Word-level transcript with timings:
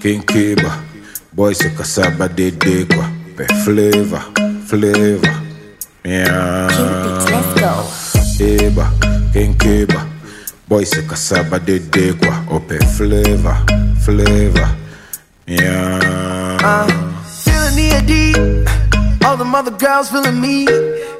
King 0.00 0.22
Kiba. 0.24 0.72
Boy, 1.32 1.54
c'est 1.54 1.76
cassaba 1.76 2.26
dédé 2.26 2.86
quoi. 2.86 3.04
Pe 3.36 3.44
flavor, 3.62 4.32
flavor. 4.66 5.34
Yeah. 6.04 6.68
Let's 7.28 7.60
go. 7.60 8.42
Eba, 8.42 8.90
King 9.34 9.54
Kiba. 9.58 10.06
Boy, 10.66 10.86
c'est 10.86 11.06
cassaba 11.06 11.58
dédé 11.58 12.14
quoi. 12.18 12.32
Oh, 12.50 12.60
pe 12.60 12.78
flavor, 12.96 13.56
flavor. 14.00 14.68
Yeah. 15.46 15.98
Uh, 16.64 16.86
feeling 17.44 17.76
the 17.76 18.64
AD. 18.64 19.24
All 19.26 19.36
the 19.36 19.44
mother 19.44 19.72
girls 19.72 20.08
feeling 20.08 20.40
me. 20.40 20.66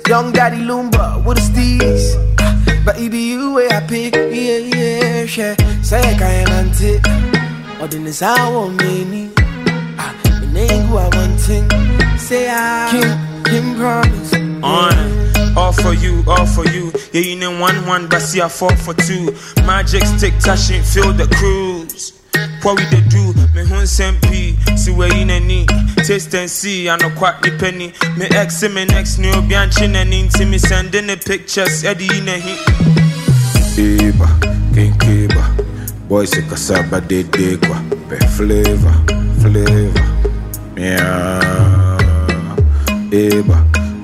Young 0.09 0.33
Daddy 0.33 0.65
Loomba 0.65 1.23
with 1.23 1.37
a 1.37 1.43
steez. 1.43 2.17
But 2.83 2.99
it 2.99 3.11
be 3.11 3.33
you 3.33 3.53
where 3.53 3.71
I 3.71 3.81
pick. 3.87 4.15
Yeah, 4.15 4.57
yeah, 4.57 5.25
yeah. 5.25 5.83
Say 5.83 6.01
I 6.01 6.17
can't 6.17 7.30
anti. 7.81 7.85
Or 7.85 7.89
then 7.89 8.07
it's 8.07 8.23
our 8.23 8.69
many. 8.69 9.31
Ah, 9.99 10.15
the 10.41 10.47
name 10.53 10.87
who 10.87 10.97
I 10.97 11.09
want 11.09 11.41
thing. 11.41 11.69
Say 12.19 12.49
I 12.51 12.89
can, 12.91 13.45
can 13.45 13.77
promise. 13.77 14.35
On, 14.63 15.57
all 15.57 15.73
for 15.73 15.95
you, 15.95 16.23
all 16.27 16.47
for 16.47 16.67
you. 16.69 16.93
Yeah, 17.13 17.23
you 17.23 17.37
know 17.37 17.59
one 17.61 17.87
one, 17.87 18.09
but 18.09 18.21
see 18.21 18.41
I 18.41 18.49
fall 18.49 18.75
for 18.77 18.95
two. 18.95 19.35
Magic 19.67 20.05
stick 20.05 20.35
touching, 20.41 20.83
feel 20.83 21.13
the 21.13 21.27
cruise. 21.37 22.13
What 22.63 22.79
we 22.79 22.85
dey 22.91 23.01
do? 23.09 23.33
Me 23.55 23.65
hun 23.67 23.87
sempi, 23.87 24.55
see 24.79 24.93
where 24.93 25.13
in 25.17 25.31
any 25.31 25.67
taste 26.05 26.35
and 26.35 26.49
see. 26.51 26.89
I 26.91 26.97
know 26.97 27.11
quite 27.17 27.41
the 27.43 27.57
penny. 27.59 27.93
Me 28.19 28.27
ex 28.37 28.59
say 28.59 28.69
me 28.69 28.85
next 28.85 29.19
new 29.19 29.33
bianchin 29.33 29.95
and 29.95 30.13
into 30.13 30.45
me 30.45 30.59
sending 30.59 31.07
the 31.07 31.17
pictures. 31.17 31.85
Eddie 31.85 32.19
in 32.19 32.29
a 32.29 32.33
hit. 32.39 32.59
Eba, 33.77 34.29
King 34.75 34.93
Kiba. 34.93 35.60
Boy, 36.11 36.27
c'est 36.27 36.43
cassaba 36.43 37.01
dédé 37.01 37.57
quoi. 37.65 37.77
Pe 38.09 38.17
flavor, 38.27 38.91
flavor. 39.41 39.95
Yeah. 40.77 41.39
Eba, 43.13 43.55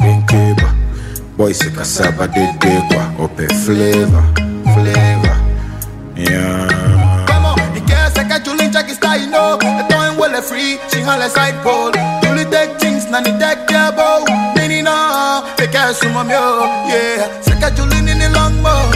King 0.00 0.24
Kiba. 0.28 0.68
Boy, 1.36 1.52
c'est 1.52 1.74
cassaba 1.74 2.28
dédé 2.28 2.76
quoi. 2.88 3.02
Oh, 3.18 3.26
pe 3.26 3.48
flavor, 3.48 4.22
flavor. 4.62 5.36
Yeah. 6.16 6.68
Vamos, 7.26 7.56
y 7.74 7.80
que 7.80 7.96
se 8.14 8.24
que 8.24 8.48
Julin 8.48 8.70
check 8.70 8.88
está 8.88 9.18
y 9.18 9.26
no 9.26 9.58
Esto 9.58 10.04
en 10.06 10.16
huele 10.16 10.40
free, 10.42 10.78
sin 10.86 11.04
jale 11.04 11.28
side 11.28 11.58
pole 11.64 11.98
Julie 12.22 12.46
take 12.46 12.78
things, 12.78 13.10
nani 13.10 13.36
take 13.40 13.70
your 13.70 13.92
bow 13.92 14.24
Nini 14.54 14.80
no, 14.80 15.42
me 15.58 15.68
que 15.68 15.94
sumo 16.00 16.22
mio 16.24 16.66
Yeah, 16.86 17.42
se 17.42 17.50
que 17.50 17.66
Julin 17.76 18.08
in 18.08 18.20
the 18.20 18.30
long 18.30 18.62
mo 18.62 18.95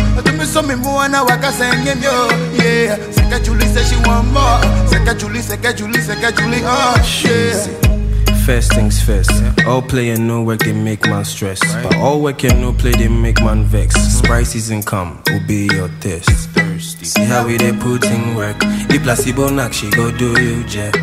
Esto 0.50 0.62
me 0.62 0.74
so 0.74 0.76
mi 0.76 0.82
muana 0.82 1.22
waka 1.22 1.52
sengem 1.52 2.02
yo 2.02 2.28
Yeah, 2.58 2.96
se 3.12 3.22
que 3.30 3.38
Julie 3.44 3.68
say 3.68 3.84
she 3.84 3.96
want 4.04 4.32
more 4.32 4.60
Se 4.88 4.98
que 5.04 5.14
Julie, 5.14 5.42
se 5.42 5.56
que 5.58 5.72
Julie, 5.72 6.02
se 6.02 6.16
que 6.16 6.32
Julie, 6.32 6.60
oh 6.64 6.96
yeah 7.22 8.34
First 8.44 8.72
things 8.72 9.00
first. 9.00 9.30
All 9.64 9.80
play 9.80 10.10
and 10.10 10.26
no 10.26 10.42
work, 10.42 10.60
they 10.60 10.72
make 10.72 11.06
man 11.06 11.24
stress. 11.24 11.60
But 11.84 11.94
all 11.98 12.20
work 12.20 12.42
and 12.42 12.60
no 12.60 12.72
play, 12.72 12.90
they 12.90 13.06
make 13.06 13.40
man 13.40 13.62
vex. 13.62 13.94
Sprite 13.94 14.46
season 14.46 14.82
come, 14.82 15.22
obey 15.30 15.68
your 15.72 15.88
test. 16.00 16.48
See 16.80 17.24
how 17.26 17.46
we 17.46 17.56
they 17.56 17.72
put 17.72 18.04
in 18.06 18.34
work. 18.34 18.56
If 18.90 19.04
placebo 19.04 19.50
knock, 19.50 19.72
she 19.72 19.88
go 19.90 20.10
do 20.10 20.32
you 20.42 20.64
jet. 20.64 20.96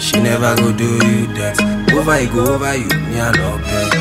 She 0.00 0.20
never 0.20 0.56
go 0.56 0.72
do 0.72 0.94
you 1.06 1.26
that. 1.34 1.60
Over 1.94 2.20
you 2.20 2.32
go 2.32 2.54
over 2.54 2.74
you, 2.74 2.88
me 2.88 3.20
I 3.20 3.30
no 3.36 3.58
bet. 3.58 3.92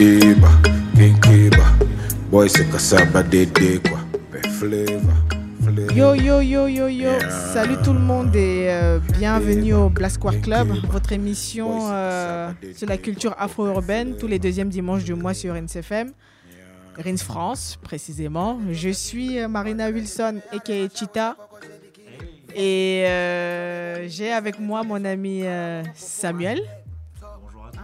Eba, 0.00 0.96
King 0.96 1.16
Kiba. 1.16 1.89
Boy, 2.30 2.48
c'est 2.48 2.70
cassaba 2.70 3.24
dédé 3.24 3.80
quoi. 3.88 3.98
Yo 5.96 6.14
yo 6.14 6.40
yo 6.40 6.68
yo 6.68 6.86
yo, 6.86 7.10
salut 7.52 7.76
tout 7.82 7.92
le 7.92 7.98
monde 7.98 8.36
et 8.36 8.66
euh, 8.68 9.00
bienvenue 9.18 9.74
au 9.74 9.88
Black 9.88 10.12
Square 10.12 10.40
Club, 10.40 10.68
votre 10.88 11.12
émission 11.12 11.90
euh, 11.90 12.52
sur 12.76 12.88
la 12.88 12.98
culture 12.98 13.34
afro-urbaine 13.36 14.16
tous 14.16 14.28
les 14.28 14.38
deuxièmes 14.38 14.68
dimanches 14.68 15.02
du 15.02 15.14
mois 15.14 15.34
sur 15.34 15.54
RINS-FM, 15.54 16.12
RINS 16.96 17.16
France 17.18 17.76
précisément. 17.82 18.60
Je 18.70 18.90
suis 18.90 19.40
euh, 19.40 19.48
Marina 19.48 19.90
Wilson 19.90 20.40
aka 20.52 20.88
Chita 20.94 21.36
et 22.54 23.04
euh, 23.06 24.06
j'ai 24.08 24.30
avec 24.30 24.60
moi 24.60 24.84
mon 24.84 25.04
ami 25.04 25.40
euh, 25.44 25.82
Samuel. 25.96 26.60
Bonjour 27.42 27.66
à 27.66 27.70
tous. 27.72 27.80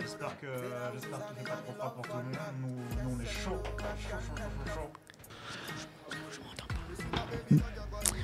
J'espère 0.00 0.36
que 0.40 0.46
j'espère 1.82 1.90
qu'il 1.90 1.90
fait 1.90 1.90
pas 1.90 1.90
trop 1.90 1.90
froid 1.90 1.90
pour 1.90 2.02
tout 2.02 2.16
le 2.16 2.24
monde. 2.24 2.36
Nous, 2.60 2.68
nous 3.02 3.10
on 3.16 3.20
est 3.20 3.26
chaud. 3.26 3.58
Chaud, 3.78 4.18
chaud, 4.26 4.36
chaud, 4.36 4.74
chaud, 4.74 4.90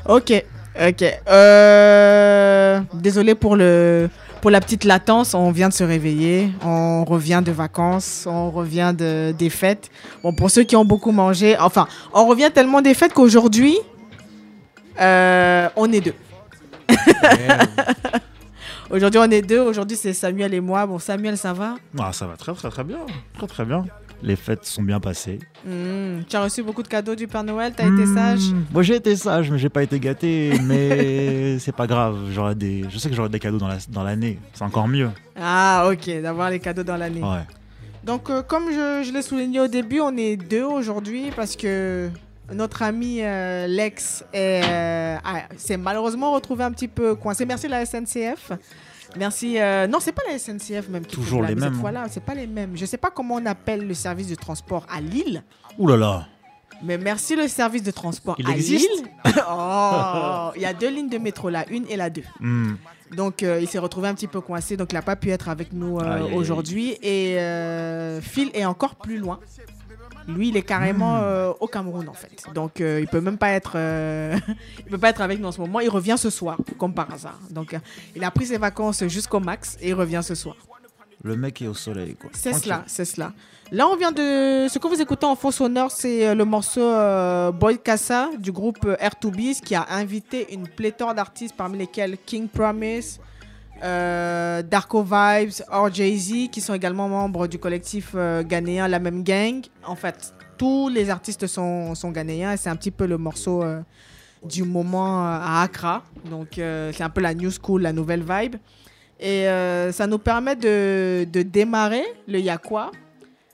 Ok, 0.07 0.45
ok. 0.81 1.05
Euh, 1.29 2.81
désolé 2.95 3.35
pour 3.35 3.57
le 3.57 4.09
pour 4.41 4.51
la 4.51 4.61
petite 4.61 4.85
latence. 4.85 5.35
On 5.35 5.51
vient 5.51 5.69
de 5.69 5.75
se 5.75 5.85
réveiller, 5.85 6.51
on 6.65 7.05
revient 7.05 7.43
de 7.45 7.53
vacances, 7.53 8.27
on 8.27 8.51
revient 8.51 8.95
de, 8.97 9.33
des 9.33 9.51
fêtes. 9.51 9.91
Bon, 10.23 10.33
pour 10.33 10.51
ceux 10.51 10.63
qui 10.63 10.77
ont 10.77 10.85
beaucoup 10.85 11.13
mangé, 11.13 11.57
enfin, 11.59 11.89
on 12.15 12.27
revient 12.27 12.51
tellement 12.53 12.81
des 12.81 12.95
fêtes 12.95 13.13
qu'aujourd'hui, 13.13 13.77
euh, 15.01 15.69
on 15.77 15.93
est 15.93 16.01
deux. 16.01 16.15
Aujourd'hui, 18.91 19.21
on 19.23 19.31
est 19.31 19.43
deux. 19.43 19.61
Aujourd'hui, 19.61 19.97
c'est 19.97 20.15
Samuel 20.15 20.55
et 20.55 20.61
moi. 20.61 20.87
Bon, 20.87 20.99
Samuel, 20.99 21.37
ça 21.37 21.53
va? 21.53 21.75
Ah, 21.99 22.13
ça 22.13 22.27
va 22.27 22.37
très 22.37 22.55
très 22.55 22.71
très 22.71 22.85
bien. 22.85 22.99
Très 23.37 23.47
très 23.47 23.65
bien. 23.65 23.85
Les 24.23 24.35
fêtes 24.35 24.65
sont 24.65 24.83
bien 24.83 24.99
passées. 24.99 25.39
Hmm, 25.65 26.23
Tu 26.29 26.35
as 26.35 26.43
reçu 26.43 26.63
beaucoup 26.63 26.83
de 26.83 26.89
cadeaux 26.89 27.15
du 27.15 27.29
Père 27.29 27.45
Noël? 27.45 27.73
T'as 27.77 27.87
été 27.87 28.05
sage? 28.07 28.41
Hmm, 28.51 28.65
Moi 28.73 28.83
j'ai 28.83 28.97
été 28.97 29.15
sage, 29.15 29.51
mais 29.51 29.59
j'ai 29.59 29.69
pas 29.69 29.83
été 29.83 30.01
gâté. 30.01 30.53
Mais 30.65 31.59
c'est 31.61 31.75
pas 31.75 31.87
grave. 31.87 32.17
J'aurai 32.33 32.55
des... 32.55 32.85
Je 32.89 32.99
sais 32.99 33.09
que 33.11 33.15
j'aurai 33.15 33.29
des 33.29 33.39
cadeaux 33.39 33.59
dans 33.59 33.69
la- 33.69 33.77
dans 33.91 34.03
l'année. 34.03 34.39
C'est 34.55 34.65
encore 34.65 34.89
mieux. 34.89 35.11
Ah, 35.41 35.89
ok, 35.93 36.21
d'avoir 36.23 36.51
les 36.51 36.59
cadeaux 36.59 36.83
dans 36.83 36.97
l'année. 36.97 37.23
Ouais. 37.23 37.47
Donc, 38.03 38.31
euh, 38.31 38.43
comme 38.43 38.65
je, 38.73 39.05
je 39.07 39.13
l'ai 39.13 39.23
souligné 39.23 39.61
au 39.61 39.69
début, 39.69 40.01
on 40.01 40.17
est 40.17 40.37
deux 40.37 40.65
aujourd'hui 40.65 41.27
parce 41.37 41.55
que 41.55 42.09
notre 42.53 42.83
ami 42.83 43.19
euh, 43.23 43.67
Lex 43.67 44.25
euh, 44.35 45.17
s'est 45.57 45.77
malheureusement 45.77 46.33
retrouvé 46.33 46.65
un 46.65 46.73
petit 46.73 46.89
peu 46.89 47.15
coincé. 47.15 47.45
Merci 47.47 47.69
la 47.69 47.85
SNCF. 47.85 48.53
Merci. 49.17 49.59
euh, 49.59 49.87
non, 49.87 49.99
c'est 50.01 50.13
pas 50.13 50.23
la 50.31 50.39
SNCF 50.39 50.89
même 50.89 51.05
qui 51.05 51.17
Toujours 51.17 51.43
les 51.43 51.49
cette 51.49 51.59
mêmes, 51.59 51.75
hein. 51.75 51.81
fois-là. 51.81 52.07
C'est 52.11 52.23
pas 52.23 52.35
les 52.35 52.47
mêmes. 52.47 52.77
Je 52.77 52.85
sais 52.85 52.99
pas 52.99 53.11
comment 53.11 53.37
on 53.37 53.47
appelle 53.47 53.87
le 53.87 53.95
service 53.95 54.29
de 54.29 54.35
transport 54.35 54.87
à 54.91 55.01
Lille. 55.01 55.43
Ouh 55.79 55.87
là 55.89 55.97
là. 55.97 56.27
Mais 56.83 56.97
merci 56.97 57.35
le 57.35 57.49
service 57.49 57.83
de 57.83 57.91
transport 57.91 58.37
Il 58.39 58.47
à 58.49 58.53
existe 58.53 58.89
Lille. 58.89 59.09
oh, 59.51 60.51
il 60.55 60.63
y 60.63 60.67
a 60.67 60.73
deux 60.73 60.91
lignes 60.91 61.09
de 61.09 61.19
métro, 61.19 61.49
la 61.49 61.69
une 61.69 61.87
et 61.89 61.97
la 61.97 62.09
deux. 62.11 62.23
Hmm. 62.41 62.75
Donc, 63.15 63.43
euh, 63.43 63.59
il 63.61 63.69
s'est 63.69 63.79
retrouvé 63.79 64.09
un 64.09 64.15
petit 64.15 64.27
peu 64.27 64.41
coincé, 64.41 64.77
donc 64.77 64.93
il 64.93 64.95
n'a 64.95 65.03
pas 65.03 65.17
pu 65.17 65.31
être 65.31 65.49
avec 65.49 65.73
nous 65.73 65.99
euh, 65.99 66.29
aujourd'hui. 66.35 66.97
Et 67.03 67.39
euh, 67.39 68.21
Phil 68.21 68.51
est 68.55 68.65
encore 68.65 68.97
plus 68.97 69.19
loin. 69.19 69.41
Lui, 70.29 70.49
il 70.51 70.57
est 70.57 70.63
carrément 70.63 71.17
Hmm. 71.17 71.23
euh, 71.25 71.53
au 71.59 71.67
Cameroun 71.67 72.09
en 72.09 72.13
fait. 72.13 72.45
Donc, 72.55 72.81
euh, 72.81 73.01
il 73.01 73.09
peut 73.09 73.21
même 73.21 73.39
pas 73.39 73.49
être, 73.51 73.73
euh, 73.77 74.37
il 74.79 74.85
peut 74.85 74.99
pas 74.99 75.09
être 75.09 75.23
avec 75.23 75.41
nous 75.41 75.49
en 75.49 75.53
ce 75.53 75.61
moment. 75.61 75.81
Il 75.81 75.89
revient 75.89 76.17
ce 76.19 76.31
soir, 76.31 76.59
comme 76.79 76.93
par 76.95 77.11
hasard. 77.13 77.39
Donc, 77.51 77.73
euh, 77.75 77.79
il 78.15 78.23
a 78.23 78.31
pris 78.31 78.47
ses 78.47 78.59
vacances 78.59 79.03
jusqu'au 79.07 79.41
max 79.41 79.77
et 79.81 79.89
il 79.89 79.95
revient 79.95 80.21
ce 80.23 80.35
soir. 80.35 80.55
Le 81.25 81.35
mec 81.35 81.61
est 81.63 81.67
au 81.67 81.75
soleil 81.75 82.15
quoi. 82.15 82.31
C'est 82.33 82.53
cela, 82.53 82.85
c'est 82.87 83.05
cela. 83.05 83.33
Là, 83.73 83.89
on 83.89 83.97
vient 83.97 84.13
de. 84.13 84.69
Ce 84.69 84.79
que 84.79 84.87
vous 84.87 85.01
écoutez 85.01 85.27
en 85.27 85.35
faux 85.35 85.51
sonore, 85.51 85.91
c'est 85.91 86.33
le 86.35 86.45
morceau 86.45 86.81
euh, 86.81 87.51
Boy 87.51 87.79
Casa 87.79 88.29
du 88.39 88.53
groupe 88.53 88.85
euh, 88.85 88.95
R2Bees 88.97 89.61
qui 89.61 89.75
a 89.75 89.85
invité 89.91 90.47
une 90.55 90.69
pléthore 90.69 91.15
d'artistes 91.15 91.55
parmi 91.57 91.77
lesquels 91.79 92.17
King 92.25 92.47
Promise, 92.49 93.19
euh, 93.83 94.63
Darko 94.63 95.03
Vibes, 95.03 95.63
or 95.71 95.93
Jay-Z, 95.93 96.51
qui 96.51 96.61
sont 96.61 96.75
également 96.75 97.09
membres 97.09 97.47
du 97.47 97.59
collectif 97.59 98.13
euh, 98.15 98.43
ghanéen 98.43 98.89
La 98.89 98.99
Même 98.99 99.23
Gang. 99.23 99.65
En 99.87 99.95
fait, 99.95 100.35
tous 100.57 100.89
les 100.89 101.11
artistes 101.11 101.47
sont, 101.47 101.95
sont 101.95 102.11
ghanéens 102.11 102.53
et 102.53 102.57
c'est 102.57 102.71
un 102.71 102.77
petit 102.77 102.91
peu 102.91 103.07
le 103.07 103.19
morceau 103.19 103.63
euh, 103.63 103.81
du 104.45 104.65
moment 104.65 105.25
à 105.25 105.63
Accra. 105.63 106.03
Donc, 106.31 106.49
c'est 106.55 107.03
un 107.03 107.11
peu 107.11 107.21
la 107.21 107.35
new 107.35 107.51
school, 107.51 107.83
la 107.83 107.93
nouvelle 107.93 108.23
vibe. 108.23 108.57
Et 109.21 109.47
ça 109.91 110.07
nous 110.07 110.19
permet 110.19 110.55
de, 110.55 111.27
de 111.31 111.43
démarrer 111.43 112.05
le 112.29 112.39
Yakwa. 112.39 112.93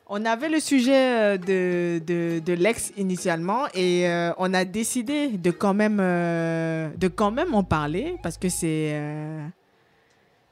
On 0.06 0.26
avait 0.26 0.50
le 0.50 0.61
sujet 0.61 1.38
de, 1.38 1.99
de, 2.05 2.53
l'ex 2.53 2.93
initialement 2.99 3.62
et 3.75 4.06
on 4.37 4.53
a 4.53 4.67
décidé 4.67 5.29
de 5.29 5.50
quand 5.50 5.73
même, 5.73 5.97
de 5.97 7.09
quand 7.09 7.31
même 7.31 7.55
en 7.55 7.65
parler 7.65 8.17
parce 8.23 8.37
que 8.37 8.50
c'est 8.50 8.93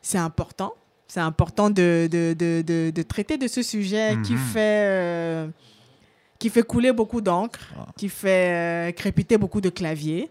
c'est 0.02 0.18
important. 0.18 0.74
C'est 1.08 1.20
important 1.20 1.68
de, 1.70 2.08
de, 2.10 2.34
de, 2.34 2.90
de, 2.90 3.02
traiter 3.02 3.36
de 3.38 3.46
ce 3.48 3.62
sujet 3.62 4.16
qui, 4.24 4.32
Mhm. 4.32 4.38
fait, 4.38 4.84
euh, 4.88 5.48
qui 6.38 6.48
fait 6.50 6.62
couler 6.62 6.92
beaucoup 6.92 7.20
d'encre, 7.20 7.60
qui 7.96 8.08
fait 8.08 8.88
euh, 8.88 8.92
crépiter 8.92 9.36
beaucoup 9.38 9.60
de 9.60 9.68
claviers, 9.68 10.30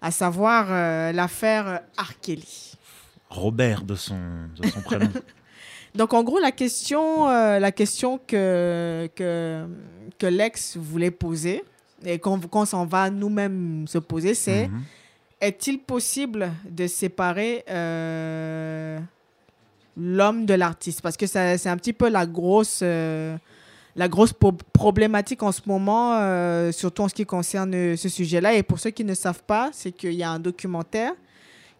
à 0.00 0.10
savoir 0.10 0.66
euh, 0.70 1.12
l'affaire 1.12 1.80
R. 1.98 2.12
Kelly. 2.20 2.74
Robert 3.30 3.82
de 3.84 3.94
son, 3.94 4.18
de 4.60 4.66
son 4.68 4.80
prénom. 4.82 5.08
Donc, 5.94 6.12
en 6.14 6.22
gros, 6.22 6.38
la 6.38 6.52
question, 6.52 7.28
euh, 7.28 7.58
la 7.58 7.72
question 7.72 8.18
que, 8.26 9.08
que, 9.14 9.66
que 10.18 10.26
l'ex 10.26 10.76
voulait 10.76 11.10
poser 11.10 11.64
et 12.04 12.18
qu'on 12.18 12.38
qu'on 12.40 12.64
s'en 12.66 12.84
va 12.84 13.08
nous-mêmes 13.10 13.86
se 13.88 13.98
poser, 13.98 14.34
c'est 14.34 14.68
Mhm. 14.68 14.82
Est-il 15.42 15.78
possible 15.80 16.50
de 16.68 16.86
séparer 16.86 17.64
euh, 17.68 18.98
l'homme 19.96 20.46
de 20.46 20.54
l'artiste? 20.54 21.02
Parce 21.02 21.16
que 21.16 21.26
ça- 21.26 21.58
c'est 21.58 21.68
un 21.68 21.76
petit 21.76 21.92
peu 21.92 22.08
la 22.08 22.24
grosse, 22.26 22.80
euh, 22.82 23.36
la 23.96 24.08
grosse 24.08 24.32
problématique 24.72 25.42
en 25.42 25.52
ce 25.52 25.60
moment, 25.66 26.14
euh, 26.14 26.72
surtout 26.72 27.02
en 27.02 27.08
ce 27.08 27.14
qui 27.14 27.26
concerne 27.26 27.96
ce 27.96 28.08
sujet-là. 28.08 28.54
Et 28.54 28.62
pour 28.62 28.78
ceux 28.78 28.90
qui 28.90 29.04
ne 29.04 29.14
savent 29.14 29.42
pas, 29.46 29.68
c'est 29.72 29.92
qu'il 29.92 30.14
y 30.14 30.22
a 30.22 30.30
un 30.30 30.38
documentaire 30.38 31.12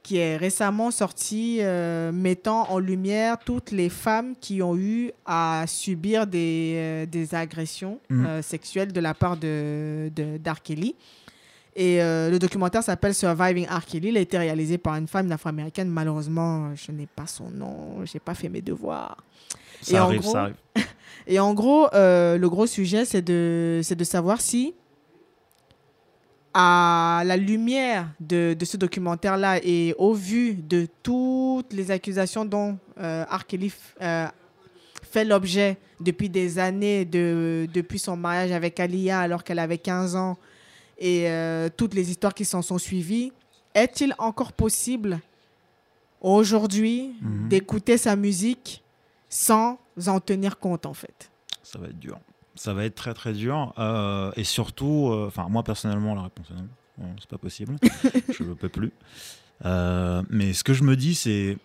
qui 0.03 0.17
est 0.17 0.37
récemment 0.37 0.91
sorti 0.91 1.61
mettant 2.13 2.69
en 2.73 2.81
lumière 2.81 3.39
toutes 3.39 3.71
les 3.71 3.89
femmes 3.89 4.35
qui 4.41 4.61
ont 4.61 4.77
eu 4.77 5.13
à 5.25 5.63
subir 5.69 6.27
des, 6.27 7.07
des 7.09 7.35
agressions 7.37 8.01
euh, 8.11 8.43
sexuelles 8.43 8.93
de 8.93 8.99
la 9.01 9.15
part 9.15 9.37
de. 9.37 10.11
Et 11.75 12.03
euh, 12.03 12.31
le 12.31 12.39
documentaire 12.39 12.83
s'appelle 12.83 13.15
Surviving 13.15 13.67
R. 13.67 13.85
Kelly. 13.87 14.09
Il 14.09 14.17
a 14.17 14.21
été 14.21 14.37
réalisé 14.37 14.77
par 14.79 14.95
une 14.97 15.09
femme 15.09 15.31
afro-américaine. 15.33 15.89
Malheureusement, 15.89 16.75
je 16.75 16.93
n'ai 16.93 17.07
pas 17.07 17.27
son 17.27 17.49
nom. 17.51 18.05
Je 18.05 18.13
n'ai 18.15 18.21
pas 18.21 18.35
fait 18.35 18.49
mes 18.51 18.61
devoirs. 18.61 19.17
Ça 19.81 19.97
Et 19.97 19.99
en 20.01 20.05
arrive, 20.05 20.21
gros- 20.21 20.33
ça 20.33 20.43
arrive. 20.43 20.55
Et 21.27 21.39
en 21.39 21.55
gros, 21.55 21.87
euh, 21.95 22.37
le 22.37 22.49
gros 22.51 22.67
sujet, 22.67 23.05
c'est 23.05 23.23
de, 23.23 23.81
c'est 23.83 23.95
de 23.97 24.05
savoir 24.05 24.41
si, 24.41 24.75
à 26.55 27.23
la 27.25 27.37
lumière 27.37 28.09
de, 28.21 28.55
de 28.59 28.65
ce 28.65 28.77
documentaire-là 28.77 29.59
et 29.65 29.95
au 29.99 30.13
vu 30.13 30.55
de 30.55 30.87
toutes 31.03 31.73
les 31.73 31.91
accusations 31.91 32.45
dont 32.45 32.77
euh, 33.01 33.25
R. 33.31 33.47
Kelly 33.47 33.69
f- 33.69 33.73
euh, 34.03 34.27
fait 35.03 35.25
l'objet 35.25 35.79
depuis 36.01 36.29
des 36.29 36.59
années, 36.59 37.05
de, 37.07 37.67
depuis 37.73 37.99
son 37.99 38.17
mariage 38.17 38.53
avec 38.53 38.79
Alia 38.81 39.21
alors 39.21 39.45
qu'elle 39.45 39.59
avait 39.61 39.79
15 39.79 40.15
ans, 40.17 40.37
et 40.99 41.29
euh, 41.29 41.69
toutes 41.77 41.95
les 41.95 42.11
histoires 42.11 42.35
qui 42.35 42.45
s'en 42.45 42.63
sont 42.63 42.79
suivies, 42.79 43.33
est-il 43.75 44.15
encore 44.19 44.53
possible 44.53 45.21
aujourd'hui 46.21 47.13
Mhm. 47.21 47.49
d'écouter 47.49 47.97
sa 47.99 48.17
musique 48.17 48.83
sans 49.29 49.79
en 50.07 50.21
tenir 50.21 50.59
compte 50.59 50.87
en 50.87 50.95
fait? 50.95 51.31
Ça 51.63 51.79
va 51.79 51.87
être 51.89 51.99
dur. 51.99 52.19
Ça 52.55 52.75
va 52.75 52.85
être 52.85 52.95
très 52.95 53.15
très 53.15 53.33
dur. 53.33 53.73
Euh, 53.79 54.31
et 54.37 54.45
surtout, 54.45 55.09
euh, 55.11 55.27
enfin 55.29 55.49
moi 55.49 55.63
personnellement, 55.63 56.15
la 56.15 56.23
réponse 56.25 56.47
est 56.51 56.55
non. 57.03 57.09
C'est 57.19 57.29
pas 57.31 57.39
possible. 57.39 57.77
je 58.39 58.45
ne 58.45 58.53
peux 58.55 58.69
plus. 58.69 58.93
Mais 59.65 60.53
ce 60.53 60.63
que 60.63 60.75
je 60.75 60.85
me 60.85 60.95
dis, 60.97 61.15
c'est. 61.15 61.57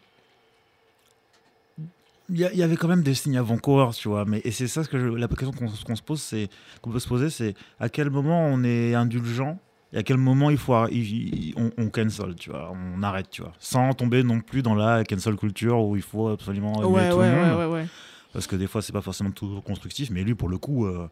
Il 2.30 2.38
y, 2.40 2.64
avait 2.64 2.76
quand 2.76 2.90
même 2.90 3.04
des 3.04 3.14
signes 3.14 3.38
avant-coureurs, 3.38 3.96
tu 3.96 4.10
vois. 4.10 4.26
Mais, 4.26 4.42
et 4.44 4.52
c'est 4.52 4.68
ça 4.68 4.84
ce 4.84 4.90
que 4.90 5.00
je- 5.00 5.08
la 5.08 5.28
question 5.30 5.52
qu'on 5.54 5.96
se 5.96 6.02
pose, 6.02 6.22
c'est 6.22 6.50
qu'on 6.82 6.92
peut 6.92 7.00
se 7.00 7.08
poser, 7.08 7.30
c'est 7.30 7.54
à 7.80 7.88
quel 7.88 8.10
moment 8.10 8.48
on 8.48 8.64
est 8.66 8.94
indulgent 8.96 9.58
et 9.94 10.00
à 10.00 10.04
quel 10.04 10.18
moment 10.18 10.50
il 10.50 10.58
faut 10.58 10.74
arr- 10.74 10.90
il- 10.92 11.48
il- 11.50 11.54
on, 11.56 11.72
on 11.78 11.90
cancel, 11.90 12.36
tu 12.36 12.50
vois, 12.50 12.74
on 12.74 13.02
arrête, 13.02 13.30
tu 13.30 13.42
vois, 13.44 13.54
sans 13.60 13.94
tomber 13.94 14.24
non 14.24 14.42
plus 14.42 14.62
dans 14.62 14.76
la 14.76 15.06
cancel 15.06 15.38
culture 15.38 15.80
où 15.82 15.96
il 15.96 16.02
faut 16.02 16.28
absolument 16.28 16.74
aimer 16.84 16.86
Ouais, 16.86 17.10
tout 17.10 17.18
ouais, 17.20 17.30
le 17.30 17.36
monde 17.56 17.72
ouais, 17.72 17.86
parce 18.34 18.46
que 18.46 18.58
des 18.58 18.68
fois 18.68 18.82
c'est 18.82 18.92
pas 18.92 19.02
forcément 19.02 19.32
tout 19.32 19.62
constructif 19.62 20.10
mais 20.12 20.24
lui 20.24 20.36
pour 20.36 20.50
le 20.50 20.58
coup 20.58 20.86
euh, 20.86 21.08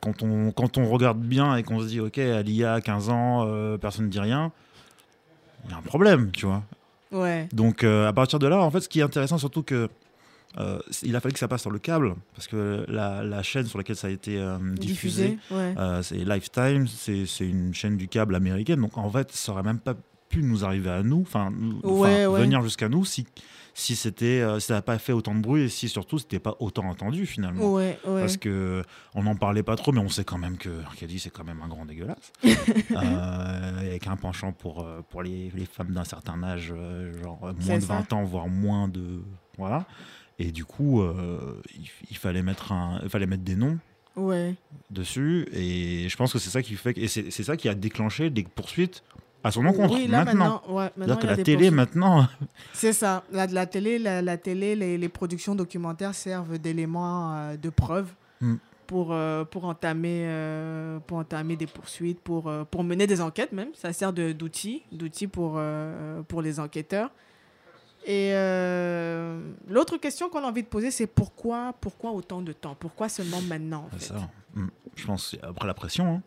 quand 0.00 0.22
on 0.22 0.50
quand 0.52 0.78
on 0.78 0.88
regarde 0.88 1.20
bien 1.20 1.54
et 1.56 1.62
qu'on 1.62 1.80
se 1.80 1.86
dit 1.86 2.00
ok 2.00 2.18
Alia 2.18 2.74
a 2.74 2.80
15 2.80 3.08
ans 3.10 3.44
euh, 3.46 3.76
personne 3.76 4.06
ne 4.06 4.10
dit 4.10 4.18
rien 4.20 4.52
il 5.66 5.70
y 5.70 5.74
a 5.74 5.76
un 5.76 5.82
problème 5.82 6.30
tu 6.32 6.46
vois 6.46 6.62
Ouais. 7.10 7.48
donc 7.52 7.84
euh, 7.84 8.06
à 8.08 8.12
partir 8.12 8.38
de 8.38 8.46
là 8.46 8.60
en 8.60 8.70
fait 8.70 8.80
ce 8.80 8.88
qui 8.88 9.00
est 9.00 9.02
intéressant 9.02 9.38
surtout 9.38 9.62
que 9.62 9.88
euh, 10.58 10.78
il 11.02 11.14
a 11.14 11.20
fallu 11.20 11.32
que 11.34 11.38
ça 11.38 11.48
passe 11.48 11.60
sur 11.62 11.70
le 11.70 11.78
câble 11.78 12.14
parce 12.34 12.46
que 12.48 12.84
la, 12.88 13.22
la 13.22 13.42
chaîne 13.42 13.66
sur 13.66 13.78
laquelle 13.78 13.96
ça 13.96 14.08
a 14.08 14.10
été 14.10 14.38
euh, 14.38 14.58
diffusé, 14.74 15.28
Diffusé, 15.28 15.54
ouais. 15.54 15.74
c'est 16.02 16.16
Lifetime 16.24 16.86
c'est 16.88 17.46
une 17.46 17.72
chaîne 17.74 17.96
du 17.96 18.08
câble 18.08 18.34
américaine 18.34 18.80
donc 18.80 18.96
en 18.98 19.10
fait 19.10 19.30
ça 19.32 19.52
aurait 19.52 19.62
même 19.62 19.78
pas 19.78 19.94
pu 20.28 20.42
nous 20.42 20.64
arriver 20.64 20.90
à 20.90 21.02
nous 21.02 21.20
enfin 21.22 21.52
ouais. 21.84 22.26
venir 22.26 22.62
jusqu'à 22.62 22.88
nous 22.88 23.04
si 23.04 23.26
si 23.80 23.94
c'était 23.94 24.40
euh, 24.40 24.58
ça 24.58 24.74
n'a 24.74 24.82
pas 24.82 24.98
fait 24.98 25.12
autant 25.12 25.34
de 25.34 25.40
bruit 25.40 25.62
et 25.62 25.68
si 25.68 25.88
surtout 25.88 26.18
c'était 26.18 26.40
pas 26.40 26.56
autant 26.58 26.84
entendu 26.88 27.26
finalement 27.26 27.72
Ouais, 27.74 27.96
ouais. 28.06 28.20
parce 28.20 28.36
que 28.36 28.82
on 29.14 29.22
n'en 29.22 29.36
parlait 29.36 29.62
pas 29.62 29.76
trop 29.76 29.92
mais 29.92 30.00
on 30.00 30.08
sait 30.08 30.24
quand 30.24 30.36
même 30.38 30.56
que. 30.58 30.70
Kelly 30.96 31.20
c'est 31.20 31.30
quand 31.30 31.44
même 31.44 31.62
un 31.62 31.68
grand 31.68 31.86
dégueulasse 31.86 32.32
Euh, 32.90 33.78
avec 33.78 34.06
un 34.06 34.16
penchant 34.16 34.52
pour 34.52 34.82
euh, 34.82 35.00
pour 35.10 35.22
les, 35.22 35.50
les 35.54 35.64
femmes 35.66 35.92
d'un 35.92 36.04
certain 36.04 36.42
âge 36.42 36.72
euh, 36.76 37.12
genre 37.22 37.38
moins 37.66 37.76
de 37.78 37.82
ça. 37.82 37.94
20 37.98 38.12
ans 38.14 38.24
voire 38.24 38.48
moins 38.48 38.88
de 38.88 39.22
voilà 39.56 39.86
et 40.38 40.50
du 40.52 40.64
coup 40.64 41.02
il, 41.74 41.88
il 42.10 42.16
fallait 42.16 42.42
mettre 42.42 42.72
un 42.72 43.00
il 43.02 43.08
fallait 43.08 43.26
mettre 43.26 43.44
des 43.44 43.56
noms 43.56 43.78
Ouais. 44.16 44.56
dessus 44.90 45.46
et 45.52 46.08
je 46.08 46.16
pense 46.16 46.32
que 46.32 46.40
c'est 46.40 46.50
ça 46.50 46.60
qui 46.62 46.74
fait 46.74 46.98
et 46.98 47.06
c'est 47.06 47.30
ça 47.30 47.56
qui 47.56 47.68
a 47.68 47.74
déclenché 47.76 48.30
des 48.30 48.42
poursuites 48.42 49.04
à 49.44 49.50
son 49.50 49.64
encontre 49.66 49.94
Oui, 49.94 50.06
là 50.08 50.24
maintenant, 50.24 50.60
maintenant, 50.66 50.74
ouais, 50.76 50.90
C'est-à-dire 50.96 51.14
maintenant, 51.14 51.16
que 51.16 51.26
la 51.26 51.36
télé 51.44 51.56
poursuites. 51.56 51.72
maintenant 51.74 52.28
C'est 52.72 52.92
ça. 52.92 53.22
La, 53.32 53.46
la 53.46 53.66
télé, 53.66 53.98
la, 53.98 54.20
la 54.22 54.36
télé 54.36 54.74
les, 54.76 54.98
les 54.98 55.08
productions 55.08 55.54
documentaires 55.54 56.14
servent 56.14 56.58
d'éléments 56.58 57.34
euh, 57.36 57.56
de 57.56 57.70
preuve 57.70 58.12
Mm. 58.40 58.54
pour, 58.86 59.12
euh, 59.12 59.44
pour, 59.44 59.64
entamer, 59.64 60.22
euh, 60.26 61.00
pour 61.00 61.18
entamer 61.18 61.56
des 61.56 61.66
poursuites, 61.66 62.20
pour, 62.20 62.48
pour 62.70 62.84
mener 62.84 63.06
des 63.08 63.20
enquêtes 63.20 63.50
même. 63.52 63.70
Ça 63.74 63.92
sert 63.92 64.12
d'outil, 64.12 64.82
pour, 65.32 65.60
pour 66.28 66.42
les 66.42 66.60
enquêteurs. 66.60 67.10
Et 68.06 68.30
l'autre 69.68 69.96
question 69.98 70.28
qu'on 70.28 70.38
a 70.44 70.46
envie 70.46 70.62
de 70.62 70.68
poser, 70.68 70.90
c'est 70.92 71.06
pourquoi, 71.08 71.74
pourquoi 71.80 72.12
autant 72.12 72.40
de 72.42 72.52
temps? 72.52 72.76
Pourquoi 72.78 73.08
seulement 73.08 73.42
maintenant 73.42 73.88
en 73.92 73.98
C'est 73.98 74.12
fait? 74.12 74.14
ça. 74.20 74.28
Mm. 74.54 74.66
Je 74.94 75.06
pense 75.06 75.36
après 75.42 75.66
la 75.66 75.74
pression. 75.74 76.06
hein. 76.16 76.22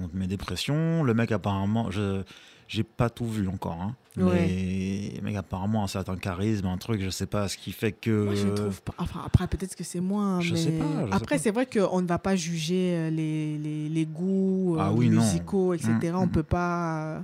On 0.00 0.08
te 0.08 0.16
met 0.16 0.26
des 0.26 0.36
pressions. 0.36 1.02
Le 1.02 1.14
mec, 1.14 1.32
apparemment, 1.32 1.90
je 1.90 2.22
j'ai 2.68 2.84
pas 2.84 3.10
tout 3.10 3.26
vu 3.26 3.48
encore. 3.48 3.78
hein. 3.82 3.94
Ouais. 4.16 5.12
Mais 5.14 5.20
mec, 5.22 5.36
apparemment, 5.36 5.84
un 5.84 5.88
certain 5.88 6.16
charisme, 6.16 6.66
un 6.66 6.78
truc, 6.78 7.02
je 7.02 7.10
sais 7.10 7.26
pas, 7.26 7.48
ce 7.48 7.56
qui 7.58 7.72
fait 7.72 7.92
que. 7.92 8.24
Moi, 8.24 8.34
je 8.34 8.48
trouve 8.48 8.80
pas. 8.82 8.94
Enfin, 8.98 9.22
après, 9.26 9.46
peut-être 9.46 9.74
que 9.76 9.84
c'est 9.84 10.00
moi. 10.00 10.38
Je 10.40 10.54
mais... 10.54 10.60
sais 10.60 10.70
pas, 10.72 10.84
je 11.04 11.10
sais 11.10 11.16
après, 11.16 11.38
c'est 11.38 11.50
vrai 11.50 11.66
qu'on 11.66 12.00
ne 12.00 12.06
va 12.06 12.18
pas 12.18 12.34
juger 12.36 12.94
euh, 12.96 13.10
les, 13.10 13.58
les, 13.58 13.88
les 13.88 14.06
goûts 14.06 14.76
euh, 14.76 14.80
Ah 14.80 14.90
non. 14.90 14.98
musicaux, 14.98 15.74
etc. 15.74 15.90
Mm, 16.04 16.16
on 16.16 16.26
mm. 16.26 16.30
peut 16.30 16.42
pas. 16.42 17.04
euh, 17.16 17.20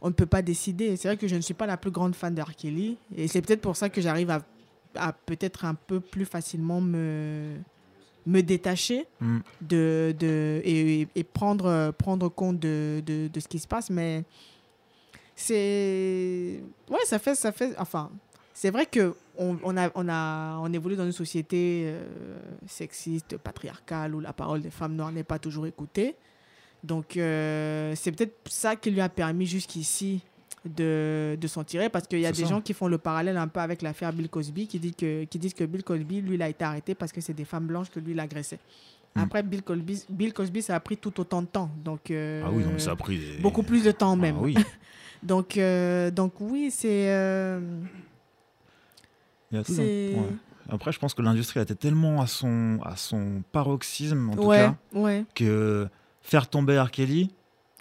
On 0.00 0.08
ne 0.08 0.14
peut 0.14 0.26
pas 0.26 0.42
décider. 0.42 0.96
C'est 0.96 1.08
vrai 1.08 1.16
que 1.18 1.28
je 1.28 1.36
ne 1.36 1.40
suis 1.42 1.54
pas 1.54 1.66
la 1.66 1.76
plus 1.76 1.90
grande 1.90 2.14
fan 2.14 2.34
de 2.34 2.40
R. 2.40 2.54
Kelly. 2.56 2.96
Et 3.14 3.28
c'est 3.28 3.42
peut-être 3.42 3.60
pour 3.60 3.76
ça 3.76 3.88
que 3.90 4.00
j'arrive 4.00 4.30
à, 4.30 4.40
à 4.96 5.12
peut-être 5.12 5.64
un 5.66 5.74
peu 5.74 6.00
plus 6.00 6.24
facilement 6.24 6.80
me, 6.80 7.54
me 8.26 8.40
détacher 8.42 9.06
Mm. 9.20 9.38
de, 9.62 10.14
de, 10.18 10.60
et, 10.64 11.08
et 11.14 11.24
prendre, 11.24 11.92
prendre 11.98 12.28
compte 12.28 12.58
de, 12.58 13.02
de, 13.04 13.28
de 13.28 13.40
ce 13.40 13.48
qui 13.48 13.58
se 13.58 13.66
passe. 13.66 13.90
Mais 13.90 14.24
c'est. 15.36 16.60
Ouais, 16.88 16.98
ça 17.04 17.18
fait. 17.18 17.34
Ça 17.34 17.52
fait 17.52 17.74
enfin, 17.78 18.10
c'est 18.54 18.70
vrai 18.70 18.86
que 18.86 19.14
on, 19.38 19.56
on, 19.64 19.76
a, 19.76 19.90
on, 19.94 20.08
a, 20.08 20.58
on 20.60 20.72
évolue 20.72 20.94
dans 20.96 21.06
une 21.06 21.12
société 21.12 21.84
euh, 21.86 22.04
sexiste, 22.66 23.38
patriarcale, 23.38 24.14
où 24.14 24.20
la 24.20 24.32
parole 24.32 24.60
des 24.60 24.70
femmes 24.70 24.94
noires 24.94 25.10
n'est 25.12 25.24
pas 25.24 25.38
toujours 25.38 25.66
écoutée. 25.66 26.14
Donc, 26.84 27.16
euh, 27.16 27.94
c'est 27.96 28.12
peut-être 28.12 28.36
ça 28.46 28.76
qui 28.76 28.90
lui 28.90 29.00
a 29.00 29.08
permis 29.08 29.46
jusqu'ici 29.46 30.20
de, 30.64 31.36
de 31.40 31.46
s'en 31.48 31.64
tirer, 31.64 31.88
parce 31.88 32.06
qu'il 32.06 32.20
y 32.20 32.26
a 32.26 32.32
des 32.32 32.42
ça. 32.42 32.48
gens 32.48 32.60
qui 32.60 32.72
font 32.74 32.86
le 32.88 32.98
parallèle 32.98 33.36
un 33.36 33.48
peu 33.48 33.60
avec 33.60 33.82
l'affaire 33.82 34.12
Bill 34.12 34.28
Cosby, 34.28 34.66
qui, 34.66 34.78
dit 34.78 34.94
que, 34.94 35.24
qui 35.24 35.38
disent 35.38 35.54
que 35.54 35.64
Bill 35.64 35.82
Cosby, 35.82 36.20
lui, 36.20 36.34
il 36.36 36.42
a 36.42 36.48
été 36.48 36.64
arrêté 36.64 36.94
parce 36.94 37.10
que 37.12 37.20
c'est 37.20 37.34
des 37.34 37.44
femmes 37.44 37.66
blanches 37.66 37.90
que 37.90 37.98
lui, 38.00 38.12
il 38.12 38.20
agressait. 38.20 38.58
Mm. 39.16 39.20
Après, 39.20 39.42
Bill 39.42 39.62
Cosby, 39.62 40.04
Bill 40.08 40.32
Cosby, 40.32 40.62
ça 40.62 40.74
a 40.76 40.80
pris 40.80 40.96
tout 40.96 41.18
autant 41.20 41.42
de 41.42 41.46
temps. 41.48 41.70
Donc, 41.84 42.10
euh, 42.10 42.42
Ah 42.46 42.50
oui, 42.52 42.62
mais 42.72 42.78
ça 42.78 42.92
a 42.92 42.96
pris. 42.96 43.18
des- 43.18 43.38
beaucoup 43.42 43.62
plus 43.62 43.82
de 43.84 43.90
temps 43.90 44.12
Ah 44.12 44.16
même. 44.16 44.38
oui. 44.38 44.54
Donc, 45.22 45.56
euh, 45.56 46.10
donc 46.10 46.32
oui, 46.40 46.70
c'est. 46.72 47.08
euh. 47.08 47.60
Ouais. 49.52 49.62
Après, 50.68 50.92
je 50.92 50.98
pense 50.98 51.14
que 51.14 51.22
l'industrie 51.22 51.60
été 51.60 51.74
tellement 51.74 52.20
à 52.22 52.26
son, 52.26 52.78
à 52.84 52.96
son 52.96 53.42
paroxysme, 53.52 54.30
en 54.30 54.34
tout 54.36 54.44
ouais, 54.46 54.58
cas, 54.58 54.74
ouais. 54.94 55.24
que 55.34 55.86
faire 56.22 56.48
tomber 56.48 56.78
R. 56.80 56.90
Kelly. 56.90 57.30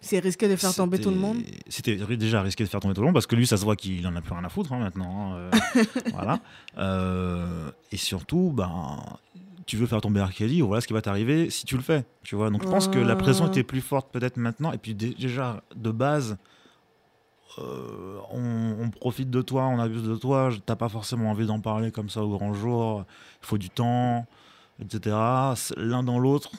C'est 0.01 0.19
risqué 0.19 0.47
de 0.49 0.55
faire 0.55 0.73
tomber 0.73 0.99
tout 0.99 1.09
le 1.11 1.15
monde. 1.15 1.37
C'était 1.69 1.95
déjà 2.17 2.41
risqué 2.41 2.63
de 2.63 2.69
faire 2.69 2.79
tomber 2.79 2.93
tout 2.95 3.01
le 3.01 3.05
monde 3.05 3.13
parce 3.13 3.27
que 3.27 3.35
lui, 3.35 3.45
ça 3.47 3.55
se 3.57 3.63
voit 3.63 3.75
qu'il 3.75 4.05
en 4.07 4.15
a 4.15 4.21
plus 4.21 4.33
rien 4.33 4.43
à 4.43 4.49
foutre 4.49 4.73
hein, 4.73 4.79
maintenant. 4.79 5.33
hein, 5.33 5.35
euh, 5.37 5.51
voilà. 6.13 6.39
Euh, 6.77 7.69
et 7.91 7.97
surtout, 7.97 8.51
ben, 8.53 8.97
tu 9.67 9.77
veux 9.77 9.85
faire 9.85 10.01
tomber 10.01 10.21
R. 10.21 10.33
Kelly, 10.33 10.61
voilà 10.61 10.81
ce 10.81 10.87
qui 10.87 10.93
va 10.93 11.01
t'arriver 11.01 11.49
si 11.51 11.65
tu 11.65 11.75
le 11.77 11.83
fais. 11.83 12.03
Tu 12.23 12.35
vois. 12.35 12.49
Donc 12.49 12.63
je 12.63 12.67
pense 12.67 12.87
que 12.87 12.97
la 12.99 13.15
pression 13.15 13.47
était 13.47 13.63
plus 13.63 13.81
forte 13.81 14.11
peut-être 14.11 14.37
maintenant. 14.37 14.71
Et 14.71 14.77
puis 14.79 14.95
dé- 14.95 15.15
déjà, 15.17 15.61
de 15.75 15.91
base, 15.91 16.37
euh, 17.59 18.17
on, 18.31 18.77
on 18.81 18.89
profite 18.89 19.29
de 19.29 19.41
toi, 19.41 19.67
on 19.67 19.77
abuse 19.79 20.03
de 20.03 20.15
toi. 20.15 20.49
T'as 20.65 20.75
pas 20.75 20.89
forcément 20.89 21.29
envie 21.29 21.45
d'en 21.45 21.59
parler 21.59 21.91
comme 21.91 22.09
ça 22.09 22.23
au 22.23 22.29
grand 22.37 22.53
jour. 22.53 23.05
Il 23.43 23.45
faut 23.45 23.57
du 23.57 23.69
temps, 23.69 24.25
etc. 24.81 25.15
L'un 25.77 26.03
dans 26.03 26.17
l'autre. 26.17 26.51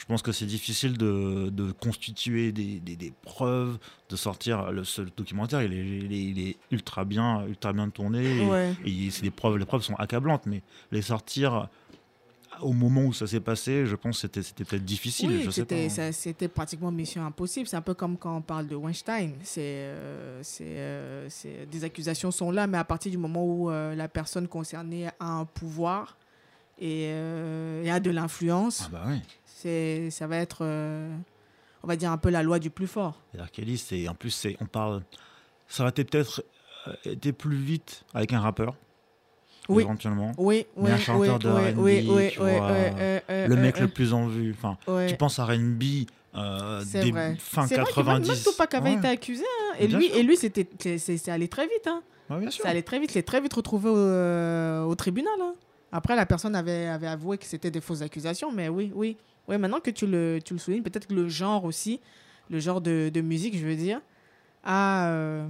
Je 0.00 0.06
pense 0.06 0.22
que 0.22 0.32
c'est 0.32 0.46
difficile 0.46 0.96
de, 0.96 1.50
de 1.50 1.72
constituer 1.72 2.52
des, 2.52 2.80
des- 2.80 2.96
des 2.96 3.12
preuves, 3.22 3.78
de 4.08 4.16
sortir. 4.16 4.72
Le, 4.72 4.82
ce 4.82 5.02
documentaire, 5.02 5.62
il 5.62 5.72
est, 5.74 5.76
il 6.06 6.12
est- 6.12 6.24
il 6.32 6.38
est 6.48 6.56
ultra 6.70 7.04
bien, 7.04 7.46
ultra 7.46 7.72
bien 7.74 7.88
tourné. 7.90 8.24
et- 8.24 8.46
Ouais. 8.48 8.74
et 8.86 9.10
c'est 9.10 9.22
des 9.22 9.30
preuves, 9.30 9.58
les 9.58 9.66
preuves 9.66 9.82
sont 9.82 9.94
accablantes, 9.96 10.46
mais 10.46 10.62
les 10.90 11.02
sortir 11.02 11.68
au 12.62 12.72
moment 12.72 13.02
où 13.04 13.12
ça 13.12 13.26
s'est 13.26 13.40
passé, 13.40 13.84
je 13.86 13.94
pense 13.94 14.20
que 14.22 14.42
c'était 14.42 14.64
peut-être 14.64 14.84
difficile. 14.84 15.28
Oui, 15.30 15.42
c'était, 15.52 16.48
pratiquement 16.48 16.90
mission 16.90 17.24
impossible. 17.24 17.66
C'est 17.68 17.76
un 17.76 17.80
peu 17.82 17.94
comme 17.94 18.16
quand 18.16 18.36
on 18.36 18.42
parle 18.42 18.66
de 18.68 18.74
Weinstein. 18.76 19.34
C'est, 19.42 19.60
euh, 19.64 20.42
euh, 20.62 21.28
des 21.70 21.84
accusations 21.84 22.30
sont 22.30 22.50
là, 22.50 22.66
mais 22.66 22.78
à 22.78 22.84
partir 22.84 23.12
du 23.12 23.18
moment 23.18 23.44
où 23.44 23.70
euh, 23.70 23.94
la 23.94 24.08
personne 24.08 24.48
concernée 24.48 25.08
a 25.20 25.26
un 25.26 25.44
pouvoir 25.44 26.16
et, 26.78 27.04
et 27.84 27.90
a 27.90 28.00
de 28.00 28.10
l'influence, 28.10 28.84
Ah 28.86 28.88
bah 28.92 29.04
oui. 29.08 29.20
C'est, 29.60 30.10
ça 30.10 30.26
va 30.26 30.36
être, 30.36 30.58
euh, 30.62 31.14
on 31.82 31.86
va 31.86 31.96
dire, 31.96 32.10
un 32.10 32.18
peu 32.18 32.30
la 32.30 32.42
loi 32.42 32.58
du 32.58 32.70
plus 32.70 32.86
fort. 32.86 33.20
Kelly, 33.52 33.78
c'est 33.78 34.08
en 34.08 34.14
plus 34.14 34.30
c'est 34.30 34.56
on 34.60 34.66
parle, 34.66 35.02
ça 35.68 35.82
aurait 35.82 35.92
peut-être 35.92 36.42
euh, 36.88 36.94
été 37.04 37.32
plus 37.32 37.56
vite 37.56 38.04
avec 38.14 38.32
un 38.32 38.40
rappeur. 38.40 38.74
Oui. 39.68 39.84
Éventuellement. 39.84 40.32
Oui, 40.36 40.66
Mais 40.76 40.84
oui, 40.84 40.90
un 40.90 40.96
chanteur 40.96 41.34
oui, 41.36 41.38
de 41.38 41.48
R&B, 41.48 41.86
le 43.48 43.56
mec 43.56 43.78
le 43.78 43.88
plus 43.88 44.12
en 44.12 44.26
vue. 44.26 44.54
Enfin, 44.56 44.76
tu 45.06 45.16
penses 45.16 45.38
à 45.38 45.44
R&B 45.44 45.82
euh, 46.34 46.84
des 46.92 47.10
vrai. 47.10 47.36
fin 47.38 47.66
C'est 47.66 47.76
vrai 47.76 47.84
que 47.90 47.94
90. 47.94 48.44
Tupac 48.50 48.74
avait 48.74 48.90
Ouais. 48.90 48.96
été 48.96 49.08
accusé. 49.08 49.44
hein. 49.44 49.76
Et, 49.78 49.88
lui, 49.88 50.06
et 50.06 50.22
lui, 50.22 50.36
c'était, 50.36 50.66
c'est, 50.98 51.28
allé 51.28 51.48
très 51.48 51.64
vite. 51.66 51.86
Hein. 51.86 52.02
Ouais, 52.30 52.38
bien 52.40 52.50
sûr. 52.50 52.62
Ça 52.64 52.70
allait 52.70 52.82
très 52.82 52.98
vite. 53.00 53.10
Il 53.10 53.14
s'est 53.14 53.22
très 53.22 53.40
vite 53.40 53.52
retrouvé 53.52 53.90
au, 53.90 53.96
euh, 53.96 54.82
au 54.84 54.94
tribunal. 54.94 55.32
hein. 55.40 55.52
Après, 55.92 56.14
la 56.14 56.26
personne 56.26 56.54
avait, 56.54 56.86
avait 56.86 57.08
avoué 57.08 57.36
que 57.38 57.44
c'était 57.44 57.70
des 57.70 57.80
fausses 57.80 58.02
accusations. 58.02 58.52
Mais 58.52 58.68
oui, 58.68 58.92
oui. 58.94 59.16
Oui, 59.50 59.58
maintenant 59.58 59.80
que 59.80 59.90
tu 59.90 60.06
le, 60.06 60.38
tu 60.44 60.54
le 60.54 60.58
soulignes, 60.60 60.82
peut-être 60.82 61.08
que 61.08 61.14
le 61.14 61.28
genre 61.28 61.64
aussi, 61.64 62.00
le 62.50 62.60
genre 62.60 62.80
de, 62.80 63.10
de 63.12 63.20
musique, 63.20 63.56
je 63.58 63.66
veux 63.66 63.76
dire, 63.76 64.00
a. 64.64 65.08
euh, 65.08 65.46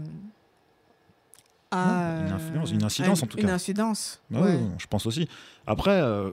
a, 1.70 2.16
Ouais, 2.16 2.24
une 2.26 2.32
influence, 2.32 2.70
une 2.72 2.82
incidence, 2.82 3.20
a 3.20 3.24
en 3.24 3.28
tout 3.28 3.38
Une 3.38 3.46
cas. 3.46 3.52
incidence. 3.54 4.20
Ah 4.34 4.40
ouais. 4.40 4.56
oui, 4.56 4.68
je 4.78 4.86
pense 4.86 5.06
aussi. 5.06 5.28
Après, 5.66 6.00
euh, 6.00 6.30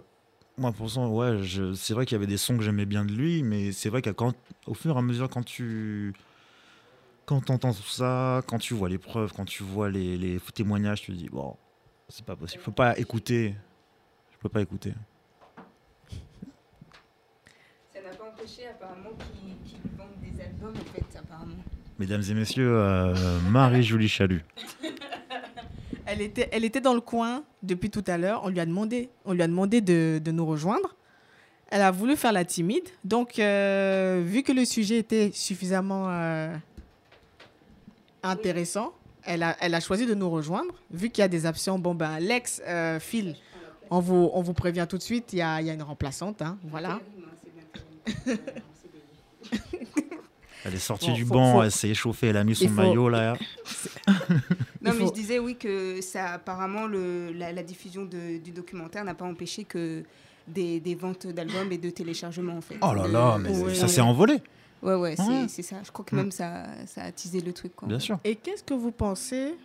moi, 0.58 0.72
pour 0.72 0.90
ça, 0.90 1.02
ouais, 1.08 1.44
je- 1.44 1.74
c'est 1.74 1.94
vrai 1.94 2.06
qu'il 2.06 2.16
y 2.16 2.20
avait 2.20 2.26
des 2.26 2.38
sons 2.38 2.58
que 2.58 2.64
j'aimais 2.64 2.86
bien 2.86 3.06
de 3.06 3.12
lui, 3.12 3.44
mais 3.44 3.72
c'est 3.72 3.90
vrai 3.90 4.02
qu'au 4.02 4.74
fur 4.74 4.96
et 4.96 5.00
à 5.00 5.02
mesure, 5.02 5.30
quand 5.30 5.44
tu 5.44 6.14
quand 7.26 7.50
entends 7.50 7.74
tout 7.74 7.84
ça, 7.84 8.42
quand 8.48 8.58
tu 8.58 8.74
vois 8.74 8.88
les 8.88 8.98
preuves, 8.98 9.34
quand 9.34 9.44
tu 9.46 9.62
vois 9.62 9.90
les, 9.90 10.16
les 10.18 10.40
témoignages, 10.56 11.02
tu 11.02 11.12
te 11.12 11.18
dis, 11.18 11.28
bon, 11.30 11.58
c'est 12.08 12.24
pas 12.26 12.38
possible. 12.38 12.64
Faut 12.64 12.72
pas 12.72 12.98
écouter. 12.98 13.54
Je 14.32 14.38
peux 14.38 14.48
pas 14.50 14.62
écouter. 14.62 14.94
Ça 17.94 18.02
n'a 18.02 18.10
pas 18.16 18.26
empêché 18.38 18.68
apparemment 18.68 19.10
lui 19.44 19.56
vendent 19.98 20.08
des 20.22 20.42
albums 20.42 20.74
en 20.76 20.94
fait, 20.94 21.18
apparemment. 21.18 21.56
Mesdames 22.00 22.24
et 22.30 22.34
messieurs, 22.34 22.72
euh, 22.72 23.40
Marie-Julie 23.50 24.10
Chalut. 24.10 24.44
Elle 26.10 26.22
était, 26.22 26.48
elle 26.54 26.64
était 26.64 26.80
dans 26.80 26.94
le 26.94 27.02
coin 27.02 27.44
depuis 27.64 27.90
tout 27.90 28.04
à 28.08 28.18
l'heure. 28.18 28.40
On 28.46 28.48
lui 28.48 28.62
a 28.62 28.66
demandé, 28.66 29.10
on 29.26 29.34
lui 29.34 29.42
a 29.42 29.48
demandé 29.48 29.82
de, 29.82 30.22
de 30.24 30.32
nous 30.32 30.46
rejoindre. 30.46 30.96
Elle 31.70 31.82
a 31.82 31.92
voulu 31.92 32.16
faire 32.16 32.32
la 32.32 32.46
timide. 32.46 32.88
Donc, 33.04 33.40
euh, 33.40 34.24
vu 34.26 34.42
que 34.42 34.54
le 34.54 34.64
sujet 34.64 35.00
était 35.00 35.32
suffisamment 35.34 36.06
euh, 36.08 36.56
intéressant, 38.24 38.94
elle 39.26 39.44
a, 39.44 39.58
elle 39.60 39.76
a 39.76 39.82
choisi 39.82 40.06
de 40.06 40.14
nous 40.14 40.30
rejoindre. 40.30 40.74
Vu 40.92 41.10
qu'il 41.10 41.24
y 41.24 41.26
a 41.26 41.28
des 41.28 41.46
absents, 41.46 41.78
bon 41.78 41.94
ben, 41.94 42.20
Lex, 42.20 42.62
euh, 42.66 43.02
Phil, 43.02 43.36
on 43.90 44.00
vous, 44.00 44.30
on 44.34 44.42
vous 44.42 44.54
prévient 44.54 44.86
tout 44.90 44.98
de 44.98 45.04
suite. 45.04 45.34
Il 45.34 45.40
y 45.40 45.42
a, 45.42 45.60
il 45.60 45.68
y 45.68 45.70
a 45.70 45.74
une 45.74 45.84
remplaçante, 45.84 46.42
hein, 46.42 46.58
voilà. 46.64 47.02
Elle 50.66 50.74
est 50.74 50.80
sortie 50.80 51.08
Bon, 51.08 51.14
du 51.14 51.26
faut- 51.26 51.34
banc, 51.34 51.54
faut- 51.54 51.64
elle 51.64 51.72
s'est 51.72 51.90
échauffée, 51.90 52.28
elle 52.28 52.38
a 52.38 52.44
mis 52.44 52.56
son 52.56 52.68
faut- 52.68 52.74
maillot 52.74 53.08
là. 53.10 53.36
Non, 54.82 54.94
mais 54.98 55.06
je 55.08 55.14
disais 55.14 55.40
oui 55.40 55.56
que 55.56 56.02
ça, 56.02 56.34
apparemment, 56.34 56.88
le, 56.88 57.32
la, 57.32 57.52
la 57.54 57.64
diffusion 57.64 58.04
de- 58.06 58.38
du 58.38 58.52
documentaire 58.52 59.04
n'a 59.06 59.14
pas 59.14 59.26
empêché 59.26 59.64
que 59.66 60.04
des, 60.48 60.80
des 60.80 60.96
ventes 60.96 61.28
d'albums 61.28 61.72
et 61.72 61.78
de 61.78 61.90
téléchargements 61.90 62.58
en 62.58 62.62
fait. 62.62 62.76
Oh 62.82 62.94
là 62.94 63.08
là, 63.08 63.38
mais 63.38 63.50
Ouais. 63.50 63.76
ça 63.76 63.88
s'est 63.88 64.02
envolé. 64.02 64.42
Ouais, 64.82 64.96
ouais, 64.96 65.16
c'est 65.16 65.24
Ouais. 65.24 65.46
c'est 65.48 65.62
ça. 65.64 65.78
Je 65.84 65.92
crois 65.92 66.06
que 66.06 66.16
Mm. 66.16 66.20
même 66.20 66.32
ça, 66.32 66.66
ça 66.86 67.04
a 67.04 67.12
teasé 67.12 67.42
le 67.42 67.54
truc. 67.54 67.76
Quoi. 67.76 67.88
Bien 67.88 68.00
sûr. 68.00 68.20
Et 68.24 68.36
qu'est-ce 68.36 68.64
que 68.64 68.74
vous 68.74 68.92
pensez 68.92 69.56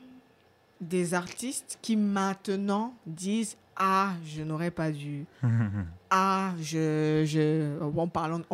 des 0.81 1.15
artistes 1.15 1.79
qui 1.83 1.97
maintenant 1.97 2.95
disent 3.07 3.57
Ah, 3.77 4.13
je 4.27 4.43
n'aurais 4.43 4.71
pas 4.71 4.91
dû. 4.91 5.25
Ah, 6.15 6.53
je. 6.61 7.79
On, 7.81 8.07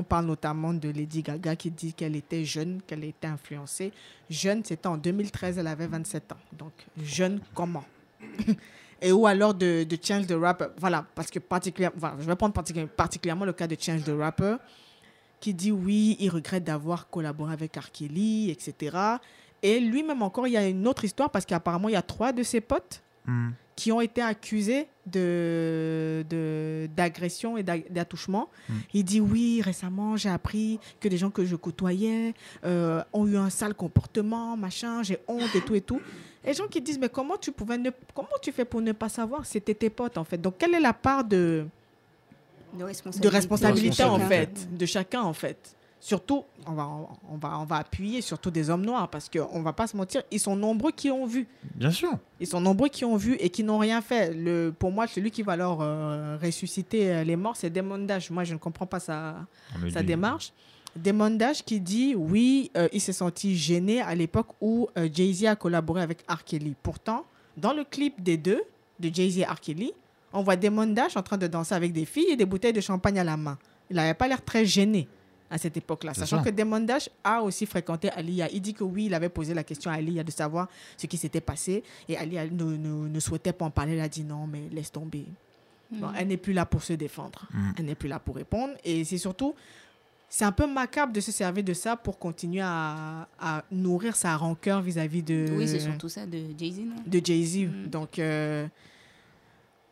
parle, 0.04 0.26
notamment 0.26 0.72
de 0.72 0.90
Lady 0.90 1.22
Gaga 1.22 1.56
qui 1.56 1.72
dit 1.72 1.92
qu'elle 1.92 2.14
était 2.14 2.44
jeune, 2.44 2.80
qu'elle 2.86 3.02
était 3.02 3.26
influencée. 3.26 3.92
Jeune, 4.30 4.64
c'était 4.64 4.86
en 4.86 4.96
2013, 4.96 5.58
elle 5.58 5.66
avait 5.66 5.88
27 5.88 6.30
ans. 6.30 6.36
Donc, 6.52 6.70
jeune 7.02 7.40
comment? 7.54 7.82
Et 9.02 9.10
ou 9.10 9.26
alors 9.26 9.54
de, 9.54 9.84
Change 10.00 10.28
the 10.28 10.36
Rapper. 10.40 10.66
Voilà, 10.76 11.04
parce 11.16 11.32
que 11.32 11.40
particulièrement, 11.40 12.12
je 12.20 12.26
vais 12.26 12.36
prendre 12.36 12.54
particulièrement, 12.86 13.44
le 13.44 13.52
cas 13.52 13.66
de 13.66 13.76
Change 13.78 14.04
the 14.04 14.14
Rapper 14.16 14.54
qui 15.40 15.52
dit 15.52 15.72
oui, 15.72 16.16
il 16.20 16.30
regrette 16.30 16.62
d'avoir 16.62 17.10
collaboré 17.10 17.52
avec 17.54 17.74
R. 17.74 17.88
Etc. 18.00 18.96
Et 19.64 19.80
lui-même 19.80 20.22
encore, 20.22 20.46
il 20.46 20.52
y 20.52 20.56
a 20.56 20.68
une 20.68 20.86
autre 20.86 21.04
histoire 21.04 21.28
parce 21.28 21.44
qu'apparemment, 21.44 21.88
il 21.88 21.94
y 21.94 21.96
a 21.96 22.02
trois 22.02 22.30
de 22.30 22.44
ses 22.44 22.60
potes 22.60 23.02
Hmm. 23.28 23.50
qui 23.76 23.92
ont 23.92 24.00
été 24.00 24.22
accusés 24.22 24.88
de, 25.06 26.24
de- 26.30 26.88
d'agression 26.96 27.56
et 27.58 27.62
d'a- 27.62 27.76
d'attouchement. 27.90 28.48
Mm. 28.68 28.72
Il 28.94 29.04
dit 29.04 29.20
oui, 29.20 29.60
récemment, 29.62 30.16
j'ai 30.16 30.30
appris 30.30 30.80
que 30.98 31.08
des 31.08 31.16
gens 31.18 31.30
que 31.30 31.44
je 31.44 31.54
côtoyais 31.54 32.34
euh, 32.64 33.02
ont 33.12 33.26
eu 33.26 33.36
un 33.36 33.50
sale 33.50 33.74
comportement, 33.74 34.56
machin, 34.56 35.02
j'ai 35.02 35.18
honte 35.28 35.54
et 35.54 35.60
tout 35.60 35.74
et 35.74 35.80
tout. 35.82 36.00
Et 36.42 36.48
les 36.48 36.54
gens 36.54 36.66
qui 36.68 36.80
disent, 36.80 36.98
mais 36.98 37.08
comment 37.10 37.36
tu 37.36 37.52
pouvais 37.52 37.76
ne, 37.78 37.90
comment 38.14 38.28
tu 38.42 38.50
fais 38.50 38.64
pour 38.64 38.80
ne 38.80 38.92
pas 38.92 39.08
savoir 39.10 39.44
C'était 39.46 39.74
tes 39.74 39.90
potes, 39.90 40.16
en 40.18 40.24
fait? 40.24 40.38
Donc, 40.38 40.54
quelle 40.58 40.74
est 40.74 40.80
la 40.80 40.94
part 40.94 41.22
de, 41.22 41.66
De 42.78 42.84
responsabilité, 42.84 43.28
de 43.28 43.32
responsabilité, 43.34 44.04
en 44.04 44.18
fait, 44.18 44.76
de 44.76 44.86
chacun, 44.86 45.20
en 45.22 45.34
fait? 45.34 45.76
Surtout, 46.00 46.44
on 46.64 46.72
va, 46.72 46.88
on, 47.28 47.36
va, 47.38 47.58
on 47.58 47.64
va 47.64 47.76
appuyer 47.76 48.20
surtout 48.20 48.50
des 48.50 48.70
hommes 48.70 48.84
noirs 48.84 49.08
parce 49.08 49.28
qu'on 49.28 49.58
ne 49.58 49.64
va 49.64 49.72
pas 49.72 49.88
se 49.88 49.96
mentir, 49.96 50.22
ils 50.30 50.38
sont 50.38 50.54
nombreux 50.54 50.92
qui 50.92 51.10
ont 51.10 51.26
vu. 51.26 51.48
Bien 51.74 51.90
sûr. 51.90 52.12
Ils 52.38 52.46
sont 52.46 52.60
nombreux 52.60 52.88
qui 52.88 53.04
ont 53.04 53.16
vu 53.16 53.34
et 53.40 53.50
qui 53.50 53.64
n'ont 53.64 53.78
rien 53.78 54.00
fait. 54.00 54.32
Le, 54.32 54.70
pour 54.70 54.92
moi, 54.92 55.08
celui 55.08 55.32
qui 55.32 55.42
va 55.42 55.56
leur 55.56 55.80
euh, 55.80 56.38
ressusciter 56.40 57.12
euh, 57.12 57.24
les 57.24 57.34
morts, 57.34 57.56
c'est 57.56 57.70
Dash. 57.70 58.30
Moi, 58.30 58.44
je 58.44 58.54
ne 58.54 58.58
comprends 58.58 58.86
pas 58.86 59.00
sa, 59.00 59.46
Ah, 59.74 59.90
sa 59.92 60.02
démarche. 60.02 60.52
Dash 60.94 61.64
qui 61.64 61.80
dit 61.80 62.14
oui, 62.14 62.70
euh, 62.76 62.88
il 62.92 63.00
s'est 63.00 63.12
senti 63.12 63.56
gêné 63.56 64.00
à 64.00 64.14
l'époque 64.14 64.48
où 64.60 64.88
euh, 64.96 65.08
Jay-Z 65.12 65.44
a 65.46 65.56
collaboré 65.56 66.02
avec 66.02 66.22
R. 66.28 66.44
Kelly. 66.44 66.74
Pourtant, 66.80 67.24
dans 67.56 67.72
le 67.72 67.82
clip 67.82 68.22
des 68.22 68.36
deux, 68.36 68.62
de 69.00 69.10
Jay-Z 69.12 69.38
et 69.38 69.44
R. 69.44 69.60
Kelly, 69.60 69.92
on 70.32 70.42
voit 70.42 70.56
Dash 70.56 71.16
en 71.16 71.22
train 71.22 71.38
de 71.38 71.46
danser 71.46 71.74
avec 71.74 71.92
des 71.92 72.04
filles 72.04 72.30
et 72.30 72.36
des 72.36 72.46
bouteilles 72.46 72.72
de 72.72 72.80
champagne 72.80 73.18
à 73.18 73.24
la 73.24 73.36
main. 73.36 73.58
Il 73.90 73.96
n'avait 73.96 74.14
pas 74.14 74.28
l'air 74.28 74.44
très 74.44 74.64
gêné 74.64 75.08
à 75.50 75.58
cette 75.58 75.76
époque-là. 75.76 76.14
Sachant 76.14 76.38
ça. 76.38 76.44
que 76.44 76.50
Damon 76.50 76.80
Dash 76.80 77.08
a 77.24 77.42
aussi 77.42 77.64
fréquenté 77.66 78.10
Aliyah. 78.10 78.48
Il 78.52 78.60
dit 78.60 78.74
que 78.74 78.84
oui, 78.84 79.06
il 79.06 79.14
avait 79.14 79.28
posé 79.28 79.54
la 79.54 79.64
question 79.64 79.90
à 79.90 79.94
Aliyah 79.94 80.22
de 80.24 80.30
savoir 80.30 80.68
ce 80.96 81.06
qui 81.06 81.16
s'était 81.16 81.40
passé. 81.40 81.82
Et 82.08 82.16
Aliyah 82.16 82.46
ne, 82.46 82.64
ne- 82.76 83.08
ne 83.08 83.20
souhaitait 83.20 83.52
pas 83.52 83.64
en 83.64 83.70
parler. 83.70 83.92
Elle 83.94 84.00
a 84.00 84.08
dit 84.08 84.24
non, 84.24 84.46
mais 84.46 84.62
laisse 84.72 84.92
tomber. 84.92 85.24
Bon, 85.90 86.08
elle 86.18 86.28
n'est 86.28 86.36
plus 86.36 86.52
là 86.52 86.66
pour 86.66 86.82
se 86.82 86.92
défendre. 86.92 87.46
Mm. 87.52 87.70
Elle 87.78 87.84
n'est 87.86 87.94
plus 87.94 88.08
là 88.10 88.18
pour 88.18 88.36
répondre. 88.36 88.74
Et 88.84 89.04
c'est 89.04 89.16
surtout, 89.16 89.54
c'est 90.28 90.44
un 90.44 90.52
peu 90.52 90.66
macabre 90.66 91.14
de 91.14 91.20
se 91.20 91.32
servir 91.32 91.64
de 91.64 91.72
ça 91.72 91.96
pour 91.96 92.18
continuer 92.18 92.60
à, 92.62 93.26
à 93.40 93.64
nourrir 93.72 94.14
sa 94.14 94.36
rancœur 94.36 94.82
vis-à-vis 94.82 95.22
de, 95.22 95.46
Oui, 95.56 95.66
c'est 95.66 95.80
surtout 95.80 96.10
ça 96.10 96.26
de 96.26 96.38
Jay-Z, 96.58 96.80
non? 96.80 96.96
de 97.06 97.20
Jay-Z. 97.24 97.60
Mm. 97.68 97.86
Donc, 97.86 98.18
euh, 98.18 98.66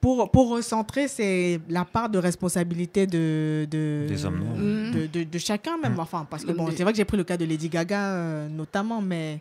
pour, 0.07 0.31
pour 0.31 0.51
recentrer, 0.51 1.09
c'est 1.09 1.59
la 1.69 1.85
part 1.85 2.09
de 2.09 2.19
responsabilité 2.19 3.09
de, 3.09 3.67
de, 3.69 4.07
Des 4.07 4.25
hommes 4.25 4.39
noirs. 4.39 4.57
Mm. 4.57 4.91
de, 4.93 5.07
de- 5.07 5.25
de 5.25 5.39
chacun, 5.39 5.77
même. 5.79 5.95
Mm. 5.95 5.99
Enfin, 6.01 6.25
parce 6.31 6.45
que 6.45 6.53
bon, 6.53 6.69
c'est 6.71 6.85
vrai 6.85 6.93
que 6.93 6.97
j'ai 6.97 7.05
pris 7.05 7.17
le 7.17 7.25
cas 7.25 7.37
de 7.37 7.45
Lady 7.45 7.69
Gaga, 7.69 8.13
euh, 8.15 8.49
notamment, 8.49 9.03
mais 9.03 9.41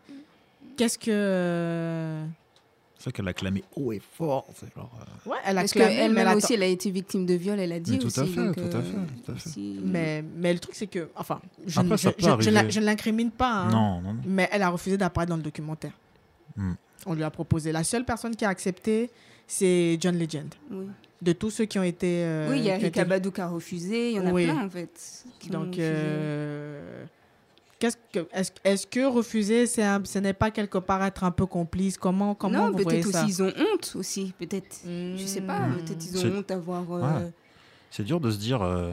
qu'est-ce 0.76 0.98
que. 0.98 1.12
euh, 1.12 2.26
C'est 2.98 3.04
vrai 3.04 3.12
qu'elle 3.12 3.28
a 3.28 3.34
clamé 3.34 3.64
haut 3.76 3.92
et 3.94 4.02
fort. 4.18 4.48
Genre, 4.76 4.90
euh, 5.28 5.30
Ouais, 5.30 5.38
elle 5.46 5.60
a 5.60 5.62
Parce 5.62 5.74
qu'elle-même 5.74 6.18
elle 6.18 6.36
aussi, 6.36 6.56
elle 6.56 6.64
a 6.64 6.66
été 6.66 6.90
victime 6.90 7.28
de 7.28 7.36
viol, 7.36 7.60
elle 7.60 7.72
a 7.72 7.80
dit 7.80 7.92
Mais 7.92 7.98
tout 8.00 8.08
aussi. 8.08 8.20
à 8.22 8.26
fait, 8.26 8.44
donc, 8.48 8.56
tout 8.56 8.62
à 8.62 8.66
euh, 8.66 8.82
fait, 8.82 9.24
tout 9.24 9.32
à 9.34 9.36
fait. 9.36 9.50
si- 9.50 9.80
Mais, 9.84 10.24
mais 10.36 10.52
le 10.52 10.58
truc, 10.58 10.74
c'est 10.74 10.88
que. 10.88 11.10
Enfin, 11.16 11.42
je, 11.68 11.80
Après, 11.80 11.96
je, 11.96 12.10
je 12.72 12.80
ne 12.80 12.86
l'incrimine 12.86 13.30
pas. 13.30 13.52
hein, 13.52 13.70
Non, 13.70 14.02
non, 14.02 14.14
non. 14.14 14.20
Mais 14.26 14.50
elle 14.52 14.64
a 14.64 14.70
refusé 14.70 14.98
d'apparaître 14.98 15.30
dans 15.30 15.38
le 15.38 15.44
documentaire. 15.44 15.92
Hmm. 16.56 16.74
On 17.06 17.14
lui 17.14 17.24
a 17.24 17.30
proposé. 17.30 17.72
La 17.72 17.84
seule 17.84 18.06
personne 18.06 18.36
qui 18.36 18.46
a 18.46 18.50
accepté, 18.50 19.12
c'est 19.48 19.98
John 20.00 20.18
Legend. 20.18 20.48
Oui, 20.72 20.88
De 21.22 21.32
tous 21.34 21.50
ceux 21.52 21.66
qui 21.66 21.78
ont 21.80 21.84
été. 21.84 22.24
euh, 22.26 22.50
Oui, 22.52 22.60
il 22.60 22.66
y 22.66 22.70
a 22.72 22.78
qui 22.78 22.86
ont 22.86 22.88
été- 22.88 23.00
Rika 23.02 23.06
Badou 23.06 23.32
qui 23.32 23.42
a 23.42 23.48
refusé, 23.48 24.12
il 24.12 24.16
y 24.16 24.20
en 24.20 24.28
a 24.28 24.32
Oui. 24.32 24.46
plein 24.46 24.66
en 24.66 24.70
fait. 24.70 25.24
Donc, 25.52 25.78
euh, 25.80 27.06
qu'est-ce 27.80 27.98
que, 28.14 28.28
est-ce, 28.34 28.52
est-ce 28.64 28.88
que 28.88 29.06
refuser, 29.06 29.68
c'est 29.68 29.84
un- 29.84 30.04
ce 30.04 30.20
n'est 30.20 30.34
pas 30.34 30.52
quelque 30.52 30.78
part 30.78 31.04
être 31.04 31.24
un 31.24 31.32
peu 31.32 31.46
complice? 31.46 31.98
Comment, 31.98 32.34
comment 32.36 32.66
non, 32.68 32.72
vous 32.72 32.84
voyez 32.84 33.02
peut-être 33.02 33.12
ça? 33.14 33.24
aussi 33.24 33.32
ils 33.34 33.44
ont 33.44 33.54
honte 33.58 33.94
aussi, 33.96 34.34
peut-être. 34.40 34.78
Je 34.86 35.24
sais 35.26 35.42
pas, 35.42 35.60
Hmm. 35.68 35.76
peut-être 35.78 36.06
ils 36.06 36.18
ont 36.26 36.38
honte 36.40 36.50
d'avoir. 36.50 36.92
euh, 36.92 37.02
Ouais. 37.02 37.32
C'est 37.92 38.04
dur 38.04 38.20
de 38.20 38.32
se 38.32 38.38
dire, 38.38 38.62
euh, 38.62 38.92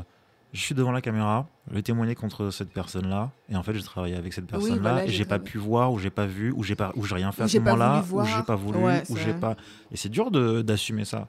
je 0.52 0.60
suis 0.60 0.74
devant 0.74 0.92
la 0.92 1.00
caméra, 1.00 1.46
je 1.68 1.74
vais 1.74 1.82
témoigner 1.82 2.14
contre 2.14 2.50
cette 2.50 2.72
personne-là, 2.72 3.30
et 3.48 3.56
en 3.56 3.62
fait, 3.62 3.72
j'ai 3.74 3.82
travaillé 3.82 4.16
avec 4.16 4.32
cette 4.32 4.44
Oui, 4.44 4.50
personne-là, 4.50 4.90
voilà, 4.92 5.06
et 5.06 5.10
j'ai 5.10 5.24
pas 5.24 5.38
pu 5.38 5.58
voir, 5.58 5.92
ou 5.92 5.98
j'ai 5.98 6.10
pas 6.10 6.26
vu, 6.26 6.52
ou 6.52 6.62
j'ai 6.62 6.74
pas, 6.76 6.92
ou 6.96 7.04
j'ai 7.04 7.14
rien 7.14 7.32
fait 7.32 7.44
à 7.44 7.48
ce 7.48 7.58
moment-là, 7.58 8.04
ou 8.12 8.24
j'ai 8.24 8.42
pas 8.42 8.56
voulu, 8.56 8.78
Ouais, 8.78 9.02
ou 9.08 9.16
j'ai 9.16 9.32
pas. 9.32 9.56
Et 9.90 9.96
c'est 9.96 10.08
dur 10.10 10.30
d'assumer 10.30 11.04
ça. 11.04 11.28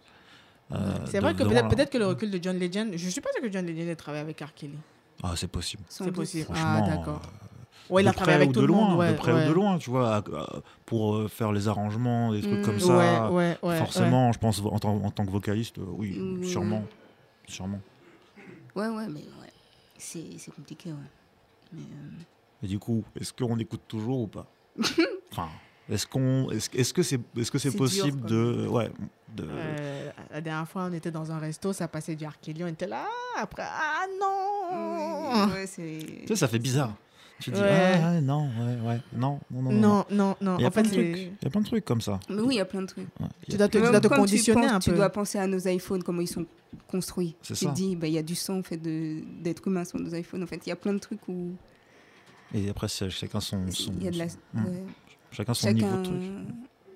euh, 0.71 0.97
C'est 1.05 1.19
vrai 1.19 1.33
que 1.33 1.43
peut-être 1.43 1.89
que 1.91 1.97
le 1.97 2.07
recul 2.07 2.31
de 2.31 2.39
John 2.41 2.57
Legend, 2.59 2.91
je 2.95 3.09
suis 3.09 3.21
pas 3.21 3.29
sûr 3.33 3.41
que 3.41 3.51
John 3.51 3.65
Legend 3.65 3.87
ait 3.87 3.95
travaillé 3.95 4.23
avec 4.23 4.39
R. 4.41 4.53
Kelly. 4.53 4.77
Ah, 5.21 5.33
c'est 5.35 5.47
possible. 5.47 5.83
C'est 5.87 6.11
possible. 6.11 6.47
Ah, 6.49 6.55
Franchement, 6.55 6.87
d'accord. 6.87 7.21
euh, 7.23 7.49
Ouais, 7.89 8.01
il 8.01 8.07
a 8.07 8.13
travaillé 8.13 8.37
avec 8.37 8.49
ou 8.49 8.53
tout 8.53 8.61
de 8.61 8.65
le 8.65 8.71
loin, 8.73 8.89
monde. 8.89 8.99
Ouais, 8.99 9.11
de 9.11 9.17
près 9.17 9.33
ouais. 9.33 9.45
ou 9.45 9.47
de 9.49 9.53
loin, 9.53 9.77
tu 9.77 9.89
vois, 9.89 10.23
pour 10.85 11.15
euh, 11.15 11.27
faire 11.27 11.51
les 11.51 11.67
arrangements, 11.67 12.31
des 12.31 12.41
trucs 12.41 12.59
Mm. 12.59 12.63
comme 12.63 12.79
ça. 12.79 13.29
Ouais, 13.31 13.57
forcément, 13.77 14.31
je 14.31 14.39
pense 14.39 14.61
en 14.61 14.79
tant, 14.79 14.95
en 14.95 15.11
tant 15.11 15.25
que 15.25 15.31
vocaliste, 15.31 15.75
oui, 15.77 16.17
Mm. 16.17 16.43
sûrement, 16.43 16.83
sûrement. 17.47 17.79
Ouais, 18.75 18.87
ouais, 18.87 19.07
mais 19.07 19.19
ouais. 19.19 19.51
C'est 19.97 20.37
c'est 20.37 20.51
compliqué, 20.53 20.89
ouais. 20.91 20.97
Mais, 21.71 21.81
euh, 21.81 22.63
Et 22.63 22.67
du 22.67 22.79
coup, 22.79 23.03
est-ce 23.19 23.31
qu'on 23.33 23.57
écoute 23.59 23.81
toujours 23.87 24.21
ou 24.21 24.27
pas 24.27 24.47
Enfin, 25.31 25.49
est-ce 25.89 26.07
qu'on, 26.07 26.49
est-ce, 26.51 26.69
est-ce 26.75 26.93
que 26.93 27.03
c'est, 27.03 27.19
est-ce 27.37 27.51
que 27.51 27.57
c'est 27.59 27.71
possible 27.75 28.19
dur, 28.25 28.37
de, 28.37 28.67
ouais, 28.67 28.91
de, 29.35 29.47
Euh, 29.49 30.11
la 30.31 30.41
dernière 30.41 30.67
fois, 30.67 30.85
on 30.85 30.93
était 30.93 31.11
dans 31.11 31.31
un 31.31 31.39
resto, 31.39 31.73
ça 31.73 31.87
passait 31.87 32.15
du 32.15 32.25
R. 32.25 32.39
Kelly, 32.39 32.63
on 32.63 32.67
était 32.67 32.87
là, 32.87 33.05
ah, 33.35 33.41
après, 33.41 33.63
ah 33.65 34.05
non 34.19 35.51
ouais, 35.53 35.67
c'est. 35.67 35.99
tu 36.21 36.27
sais, 36.27 36.35
ça 36.35 36.47
fait 36.47 36.59
bizarre. 36.59 36.93
Tu 37.39 37.51
dis, 37.51 37.59
Ouais. 37.59 37.99
ah 38.01 38.11
ouais, 38.13 38.21
non, 38.21 38.43
ouais, 38.47 38.87
ouais, 38.87 39.01
non, 39.13 39.39
non, 39.51 39.61
non, 39.63 39.71
non. 39.71 39.79
Non, 39.81 40.05
non, 40.11 40.35
non. 40.39 40.57
Il 40.57 40.61
y 40.61 40.65
a 40.65 40.67
En 40.67 40.71
plein 40.71 40.83
fait, 40.83 40.89
de 40.89 40.93
trucs. 40.93 41.17
Il 41.17 41.43
y 41.43 41.47
a 41.47 41.49
plein 41.49 41.61
de 41.61 41.65
trucs 41.65 41.83
comme 41.85 41.99
ça. 42.01 42.19
Mais 42.29 42.39
oui, 42.41 42.55
il 42.55 42.57
y 42.57 42.61
a 42.61 42.65
plein 42.65 42.81
de 42.81 42.87
trucs. 42.87 43.07
Ouais. 43.19 43.27
Tu 43.49 43.57
dois 43.57 43.67
te, 43.67 43.77
tu 43.77 43.83
dois 43.91 43.99
tu 43.99 44.07
conditionner 44.09 44.61
penses, 44.61 44.71
un 44.71 44.79
Tu 44.79 44.89
peu. 44.91 44.95
dois 44.97 45.09
penser 45.09 45.39
à 45.39 45.47
nos 45.47 45.67
iPhones, 45.67 46.03
comment 46.03 46.21
ils 46.21 46.27
sont 46.27 46.45
construits. 46.87 47.35
C'est 47.41 47.55
tu 47.55 47.65
ça. 47.65 47.71
te 47.71 47.75
dis, 47.75 47.95
bah, 47.95 48.07
il 48.07 48.13
y 48.13 48.17
a 48.17 48.23
du 48.23 48.35
sang 48.35 48.59
en 48.59 48.63
fait 48.63 48.77
de- 48.77 49.21
d'êtres 49.41 49.67
humains 49.67 49.83
sur 49.83 49.99
nos 49.99 50.13
iPhones. 50.15 50.43
En 50.43 50.47
fait, 50.47 50.61
il 50.65 50.69
y 50.69 50.71
a 50.71 50.75
plein 50.77 50.93
de 50.93 50.99
trucs 50.99 51.27
où 51.27 51.51
Et 52.53 52.69
après, 52.69 52.87
c'est 52.87 53.09
chacun 53.09 53.39
son, 53.41 53.69
son, 53.71 53.93
il 53.97 54.03
y 54.03 54.07
a 54.07 54.11
de 54.11 54.17
la. 54.19 54.29
son- 54.29 54.37
ouais. 54.55 54.83
chacun 55.31 55.53
son 55.53 55.71
niveau 55.73 55.97
de 55.97 56.03
truc. 56.03 56.21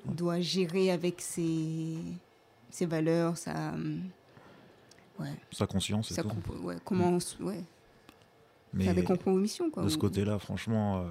doit 0.06 0.40
gérer 0.40 0.92
avec 0.92 1.20
ses, 1.20 1.98
ses 2.70 2.86
valeurs, 2.86 3.38
sa. 3.38 3.74
Ouais, 5.20 5.30
Sa 5.52 5.66
conscience 5.66 6.12
et 6.12 6.14
sa 6.14 6.22
tout. 6.22 6.30
compo- 6.30 6.60
ouais, 6.62 6.76
comment. 6.86 7.10
on 7.10 7.18
s- 7.18 7.38
Ouais, 7.42 7.64
Mais 8.74 8.86
faire 8.86 8.96
des 8.96 9.04
compromissions, 9.04 9.70
quoi. 9.70 9.84
de 9.84 9.90
ce 9.90 9.98
côté-là, 9.98 10.38
franchement, 10.40 11.00
euh, 11.00 11.04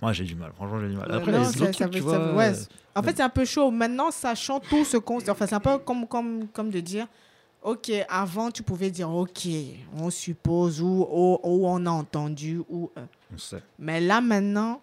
moi 0.00 0.12
j'ai 0.12 0.24
du 0.24 0.34
mal. 0.34 0.52
Franchement, 0.54 0.80
j'ai 0.80 0.88
du 0.88 0.96
mal. 0.96 1.10
Après, 1.12 1.32
Non, 1.32 1.38
les 1.40 1.44
ça- 1.44 1.50
autres 1.50 1.58
ça 1.78 1.88
trucs, 1.88 2.02
ça 2.02 2.18
veut- 2.18 2.32
vois, 2.32 2.34
ouais, 2.34 2.50
euh, 2.52 2.64
En 2.94 3.02
fait, 3.02 3.16
c'est 3.16 3.22
un 3.22 3.28
peu 3.28 3.44
chaud. 3.44 3.70
Maintenant, 3.70 4.10
sachant 4.10 4.60
tout 4.60 4.84
ce 4.84 4.96
qu'on. 4.96 5.18
Enfin, 5.28 5.46
c'est 5.46 5.54
un 5.54 5.60
peu 5.60 5.78
comme, 5.78 6.06
comme, 6.06 6.46
comme 6.48 6.70
de 6.70 6.80
dire 6.80 7.06
Ok, 7.62 7.92
avant, 8.08 8.50
tu 8.50 8.64
pouvais 8.64 8.90
dire 8.90 9.08
Ok, 9.10 9.46
on 9.96 10.10
suppose 10.10 10.80
ou, 10.82 11.06
ou, 11.10 11.38
ou 11.44 11.66
on 11.68 11.86
a 11.86 11.90
entendu. 11.90 12.60
ou 12.68 12.90
euh. 12.96 13.04
on 13.32 13.38
sait. 13.38 13.62
Mais 13.78 14.00
là, 14.00 14.20
maintenant, 14.20 14.80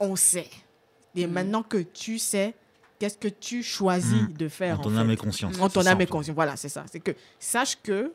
on 0.00 0.16
sait. 0.16 0.48
Et 1.14 1.26
Mm. 1.26 1.30
maintenant 1.30 1.62
que 1.62 1.78
tu 1.78 2.18
sais, 2.18 2.54
qu'est-ce 2.98 3.16
que 3.16 3.28
tu 3.28 3.62
choisis 3.62 4.22
Mm. 4.22 4.32
de 4.32 4.48
faire 4.48 4.80
En 4.80 4.82
ton 4.82 4.96
âme 4.96 5.10
et 5.12 5.16
conscience. 5.16 5.58
En 5.60 5.68
ton 5.68 5.86
âme 5.86 6.00
et 6.00 6.06
conscience. 6.06 6.34
Voilà, 6.34 6.56
c'est 6.56 6.68
ça. 6.68 6.84
C'est 6.90 7.00
que 7.00 7.12
sache 7.38 7.78
que 7.82 8.12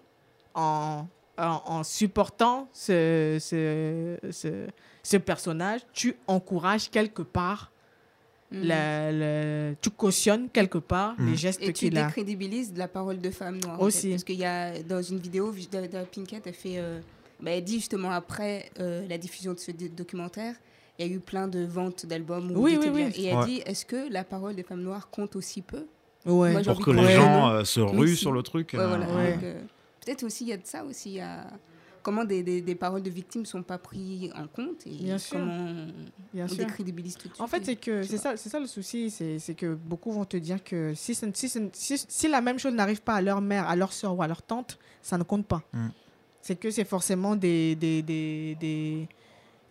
en, 0.53 1.07
en, 1.37 1.61
en 1.65 1.83
supportant 1.83 2.67
ce, 2.73 3.37
ce, 3.39 4.17
ce, 4.31 4.67
ce 5.03 5.17
personnage, 5.17 5.81
tu 5.93 6.15
encourages 6.27 6.89
quelque 6.89 7.21
part, 7.21 7.71
Mhm. 8.51 8.63
la- 8.65 9.11
la- 9.13 9.75
tu 9.75 9.89
cautionnes 9.91 10.49
quelque 10.49 10.77
part 10.77 11.15
Mhm. 11.17 11.29
les 11.31 11.37
gestes 11.37 11.61
Et 11.61 11.67
tu 11.67 11.73
qu'il 11.87 11.97
a. 11.97 12.05
décrédibilises 12.07 12.73
la 12.75 12.87
parole 12.89 13.19
de 13.19 13.29
femme 13.31 13.59
noire. 13.63 13.79
en 13.81 13.85
Aussi. 13.85 14.01
fait. 14.07 14.09
parce 14.11 14.23
qu'il 14.25 14.39
y 14.39 14.45
a 14.45 14.83
dans 14.83 15.01
une 15.01 15.19
vidéo, 15.19 15.51
de, 15.51 15.87
de 15.87 16.03
Pinkett, 16.13 16.45
elle, 16.45 16.53
fait, 16.53 16.77
euh, 16.77 16.99
bah, 17.39 17.51
elle 17.51 17.63
dit 17.63 17.75
justement 17.75 18.11
après 18.11 18.69
euh, 18.79 19.07
la 19.07 19.17
diffusion 19.17 19.53
de 19.53 19.59
ce 19.59 19.71
documentaire, 19.71 20.55
il 20.99 21.07
y 21.07 21.09
a 21.09 21.13
eu 21.13 21.19
plein 21.19 21.47
de 21.47 21.63
ventes 21.63 22.05
d'albums. 22.05 22.51
Oui, 22.55 22.77
oui, 22.79 22.89
oui. 22.93 23.03
Et 23.15 23.27
elle 23.27 23.37
Ouais. 23.37 23.45
dit 23.45 23.61
est-ce 23.65 23.85
que 23.85 24.11
la 24.11 24.25
parole 24.25 24.53
des 24.55 24.63
femmes 24.63 24.81
noires 24.83 25.09
compte 25.09 25.35
aussi 25.37 25.61
peu? 25.61 25.85
Ouais. 26.25 26.51
Moi, 26.51 26.61
Pour 26.61 26.83
que 26.85 26.91
les 26.91 27.09
gens 27.15 27.49
euh, 27.51 27.63
se 27.63 27.79
ruent 27.79 28.09
si. 28.09 28.17
sur 28.17 28.33
le 28.33 28.43
truc. 28.43 28.71
Ouais, 28.73 28.79
euh, 28.79 28.87
voilà. 28.87 29.07
Ouais. 29.15 29.33
Donc, 29.35 29.43
euh, 29.43 29.61
Peut-être 30.05 30.23
aussi 30.23 30.45
il 30.45 30.49
y 30.49 30.53
a 30.53 30.57
de 30.57 30.65
ça 30.65 30.83
aussi. 30.83 31.11
Il 31.11 31.15
y 31.15 31.19
a 31.21 31.47
comment 32.03 32.23
des, 32.25 32.41
des, 32.41 32.61
des 32.61 32.75
paroles 32.75 33.03
de 33.03 33.09
victimes 33.11 33.45
sont 33.45 33.61
pas 33.61 33.77
prises 33.77 34.31
en 34.35 34.47
compte 34.47 34.87
et 34.87 34.89
Bien 35.03 35.17
sûr. 35.19 35.37
comment 35.37 35.85
Bien 36.33 36.45
on 36.45 36.47
sûr. 36.47 36.57
décrédibilise 36.57 37.15
tout 37.15 37.27
de 37.27 37.33
suite. 37.35 37.41
En 37.41 37.47
fait, 37.47 37.63
c'est 37.63 37.75
que 37.75 38.01
c'est 38.03 38.17
ça, 38.17 38.35
c'est 38.37 38.49
ça 38.49 38.59
le 38.59 38.65
souci, 38.65 39.11
c'est 39.11 39.37
c'est 39.37 39.53
que 39.53 39.75
beaucoup 39.75 40.11
vont 40.11 40.25
te 40.25 40.37
dire 40.37 40.63
que 40.63 40.93
si, 40.95 41.13
si, 41.13 41.49
si, 41.73 41.97
si 41.97 42.27
la 42.27 42.41
même 42.41 42.57
chose 42.57 42.73
n'arrive 42.73 43.01
pas 43.01 43.13
à 43.15 43.21
leur 43.21 43.41
mère, 43.41 43.67
à 43.69 43.75
leur 43.75 43.93
soeur 43.93 44.17
ou 44.17 44.23
à 44.23 44.27
leur 44.27 44.41
tante, 44.41 44.79
ça 45.01 45.17
ne 45.17 45.23
compte 45.23 45.45
pas. 45.45 45.61
Mm. 45.73 45.87
C'est 46.41 46.55
que 46.55 46.71
c'est 46.71 46.85
forcément 46.85 47.35
des, 47.35 47.75
des, 47.75 48.01
des, 48.01 48.55
des, 48.59 49.07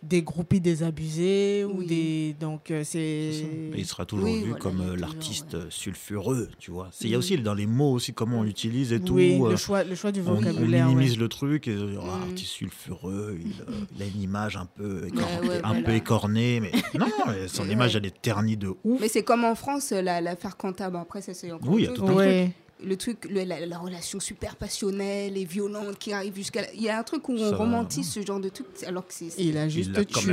des 0.03 0.23
groupies 0.23 0.59
désabusés 0.59 1.63
ou 1.65 1.79
Oui. 1.79 1.85
des 1.85 2.35
donc 2.39 2.71
euh, 2.71 2.83
c'est 2.83 3.45
il 3.75 3.85
sera 3.85 4.05
toujours 4.05 4.25
Oui, 4.25 4.39
vu 4.39 4.45
voilà, 4.49 4.59
comme 4.59 4.81
euh, 4.81 4.95
l'artiste 4.97 5.53
ouais. 5.53 5.59
euh, 5.59 5.69
sulfureux, 5.69 6.49
tu 6.59 6.71
vois. 6.71 6.89
C'est- 6.91 7.05
Il 7.07 7.11
y 7.11 7.15
a 7.15 7.17
aussi 7.17 7.37
dans 7.37 7.53
les 7.53 7.67
mots 7.67 7.91
aussi 7.93 8.13
comment 8.13 8.39
on 8.39 8.43
l'utilise 8.43 8.93
et 8.93 8.99
tout. 8.99 9.13
oui, 9.15 9.39
le 9.39 9.55
choix 9.55 9.83
le 9.83 9.93
choix 9.95 10.11
du 10.11 10.21
on, 10.21 10.29
on 10.31 10.33
vocabulaire. 10.35 10.87
ouais. 10.87 10.93
minimise 10.93 11.17
le 11.19 11.27
truc 11.27 11.67
et 11.67 11.71
euh, 11.75 11.97
ah, 12.01 12.23
artiste 12.29 12.51
sulfureux, 12.51 13.37
il, 13.39 13.53
il 13.95 14.01
a 14.01 14.05
une 14.07 14.21
image 14.21 14.57
un 14.57 14.65
peu, 14.65 15.07
écor- 15.07 15.41
Ouais, 15.41 15.49
ouais, 15.49 15.61
un 15.63 15.81
peu 15.83 15.93
écornée, 15.93 16.59
mais 16.59 16.71
non, 16.99 17.07
son 17.47 17.69
image 17.69 17.95
elle 17.95 18.05
est 18.05 18.21
ternie 18.21 18.57
de 18.57 18.73
ouf. 18.83 18.99
Mais 19.01 19.07
c'est 19.07 19.23
comme 19.23 19.43
en 19.45 19.55
France, 19.55 19.91
la- 19.91 20.19
l'affaire 20.21 20.57
comptable. 20.57 20.97
Après, 20.97 21.21
ça, 21.21 21.33
c'est 21.33 21.51
encore 21.51 21.69
Oui, 21.71 21.83
il 21.83 21.85
y 21.85 21.87
a 21.87 21.93
tout 21.93 22.05
un 22.05 22.13
Ouais. 22.13 22.51
Le 22.83 22.95
truc, 22.97 23.25
le- 23.29 23.43
la, 23.43 23.65
la 23.65 23.77
relation 23.77 24.19
super 24.19 24.55
passionnelle 24.55 25.37
et 25.37 25.45
violente 25.45 25.97
qui 25.99 26.13
arrive 26.13 26.35
jusqu'à. 26.35 26.61
la- 26.61 26.73
Il 26.73 26.81
y 26.81 26.89
a 26.89 26.97
un 26.97 27.03
truc 27.03 27.27
où 27.29 27.37
Ça 27.37 27.45
on 27.47 27.51
va. 27.51 27.57
romantise 27.57 28.09
ce 28.09 28.25
genre 28.25 28.39
de 28.39 28.49
truc, 28.49 28.67
alors 28.85 29.05
que 29.07 29.13
c'est. 29.13 29.29
c'est- 29.29 29.43
Il 29.43 29.57
a 29.57 29.67
juste 29.69 29.93
tué. 30.07 30.31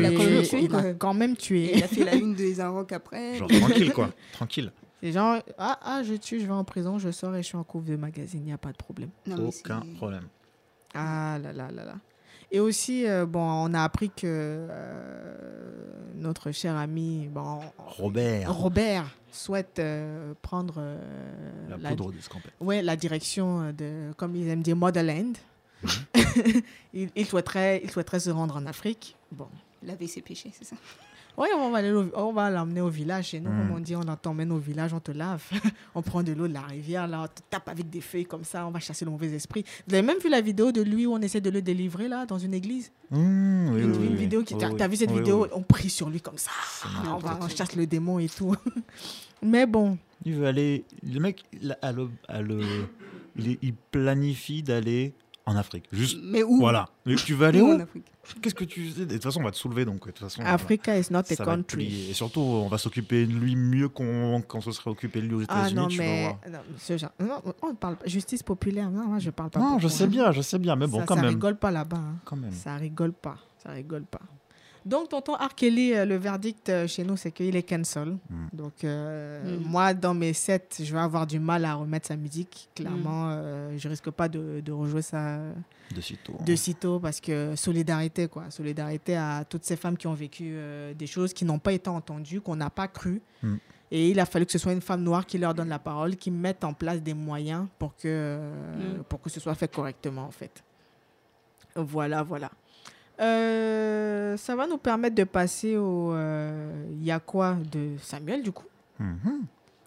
Il 0.63 0.75
a 0.75 0.95
quand 0.95 1.15
même 1.15 1.37
tué. 1.37 1.73
il 1.77 1.83
a 1.85 1.89
fait 1.89 2.05
la 2.05 2.15
une 2.17 2.35
des 2.35 2.61
Inrocks 2.61 2.93
après. 2.93 3.37
Genre 3.37 3.49
tranquille 3.49 3.93
quoi, 3.93 4.11
tranquille. 4.33 4.73
Les 5.03 5.13
gens, 5.13 5.41
ah, 5.59 5.79
ah, 5.83 6.03
je 6.03 6.15
tue, 6.15 6.41
je 6.41 6.47
vais 6.47 6.53
en 6.53 6.65
prison, 6.65 6.99
je 6.99 7.11
sors 7.11 7.35
et 7.37 7.43
je 7.43 7.47
suis 7.49 7.57
en 7.57 7.63
couvre 7.65 7.85
de 7.85 7.95
magazine, 7.97 8.41
il 8.43 8.47
n'y 8.47 8.53
a 8.53 8.59
pas 8.59 8.73
de 8.73 8.77
problème. 8.77 9.11
Non, 9.27 9.51
c'est- 9.53 9.61
Aucun 9.61 9.81
problème. 9.97 10.25
Ah 10.95 11.39
là 11.43 11.53
là 11.53 11.71
là 11.71 11.85
là. 11.85 11.95
Et 12.51 12.61
aussi, 12.61 13.07
euh, 13.07 13.27
bon, 13.27 13.41
on 13.41 13.75
a 13.75 13.83
appris 13.83 14.09
que 14.11 14.23
euh, 14.25 15.35
notre 16.15 16.51
cher 16.51 16.77
ami, 16.77 17.29
bon, 17.29 17.61
Robert, 17.79 18.55
Robert, 18.55 19.05
souhaite 19.31 19.79
euh, 19.79 20.33
prendre 20.41 20.77
euh, 20.79 20.99
la 21.69 21.77
la, 21.77 21.89
poudre 21.91 22.13
d'escampette. 22.13 22.53
ouais, 22.61 22.83
la 22.83 22.97
direction 22.97 23.73
de, 23.73 24.13
comme 24.17 24.35
ils 24.35 24.49
aiment 24.49 24.63
dire, 24.63 24.77
Motherland. 24.77 25.37
Mhm. 25.83 25.91
il, 26.95 27.11
il 27.15 27.27
souhaiterait, 27.27 27.83
il 27.85 27.91
souhaiterait 27.91 28.21
se 28.21 28.31
rendre 28.31 28.57
en 28.57 28.67
Afrique. 28.67 29.15
Bon. 29.31 29.49
Laver 29.83 30.07
ses 30.07 30.23
péchés, 30.23 30.51
c'est 30.53 30.65
ça. 30.65 30.77
Oui, 31.41 31.47
on 31.57 31.71
va 31.71 31.79
aller 31.79 31.93
au- 31.93 32.11
on 32.17 32.33
va 32.33 32.51
l'emmener 32.51 32.81
au 32.81 32.89
village 32.89 33.29
chez 33.29 33.39
nous, 33.41 33.49
Mm. 33.51 33.59
comme 33.69 33.77
on 33.77 33.81
dit, 33.81 33.95
on 33.95 34.03
t'emmène 34.17 34.51
au 34.51 34.59
village, 34.59 34.93
on 34.93 34.99
te 34.99 35.13
lave, 35.13 35.43
on 35.95 36.03
prend 36.03 36.23
de 36.25 36.33
l'eau 36.33 36.49
de 36.49 36.53
la 36.53 36.63
rivière, 36.63 37.07
là, 37.07 37.23
on 37.23 37.27
te 37.29 37.41
tape 37.49 37.69
avec 37.69 37.89
des 37.89 38.01
feuilles 38.01 38.25
comme 38.27 38.43
ça, 38.45 38.67
on 38.67 38.71
va 38.73 38.81
chasser 38.81 39.05
le 39.05 39.11
mauvais 39.13 39.29
esprit. 39.29 39.65
Vous 39.87 39.95
avez 39.95 40.03
même 40.05 40.19
vu 40.19 40.29
la 40.29 40.41
vidéo 40.41 40.73
de 40.73 40.83
lui 40.83 41.07
où 41.07 41.15
on 41.15 41.21
essaie 41.21 41.41
de 41.41 41.51
le 41.51 41.63
délivrer 41.63 42.09
là 42.09 42.27
dans 42.27 42.39
une 42.39 42.55
église? 42.55 42.91
Mmh, 43.11 43.17
oui, 43.73 43.83
Une, 43.83 43.91
oui, 43.93 44.07
une 44.07 44.13
oui, 44.13 44.15
vidéo 44.17 44.43
qui. 44.43 44.57
T'as 44.59 44.89
vu 44.89 44.97
cette 44.97 45.13
vidéo? 45.13 45.47
On 45.53 45.63
prie 45.63 45.89
sur 45.91 46.11
lui 46.11 46.21
comme 46.21 46.39
ça. 46.39 46.51
C'est 46.67 46.89
on, 47.09 47.19
va, 47.19 47.39
on 47.41 47.49
chasse 47.49 47.77
le 47.77 47.87
démon 47.87 48.19
et 48.19 48.29
tout. 48.29 48.55
Mais 49.43 49.65
bon, 49.67 49.97
Il 50.25 50.35
veut 50.35 50.47
aller. 50.47 50.85
Le 51.05 51.21
mec, 51.21 51.45
a 51.83 51.93
le, 51.93 52.09
a 52.27 52.43
le- 52.43 52.65
il 53.37 53.75
planifie 53.93 54.65
d'aller 54.65 55.13
en 55.49 55.57
Afrique. 55.57 55.85
Juste. 55.93 56.19
Mais 56.23 56.43
où? 56.43 56.59
Voilà. 56.59 56.89
Mais 57.07 57.15
tu 57.17 57.35
veux 57.35 57.47
aller 57.47 57.61
Où 57.61 57.79
Qu'est-ce 58.43 58.55
que 58.55 58.65
tu 58.65 58.91
sais 58.91 59.07
De 59.07 59.15
toute 59.15 59.23
façon, 59.23 59.41
on 59.41 59.45
va 59.45 59.51
te 59.51 59.57
soulever 59.57 59.87
donc. 59.87 60.01
De 60.07 60.11
toute 60.11 60.19
façon, 60.19 60.43
Africa 60.45 60.99
is 60.99 61.07
not 61.11 61.21
a 61.21 61.25
ça 61.25 61.45
country. 61.45 62.11
Et 62.11 62.13
surtout, 62.13 62.41
on 62.41 62.69
va 62.69 62.77
s'occuper 62.77 63.25
de 63.25 63.33
lui 63.33 63.57
mieux 63.57 63.89
qu'on 63.89 64.43
se 64.61 64.71
serait 64.73 64.91
occupé 64.91 65.23
de 65.23 65.27
lui 65.27 65.35
aux 65.37 65.41
Ah 65.49 65.61
États-Unis. 65.61 65.75
non, 65.81 65.89
tu 65.89 65.97
vas 65.99 66.05
mais. 66.05 66.23
voir. 66.25 66.39
Non, 66.51 66.59
ce 66.79 66.99
genre- 66.99 67.13
non, 67.21 67.43
on 67.63 67.75
parle. 67.75 67.97
Justice 68.05 68.43
populaire, 68.43 68.91
non, 68.91 69.07
moi 69.07 69.19
je 69.19 69.31
parle 69.31 69.49
pas. 69.51 69.61
Non, 69.61 69.79
je 69.79 69.89
sais 69.89 70.07
bien, 70.07 70.31
je 70.33 70.43
sais 70.43 70.59
bien, 70.59 70.77
mais 70.77 70.87
bon, 70.87 70.99
ça, 71.01 71.07
quand 71.07 71.15
ça 71.17 71.23
même. 71.23 71.31
rigole 71.31 71.57
pas 71.57 71.71
là-bas. 71.71 71.97
hein. 71.97 72.17
Quand 72.27 72.37
même. 72.37 72.53
Ça 72.53 72.77
rigole 72.77 73.13
pas. 73.15 73.37
Ça 73.63 73.71
rigole 73.71 74.05
pas. 74.05 74.21
Donc, 74.87 75.09
tonton 75.11 75.35
R. 75.35 75.55
Kelly, 75.55 75.93
euh, 75.93 76.05
le 76.05 76.17
verdict 76.17 76.69
euh, 76.69 76.87
chez 76.87 77.05
nous, 77.05 77.17
c'est 77.17 77.31
qu'il 77.33 77.55
est 77.57 77.63
cancel. 77.63 78.17
Mm. 78.31 78.47
Donc, 78.53 78.85
euh, 78.85 79.59
Mm. 79.59 79.63
moi, 79.65 79.93
dans 79.95 80.15
mes 80.15 80.33
sets, 80.33 80.69
je 80.81 80.93
vais 80.93 81.01
avoir 81.01 81.27
du 81.27 81.39
mal 81.39 81.65
à 81.65 81.75
remettre 81.75 82.07
sa 82.09 82.17
musique. 82.17 82.69
Clairement, 82.75 83.31
euh, 83.31 83.75
je 83.77 83.89
risque 83.89 84.11
pas 84.11 84.29
de, 84.29 84.61
de 84.65 84.73
rejouer 84.73 85.03
ça 85.03 85.41
De 85.95 86.01
sitôt. 86.01 86.37
de 86.45 86.55
sitôt 86.57 86.99
parce 87.01 87.21
que 87.21 87.55
solidarité, 87.57 88.29
quoi. 88.29 88.51
Solidarité 88.51 89.17
à 89.17 89.45
toutes 89.49 89.65
ces 89.65 89.77
femmes 89.77 89.97
qui 89.97 90.07
ont 90.07 90.15
vécu 90.15 90.45
euh, 90.55 90.95
des 90.95 91.07
choses 91.07 91.33
qui 91.33 91.45
n'ont 91.45 91.59
pas 91.59 91.73
été 91.73 91.91
entendues, 91.91 92.41
qu'on 92.41 92.57
n'a 92.57 92.71
pas 92.71 92.89
cru. 92.89 93.21
Mm. 93.43 93.57
Et 93.91 94.11
il 94.11 94.21
a 94.21 94.27
fallu 94.27 94.45
que 94.45 94.53
ce 94.53 94.59
soit 94.59 94.73
une 94.75 94.83
femme 94.83 95.03
noire 95.03 95.25
qui 95.25 95.39
leur 95.39 95.55
donne 95.55 95.71
la 95.71 95.79
parole, 95.79 96.15
qui 96.17 96.31
mette 96.31 96.63
en 96.63 96.75
place 96.75 97.03
des 97.03 97.15
moyens 97.15 97.67
pour 97.79 97.97
que, 97.97 98.03
euh, 98.07 98.99
Mm. 98.99 99.03
pour 99.05 99.21
que 99.21 99.31
ce 99.31 99.41
soit 99.41 99.55
fait 99.55 99.69
correctement, 99.73 100.23
en 100.25 100.31
fait. 100.31 100.63
Voilà, 101.75 102.23
voilà. 102.23 102.51
Euh, 103.21 104.37
ça 104.37 104.55
va 104.55 104.67
nous 104.67 104.79
permettre 104.79 105.17
de 105.17 105.25
passer 105.25 105.77
au 105.77 106.13
euh, 106.13 106.85
Il 106.93 107.05
y 107.05 107.11
a 107.11 107.21
quoi 107.21 107.57
de 107.73 107.97
Samuel, 108.01 108.43
du 108.43 108.53
coup? 108.53 108.67
Mhm. 108.99 109.45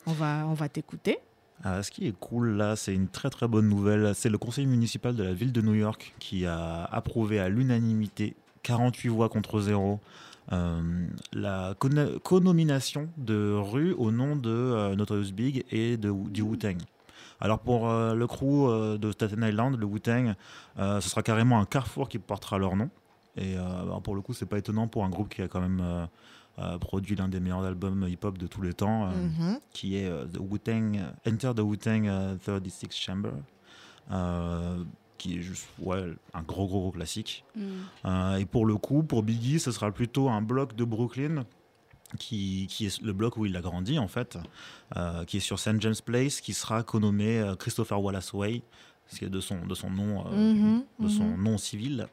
On 0.08 0.12
va, 0.12 0.46
on 0.48 0.54
va 0.54 0.68
t'écouter. 0.68 1.20
Ah, 1.64 1.84
ce 1.84 1.92
qui 1.92 2.08
est 2.08 2.16
cool 2.20 2.58
là, 2.58 2.76
c'est 2.76 2.94
une 2.94 3.08
très 3.08 3.30
très 3.30 3.48
bonne 3.48 3.70
nouvelle. 3.70 4.14
C'est 4.16 4.30
le 4.30 4.40
conseil 4.40 4.66
municipal 4.66 5.16
de 5.16 5.24
la 5.24 5.34
ville 5.34 5.52
de 5.52 5.62
New 5.62 5.76
York 5.76 6.14
qui 6.20 6.46
a 6.46 6.86
approuvé 6.86 7.40
à 7.40 7.50
l'unanimité, 7.50 8.36
48 8.64 9.10
voix 9.10 9.30
contre 9.30 9.60
0, 9.60 10.00
euh, 10.52 10.82
la 11.34 11.76
conomination 12.24 13.10
de 13.18 13.54
rue 13.54 13.94
au 13.94 14.12
nom 14.12 14.36
de 14.36 14.50
euh, 14.50 14.96
Notorious 14.96 15.32
Big 15.32 15.64
et 15.72 15.98
de, 15.98 16.12
du 16.30 16.42
Wu-Tang. 16.42 16.78
Alors 17.40 17.60
pour 17.60 17.90
euh, 17.90 18.16
le 18.16 18.28
crew 18.28 18.98
de 18.98 19.12
Staten 19.12 19.44
Island, 19.44 19.78
le 19.80 19.86
Wu-Tang, 19.86 20.34
ce 20.78 21.10
sera 21.10 21.22
carrément 21.22 21.60
un 21.60 21.66
carrefour 21.66 22.10
qui 22.10 22.18
portera 22.20 22.58
leur 22.58 22.76
nom. 22.76 22.90
Et 23.38 23.56
euh, 23.58 23.62
bah, 23.86 24.00
pour 24.04 24.16
le 24.16 24.22
coup, 24.22 24.34
c'est 24.34 24.46
pas 24.46 24.58
étonnant 24.58 24.88
pour 24.88 25.06
un 25.06 25.10
groupe 25.10 25.30
qui 25.30 25.42
a 25.42 25.48
quand 25.48 25.62
même 25.62 25.80
euh, 25.82 26.06
euh, 26.60 26.78
produit 26.78 27.16
l'un 27.16 27.30
des 27.30 27.40
meilleurs 27.40 27.64
albums 27.64 28.06
hip-hop 28.08 28.38
de 28.38 28.48
tous 28.48 28.62
les 28.62 28.74
temps, 28.74 29.08
Mhm. 29.08 29.60
qui 29.72 29.96
est 29.96 30.10
The 30.34 30.38
Wu-Tang, 30.40 31.00
Enter 31.28 31.52
the 31.56 31.60
Wu-Tang 31.62 32.08
euh, 32.08 32.36
36 32.46 32.90
Chamber, 32.92 33.32
qui 35.18 35.38
est 35.38 35.42
juste 35.42 35.68
ouais, 35.80 36.14
un 36.34 36.42
gros 36.42 36.68
gros 36.68 36.80
gros 36.82 36.92
classique. 36.92 37.46
Mm. 37.56 37.62
Euh, 38.06 38.36
et 38.38 38.46
pour 38.46 38.66
le 38.66 38.76
coup, 38.78 39.04
pour 39.04 39.24
Biggie, 39.24 39.60
ce 39.60 39.72
sera 39.72 39.92
plutôt 39.92 40.30
un 40.30 40.42
bloc 40.42 40.76
de 40.76 40.84
Brooklyn, 40.84 41.46
qui, 42.20 42.68
qui 42.70 42.88
est 42.88 43.02
le 43.02 43.14
bloc 43.14 43.38
où 43.38 43.46
il 43.46 43.56
a 43.56 43.62
grandi 43.62 43.98
en 44.00 44.08
fait, 44.10 44.38
euh, 44.98 45.24
qui 45.26 45.38
est 45.38 45.42
sur 45.42 45.60
St. 45.60 45.80
James 45.80 45.96
Place, 46.04 46.42
qui 46.42 46.54
sera 46.54 46.84
connommé 46.84 47.42
Christopher 47.60 48.02
Wallace 48.02 48.34
Way, 48.34 48.64
c'est 49.08 49.30
de 49.30 49.40
son, 49.40 49.66
de 49.66 49.76
son 49.76 49.90
nom, 49.90 50.26
euh, 50.28 50.54
Mhm, 50.54 50.84
de 51.00 51.08
son 51.08 51.24
mhm. 51.26 51.44
nom 51.44 51.58
civil. 51.58 52.08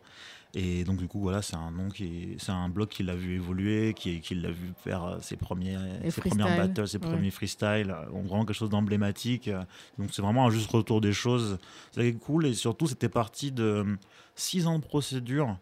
Et 0.54 0.82
donc 0.84 0.96
du 0.96 1.06
coup 1.08 1.20
voilà, 1.20 1.42
c'est 1.42 1.56
un 1.56 1.70
nom 1.70 1.88
qui 1.90 2.04
est, 2.04 2.36
c'est 2.38 2.52
un 2.52 2.70
bloc 2.70 2.88
qu'il 2.88 3.10
a 3.10 3.14
vu 3.14 3.34
évoluer, 3.34 3.92
qui, 3.94 4.20
qui 4.20 4.34
l'a 4.34 4.50
vu 4.50 4.72
faire 4.82 5.04
euh, 5.04 5.18
ses 5.20 5.36
premiers, 5.36 5.76
ses 6.08 6.22
premières 6.22 6.56
battles, 6.56 6.88
ses 6.88 6.96
ouais. 6.98 7.06
premiers 7.06 7.30
freestyles, 7.30 7.90
euh, 7.90 8.06
donc 8.10 8.24
vraiment 8.26 8.46
quelque 8.46 8.56
chose 8.56 8.70
d'emblématique. 8.70 9.48
euh, 9.48 9.62
Donc 9.98 10.08
c'est 10.12 10.22
vraiment 10.22 10.46
un 10.46 10.50
juste 10.50 10.70
retour 10.70 11.02
des 11.02 11.12
choses. 11.12 11.58
C'est 11.92 12.12
cool 12.14 12.46
et 12.46 12.54
surtout 12.54 12.86
c'était 12.86 13.10
parti 13.10 13.52
de 13.52 13.62
euh, 13.62 13.96
six 14.36 14.66
ans 14.66 14.78
de 14.78 14.84
procédure 14.84 15.58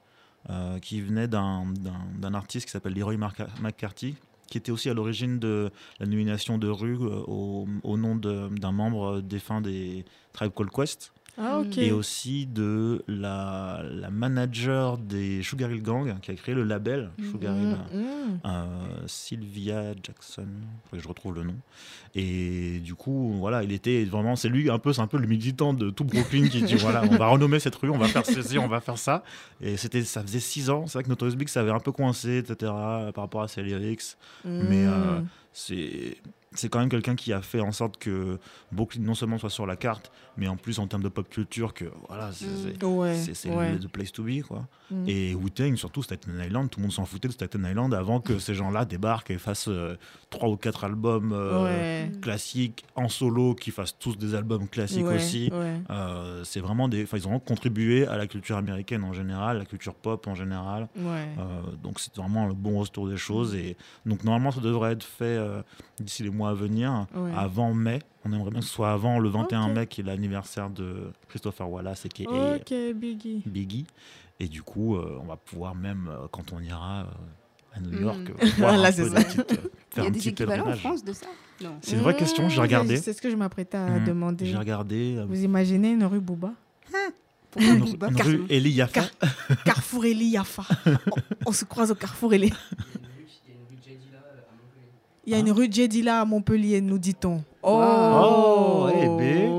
euh, 0.50 0.78
qui 0.78 1.00
venait 1.00 1.26
d'un, 1.26 1.64
artiste 2.32 2.66
qui 2.66 2.70
s'appelle 2.72 2.94
Leroy 2.94 3.16
McCarthy, 3.60 4.14
qui 4.46 4.58
était 4.58 4.70
aussi 4.70 4.88
à 4.88 4.94
l'origine 4.94 5.40
de 5.40 5.72
la 5.98 6.06
nomination 6.06 6.58
de 6.58 6.68
Rue 6.68 6.94
euh, 7.00 7.24
au, 7.26 7.66
au 7.82 7.96
nom 7.96 8.14
d'un 8.14 8.72
membre 8.72 9.20
défunt 9.20 9.60
des 9.60 10.04
Tribe 10.32 10.52
Called 10.54 10.70
Quest. 10.70 11.12
Ah. 11.38 11.62
Et 11.76 11.92
aussi 11.92 12.46
de 12.46 13.02
la, 13.06 13.82
la 13.84 14.10
manager 14.10 14.96
des 14.96 15.42
Sugar 15.42 15.70
Hill 15.70 15.82
Gang 15.82 16.18
qui 16.20 16.30
a 16.30 16.34
créé 16.34 16.54
le 16.54 16.64
label 16.64 17.10
Sugar 17.30 17.54
Hill. 17.56 17.76
Mhm. 17.92 18.40
Euh, 18.44 18.66
Sylvia 19.06 19.92
Jackson, 20.02 20.48
que 20.90 20.98
je 20.98 21.06
retrouve 21.06 21.34
le 21.34 21.44
nom. 21.44 21.56
Et 22.14 22.80
du 22.80 22.94
coup, 22.94 23.34
voilà, 23.38 23.62
il 23.62 23.72
était 23.72 24.04
vraiment, 24.04 24.36
c'est 24.36 24.48
lui 24.48 24.70
un 24.70 24.78
peu, 24.78 24.94
c'est 24.94 25.02
un 25.02 25.06
peu 25.06 25.18
le 25.18 25.26
militant 25.26 25.74
de 25.74 25.90
tout 25.90 26.04
Brooklyn 26.04 26.48
qui 26.48 26.62
dit 26.62 26.76
voilà, 26.76 27.02
on 27.04 27.16
va 27.16 27.26
renommer 27.28 27.60
cette 27.60 27.76
rue, 27.76 27.90
on 27.90 27.98
va 27.98 28.08
faire 28.08 28.24
ceci, 28.24 28.58
on 28.58 28.68
va 28.68 28.80
faire 28.80 28.98
ça. 28.98 29.22
Et 29.60 29.76
c'était, 29.76 30.02
ça 30.04 30.22
faisait 30.22 30.40
six 30.40 30.70
ans. 30.70 30.86
C'est 30.86 30.94
vrai 30.94 31.04
que 31.04 31.08
Notorious 31.10 31.36
Big, 31.36 31.48
ça 31.48 31.60
avait 31.60 31.70
un 31.70 31.80
peu 31.80 31.92
coincé, 31.92 32.38
etc. 32.38 32.72
par 33.14 33.24
rapport 33.24 33.42
à 33.42 33.48
ses 33.48 33.62
lyrics. 33.62 34.16
Mais 34.44 34.86
euh, 34.86 35.20
c'est 35.52 36.16
c'est 36.56 36.68
quand 36.68 36.78
même 36.80 36.88
quelqu'un 36.88 37.14
qui 37.16 37.32
a 37.32 37.40
fait 37.42 37.60
en 37.60 37.72
sorte 37.72 37.96
que 37.98 38.38
Brooklyn 38.72 39.02
non 39.02 39.14
seulement 39.14 39.38
soit 39.38 39.50
sur 39.50 39.66
la 39.66 39.76
carte, 39.76 40.10
mais 40.36 40.48
en 40.48 40.56
plus 40.56 40.78
en 40.78 40.86
termes 40.86 41.02
de 41.02 41.08
pop 41.08 41.28
culture, 41.28 41.74
que 41.74 41.86
voilà, 42.08 42.30
c'est 42.32 42.46
c'est- 43.34 43.48
Ouais, 43.48 43.54
ouais. 43.56 43.78
the 43.78 43.88
place 43.88 44.12
to 44.12 44.22
be. 44.22 44.42
Quoi. 44.42 44.66
Mm. 44.90 45.04
Et 45.08 45.34
Wu-Tang, 45.34 45.76
surtout 45.76 46.02
Staten 46.02 46.40
Island, 46.44 46.70
tout 46.70 46.80
le 46.80 46.84
monde 46.84 46.92
s'en 46.92 47.04
foutait 47.04 47.28
de 47.28 47.32
Staten 47.32 47.64
Island 47.68 47.92
avant 47.94 48.20
que 48.20 48.38
ces 48.38 48.54
gens-là 48.54 48.84
débarquent 48.84 49.30
et 49.30 49.38
fassent 49.38 49.68
euh, 49.68 49.96
trois 50.30 50.48
ou 50.48 50.56
quatre 50.56 50.84
albums 50.84 51.32
euh, 51.32 51.64
Ouais. 51.64 52.12
classiques 52.20 52.84
en 52.94 53.08
solo, 53.08 53.54
qui 53.54 53.70
fassent 53.70 53.98
tous 53.98 54.16
des 54.16 54.34
albums 54.34 54.68
classiques 54.68 55.04
aussi. 55.16 55.50
Euh, 55.90 56.42
c'est 56.44 56.60
vraiment 56.60 56.88
des, 56.88 57.06
ils 57.12 57.28
ont 57.28 57.38
contribué 57.38 58.06
à 58.06 58.16
la 58.16 58.26
culture 58.26 58.56
américaine 58.56 59.04
en 59.04 59.12
général, 59.12 59.58
la 59.58 59.64
culture 59.64 59.94
pop 59.94 60.26
en 60.26 60.34
général. 60.34 60.88
Euh, 60.96 61.60
donc 61.82 61.98
c'est 62.00 62.14
vraiment 62.16 62.46
le 62.46 62.54
bon 62.54 62.78
retour 62.80 63.08
des 63.08 63.16
choses. 63.16 63.54
Et 63.54 63.76
donc 64.04 64.24
normalement, 64.24 64.50
ça 64.50 64.60
devrait 64.60 64.92
être 64.92 65.04
fait 65.04 65.38
d'ici 66.00 66.22
les 66.22 66.30
mois 66.30 66.45
à 66.46 66.54
venir, 66.54 67.06
Ouais. 67.14 67.30
avant 67.36 67.72
mai. 67.74 68.00
On 68.24 68.32
aimerait 68.32 68.50
bien 68.50 68.60
que 68.60 68.66
ce 68.66 68.72
soit 68.72 68.90
avant 68.92 69.18
le 69.18 69.28
21 69.28 69.68
Ok. 69.68 69.74
mai, 69.76 69.86
qui 69.86 70.00
est 70.00 70.04
l'anniversaire 70.04 70.68
de 70.70 71.12
Christopher 71.28 71.70
Wallace 71.70 72.04
et 72.06 72.08
qui 72.08 72.24
est 72.24 72.26
Ok, 72.28 72.72
Biggie. 72.96 73.42
Biggie. 73.46 73.86
Et 74.40 74.48
du 74.48 74.62
coup, 74.62 74.96
euh, 74.96 75.18
on 75.22 75.26
va 75.26 75.36
pouvoir 75.36 75.74
même, 75.74 76.08
euh, 76.10 76.26
quand 76.30 76.52
on 76.52 76.60
ira 76.60 77.00
euh, 77.02 77.76
à 77.76 77.80
New 77.80 77.90
Mm. 77.98 78.02
York, 78.02 78.18
euh, 78.30 78.46
voir 78.58 78.74
un 78.74 78.76
Là, 78.78 78.88
peu 78.92 79.04
c'est 79.04 79.10
des 79.10 79.16
ça. 79.16 79.24
petites, 79.24 79.50
Il 79.60 79.94
faire 79.94 80.04
y 80.04 80.06
a 80.06 80.08
un 80.08 80.10
des 80.10 80.18
petit 80.18 80.28
équivalents 80.30 80.52
en 80.62 80.64
pèlerinage. 80.66 80.80
France 80.80 81.04
de 81.04 81.12
ça. 81.12 81.26
C'est 81.80 81.92
une 81.92 82.02
vraie 82.02 82.16
question, 82.16 82.48
j'ai 82.50 82.58
Mmh, 82.58 82.62
regardé. 82.62 82.96
C'est 82.98 83.12
ce 83.14 83.22
que 83.22 83.30
je 83.30 83.36
m'apprêtais 83.36 83.78
à 83.78 83.88
Mhm. 84.00 84.04
demander. 84.04 84.44
J'ai 84.44 84.58
regardé. 84.58 85.16
euh, 85.16 85.24
Vous 85.26 85.42
imaginez 85.42 85.92
une 85.92 86.04
rue 86.04 86.20
Bouba 86.20 86.52
Pourquoi 87.50 87.72
une, 87.72 87.78
Booba 87.80 88.08
une 88.08 88.14
Car- 88.16 88.26
rue 88.26 88.42
Eli 88.50 88.70
Yaffa. 88.72 89.00
Car- 89.00 89.64
Carrefour 89.64 90.04
Eli 90.04 90.26
Yafa. 90.26 90.64
on, 90.86 91.46
on 91.46 91.52
se 91.52 91.64
croise 91.64 91.90
au 91.90 91.94
Carrefour 91.94 92.34
Eli. 92.34 92.52
Il 95.26 95.32
y 95.32 95.34
a 95.34 95.38
une 95.38 95.50
rue 95.50 95.68
Jedila 95.70 96.20
à 96.20 96.24
Montpellier, 96.24 96.80
nous 96.80 96.98
dit-on. 96.98 97.42
Oh, 97.62 98.88
eh 98.94 99.08
ben. 99.08 99.50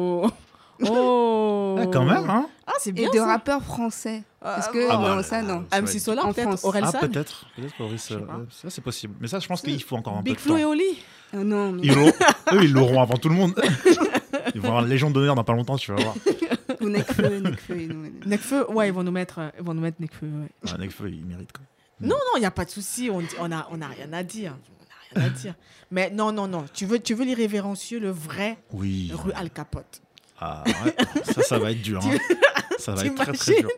Oh 0.89 1.75
Ah, 1.79 1.85
quand 1.91 2.05
même, 2.05 2.29
hein 2.29 2.47
Ah, 2.65 2.73
c'est 2.79 2.91
Et 2.91 2.93
bien 2.93 3.09
de 3.09 3.15
ça. 3.17 3.25
rappeurs 3.25 3.63
français. 3.63 4.23
Est-ce 4.45 4.69
que 4.69 4.89
Ah 4.89 4.97
bah, 4.97 5.15
non, 5.15 5.23
ça 5.23 5.41
non. 5.41 5.65
MC 5.71 5.99
Solar, 5.99 6.25
En 6.27 6.33
peut-être 6.33 6.49
Ah, 6.81 6.91
peut-être. 6.99 7.45
Peut-être 7.55 7.81
euh, 7.81 8.19
pas. 8.19 8.39
ça, 8.49 8.69
c'est 8.69 8.81
possible. 8.83 9.15
Mais 9.19 9.27
ça, 9.27 9.39
je 9.39 9.47
pense 9.47 9.61
qu'il 9.61 9.81
faut 9.83 9.95
encore 9.97 10.17
un 10.17 10.21
Big 10.21 10.35
peu 10.35 10.39
de 10.39 10.41
Flo 10.45 10.57
et. 10.57 10.63
Oli 10.65 11.03
Ah 11.33 11.37
non, 11.37 11.73
mais 11.73 11.81
Ils 11.83 11.91
l'auront- 11.95 12.13
eux, 12.53 12.63
ils 12.63 12.71
l'auront 12.73 13.01
avant 13.01 13.17
tout 13.17 13.29
le 13.29 13.35
monde. 13.35 13.53
Ils 14.55 14.61
vont 14.61 14.69
avoir 14.69 14.81
la 14.81 14.87
Légion 14.87 15.11
d'honneur 15.11 15.35
dans 15.35 15.43
pas 15.43 15.53
longtemps, 15.53 15.77
tu 15.77 15.91
vas 15.93 16.01
voir. 16.01 16.15
ou 16.81 16.89
Necfeu, 16.89 17.39
Necfeu. 17.39 17.79
et 17.79 17.87
nous- 17.87 18.11
Necfeu, 18.25 18.71
ouais, 18.71 18.87
ils 18.87 18.93
vont 18.93 19.03
nous 19.03 19.11
mettre, 19.11 19.39
euh, 19.39 19.49
ils 19.59 19.63
vont 19.63 19.73
nous 19.73 19.81
mettre 19.81 19.97
Necfeu, 20.01 20.25
ouais. 20.25 20.47
Ah, 20.73 20.77
Nekfeu, 20.77 21.09
il 21.09 21.25
mérite 21.25 21.51
quoi. 21.51 21.63
Non, 21.99 22.15
non, 22.15 22.37
il 22.37 22.39
n'y 22.39 22.45
a 22.45 22.51
pas 22.51 22.63
de 22.65 22.69
souci. 22.69 23.09
On, 23.11 23.19
dit- 23.19 23.27
on, 23.39 23.51
a, 23.51 23.67
on 23.71 23.81
a 23.81 23.87
rien 23.87 24.11
à 24.13 24.23
dire. 24.23 24.55
On 25.15 25.19
a 25.19 25.23
rien 25.23 25.27
à 25.27 25.29
dire. 25.29 25.53
Mais 25.91 26.09
non, 26.09 26.31
non, 26.31 26.47
non. 26.47 26.65
Tu 26.73 26.85
veux, 26.85 26.99
tu 26.99 27.13
veux 27.13 27.25
l'irrévérencieux, 27.25 27.99
le 27.99 28.09
vrai 28.11 28.57
Oui. 28.73 29.11
rue 29.13 29.31
Al 29.33 29.49
Capote. 29.49 30.01
Ah, 30.39 30.63
ouais. 30.65 30.95
Ça, 31.33 31.41
ça 31.43 31.59
va 31.59 31.71
être 31.71 31.81
dur. 31.81 32.01
hein. 32.05 32.17
Ça 32.79 32.93
va 32.93 33.03
être 33.05 33.15
très, 33.15 33.25
très 33.33 33.37
T'imagines 33.37 33.61
dur. 33.67 33.69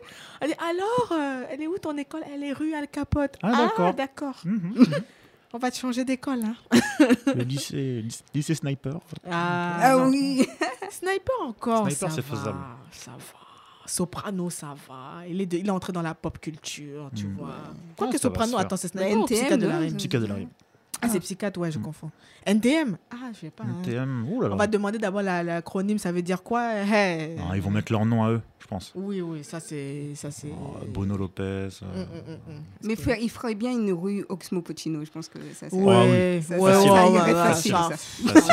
Elle 0.42 0.48
dit, 0.48 0.54
alors, 0.58 1.12
euh, 1.12 1.44
elle 1.50 1.62
est 1.62 1.66
où 1.66 1.78
ton 1.78 1.96
école? 1.96 2.20
Elle 2.32 2.44
est 2.44 2.52
rue 2.52 2.74
Al 2.74 2.86
Capote. 2.86 3.36
Ah, 3.42 3.50
d'accord. 3.50 3.94
d'accord. 3.94 4.40
Mhm, 4.44 4.72
mhm. 4.76 4.86
On 5.54 5.58
va 5.58 5.70
te 5.70 5.76
changer 5.78 6.04
d'école. 6.04 6.40
Hein. 6.44 6.54
Le 7.34 7.42
lycée, 7.42 8.04
lycée- 8.34 8.54
Sniper. 8.54 9.00
Ah, 9.28 9.78
Ah 9.80 9.98
oui. 10.06 10.46
Sniper 10.90 11.34
encore. 11.42 11.90
Sniper, 11.90 12.12
c'est 12.12 12.22
faisable. 12.22 12.58
Ça 12.92 13.12
va. 13.12 13.86
Soprano, 13.86 14.50
ça 14.50 14.74
va. 14.88 15.26
Il 15.26 15.40
est, 15.40 15.46
de- 15.46 15.56
il 15.56 15.66
est 15.66 15.70
entré 15.70 15.92
dans 15.92 16.02
la 16.02 16.14
pop 16.14 16.38
culture, 16.38 17.10
tu 17.16 17.26
Mm. 17.26 17.36
vois. 17.36 17.48
Ah, 17.50 17.70
Quoique 17.96 18.18
ça 18.18 18.28
va 18.28 18.34
Soprano, 18.34 18.58
attends, 18.58 18.76
c'est 18.76 18.88
Sniper 18.88 19.16
ou 19.18 19.22
NTM, 19.22 19.96
Psychiatre 19.96 20.22
de 20.26 20.28
la 20.28 20.36
Rime 21.02 21.08
c'est-. 21.08 21.08
Ah, 21.08 21.08
c'est 21.12 21.20
Psychiatre, 21.20 21.60
ouais, 21.60 21.70
je 21.70 21.78
Mm. 21.78 21.82
confonds. 21.82 22.10
NTM 22.46 22.96
Ah, 23.10 23.16
je 23.34 23.38
sais 23.40 23.50
pas. 23.50 23.64
hein. 23.64 23.76
NTM. 23.84 24.26
Là 24.40 24.48
là. 24.48 24.54
On 24.54 24.56
va 24.56 24.66
demander 24.66 24.98
d'abord 24.98 25.22
la- 25.22 25.42
l'acronyme, 25.42 25.98
ça 25.98 26.10
veut 26.12 26.22
dire 26.22 26.42
quoi 26.42 26.74
Hey. 26.74 27.36
Ah, 27.38 27.54
ils 27.56 27.62
vont 27.62 27.70
mettre 27.70 27.92
leur 27.92 28.04
nom 28.06 28.24
à 28.24 28.30
eux, 28.30 28.40
je 28.60 28.66
pense. 28.66 28.92
Oui, 28.94 29.20
oui, 29.20 29.44
ça 29.44 29.60
c'est. 29.60 30.12
Ça, 30.14 30.30
c'est... 30.30 30.48
Oh, 30.50 30.76
Bono 30.88 31.16
Lopez. 31.16 31.42
euh, 31.42 31.68
Mm, 31.94 32.00
mm, 32.00 32.54
mm. 32.56 32.60
Mais 32.84 32.96
faire- 32.96 33.18
il 33.20 33.28
ferait 33.30 33.54
bien 33.54 33.72
une 33.72 33.92
rue 33.92 34.24
Oxmo 34.28 34.62
Puccino, 34.62 35.04
je 35.04 35.10
pense 35.10 35.28
que 35.28 35.38
ça 35.54 35.66
c'est. 35.70 35.76
Ouais, 35.76 36.40
Ça, 36.46 36.56
ouais, 36.58 36.72
ça, 36.72 36.80
ouais, 36.82 36.88
ça 36.88 37.10
ouais, 37.10 37.32
facile. 37.34 37.74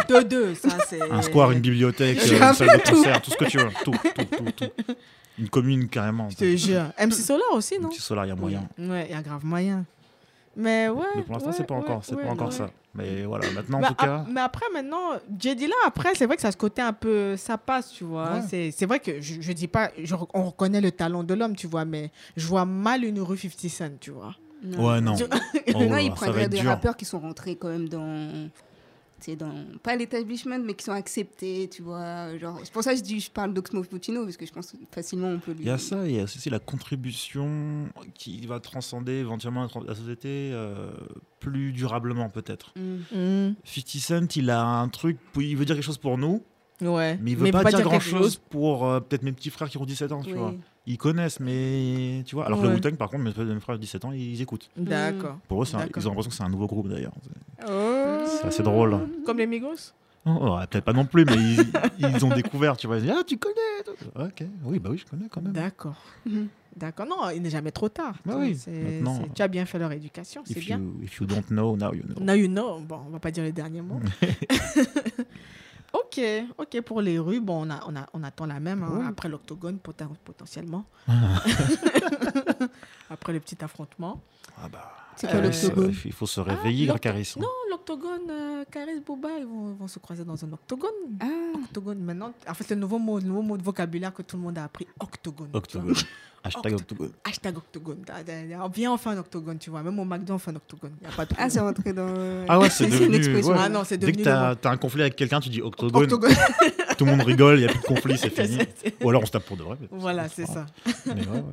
Deux, 0.09 0.23
deux, 0.25 0.55
ça 0.55 0.69
c'est. 0.87 1.01
Un 1.09 1.21
square, 1.21 1.51
une 1.51 1.59
bibliothèque, 1.59 2.19
euh, 2.19 2.41
un 2.41 2.49
une 2.49 2.53
salle 2.55 2.77
de 2.77 2.83
tout. 2.83 2.95
concert, 2.95 3.21
tout 3.21 3.31
ce 3.31 3.37
que 3.37 3.45
tu 3.45 3.57
veux. 3.57 3.69
Tout, 3.85 3.91
tout, 3.91 4.25
tout, 4.25 4.51
tout. 4.67 4.93
Une 5.39 5.49
commune 5.49 5.87
carrément. 5.87 6.29
Je 6.31 6.35
te 6.37 6.55
jure. 6.57 6.85
MC 6.99 7.13
Solar 7.13 7.53
aussi, 7.53 7.77
non? 7.79 7.89
Petit 7.89 8.01
solar, 8.01 8.25
il 8.25 8.29
y 8.29 8.31
a 8.31 8.35
moyen. 8.35 8.67
Ouais, 8.79 9.05
il 9.07 9.11
y 9.11 9.17
a 9.17 9.21
grave 9.21 9.45
moyen. 9.45 9.85
Mais 10.59 10.89
ouais. 10.89 11.05
Mais 11.15 11.21
pour 11.21 11.33
l'instant, 11.33 11.49
ouais, 11.51 11.55
c'est 11.55 11.63
pas 11.67 11.75
ouais, 11.75 11.81
encore, 11.81 12.03
c'est 12.03 12.15
ouais, 12.15 12.23
pas 12.23 12.31
encore 12.31 12.47
ouais. 12.47 12.53
ça. 12.53 12.69
Mais 12.95 13.23
voilà, 13.25 13.45
maintenant, 13.51 13.77
en 13.77 13.81
Mais, 13.81 13.87
tout 13.89 13.93
cas. 13.93 14.25
mais 14.27 14.41
après, 14.41 14.65
maintenant, 14.73 15.11
Jedi 15.39 15.67
là, 15.67 15.75
après, 15.85 16.15
c'est 16.15 16.25
vrai 16.25 16.35
que 16.35 16.41
ça 16.41 16.47
a 16.47 16.51
ce 16.51 16.57
côté 16.57 16.81
un 16.81 16.93
peu. 16.93 17.37
Ça 17.37 17.57
passe, 17.59 17.91
tu 17.91 18.03
vois. 18.03 18.33
Ouais. 18.33 18.41
C'est, 18.49 18.71
c'est 18.71 18.87
vrai 18.87 18.99
que 18.99 19.21
je, 19.21 19.39
je 19.39 19.51
dis 19.51 19.67
pas. 19.67 19.91
je 20.03 20.15
on 20.33 20.43
reconnaît 20.45 20.81
le 20.81 20.91
talent 20.91 21.23
de 21.23 21.33
l'homme, 21.35 21.55
tu 21.55 21.67
vois, 21.67 21.85
mais 21.85 22.11
je 22.35 22.47
vois 22.47 22.65
mal 22.65 23.03
une 23.05 23.19
rue 23.21 23.37
50 23.37 23.69
Cent, 23.69 23.91
tu 23.99 24.09
vois. 24.11 24.35
Ouais, 24.63 24.99
non. 24.99 25.15
Je- 25.15 25.25
Oh, 25.75 25.79
non, 25.83 25.89
là 25.91 26.01
il 26.01 26.11
prendrait 26.11 26.49
des 26.49 26.59
dur. 26.61 26.69
rappeurs 26.71 26.97
qui 26.97 27.05
sont 27.05 27.19
rentrés 27.19 27.55
quand 27.55 27.67
même 27.67 27.87
dans. 27.87 28.49
C'est 29.19 29.35
dans. 29.35 29.51
Pas 29.81 29.95
l'établissement, 29.95 30.59
mais 30.59 30.73
qui 30.73 30.85
sont 30.85 30.91
acceptés, 30.91 31.69
tu 31.71 31.81
vois. 31.81 32.37
Genre, 32.37 32.59
c'est 32.63 32.71
pour 32.71 32.83
ça 32.83 32.91
que 32.91 32.99
je, 32.99 33.03
dis, 33.03 33.19
je 33.19 33.31
parle 33.31 33.53
d'Oxmo 33.53 33.81
Puccino, 33.83 34.23
parce 34.23 34.37
que 34.37 34.45
je 34.45 34.53
pense 34.53 34.71
que 34.71 34.77
facilement 34.91 35.29
on 35.29 35.39
peut 35.39 35.51
lui. 35.51 35.61
Il 35.61 35.67
y 35.67 35.71
a 35.71 35.77
ça, 35.77 36.07
il 36.07 36.15
y 36.15 36.19
a 36.19 36.23
aussi 36.23 36.49
la 36.49 36.59
contribution 36.59 37.87
qui 38.13 38.45
va 38.45 38.59
transcender 38.59 39.13
éventuellement 39.13 39.67
la 39.85 39.95
société 39.95 40.51
euh, 40.53 40.91
plus 41.39 41.71
durablement 41.71 42.29
peut-être. 42.29 42.73
Mm. 42.75 43.47
Mm. 43.47 43.55
50 43.63 44.01
Cent, 44.01 44.35
il 44.35 44.49
a 44.49 44.63
un 44.63 44.87
truc, 44.89 45.17
il 45.35 45.57
veut 45.57 45.65
dire 45.65 45.75
quelque 45.75 45.85
chose 45.85 45.97
pour 45.97 46.17
nous, 46.17 46.43
Ouais. 46.81 47.17
mais 47.21 47.31
il 47.31 47.37
veut 47.37 47.51
pas, 47.51 47.63
dire 47.63 47.81
grand-chose 47.81 48.39
pour 48.49 48.85
euh, 48.85 48.99
peut-être 48.99 49.23
mes 49.23 49.31
petits 49.31 49.49
frères 49.49 49.69
qui 49.69 49.77
ont 49.77 49.85
17 49.85 50.11
ans, 50.11 50.21
tu 50.21 50.33
vois. 50.33 50.53
Ils 50.89 50.97
connaissent, 50.97 51.39
mais 51.41 52.23
tu 52.25 52.35
vois. 52.35 52.45
Alors 52.45 52.61
que 52.61 52.65
le. 52.67 52.73
Wu-Tang, 52.75 52.95
par 52.95 53.09
contre, 53.09 53.23
mes 53.23 53.53
mes 53.53 53.59
frères 53.59 53.75
de 53.75 53.81
17 53.81 54.05
ans, 54.05 54.11
ils 54.13 54.41
écoutent. 54.41 54.69
D'accord. 54.77 55.37
Pour 55.49 55.61
eux, 55.61 55.65
c'est 55.65 55.75
un- 55.75 55.79
D'accord. 55.79 56.01
ils 56.01 56.07
ont 56.07 56.11
l'impression 56.11 56.29
que 56.29 56.35
c'est 56.35 56.43
un 56.43 56.49
nouveau 56.49 56.65
groupe 56.67 56.87
d'ailleurs. 56.87 57.13
Oh. 57.67 58.23
C'est 58.25 58.47
assez 58.47 58.63
drôle. 58.63 58.97
Comme 59.25 59.37
les 59.37 59.47
Migos 59.47 59.91
Oh, 60.25 60.37
oh, 60.41 60.57
peut-être 60.69 60.83
pas 60.83 60.91
non 60.93 61.05
plus, 61.05 61.23
mais 61.23 61.35
ils, 61.37 61.71
ils 62.15 62.25
ont 62.25 62.29
découvert, 62.35 62.75
tu 62.75 62.85
vois. 62.87 62.97
Ils 62.97 63.03
disent, 63.03 63.13
ah, 63.17 63.23
tu 63.25 63.37
connais 63.37 63.55
tout. 63.85 63.91
Ok, 64.19 64.43
oui, 64.65 64.77
bah 64.79 64.89
oui, 64.91 64.97
je 64.97 65.05
connais 65.05 65.27
quand 65.29 65.41
même. 65.41 65.53
D'accord. 65.53 65.95
Mhm. 66.25 66.47
D'accord. 66.75 67.05
Non, 67.05 67.29
il 67.33 67.41
n'est 67.41 67.49
jamais 67.49 67.71
trop 67.71 67.87
tard. 67.89 68.15
Bah 68.25 68.33
Tu 68.35 68.39
oui, 68.39 68.59
maintenant, 68.67 69.19
Tu 69.33 69.41
as 69.41 69.47
bien 69.47 69.65
fait 69.65 69.79
leur 69.79 69.91
éducation, 69.93 70.41
c'est 70.45 70.59
bien. 70.59 70.79
you, 70.79 70.99
if 71.03 71.19
you 71.19 71.25
don't 71.25 71.45
know, 71.49 71.75
now 71.77 71.93
you 71.93 72.03
know. 72.03 72.19
Now 72.21 72.33
you 72.33 72.47
know. 72.47 72.79
Bon, 72.81 72.99
on 73.07 73.09
va 73.11 73.19
pas 73.19 73.31
dire 73.31 73.43
les 73.43 73.51
derniers 73.53 73.81
mots. 73.81 73.99
Ok, 75.93 76.19
ok, 76.57 76.81
pour 76.81 77.01
les 77.01 77.17
rues, 77.17 77.39
bon, 77.39 77.65
on, 77.67 77.69
a, 77.71 77.79
on, 77.87 77.95
a, 77.95 78.05
on 78.13 78.23
attend 78.23 78.45
la 78.45 78.59
même, 78.59 78.83
hein, 78.83 79.05
après 79.07 79.29
l'octogone 79.29 79.77
poten- 79.77 80.15
potentiellement. 80.25 80.85
Ah. 81.07 81.41
après 83.09 83.33
le 83.33 83.39
petit 83.39 83.63
affrontement. 83.63 84.21
Ah 84.61 84.67
bah, 84.69 84.91
C'est 85.19 85.27
Euh, 85.27 85.31
quoi 85.31 85.39
il 85.47 85.53
faut- 85.53 85.67
l'octogone 85.67 85.95
Il 86.05 86.11
faut 86.13 86.25
se 86.27 86.39
réveiller, 86.39 86.85
l'octo- 86.85 86.93
le 86.93 86.99
charisme. 86.99 87.41
Non, 87.41 87.47
l'octogone, 87.71 88.29
euh, 88.29 88.63
Caris 88.71 88.99
Boba, 89.05 89.29
ils 89.39 89.45
vont, 89.45 89.73
vont 89.73 89.87
se 89.87 89.99
croiser 89.99 90.23
dans 90.23 90.43
un 90.45 90.53
octogone. 90.53 90.91
Ah, 91.19 91.25
Octogone, 91.63 91.99
maintenant, 91.99 92.31
en 92.47 92.53
fait, 92.53 92.63
c'est 92.65 92.75
le 92.75 92.81
nouveau 92.81 92.99
mot, 92.99 93.17
le 93.19 93.25
nouveau 93.25 93.41
mot 93.41 93.57
de 93.57 93.63
vocabulaire 93.63 94.13
que 94.13 94.21
tout 94.21 94.37
le 94.37 94.43
monde 94.43 94.57
a 94.59 94.63
appris, 94.65 94.87
octogone. 94.99 95.49
Octogone. 95.53 95.95
Hashtag 96.43 96.73
Octo- 96.73 96.81
octogone. 96.81 97.11
Hashtag 97.25 97.57
octogone. 97.57 98.05
Viens, 98.73 98.93
on 98.93 98.97
fait 98.97 99.09
un 99.09 99.17
octogone, 99.17 99.57
tu 99.57 99.69
vois. 99.71 99.81
Même 99.83 99.97
au 99.99 100.05
McDo, 100.05 100.35
on 100.35 100.37
fait 100.37 100.51
un 100.51 100.55
octogone. 100.55 100.93
A 101.05 101.11
pas 101.11 101.25
de 101.25 101.33
ah 101.37 101.49
c'est 101.49 101.59
rentré 101.59 101.91
dans. 101.91 102.45
Ah 102.47 102.59
ouais, 102.59 102.69
c'est 102.69 102.85
une 102.85 102.91
devenu. 102.91 103.15
expression. 103.17 103.51
ouais. 103.53 103.57
Ah 103.59 103.67
non, 103.69 103.83
c'est 103.83 103.97
Dès 103.97 104.05
que 104.07 104.11
devenu 104.11 104.23
t'as 104.23 104.55
t'as 104.55 104.69
un 104.71 104.77
conflit 104.77 105.01
avec 105.01 105.15
quelqu'un, 105.15 105.39
tu 105.41 105.49
dis 105.49 105.61
octogone. 105.61 106.03
octogone. 106.03 106.31
Tout 106.97 107.05
le 107.05 107.11
monde 107.11 107.21
rigole, 107.23 107.55
il 107.57 107.61
n'y 107.61 107.65
a 107.65 107.69
plus 107.69 107.79
de 107.79 107.85
conflit, 107.85 108.17
c'est 108.17 108.29
fini. 108.29 108.59
Ou 109.03 109.09
alors 109.09 109.23
on 109.23 109.25
se 109.25 109.31
tape 109.31 109.45
pour 109.45 109.57
de 109.57 109.63
vrai. 109.63 109.77
Voilà, 109.91 110.29
c'est 110.29 110.45
ça. 110.45 110.67
Mais 111.07 111.13
ouais, 111.13 111.27
ouais. 111.27 111.43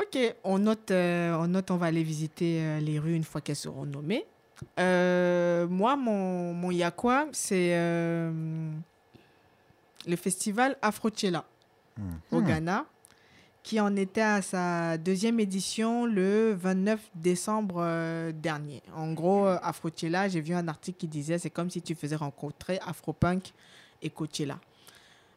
Ok, 0.00 0.18
on 0.44 0.58
note, 0.58 0.90
euh, 0.90 1.34
on 1.36 1.48
note, 1.48 1.70
on 1.70 1.76
va 1.76 1.86
aller 1.86 2.02
visiter 2.04 2.60
euh, 2.60 2.80
les 2.80 2.98
rues 2.98 3.14
une 3.14 3.24
fois 3.24 3.40
qu'elles 3.40 3.56
seront 3.56 3.84
nommées. 3.84 4.24
Euh, 4.78 5.66
moi, 5.68 5.96
mon, 5.96 6.52
mon 6.54 6.70
Yakwa, 6.70 7.26
c'est 7.32 7.74
le 10.06 10.16
festival 10.16 10.76
Afrochella 10.82 11.44
au 12.30 12.40
Hmm. 12.40 12.46
Ghana, 12.46 12.86
qui 13.64 13.80
en 13.80 13.96
était 13.96 14.20
à 14.20 14.40
sa 14.40 14.96
deuxième 14.98 15.40
édition 15.40 16.06
le 16.06 16.52
29 16.54 17.00
décembre 17.16 18.30
dernier. 18.32 18.82
En 18.94 19.12
gros, 19.12 19.46
Afrochella, 19.46 20.28
j'ai 20.28 20.40
vu 20.40 20.54
un 20.54 20.68
article 20.68 20.98
qui 20.98 21.08
disait 21.08 21.38
c'est 21.38 21.50
comme 21.50 21.70
si 21.70 21.82
tu 21.82 21.96
faisais 21.96 22.14
rencontrer 22.14 22.78
Afropunk 22.86 23.52
et 24.00 24.10
Coachella. 24.10 24.60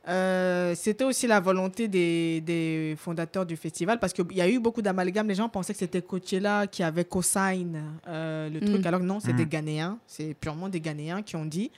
Euh, 0.07 0.73
c'était 0.75 1.03
aussi 1.03 1.27
la 1.27 1.39
volonté 1.39 1.87
des, 1.87 2.41
des 2.41 2.95
fondateurs 2.97 3.45
du 3.45 3.55
festival 3.55 3.99
parce 3.99 4.13
qu'il 4.13 4.25
y 4.33 4.41
a 4.41 4.49
eu 4.49 4.59
beaucoup 4.59 4.81
d'amalgames. 4.81 5.27
Les 5.27 5.35
gens 5.35 5.47
pensaient 5.49 5.73
que 5.73 5.79
c'était 5.79 6.01
Coachella 6.01 6.65
qui 6.67 6.81
avait 6.81 7.05
co-sign 7.05 7.83
euh, 8.07 8.49
le 8.49 8.59
truc, 8.61 8.83
Mm. 8.83 8.87
alors 8.87 8.99
que 9.01 9.05
non, 9.05 9.19
c'est 9.19 9.33
Mm. 9.33 9.37
des 9.37 9.45
Ghanéens. 9.45 9.99
C'est 10.07 10.33
purement 10.33 10.69
des 10.69 10.81
Ghanéens 10.81 11.21
qui 11.21 11.35
ont 11.35 11.45
dit 11.45 11.71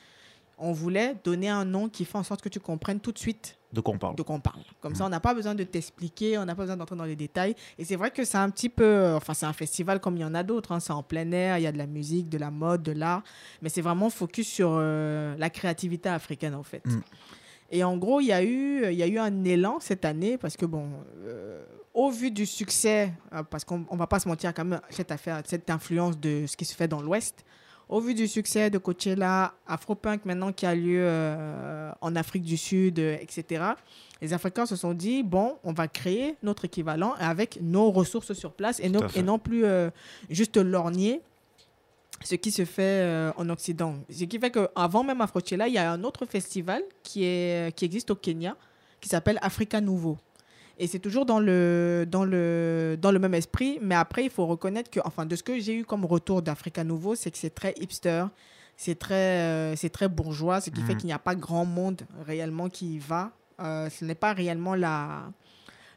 on 0.57 0.71
voulait 0.71 1.15
donner 1.25 1.49
un 1.49 1.65
nom 1.65 1.89
qui 1.89 2.05
fait 2.05 2.17
en 2.17 2.23
sorte 2.23 2.41
que 2.41 2.47
tu 2.47 2.59
comprennes 2.61 2.99
tout 3.01 3.11
de 3.11 3.17
suite 3.17 3.57
De 3.73 3.81
quoi 3.81 3.95
on 3.95 3.97
parle 3.97 4.15
de 4.15 4.21
quoi 4.21 4.35
on 4.35 4.39
parle. 4.39 4.61
Comme 4.79 4.93
ça, 4.95 5.03
on 5.05 5.09
n'a 5.09 5.19
pas 5.19 5.33
besoin 5.33 5.55
de 5.55 5.63
t'expliquer, 5.63 6.37
on 6.37 6.45
n'a 6.45 6.53
pas 6.55 6.61
besoin 6.61 6.77
d'entrer 6.77 6.95
dans 6.95 7.03
les 7.03 7.15
détails. 7.17 7.55
Et 7.77 7.83
c'est 7.83 7.95
vrai 7.97 8.11
que 8.11 8.23
c'est 8.23 8.37
un 8.37 8.49
petit 8.51 8.69
peu. 8.69 9.13
Enfin, 9.15 9.33
c'est 9.33 9.47
un 9.47 9.51
festival 9.53 9.99
comme 9.99 10.15
il 10.15 10.21
y 10.21 10.25
en 10.25 10.35
a 10.35 10.43
d'autres. 10.43 10.71
hein. 10.71 10.79
C'est 10.79 10.93
en 10.93 11.03
plein 11.03 11.29
air, 11.33 11.57
il 11.57 11.63
y 11.63 11.67
a 11.67 11.71
de 11.73 11.77
la 11.77 11.87
musique, 11.87 12.29
de 12.29 12.37
la 12.37 12.51
mode, 12.51 12.83
de 12.83 12.91
l'art. 12.93 13.23
Mais 13.61 13.67
c'est 13.69 13.81
vraiment 13.81 14.09
focus 14.11 14.47
sur 14.47 14.69
euh, 14.79 15.35
la 15.39 15.49
créativité 15.49 16.07
africaine, 16.07 16.53
en 16.55 16.63
fait. 16.63 16.83
Et 17.75 17.83
en 17.83 17.97
gros, 17.97 18.21
il 18.21 18.27
y, 18.27 18.31
a 18.31 18.43
eu, 18.43 18.85
il 18.91 18.97
y 18.97 19.01
a 19.01 19.07
eu 19.07 19.17
un 19.17 19.43
élan 19.43 19.79
cette 19.79 20.05
année 20.05 20.37
parce 20.37 20.55
que, 20.55 20.65
bon, 20.67 20.89
euh, 21.25 21.63
au 21.95 22.11
vu 22.11 22.29
du 22.29 22.45
succès, 22.45 23.11
euh, 23.33 23.41
parce 23.41 23.65
qu'on 23.65 23.79
ne 23.79 23.97
va 23.97 24.05
pas 24.05 24.19
se 24.19 24.27
mentir 24.27 24.53
quand 24.53 24.63
même, 24.63 24.79
cette 24.91 25.11
affaire, 25.11 25.41
cette 25.43 25.69
influence 25.71 26.19
de 26.19 26.45
ce 26.45 26.55
qui 26.55 26.65
se 26.65 26.75
fait 26.75 26.87
dans 26.87 27.01
l'Ouest, 27.01 27.43
au 27.89 27.99
vu 27.99 28.13
du 28.13 28.27
succès 28.27 28.69
de 28.69 28.77
Coachella, 28.77 29.53
Afropunk 29.67 30.25
maintenant 30.25 30.51
qui 30.51 30.65
a 30.65 30.75
lieu 30.75 31.01
euh, 31.03 31.91
en 32.01 32.15
Afrique 32.15 32.43
du 32.43 32.57
Sud, 32.57 32.99
euh, 32.99 33.17
etc., 33.19 33.63
les 34.21 34.33
Africains 34.33 34.65
se 34.65 34.75
sont 34.75 34.93
dit, 34.93 35.21
bon, 35.21 35.57
on 35.63 35.73
va 35.73 35.87
créer 35.87 36.35
notre 36.43 36.65
équivalent 36.65 37.13
avec 37.19 37.59
nos 37.61 37.91
ressources 37.91 38.33
sur 38.33 38.53
place 38.53 38.79
et, 38.79 38.91
et 39.15 39.21
non 39.21 39.37
plus 39.37 39.65
euh, 39.65 39.89
juste 40.29 40.57
lorgner 40.57 41.21
ce 42.23 42.35
qui 42.35 42.51
se 42.51 42.65
fait 42.65 42.81
euh, 43.03 43.31
en 43.37 43.49
Occident. 43.49 43.95
Ce 44.09 44.23
qui 44.25 44.39
fait 44.39 44.51
qu'avant 44.51 45.03
même 45.03 45.21
Afrochella, 45.21 45.67
il 45.67 45.73
y 45.73 45.77
a 45.77 45.91
un 45.91 46.03
autre 46.03 46.25
festival 46.25 46.81
qui, 47.03 47.23
est, 47.25 47.75
qui 47.75 47.85
existe 47.85 48.11
au 48.11 48.15
Kenya 48.15 48.55
qui 49.01 49.09
s'appelle 49.09 49.37
Africa 49.41 49.81
Nouveau. 49.81 50.17
Et 50.79 50.87
c'est 50.87 50.99
toujours 50.99 51.25
dans 51.25 51.39
le, 51.39 52.05
dans, 52.09 52.23
le, 52.25 52.97
dans 52.99 53.11
le 53.11 53.19
même 53.19 53.33
esprit, 53.35 53.77
mais 53.81 53.95
après, 53.95 54.23
il 54.23 54.29
faut 54.31 54.45
reconnaître 54.47 54.89
que, 54.89 54.99
enfin, 55.03 55.25
de 55.25 55.35
ce 55.35 55.43
que 55.43 55.59
j'ai 55.59 55.75
eu 55.79 55.85
comme 55.85 56.03
retour 56.05 56.41
d'Africa 56.41 56.83
Nouveau, 56.83 57.13
c'est 57.15 57.29
que 57.29 57.37
c'est 57.37 57.53
très 57.53 57.75
hipster, 57.79 58.25
c'est 58.75 58.97
très, 58.97 59.13
euh, 59.41 59.75
c'est 59.75 59.89
très 59.91 60.07
bourgeois, 60.09 60.61
ce 60.61 60.69
qui 60.71 60.81
fait 60.81 60.93
Mhm. 60.93 60.97
qu'il 60.99 61.07
n'y 61.07 61.13
a 61.13 61.19
pas 61.19 61.35
grand 61.35 61.65
monde 61.65 62.01
réellement 62.25 62.69
qui 62.69 62.95
y 62.95 62.97
va. 62.97 63.31
Euh, 63.59 63.87
ce 63.89 64.03
n'est 64.03 64.15
pas 64.15 64.33
réellement 64.33 64.73
la, 64.73 65.25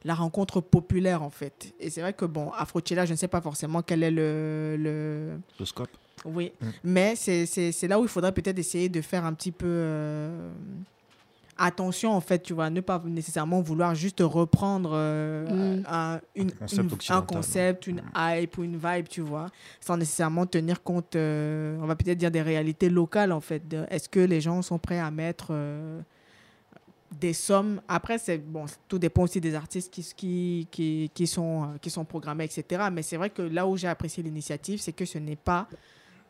la 0.05 0.15
rencontre 0.15 0.61
populaire, 0.61 1.23
en 1.23 1.31
fait. 1.31 1.73
Et 1.81 1.89
c'est 1.89 2.03
vrai 2.03 2.12
que, 2.12 2.27
bon, 2.27 2.51
Afrochella, 2.51 3.07
je 3.07 3.12
ne 3.12 3.17
sais 3.17 3.29
pas 3.29 3.41
forcément 3.41 3.81
quel 3.81 4.03
est 4.03 4.11
le, 4.11 4.77
le, 4.79 5.39
Le 5.59 5.65
scope. 5.65 5.89
Oui, 6.24 6.52
Mm. 6.61 6.66
mais 6.85 7.14
c'est- 7.16 7.46
c'est 7.46 7.72
c'est 7.72 7.88
là 7.88 7.98
où 8.00 8.02
il 8.02 8.09
faudrait 8.09 8.33
peut-être 8.33 8.59
essayer 8.59 8.88
de 8.88 9.00
faire 9.00 9.24
un 9.24 9.33
petit 9.35 9.52
peu 9.52 9.66
euh, 9.68 10.50
attention, 11.59 12.12
en 12.12 12.20
fait, 12.20 12.42
tu 12.42 12.52
vois, 12.52 12.68
ne 12.68 12.81
pas 12.81 13.02
nécessairement 13.05 13.61
vouloir 13.62 13.94
juste 13.94 14.20
reprendre 14.20 14.90
euh, 14.94 15.79
Mm. 15.81 15.85
un, 15.88 16.20
une- 16.35 16.52
concept 16.52 17.09
une- 17.09 17.14
un 17.14 17.22
concept, 17.22 17.87
une 17.87 18.02
hype 18.14 18.59
ou 18.59 18.64
une 18.64 18.76
vibe, 18.76 19.09
tu 19.09 19.20
vois, 19.22 19.46
sans 19.81 19.96
nécessairement 19.96 20.44
tenir 20.46 20.83
compte, 20.83 21.16
euh, 21.16 21.79
on 21.81 21.87
va 21.87 21.96
peut-être 21.96 22.18
dire 22.18 22.31
des 22.31 22.42
réalités 22.42 22.88
locales, 22.90 23.33
en 23.33 23.40
fait. 23.40 23.62
Est-ce 23.90 24.09
que 24.09 24.20
les 24.20 24.40
gens 24.40 24.61
sont 24.62 24.79
prêts 24.79 24.98
à 24.98 25.11
mettre... 25.11 25.48
euh, 25.50 26.00
des 27.20 27.33
sommes. 27.33 27.81
Après, 27.88 28.18
c'est 28.18 28.37
bon, 28.37 28.66
tout 28.88 28.98
dépend 28.98 29.22
aussi 29.22 29.40
des 29.40 29.55
artistes 29.55 29.90
qui, 29.92 30.02
qui, 30.16 30.68
qui, 30.70 31.11
qui 31.14 31.26
sont, 31.29 31.70
qui 31.81 31.88
sont 31.88 32.05
programmés, 32.05 32.44
etc. 32.44 32.83
Mais 32.92 33.00
c'est 33.02 33.16
vrai 33.16 33.31
que 33.31 33.42
là 33.42 33.66
où 33.66 33.76
j'ai 33.76 33.87
apprécié 33.87 34.22
l'initiative, 34.24 34.81
c'est 34.83 34.92
que 34.92 35.05
ce 35.05 35.16
n'est 35.16 35.37
pas 35.37 35.68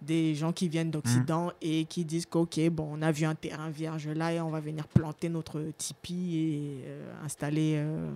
des 0.03 0.35
gens 0.35 0.53
qui 0.53 0.69
viennent 0.69 0.91
d'Occident 0.91 1.53
et 1.63 1.85
qui 1.87 2.05
disent 2.05 2.27
qu'ok, 2.27 2.59
bon, 2.71 2.89
on 2.93 3.03
a 3.03 3.11
vu 3.13 3.25
un 3.25 3.35
terrain 3.35 3.71
vierge 3.71 4.09
là 4.09 4.33
et 4.33 4.41
on 4.41 4.51
va 4.51 4.61
venir 4.61 4.87
planter 4.89 5.29
notre 5.29 5.63
tipi 5.77 6.37
et 6.37 6.85
euh, 6.87 7.13
installer, 7.25 7.75
euh, 7.77 8.11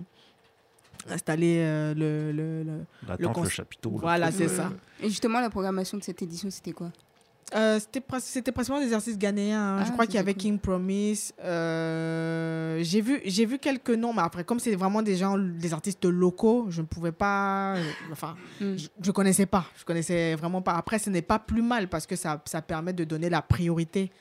installer 1.09 1.57
euh, 1.59 1.93
le, 1.93 2.31
le, 2.31 2.63
le- 2.63 2.85
tente, 3.07 3.19
le, 3.19 3.27
cons- 3.29 3.45
chapiteau. 3.45 3.91
le 3.91 3.97
Voilà, 3.97 4.31
c'est 4.31 4.47
ça. 4.47 4.71
Et 5.01 5.09
justement, 5.09 5.39
la 5.41 5.49
programmation 5.49 5.97
de 5.97 6.03
cette 6.03 6.21
édition, 6.21 6.49
c'était 6.51 6.71
quoi? 6.73 6.91
Euh, 7.53 7.79
c'était 7.79 7.99
principalement 8.01 8.79
des 8.79 8.93
artistes 8.93 9.17
ghanéens. 9.17 9.59
hein. 9.59 9.77
Ah, 9.81 9.85
je 9.85 9.91
crois 9.91 10.05
qu'il 10.05 10.15
y 10.15 10.19
avait 10.19 10.33
cool. 10.33 10.41
King 10.41 10.59
Promise. 10.59 11.33
euh, 11.43 12.79
j'ai 12.81 13.01
vu, 13.01 13.19
vu 13.25 13.59
quelques 13.59 13.89
noms, 13.91 14.13
mais 14.13 14.21
après, 14.21 14.43
comme 14.43 14.59
c'est 14.59 14.75
vraiment 14.75 15.01
des 15.01 15.15
gens, 15.17 15.37
des 15.37 15.73
artistes 15.73 16.05
locaux, 16.05 16.67
je 16.69 16.81
ne 16.81 16.85
pouvais 16.87 17.11
pas. 17.11 17.75
euh, 17.75 17.83
Enfin, 18.11 18.35
Mm. 18.59 18.75
je, 18.77 18.87
je 19.01 19.11
connaissais 19.11 19.45
pas. 19.45 19.65
Je 19.77 19.83
connaissais 19.83 20.35
vraiment 20.35 20.61
pas. 20.61 20.73
Après, 20.73 20.99
ce 20.99 21.09
n'est 21.09 21.21
pas 21.21 21.39
plus 21.39 21.61
mal 21.61 21.87
parce 21.89 22.05
que 22.07 22.15
ça, 22.15 22.41
ça 22.45 22.61
permet 22.61 22.93
de 22.93 23.03
donner 23.03 23.29
la 23.29 23.41
priorité 23.41 24.11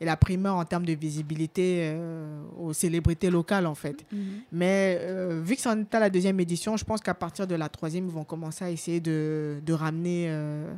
et 0.00 0.04
la 0.06 0.16
primeur 0.16 0.56
en 0.56 0.64
termes 0.64 0.86
de 0.86 0.94
visibilité 0.94 1.90
euh, 1.92 2.42
aux 2.58 2.72
célébrités 2.72 3.28
locales, 3.30 3.66
en 3.66 3.74
fait. 3.74 4.04
Mhm. 4.10 4.18
Mais 4.52 4.98
euh, 5.00 5.40
vu 5.44 5.54
que 5.56 5.60
ça 5.60 5.72
en 5.72 5.78
est 5.80 5.94
à 5.94 6.00
la 6.00 6.08
deuxième 6.10 6.40
édition, 6.40 6.76
je 6.76 6.84
pense 6.84 7.00
qu'à 7.00 7.14
partir 7.14 7.46
de 7.46 7.54
la 7.54 7.68
troisième, 7.68 8.06
ils 8.06 8.10
vont 8.12 8.24
commencer 8.24 8.64
à 8.64 8.70
essayer 8.70 9.00
de, 9.00 9.60
de 9.64 9.72
ramener, 9.74 10.26
euh, 10.28 10.72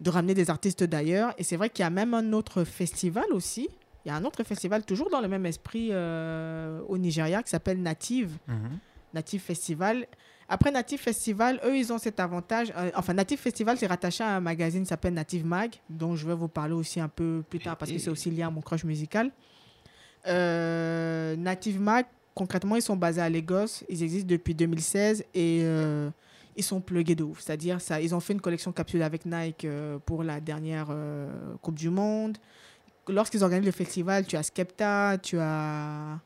de 0.00 0.10
ramener 0.10 0.34
des 0.34 0.50
artistes 0.50 0.84
d'ailleurs. 0.84 1.34
Et 1.38 1.44
c'est 1.44 1.56
vrai 1.56 1.70
qu'il 1.70 1.82
y 1.82 1.86
a 1.86 1.90
même 1.90 2.14
un 2.14 2.32
autre 2.32 2.64
festival 2.64 3.24
aussi. 3.32 3.68
Il 4.04 4.08
y 4.08 4.10
a 4.10 4.14
un 4.16 4.24
autre 4.24 4.42
festival, 4.44 4.84
toujours 4.84 5.10
dans 5.10 5.20
le 5.20 5.28
même 5.28 5.44
esprit 5.44 5.88
euh, 5.92 6.80
au 6.88 6.96
Nigeria, 6.96 7.42
qui 7.42 7.50
s'appelle 7.50 7.82
Native. 7.82 8.36
Mhm. 8.48 8.78
Native 9.12 9.40
Festival. 9.40 10.06
Après 10.48 10.70
Native 10.70 11.00
Festival, 11.00 11.60
eux, 11.64 11.76
ils 11.76 11.92
ont 11.92 11.98
cet 11.98 12.20
avantage. 12.20 12.72
euh, 12.76 12.90
enfin, 12.94 13.12
Native 13.12 13.38
Festival, 13.38 13.76
c'est 13.76 13.86
rattaché 13.88 14.22
à 14.24 14.36
un 14.36 14.40
magazine 14.40 14.82
qui 14.84 14.88
s'appelle 14.88 15.14
Native 15.14 15.44
Mag, 15.44 15.74
dont 15.88 16.14
je 16.16 16.26
vais 16.26 16.34
vous 16.34 16.48
parler 16.48 16.74
aussi 16.74 17.00
un 17.00 17.08
peu 17.08 17.42
plus 17.48 17.58
tard 17.58 17.76
parce 17.76 17.90
que 17.90 17.98
c'est 17.98 18.10
aussi 18.10 18.30
lié 18.30 18.42
à 18.42 18.50
mon 18.50 18.60
crush 18.60 18.84
musical. 18.84 19.30
Euh, 20.26 21.36
Native 21.36 21.80
Mag, 21.80 22.06
concrètement, 22.34 22.76
ils 22.76 22.82
sont 22.82 22.96
basés 22.96 23.20
à 23.20 23.28
Lagos. 23.28 23.84
Ils 23.88 24.02
existent 24.02 24.28
depuis 24.28 24.54
2016 24.54 25.24
et 25.34 25.60
euh, 25.64 26.10
ils 26.56 26.62
sont 26.64 26.80
plugués 26.80 27.14
de 27.14 27.24
ouf. 27.24 27.40
C'est-à-dire, 27.40 27.80
ça, 27.80 28.00
ils 28.00 28.14
ont 28.14 28.20
fait 28.20 28.32
une 28.32 28.40
collection 28.40 28.72
capsule 28.72 29.02
avec 29.02 29.24
Nike 29.26 29.64
euh, 29.64 29.98
pour 30.04 30.22
la 30.24 30.40
dernière 30.40 30.88
euh, 30.90 31.28
Coupe 31.62 31.76
du 31.76 31.90
Monde. 31.90 32.36
Lorsqu'ils 33.08 33.42
organisent 33.42 33.66
le 33.66 33.72
festival, 33.72 34.26
tu 34.26 34.36
as 34.36 34.42
Skepta, 34.42 35.18
tu 35.18 35.38
as 35.38 36.18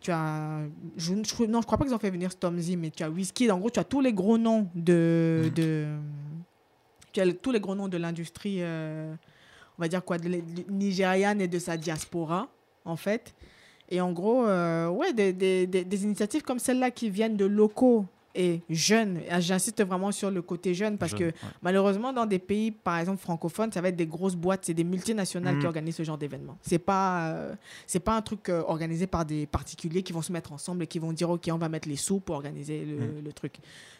tu 0.00 0.10
as 0.10 0.62
je, 0.96 1.14
je- 1.22 1.44
non 1.44 1.60
je 1.60 1.66
crois 1.66 1.78
pas 1.78 1.84
qu'ils 1.84 1.94
ont 1.94 1.98
fait 1.98 2.10
venir 2.10 2.32
Stormzy 2.32 2.76
mais 2.76 2.90
tu 2.90 3.04
as 3.04 3.08
Wizkid 3.08 3.52
en 3.52 3.58
gros 3.60 3.70
tu 3.70 3.78
as 3.78 3.84
tous 3.84 4.00
les 4.00 4.12
gros 4.12 4.36
noms 4.36 4.66
de, 4.74 5.48
de 5.54 5.86
tu 7.12 7.20
as 7.20 7.24
le- 7.24 7.34
tous 7.34 7.52
les 7.52 7.60
gros 7.60 7.76
noms 7.76 7.86
de 7.86 7.96
l'industrie 7.98 8.56
euh, 8.62 9.14
on 9.78 9.82
va 9.82 9.86
dire 9.86 10.04
quoi 10.04 10.18
de, 10.18 10.28
de- 10.28 10.42
nigériane 10.68 11.40
et 11.40 11.46
de 11.46 11.58
sa 11.60 11.76
diaspora 11.76 12.48
en 12.84 12.96
fait 12.96 13.32
et 13.90 14.00
en 14.00 14.10
gros 14.10 14.42
ouais 14.44 15.12
des, 15.12 15.32
des, 15.32 15.68
des, 15.68 15.84
des 15.84 16.02
initiatives 16.04 16.42
comme 16.42 16.58
celle-là 16.58 16.90
qui 16.90 17.08
viennent 17.08 17.36
de 17.36 17.44
locaux 17.46 18.04
et 18.34 18.62
jeune. 18.70 19.20
J'insiste 19.40 19.84
vraiment 19.84 20.10
sur 20.12 20.30
le 20.30 20.40
côté 20.42 20.74
jeune 20.74 20.96
parce 20.98 21.10
Jeune, 21.12 21.18
que 21.20 21.24
ouais. 21.26 21.52
malheureusement, 21.62 22.12
dans 22.12 22.26
des 22.26 22.38
pays, 22.38 22.70
par 22.70 22.98
exemple 22.98 23.20
francophones, 23.20 23.70
ça 23.72 23.80
va 23.80 23.88
être 23.88 23.96
des 23.96 24.06
grosses 24.06 24.36
boîtes, 24.36 24.64
c'est 24.64 24.74
des 24.74 24.84
multinationales 24.84 25.58
qui 25.58 25.66
organisent 25.66 25.96
ce 25.96 26.02
genre 26.04 26.18
d'événements. 26.18 26.56
C'est 26.62 26.78
pas, 26.78 27.28
euh, 27.30 27.54
c'est 27.86 28.00
pas 28.00 28.16
un 28.16 28.22
truc 28.22 28.48
euh, 28.48 28.62
organisé 28.66 29.06
par 29.06 29.24
des 29.24 29.46
particuliers 29.46 30.02
qui 30.02 30.12
vont 30.12 30.22
se 30.22 30.32
mettre 30.32 30.52
ensemble 30.52 30.82
et 30.84 30.86
qui 30.86 30.98
vont 30.98 31.12
dire 31.12 31.28
ok, 31.30 31.48
on 31.52 31.58
va 31.58 31.68
mettre 31.68 31.88
les 31.88 31.96
sous 31.96 32.20
pour 32.20 32.36
organiser 32.36 32.84
le, 32.84 33.20
le 33.20 33.32
truc. 33.32 33.56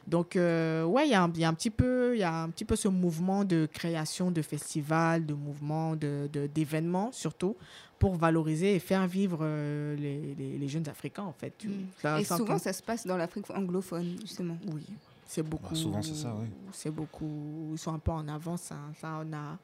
Donc 0.06 0.34
euh, 0.36 0.84
ouais, 0.84 1.06
il 1.06 1.10
y, 1.10 1.14
a 1.14 1.22
un- 1.22 1.32
il 1.34 1.40
y 1.40 1.44
a 1.44 1.48
un 1.48 1.54
petit 1.54 1.70
peu, 1.70 2.14
il 2.16 2.20
y 2.20 2.24
a 2.24 2.42
un 2.42 2.48
petit 2.50 2.64
peu 2.64 2.74
ce 2.76 2.88
mouvement 2.88 3.44
de 3.44 3.68
création 3.72 4.30
de 4.30 4.42
festivals, 4.42 5.24
de 5.26 5.34
mouvements, 5.34 5.94
de- 5.94 6.28
d'événements 6.52 7.10
surtout 7.12 7.56
pour 8.02 8.16
valoriser 8.16 8.74
et 8.74 8.80
faire 8.80 9.06
vivre 9.06 9.38
euh, 9.42 9.94
les, 9.94 10.34
les- 10.34 10.58
les 10.58 10.68
jeunes 10.68 10.88
Africains 10.88 11.22
en 11.22 11.32
fait. 11.32 11.54
Mm. 11.64 11.70
ça- 12.02 12.20
Et 12.20 12.24
souvent, 12.24 12.58
ça 12.58 12.72
se 12.72 12.82
passe 12.82 13.06
dans 13.06 13.16
l'Afrique 13.16 13.48
anglophone, 13.50 14.16
justement. 14.20 14.56
oui, 14.74 14.84
c'est 15.24 15.44
beaucoup. 15.44 15.70
Bah, 15.74 15.76
souvent, 15.76 16.02
c'est 16.02 16.16
ça, 16.16 16.34
oui. 16.40 16.48
C'est 16.72 16.90
beaucoup. 16.90 17.70
Ils 17.72 17.78
sont 17.78 17.94
un 17.94 18.00
peu 18.00 18.10
en 18.10 18.26
avance. 18.26 18.72
hein. 18.72 18.90
Ça, 19.00 19.20
on 19.24 19.32
a, 19.32 19.56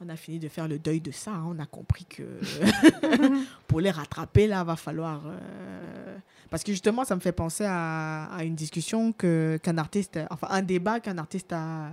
on 0.00 0.08
a 0.08 0.16
fini 0.16 0.40
de 0.40 0.48
faire 0.48 0.66
le 0.66 0.78
deuil 0.80 1.00
de 1.00 1.12
ça. 1.12 1.30
hein. 1.34 1.44
On 1.46 1.58
a 1.60 1.66
compris 1.66 2.04
que 2.06 2.24
pour 3.68 3.80
les 3.80 3.90
rattraper, 3.92 4.46
là, 4.48 4.64
va 4.64 4.74
falloir. 4.76 5.22
euh, 5.26 6.16
Parce 6.50 6.62
que 6.64 6.72
justement, 6.72 7.04
ça 7.04 7.14
me 7.14 7.20
fait 7.20 7.32
penser 7.32 7.64
à, 7.66 8.24
à 8.26 8.42
une 8.44 8.56
discussion 8.56 9.12
que 9.12 9.58
qu'un 9.62 9.78
artiste, 9.78 10.18
enfin 10.30 10.48
un 10.50 10.62
débat 10.62 10.98
qu'un 11.00 11.18
artiste 11.18 11.52
a, 11.52 11.90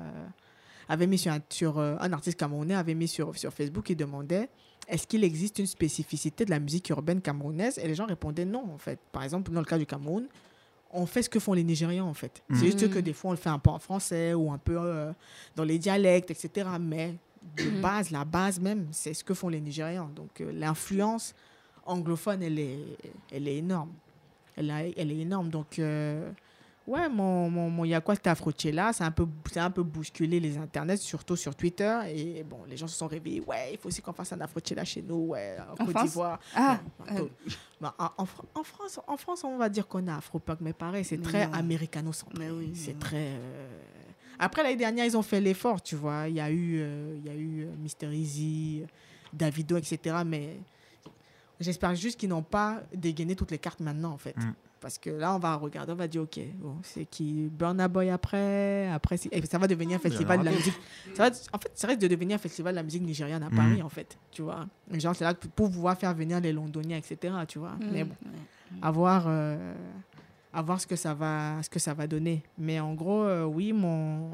avait 0.89 1.07
mis 1.07 1.17
sur, 1.17 1.31
un, 1.33 1.39
sur 1.49 1.77
euh, 1.77 1.95
un 1.99 2.11
artiste 2.13 2.39
camerounais 2.39 2.75
avait 2.75 2.95
mis 2.95 3.07
sur 3.07 3.37
sur 3.37 3.53
Facebook 3.53 3.89
et 3.91 3.95
demandait 3.95 4.49
est-ce 4.87 5.07
qu'il 5.07 5.23
existe 5.23 5.59
une 5.59 5.65
spécificité 5.67 6.45
de 6.45 6.49
la 6.49 6.59
musique 6.59 6.89
urbaine 6.89 7.21
camerounaise? 7.21 7.77
Et 7.77 7.87
les 7.87 7.95
gens 7.95 8.05
répondaient 8.05 8.45
non, 8.45 8.65
en 8.73 8.77
fait. 8.77 8.99
Par 9.11 9.23
exemple, 9.23 9.51
dans 9.51 9.59
le 9.61 9.65
cas 9.65 9.77
du 9.77 9.85
Cameroun, 9.85 10.27
on 10.91 11.05
fait 11.05 11.23
ce 11.23 11.29
que 11.29 11.39
font 11.39 11.53
les 11.53 11.63
Nigérians, 11.63 12.07
en 12.07 12.13
fait. 12.13 12.43
C'est 12.53 12.65
juste 12.65 12.89
que 12.89 12.99
des 12.99 13.13
fois, 13.13 13.29
on 13.29 13.33
le 13.33 13.37
fait 13.39 13.49
un 13.49 13.59
peu 13.59 13.69
en 13.71 13.79
français 13.79 14.33
ou 14.33 14.51
un 14.51 14.57
peu 14.59 14.77
euh, 14.77 15.11
dans 15.55 15.63
les 15.63 15.79
dialectes, 15.79 16.29
etc. 16.31 16.69
Mais 16.79 17.15
de 17.57 17.69
base, 17.81 18.11
la 18.11 18.25
base 18.25 18.59
même, 18.59 18.87
c'est 18.91 19.13
ce 19.13 19.23
que 19.23 19.33
font 19.33 19.49
les 19.49 19.59
Nigérians. 19.61 20.09
Donc, 20.15 20.39
euh, 20.41 20.51
l'influence 20.53 21.33
anglophone, 21.85 22.43
elle 22.43 22.59
est, 22.59 22.79
elle 23.31 23.47
est 23.47 23.57
énorme. 23.57 23.91
Elle, 24.55 24.69
a- 24.69 24.87
elle 24.87 25.11
est 25.11 25.17
énorme. 25.19 25.49
Donc, 25.49 25.79
euh, 25.79 26.29
ouais, 26.87 27.09
mon, 27.09 27.49
mon, 27.49 27.69
mon 27.69 27.85
Yakwa, 27.85 28.15
c'était 28.15 28.29
Afrochella. 28.29 28.91
C'est 28.93 29.03
un, 29.03 29.11
peu, 29.11 29.27
c'est 29.51 29.59
un 29.59 29.71
peu 29.71 29.83
bousculé 29.83 30.39
les 30.39 30.57
internets, 30.57 30.97
surtout 30.97 31.35
sur 31.35 31.55
Twitter. 31.55 31.99
Et 32.07 32.43
bon, 32.43 32.59
les 32.67 32.77
gens 32.77 32.87
se 32.87 32.97
sont 32.97 33.07
réveillés. 33.07 33.41
Ouais, 33.41 33.71
il 33.73 33.77
faut 33.77 33.87
aussi 33.89 34.01
qu'on 34.01 34.13
fasse 34.13 34.33
un 34.33 34.41
Afrochella 34.41 34.83
chez 34.85 35.01
nous, 35.01 35.27
ouais, 35.27 35.57
en, 35.59 35.73
En 35.73 35.85
Côte 35.85 35.89
France? 35.95 36.03
d'Ivoire. 36.09 36.39
Ah, 36.55 36.79
Non, 37.11 37.15
euh, 37.17 37.27
bah, 37.81 37.95
en, 37.97 38.09
en 38.17 38.25
Fran- 38.25 38.45
en 38.55 38.63
France, 38.63 38.99
en 39.07 39.17
France, 39.17 39.43
on 39.43 39.57
va 39.57 39.69
dire 39.69 39.87
qu'on 39.87 40.05
est 40.07 40.11
afro-punk, 40.11 40.59
mais 40.61 40.73
pareil, 40.73 41.03
c'est 41.05 41.21
très 41.21 41.47
Non. 41.47 41.53
américano-centré. 41.53 42.35
Mais 42.39 42.49
oui, 42.51 42.71
c'est 42.75 42.91
oui. 42.93 42.99
très. 42.99 43.17
euh, 43.33 43.79
Après 44.39 44.63
l'année 44.63 44.75
dernière, 44.75 45.05
ils 45.05 45.15
ont 45.17 45.21
fait 45.21 45.39
l'effort, 45.41 45.81
tu 45.81 45.95
vois. 45.95 46.27
Il 46.27 46.35
y 46.35 46.39
a 46.41 46.49
eu, 46.49 46.79
euh, 46.81 47.15
il 47.17 47.25
y 47.25 47.29
a 47.29 47.35
eu 47.35 47.67
Mister 47.81 48.07
Easy, 48.13 48.83
Davido, 49.31 49.77
etc. 49.77 50.17
Mais 50.25 50.57
j'espère 51.59 51.95
juste 51.95 52.19
qu'ils 52.19 52.29
n'ont 52.29 52.43
pas 52.43 52.81
dégainé 52.93 53.35
toutes 53.35 53.51
les 53.51 53.59
cartes 53.59 53.79
maintenant, 53.79 54.11
en 54.11 54.17
fait. 54.17 54.35
Mm. 54.37 54.53
Parce 54.83 54.97
que 54.97 55.09
là, 55.09 55.33
on 55.33 55.39
va 55.39 55.55
regarder, 55.55 55.93
on 55.93 55.95
va 55.95 56.09
dire, 56.09 56.23
OK, 56.23 56.37
bon, 56.55 56.75
c'est 56.83 57.05
qui 57.05 57.47
Burna 57.49 57.87
Boy 57.87 58.09
après 58.09 58.89
Après, 58.89 59.15
et 59.31 59.41
ça 59.45 59.57
va 59.57 59.65
devenir 59.65 59.95
un 59.95 59.99
festival 59.99 60.39
de 60.41 60.43
la 60.43 60.51
musique. 60.51 60.73
Ça 61.13 61.29
va, 61.29 61.35
en 61.53 61.57
fait, 61.57 61.71
ça 61.73 61.87
risque 61.87 62.01
de 62.01 62.07
devenir 62.09 62.35
un 62.35 62.37
festival 62.37 62.73
de 62.73 62.75
la 62.75 62.83
musique 62.83 63.01
nigériane 63.01 63.41
à. 63.43 63.49
Paris, 63.49 63.81
en 63.81 63.87
fait. 63.87 64.17
Tu 64.29 64.41
vois. 64.41 64.67
Genre, 64.91 65.15
c'est 65.15 65.23
là 65.23 65.33
pour 65.33 65.71
pouvoir 65.71 65.97
faire 65.97 66.13
venir 66.13 66.41
les 66.41 66.51
Londoniens, 66.51 66.97
etc. 66.97 67.33
Tu 67.47 67.59
vois. 67.59 67.71
mm, 67.79 67.89
Mais 67.93 68.03
bon, 68.03 68.15
ouais. 68.25 68.79
à 68.81 68.91
voir, 68.91 69.23
euh, 69.27 69.73
à 70.51 70.61
voir 70.61 70.81
ce, 70.81 70.85
que 70.85 70.97
ça 70.97 71.13
va, 71.13 71.63
ce 71.63 71.69
que 71.69 71.79
ça 71.79 71.93
va 71.93 72.05
donner. 72.05 72.43
Mais 72.57 72.81
en 72.81 72.93
gros, 72.93 73.23
euh, 73.23 73.45
oui, 73.45 73.71
mon, 73.71 74.31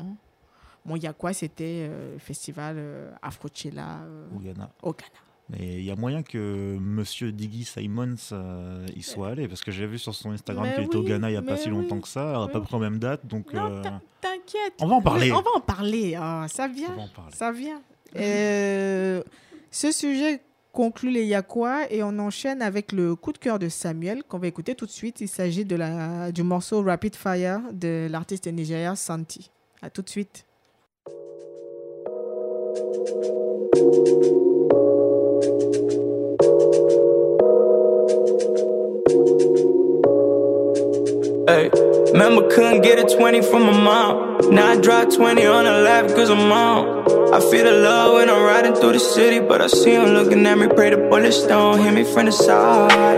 mon 0.84 0.96
Yakwa, 0.96 1.32
c'était 1.32 1.88
euh, 1.88 2.14
le 2.14 2.20
festival 2.20 2.76
euh, 2.80 3.12
Afrochella 3.22 4.00
euh, 4.02 4.28
Au 4.36 4.40
Ghana. 4.40 4.72
au 4.82 4.94
Ghana. 4.94 5.12
Mais 5.52 5.78
il 5.80 5.84
y 5.84 5.90
a 5.90 5.96
moyen 5.96 6.22
que 6.22 6.78
Monsieur 6.80 7.32
Diggy 7.32 7.64
Simons 7.64 8.16
euh, 8.34 8.86
y 8.96 9.02
soit 9.02 9.30
allé, 9.30 9.48
parce 9.48 9.64
que 9.64 9.72
j'ai 9.72 9.88
vu 9.88 9.98
sur 9.98 10.14
son 10.14 10.30
Instagram 10.32 10.68
qu'il 10.76 10.84
était 10.84 10.96
au 10.96 11.02
Ghana 11.04 11.30
il 11.30 11.34
n'y 11.34 11.38
a 11.38 11.42
pas 11.42 11.58
si 11.58 11.70
longtemps 11.70 11.96
oui, 11.96 12.02
que 12.02 12.08
ça, 12.08 12.44
à 12.44 12.48
peu 12.48 12.62
près 12.62 12.76
aux 12.78 12.80
mêmes 12.80 13.00
dates, 13.00 13.26
donc 13.26 13.48
euh, 13.56 13.82
t'in- 13.82 14.02
t'inquiète. 14.22 14.74
on 14.80 14.88
va 14.88 14.96
en 14.96 15.02
parler. 15.02 15.32
Oui, 15.32 15.38
on 15.38 15.42
va 15.42 15.52
en 15.56 15.60
parler. 15.62 16.16
Ah, 16.20 16.46
ça 16.50 16.68
vient. 16.68 16.96
Ça 17.34 17.52
vient. 17.52 17.82
Euh, 18.16 19.24
ce 19.72 19.92
sujet 19.92 20.42
conclut 20.72 21.10
les 21.10 21.26
Yakwa 21.26 21.92
et 21.92 22.04
on 22.04 22.20
enchaîne 22.20 22.62
avec 22.62 22.92
le 22.92 23.16
coup 23.16 23.34
de 23.34 23.40
cœur 23.40 23.58
de 23.58 23.70
Samuel 23.70 24.24
qu'on 24.24 24.38
va 24.38 24.48
écouter 24.48 24.76
tout 24.76 24.86
de 24.86 24.92
suite. 24.92 25.20
Il 25.20 25.28
s'agit 25.28 25.66
de 25.66 25.76
la, 25.76 26.32
du 26.32 26.44
morceau 26.44 26.84
Rapid 26.84 27.16
Fire 27.16 27.62
de 27.74 28.08
l'artiste 28.10 28.46
nigérien 28.48 28.96
Santi. 28.96 29.50
À 29.82 29.90
tout 29.90 30.04
de 30.04 30.10
suite. 30.10 30.46
Hey, 41.50 41.72
remember 42.12 42.48
couldn't 42.48 42.82
get 42.82 43.00
a 43.00 43.16
20 43.18 43.42
from 43.42 43.64
my 43.64 43.72
mom. 43.72 44.52
Now 44.52 44.68
I 44.68 44.80
drop 44.80 45.10
20 45.12 45.48
on 45.48 45.66
the 45.66 45.72
lap 45.72 46.06
cause 46.10 46.30
I'm 46.30 46.52
on. 46.52 47.34
I 47.34 47.40
feel 47.40 47.64
the 47.64 47.72
love 47.72 48.14
when 48.14 48.30
I'm 48.30 48.44
riding 48.44 48.76
through 48.76 48.92
the 48.92 49.00
city, 49.00 49.40
but 49.40 49.60
I 49.60 49.66
see 49.66 49.96
him 49.96 50.10
looking 50.10 50.46
at 50.46 50.60
me. 50.60 50.68
Pray 50.68 50.92
the 50.92 50.98
bullets 50.98 51.48
don't 51.48 51.82
hit 51.82 51.92
me 51.92 52.04
from 52.04 52.28
the 52.28 52.32
side. 52.32 53.18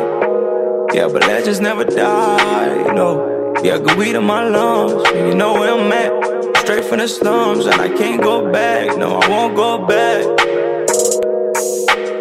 Yeah, 0.94 1.10
but 1.12 1.24
legends 1.28 1.60
never 1.60 1.84
die, 1.84 2.88
you 2.88 2.94
know. 2.94 3.54
Yeah, 3.65 3.80
good 3.80 3.98
weed 3.98 4.15
in 4.15 4.24
my 4.24 4.48
lungs. 4.48 5.10
You 5.10 5.36
know 5.36 5.52
where 5.56 5.74
I'm 5.74 5.91
at. 5.91 6.58
Straight 6.60 6.86
from 6.86 7.00
the 7.00 7.10
slums, 7.10 7.65
and 7.65 7.82
I 7.82 7.89
can't 7.89 8.22
go 8.24 8.50
back. 8.50 8.98
No, 8.98 9.20
I 9.20 9.28
won't 9.28 9.58
go 9.58 9.86
back. 9.86 10.24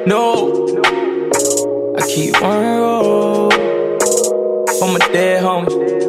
No, 0.08 0.66
I 1.96 2.02
keep 2.08 2.42
on 2.42 2.78
roll 2.80 3.50
for 4.80 4.88
my 4.88 4.98
dead 5.12 5.42
homies. 5.44 5.99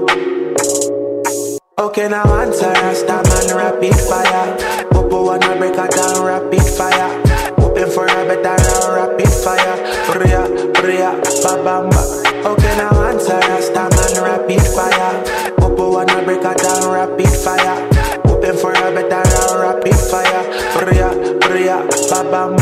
Okay, 1.92 2.08
now 2.08 2.24
answer 2.40 2.72
Rasta 2.72 3.20
man, 3.20 3.52
rapid 3.52 3.94
fire. 4.08 4.56
Popo 4.92 5.26
wanna 5.26 5.58
break 5.58 5.76
her 5.76 5.90
down, 5.90 6.24
rapid 6.24 6.64
fire. 6.64 7.20
Hoping 7.60 7.92
for 7.92 8.06
a 8.06 8.24
better 8.24 8.56
round, 8.64 8.96
rapid 8.96 9.28
fire. 9.28 9.76
Bria, 10.08 10.48
bria, 10.80 11.12
ba 11.44 11.52
bam 11.60 11.90
ba. 11.92 12.02
Okay, 12.48 12.78
now 12.78 12.96
answer 13.12 13.36
Rasta 13.36 13.92
man, 13.92 14.24
rapid 14.24 14.64
fire. 14.72 15.20
Popo 15.60 15.92
wanna 15.92 16.24
break 16.24 16.44
her 16.44 16.56
down, 16.56 16.94
rapid 16.94 17.28
fire. 17.28 17.76
Hoping 18.24 18.56
for 18.56 18.72
a 18.72 18.88
better 18.96 19.28
round, 19.36 19.60
rapid 19.60 20.00
fire. 20.00 20.44
Bria, 20.80 21.12
bria, 21.44 21.84
ba 22.08 22.24
bam 22.32 22.56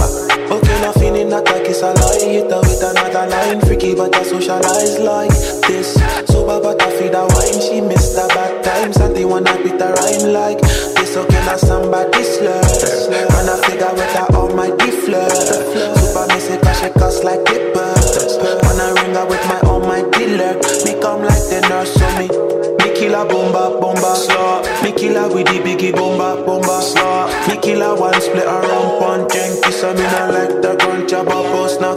feeling 1.45 1.65
it's 1.65 1.81
a 1.81 1.93
lie. 1.93 2.19
Hit 2.19 2.51
her 2.51 2.61
with 2.61 2.83
another 2.83 3.27
line, 3.29 3.61
freaky 3.61 3.95
but 3.95 4.15
I 4.15 4.23
socialize 4.23 4.99
like 4.99 5.29
this. 5.67 5.93
Sober 6.27 6.59
but 6.61 6.81
I 6.81 6.89
feed 6.97 7.13
her 7.13 7.27
wine. 7.27 7.61
She 7.61 7.81
missed 7.81 8.15
the 8.15 8.27
bad 8.29 8.63
times 8.63 8.97
and 8.97 9.15
they 9.15 9.25
wanna 9.25 9.55
beat 9.63 9.77
the 9.77 9.89
rhyme 9.93 10.33
like 10.33 10.59
this. 10.61 11.15
Okay, 11.15 11.45
now 11.45 11.57
somebody 11.57 12.23
slurs. 12.23 13.09
Wanna 13.33 13.57
figure 13.63 13.93
with 13.93 14.13
her 14.15 14.27
all 14.35 14.49
my 14.55 14.69
flirt. 15.05 15.31
Super 15.31 16.27
messy 16.27 16.57
cause 16.57 16.79
she 16.79 16.89
cuss 16.89 17.23
like 17.23 17.45
clippers. 17.45 18.37
Wanna 18.63 18.93
ring 19.01 19.15
her 19.15 19.25
with 19.25 19.45
my 19.47 19.59
all 19.69 19.79
my 19.79 20.01
dealer. 20.11 20.55
Me 20.85 20.99
come 21.01 21.23
like 21.23 21.45
the 21.49 21.65
nurse 21.69 21.93
so 21.93 22.07
me. 22.17 22.27
Me 22.79 22.95
kill 22.95 23.15
a 23.15 23.25
bomba, 23.25 23.79
bomba, 23.79 24.15
slaw. 24.15 24.61
Me 24.83 24.91
kill 24.91 25.15
her 25.15 25.33
with 25.33 25.47
the 25.47 25.59
biggie 25.59 25.93
bomba, 25.93 26.43
bomba, 26.45 26.81
slaw. 26.81 27.27
Me 27.47 27.57
kill 27.57 27.81
her 27.81 27.95
one 27.99 28.19
split 28.21 28.45
around 28.45 29.01
one 29.01 29.27
drink. 29.27 29.57
Her, 29.79 29.93
me 29.93 30.01
not 30.01 30.33
like 30.33 30.61
the 30.61 30.75
now 30.79 30.88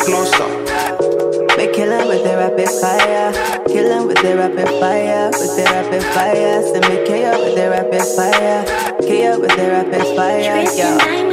closer. 0.04 0.48
We 1.56 1.66
kill 1.68 1.92
'em 1.92 2.08
with 2.08 2.24
the 2.24 2.34
rapid 2.36 2.70
fire. 2.82 3.32
Kill 3.68 3.92
'em 3.92 4.06
with 4.08 4.20
the 4.22 4.36
rapid 4.36 4.68
fire. 4.80 5.30
With 5.40 5.56
the 5.56 5.64
rapid 5.76 6.02
fire. 6.14 6.62
Send 6.62 6.84
me 6.88 6.96
KO 7.08 7.32
with 7.44 7.54
the 7.54 7.66
rapid 7.70 8.04
fire. 8.16 8.64
KO 9.08 9.38
with 9.38 9.54
the 9.56 9.68
rapid 9.76 10.04
fire. 10.16 10.52
Tracing 10.52 11.26
Yo. 11.26 11.31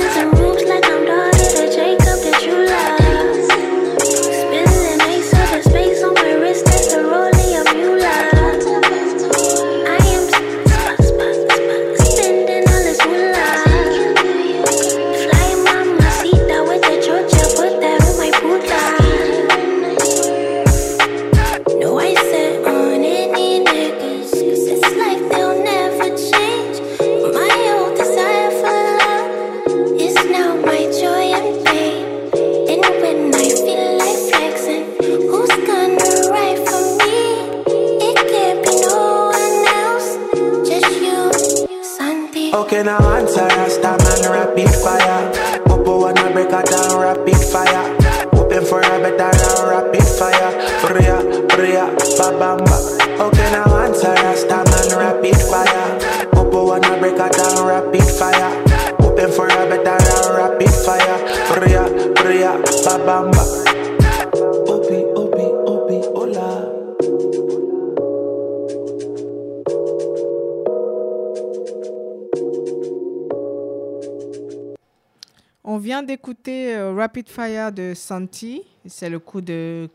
Vient 75.99 76.05
d'écouter 76.05 76.75
euh, 76.75 76.93
Rapid 76.93 77.27
Fire 77.27 77.71
de 77.73 77.93
Santi. 77.93 78.61
C'est 78.85 79.09
le 79.09 79.19
coup 79.19 79.41
de, 79.41 79.89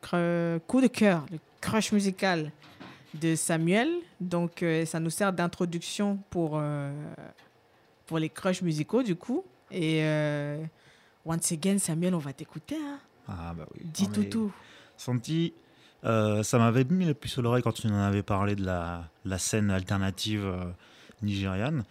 coup 0.67 0.81
de 0.83 0.87
cœur, 0.87 1.25
le 1.33 1.39
crush 1.63 1.93
musical 1.93 2.53
de 3.15 3.35
Samuel. 3.35 3.89
Donc, 4.21 4.63
euh, 4.63 4.85
ça 4.85 5.01
nous 5.01 5.09
sert 5.09 5.33
d'introduction 5.33 6.19
pour, 6.29 6.59
euh, 6.59 6.93
pour 8.07 8.19
les 8.19 8.29
crushs 8.29 8.61
musicaux, 8.61 9.03
du 9.03 9.17
coup. 9.17 9.45
Et 9.71 10.01
euh, 10.03 10.63
once 11.25 11.51
again, 11.53 11.79
Samuel, 11.79 12.15
on 12.15 12.19
va 12.19 12.35
t'écouter. 12.35 12.77
hein. 12.77 12.99
Ah 13.27 13.55
bah 13.57 13.65
oui. 13.75 13.81
Dis 13.85 14.11
tout 14.11 14.25
tout. 14.25 14.53
Santi, 14.99 15.55
ça 16.03 16.59
m'avait 16.59 16.85
mis 16.85 17.07
la 17.07 17.15
puce 17.15 17.39
à 17.39 17.43
l'oreille 17.43 17.63
quand 17.63 17.73
tu 17.73 17.87
en 17.87 17.95
avais 17.95 18.23
parlé 18.23 18.55
de 18.57 18.65
la, 18.65 19.09
la 19.25 19.39
scène 19.39 19.71
alternative 19.71 20.55
nigériane, 21.23 21.85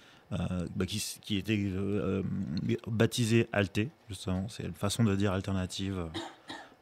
bah, 0.75 0.85
qui, 0.85 1.37
était 1.37 1.57
euh, 1.57 2.23
euh, 2.69 2.75
baptisée 2.87 3.47
Alté, 3.51 3.89
justement. 4.09 4.47
C'est 4.49 4.63
une 4.63 4.73
façon 4.73 5.03
de 5.03 5.15
dire 5.15 5.33
alternative 5.33 6.07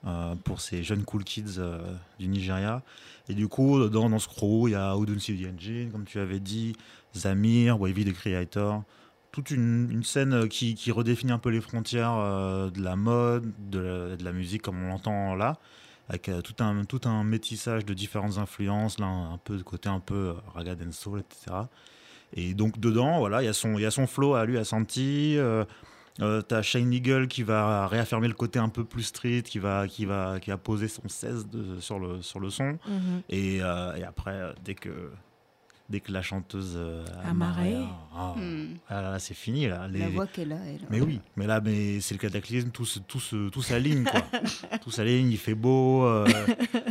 euh, 0.06 0.36
pour 0.36 0.62
ces 0.62 0.84
jeunes 0.84 1.04
cool 1.04 1.24
kids 1.24 1.60
euh, 1.60 1.80
du 2.18 2.28
Nigeria. 2.28 2.82
Et 3.30 3.34
du 3.34 3.48
coup, 3.48 3.88
dans, 3.88 4.10
dans 4.10 4.20
ce 4.20 4.28
crew, 4.28 4.68
il 4.68 4.72
y 4.72 4.76
a 4.76 4.96
the 4.96 5.54
Engine, 5.54 5.92
comme 5.92 6.06
tu 6.06 6.20
avais 6.20 6.40
dit, 6.40 6.74
Zamir, 7.16 7.80
Wavy 7.80 8.06
the 8.06 8.14
Creator. 8.14 8.84
Toute 9.32 9.52
une, 9.52 10.04
scène 10.04 10.50
qui, 10.50 10.92
redéfinit 10.92 11.32
un 11.32 11.38
peu 11.38 11.50
les 11.50 11.62
frontières 11.62 12.16
euh, 12.16 12.70
de 12.70 12.82
la 12.82 12.96
mode, 12.96 13.52
de 13.70 14.18
la, 14.20 14.32
musique 14.34 14.62
comme 14.64 14.84
on 14.84 14.88
l'entend 14.90 15.36
là 15.36 15.58
avec 16.10 16.28
euh, 16.28 16.42
tout, 16.42 16.62
un, 16.62 16.84
tout 16.84 17.00
un 17.06 17.24
métissage 17.24 17.86
de 17.86 17.94
différentes 17.94 18.38
influences, 18.38 19.00
là, 19.00 19.06
un 19.06 19.38
peu 19.38 19.56
de 19.56 19.64
côté 19.64 19.88
un 19.88 20.02
peu 20.02 20.36
euh, 20.58 20.76
and 20.86 20.92
soul, 20.92 21.22
etc. 21.22 21.56
Et 22.34 22.54
donc 22.54 22.80
dedans, 22.80 23.20
voilà, 23.20 23.42
il 23.42 23.46
y 23.46 23.50
a 23.50 23.54
son, 23.54 23.74
il 23.78 23.82
y 23.82 23.86
a 23.86 23.92
son 23.92 24.08
flow 24.08 24.36
à 24.36 24.46
lui, 24.46 24.58
à 24.58 24.64
Santi. 24.64 25.36
Euh, 25.38 25.64
euh, 26.20 26.42
T'as 26.42 26.62
Shane 26.62 26.92
Eagle 26.94 27.28
qui 27.28 27.42
va 27.44 27.88
réaffirmer 27.88 28.28
le 28.28 28.34
côté 28.34 28.60
un 28.60 28.70
peu 28.70 28.84
plus 28.84 29.04
street, 29.04 29.44
qui 29.44 29.60
va, 29.60 29.88
qui 29.88 30.06
va, 30.06 30.40
qui 30.42 30.52
a 30.52 30.58
posé 30.58 30.88
son 30.88 31.08
16 31.08 31.48
de- 31.48 31.80
sur 31.80 32.00
le, 32.00 32.22
sur 32.22 32.40
le 32.40 32.50
son. 32.50 32.78
Mhm. 32.88 33.22
Et, 33.30 33.60
euh, 33.62 33.96
et 33.96 34.04
après, 34.04 34.32
euh, 34.34 34.52
dès 34.64 34.76
que, 34.76 34.90
dès 35.92 36.00
que 36.00 36.12
la 36.12 36.22
chanteuse 36.22 36.74
euh, 36.76 37.04
ah, 38.16 38.34
Hmm. 38.36 38.76
ah 38.90 39.02
là, 39.02 39.12
là, 39.12 39.20
c'est 39.20 39.34
fini 39.34 39.68
là. 39.68 39.88
La 39.88 40.10
voix 40.10 40.26
qu'elle 40.28 40.52
a, 40.54 40.56
elle. 40.68 40.80
Mais 40.90 41.02
oui, 41.02 41.20
mais 41.36 41.46
là, 41.48 41.62
mais 41.64 42.00
c'est 42.02 42.16
le 42.16 42.20
cataclysme, 42.20 42.70
tout, 42.70 42.86
se- 42.86 43.00
tout, 43.00 43.20
se- 43.20 43.50
tout 43.50 43.62
s'aligne, 43.62 44.04
quoi. 44.04 44.22
tout 44.84 44.92
s'aligne, 44.92 45.30
il 45.32 45.38
fait 45.38 45.54
beau, 45.54 46.06
euh, 46.06 46.26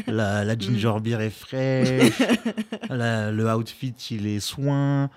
la, 0.07 0.44
la 0.44 0.59
ginger 0.59 0.92
beer 1.03 1.20
est 1.20 1.30
fraîche, 1.30 2.12
la- 2.88 3.30
le 3.32 3.53
outfit, 3.55 3.94
il 4.11 4.26
est 4.26 4.40
soin. 4.40 5.11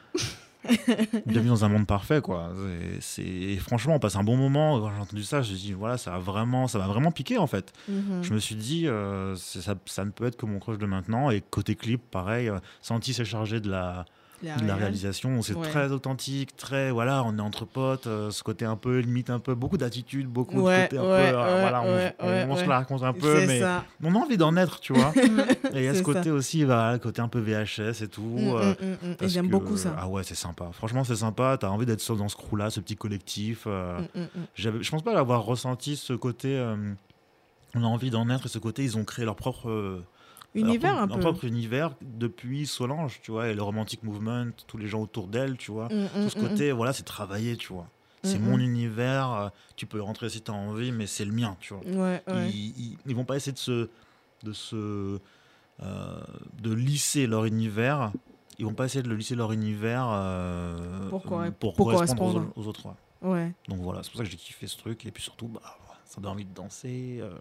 Bienvenue 1.26 1.49
dans 1.49 1.66
un 1.66 1.70
monde 1.70 1.88
parfait, 1.88 2.22
quoi. 2.22 2.51
C'est, 3.01 3.57
franchement, 3.57 3.95
on 3.95 3.99
passe 3.99 4.16
un 4.16 4.24
bon 4.24 4.38
moment. 4.38 4.80
Quand 4.80 4.91
j'ai 4.95 5.01
entendu 5.01 5.24
ça, 5.24 5.41
je 5.41 5.51
me 5.51 5.57
suis 5.57 5.68
dit, 5.68 5.74
voilà, 5.74 5.97
ça 5.97 6.11
va 6.11 6.20
vraiment, 6.20 6.68
ça 6.68 6.80
m'a 6.80 6.88
vraiment 6.88 7.11
piqué, 7.11 7.38
en 7.38 7.47
fait. 7.47 7.74
Mhm. 7.89 8.24
Je 8.24 8.34
me 8.34 8.39
suis 8.39 8.55
dit, 8.55 8.88
euh, 8.88 9.36
ça, 9.36 9.76
ça 9.86 10.05
ne 10.05 10.11
peut 10.11 10.26
être 10.26 10.38
que 10.38 10.45
mon 10.45 10.59
crush 10.59 10.78
de 10.78 10.86
maintenant. 10.86 11.30
Et 11.30 11.41
côté 11.41 11.76
clip, 11.76 12.01
pareil, 12.09 12.49
euh, 12.49 12.59
Santi 12.82 13.14
s'est 13.14 13.26
chargé 13.26 13.59
de 13.59 13.70
la, 13.70 14.05
La 14.44 14.56
de 14.56 14.62
la 14.62 14.74
réal. 14.76 14.80
réalisation. 14.80 15.41
C'est 15.41 15.56
Ouais. 15.56 15.70
très 15.70 15.91
authentique, 15.91 16.56
très, 16.58 16.91
voilà, 16.91 17.24
on 17.24 17.38
est 17.38 17.41
entre 17.41 17.66
potes, 17.66 18.08
euh, 18.08 18.30
ce 18.32 18.44
côté 18.44 18.66
un 18.66 18.76
peu, 18.76 19.00
limite 19.00 19.30
un 19.30 19.39
peu, 19.39 19.56
beaucoup 19.56 19.78
d'attitude, 19.78 20.28
beaucoup 20.28 20.60
Ouais, 20.62 20.84
de 20.84 20.84
côté 20.84 20.98
un 20.98 21.02
ouais, 21.02 21.32
peu, 21.32 21.38
euh, 21.38 21.56
ouais, 21.56 21.62
voilà, 21.62 21.82
on, 22.50 22.56
se 22.58 22.66
la 22.68 22.76
raconte 22.80 23.04
un 23.04 23.14
peu, 23.14 23.46
mais 23.48 23.60
ça. 23.62 23.86
on 24.04 24.14
a 24.14 24.18
envie 24.18 24.38
d'en 24.38 24.56
être, 24.58 24.80
tu 24.80 24.94
vois. 24.94 25.14
et 25.74 25.78
il 25.78 25.84
y 25.84 25.88
a 25.88 25.96
ce 25.96 26.02
côté 26.04 26.24
ça. 26.24 26.34
aussi, 26.34 26.64
le 26.66 26.98
côté 26.98 27.22
un 27.22 27.28
peu 27.30 27.39
VHS 27.39 28.02
et 28.04 28.08
tout. 28.08 28.22
Mm, 28.22 28.56
euh, 28.56 28.74
mm, 28.74 28.86
mm, 28.86 29.10
mm. 29.12 29.16
Et 29.22 29.28
j'aime 29.30 29.48
beaucoup 29.48 29.78
ça. 29.78 29.96
Ah 29.98 30.08
ouais, 30.08 30.24
c'est 30.24 30.36
sympa. 30.36 30.70
Franchement, 30.74 31.04
c'est 31.04 31.16
sympa. 31.16 31.58
T'as 31.60 31.70
envie 31.70 31.86
d'être 31.86 32.02
seul 32.02 32.18
dans 32.18 32.28
ce 32.30 32.36
crew-là, 32.36 32.70
ce 32.70 32.80
petit 32.80 32.96
collectif. 32.96 33.64
euh, 33.68 34.00
Je 34.56 34.70
pense 34.89 35.04
pas 35.04 35.18
avoir 35.18 35.44
ressenti 35.44 35.96
ce 35.96 36.14
côté. 36.14 36.50
euh, 36.58 36.76
on 37.76 37.84
a 37.84 37.88
envie 37.88 38.10
d'en 38.12 38.30
être 38.30 38.46
et 38.46 38.50
ce 38.50 38.60
côté, 38.60 38.84
ils 38.84 38.98
ont 38.98 39.04
créé 39.04 39.26
leur 39.26 39.36
propre. 39.36 40.02
Univers, 40.56 40.97
un 40.99 41.08
peu. 41.08 41.20
propre 41.20 41.45
univers 41.45 41.95
depuis 42.01 42.68
Solange, 42.68 43.20
tu 43.24 43.32
vois, 43.32 43.47
et 43.49 43.54
le 43.56 43.64
romantic 43.64 44.04
movement, 44.04 44.51
tous 44.68 44.78
les 44.78 44.88
gens 44.88 45.01
autour 45.01 45.28
d'elle, 45.28 45.58
tu 45.58 45.72
vois. 45.72 45.86
Mm, 45.86 46.08
Tout 46.14 46.30
ce 46.30 46.38
mm, 46.38 46.41
mm, 46.41 46.49
côté, 46.49 46.72
voilà, 46.72 46.93
c'est 46.93 47.04
travaillé, 47.04 47.58
tu 47.58 47.74
vois. 47.74 47.88
C'est 48.22 48.38
Mm, 48.39 48.43
mon 48.43 48.58
mm. 48.58 48.62
univers, 48.62 49.32
euh, 49.34 49.49
tu 49.76 49.86
peux 49.88 50.01
rentrer 50.01 50.30
si 50.30 50.41
tu 50.41 50.51
as 50.51 50.54
envie, 50.54 50.91
mais 50.91 51.08
c'est 51.08 51.26
le 51.26 51.32
mien, 51.34 51.58
tu 51.60 51.74
vois. 51.74 51.84
Ouais, 51.84 52.24
ouais. 52.28 52.49
Ils, 52.51 52.70
ils, 52.91 52.97
ils 53.08 53.16
vont 53.16 53.26
pas 53.26 53.36
essayer 53.36 53.51
de 53.54 53.58
se. 53.58 53.89
de 54.43 54.54
se. 54.54 55.20
euh, 55.82 56.22
de 56.62 56.72
lisser 56.74 57.26
leur 57.28 57.45
univers. 57.45 58.14
Ils 58.60 58.66
vont 58.66 58.76
pas 58.76 58.86
essayer 58.86 59.01
de 59.01 59.10
le 59.10 59.16
lisser 59.16 59.36
leur 59.36 59.51
univers 59.51 60.08
euh, 60.12 61.10
Pour 61.10 61.24
corre- 61.24 61.51
pour 61.60 61.74
pour 61.74 61.89
correspondre 61.89 62.22
aux, 62.22 62.34
correspondre. 62.34 62.54
aux 62.58 62.68
autres. 62.68 62.88
Ouais. 63.24 63.51
Donc 63.68 63.80
voilà, 63.82 64.04
c'est 64.04 64.12
pour 64.12 64.20
ça 64.20 64.24
que 64.24 64.30
j'ai 64.30 64.38
kiffé 64.38 64.68
ce 64.68 64.78
truc. 64.78 65.04
Et 65.06 65.12
puis 65.12 65.24
surtout, 65.24 65.47
bah, 65.47 65.62
ça 66.06 66.22
donne 66.22 66.32
envie 66.32 66.45
de 66.45 66.54
danser. 66.54 67.18
euh. 67.22 67.34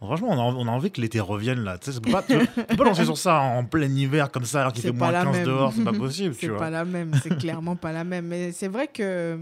Franchement, 0.00 0.28
on 0.30 0.38
a, 0.38 0.54
on 0.54 0.66
a 0.68 0.70
envie 0.70 0.90
que 0.92 1.00
l'été 1.00 1.18
revienne 1.18 1.64
là. 1.64 1.76
Tu 1.78 1.92
sais, 1.92 2.00
pas, 2.00 2.22
tu 2.22 2.38
peux 2.38 2.76
pas 2.76 2.84
lancer 2.84 3.04
sur 3.04 3.18
ça 3.18 3.40
en 3.40 3.64
plein 3.64 3.88
hiver 3.88 4.30
comme 4.30 4.44
ça 4.44 4.60
alors 4.60 4.72
qu'il 4.72 4.82
fait 4.82 4.92
pas 4.92 5.10
moins 5.10 5.10
la 5.10 5.24
15 5.24 5.36
même. 5.36 5.44
dehors, 5.46 5.72
c'est 5.72 5.84
pas 5.84 5.92
possible. 5.98 6.34
C'est 6.38 6.48
pas 6.50 6.70
la 6.70 6.84
même, 6.84 7.12
c'est 7.22 7.36
clairement 7.36 7.74
pas 7.74 7.90
la 7.92 8.04
même. 8.04 8.26
Mais 8.26 8.52
c'est 8.52 8.68
vrai 8.68 8.86
que 8.86 9.38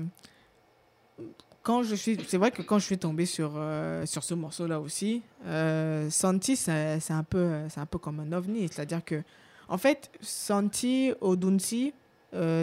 quand 1.62 1.82
je 1.82 1.94
suis, 1.94 2.16
c'est 2.26 2.38
vrai 2.38 2.52
que 2.52 2.62
quand 2.62 2.78
je 2.78 2.84
suis 2.86 2.96
tombé 2.96 3.26
sur 3.26 3.52
euh, 3.56 4.06
sur 4.06 4.24
ce 4.24 4.32
morceau-là 4.32 4.80
aussi, 4.80 5.22
euh, 5.46 6.08
Santi, 6.10 6.56
c'est 6.56 7.00
c'est 7.00 7.12
un 7.12 7.24
peu, 7.24 7.50
c'est 7.68 7.80
un 7.80 7.86
peu 7.86 7.98
comme 7.98 8.20
un 8.20 8.32
ovni. 8.32 8.68
C'est-à-dire 8.70 9.04
que, 9.04 9.22
en 9.68 9.76
fait, 9.76 10.10
Santi, 10.20 11.12
Odunsi, 11.20 11.92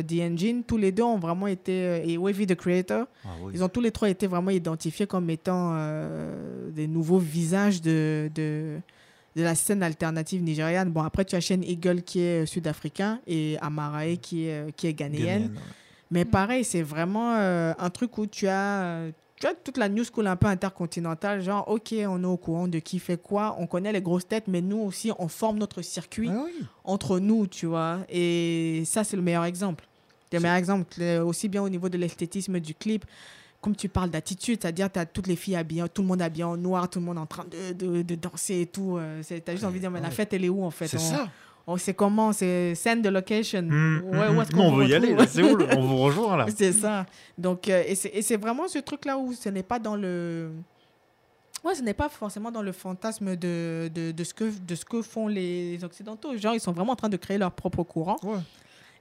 The 0.04 0.20
Engine, 0.22 0.64
tous 0.64 0.78
les 0.78 0.92
deux 0.92 1.04
ont 1.04 1.18
vraiment 1.20 1.48
été 1.48 1.72
euh, 1.86 2.04
et 2.06 2.18
Wavy 2.18 2.46
the 2.48 2.56
Creator, 2.56 3.06
Ah 3.26 3.30
oui. 3.42 3.52
ils 3.56 3.64
ont 3.64 3.70
tous 3.70 3.82
les 3.82 3.92
trois 3.92 4.10
été 4.10 4.28
vraiment 4.28 4.52
identifiés 4.52 5.08
comme 5.08 5.30
étant 5.30 5.74
euh, 5.76 6.70
des 6.72 6.88
nouveaux 6.88 7.20
visages 7.20 7.82
de, 7.82 8.30
de 8.36 8.78
de 9.36 9.42
la 9.42 9.56
scène 9.56 9.82
alternative 9.82 10.44
nigériane. 10.44 10.92
Bon, 10.92 11.02
après, 11.02 11.26
tu 11.26 11.36
as 11.36 11.40
Shane 11.40 11.64
Eagle 11.64 12.04
qui 12.04 12.20
est 12.20 12.44
euh, 12.44 12.46
sud-africain 12.46 13.20
et 13.26 13.58
Amarae 13.62 14.18
qui 14.18 14.46
est, 14.46 14.68
euh, 14.68 14.70
qui 14.78 14.86
est 14.86 14.94
ghanéenne. 14.94 15.46
Ouais. 15.56 15.62
Mais 16.12 16.24
pareil, 16.26 16.64
c'est 16.64 16.84
vraiment 16.84 17.34
euh, 17.38 17.74
un 17.80 17.90
truc 17.90 18.16
où 18.20 18.28
tu 18.28 18.48
as, 18.48 18.84
euh, 18.84 19.12
tu 19.44 19.48
as 19.50 19.54
toute 19.56 19.78
la 19.78 19.89
news 19.89 20.06
school 20.06 20.26
un 20.28 20.36
peu 20.38 20.48
intercontinentale. 20.48 21.41
Genre, 21.41 21.68
OK, 21.68 21.94
on 22.08 22.24
est 22.24 22.28
au 22.28 22.38
courant 22.38 22.68
de 22.70 22.80
qui 22.80 22.98
fait 23.00 23.22
quoi. 23.22 23.56
On 23.60 23.68
connaît 23.68 23.91
les 23.91 24.02
grosses 24.02 24.26
têtes, 24.28 24.46
mais 24.48 24.62
nous 24.62 24.78
aussi, 24.80 25.12
on 25.20 25.28
forme 25.28 25.58
notre 25.58 25.82
circuit 25.82 26.30
Ah 26.32 26.46
entre 26.86 27.20
nous, 27.20 27.48
tu 27.48 27.66
vois. 27.66 28.00
Et 28.10 28.84
ça, 28.86 29.04
c'est 29.04 29.18
le 29.18 29.22
meilleur 29.22 29.44
exemple. 29.44 29.86
Le 30.32 30.39
meilleur 30.39 30.56
exemple, 30.58 30.96
euh, 31.02 31.24
aussi 31.24 31.50
bien 31.50 31.62
au 31.62 31.68
niveau 31.70 31.89
de 31.89 31.98
l'esthétisme 31.98 32.60
du 32.62 32.74
clip, 32.74 33.06
comme 33.60 33.76
tu 33.76 33.89
parles 33.89 34.10
d'attitude, 34.10 34.60
c'est-à-dire 34.62 34.91
tu 34.91 34.98
as 35.00 35.06
toutes 35.06 35.28
les 35.28 35.36
filles 35.36 35.58
habillées, 35.58 35.84
tout 35.94 36.02
le 36.02 36.08
monde 36.08 36.22
habillé 36.22 36.44
en 36.46 36.56
noir, 36.58 36.89
tout 36.89 37.00
le 37.00 37.06
monde 37.06 37.18
en 37.18 37.26
train 37.26 37.46
de, 37.46 37.74
de, 37.74 38.02
de 38.02 38.16
danser 38.16 38.62
et 38.62 38.66
tout. 38.66 38.98
Tu 39.28 39.34
as 39.46 39.52
juste 39.52 39.64
envie 39.66 39.76
de 39.76 39.80
dire, 39.82 39.91
mais 39.91 40.00
la 40.02 40.10
fête, 40.10 40.34
elle 40.34 40.46
est 40.46 40.50
où 40.50 40.64
en 40.64 40.72
fait? 40.72 40.88
C'est 40.88 40.98
On- 40.98 41.00
ça. 41.00 41.30
On 41.66 41.78
sait 41.78 41.93
comment, 41.93 42.34
c'est 42.34 42.76
send 42.76 43.01
the 43.01 43.07
location. 43.07 43.59
Hum, 43.59 44.01
Ouais, 44.11 44.28
où 44.30 44.41
est-ce 44.41 44.51
qu'on 44.51 44.57
Non, 44.57 44.74
on 44.74 44.76
veut 44.76 44.88
y 44.88 44.93
aller, 44.93 45.16
c'est 45.28 45.41
où, 45.43 45.57
On 45.78 45.82
vous 45.82 45.97
rejoint, 46.03 46.38
là? 46.38 46.45
C'est 46.55 46.74
ça. 46.74 47.05
Donc, 47.38 47.70
euh, 47.70 47.84
et 47.88 47.95
c'est 47.95 48.09
et 48.14 48.22
c'est 48.22 48.38
vraiment 48.38 48.68
ce 48.68 48.80
truc-là 48.80 49.18
où 49.18 49.34
ce 49.34 49.49
n'est 49.49 49.64
pas 49.64 49.80
dans 49.80 49.95
le. 49.95 50.51
Ouais, 51.64 51.74
ce 51.76 51.82
n'est 51.82 51.93
pas 51.93 52.09
forcément 52.09 52.51
dans 52.51 52.61
le 52.61 52.74
fantasme 52.74 53.38
de, 53.38 53.89
de, 53.93 54.11
de 54.11 54.24
ce 54.26 54.34
que, 54.34 54.51
de 54.68 54.76
ce 54.76 54.84
que 54.84 55.01
font 55.01 55.30
les 55.30 55.82
Occidentaux. 55.86 56.36
Genre, 56.36 56.53
ils 56.53 56.59
sont 56.59 56.74
vraiment 56.74 56.91
en 56.91 56.95
train 56.97 57.07
de 57.07 57.16
créer 57.16 57.38
leur 57.38 57.51
propre 57.53 57.84
courant. 57.84 58.18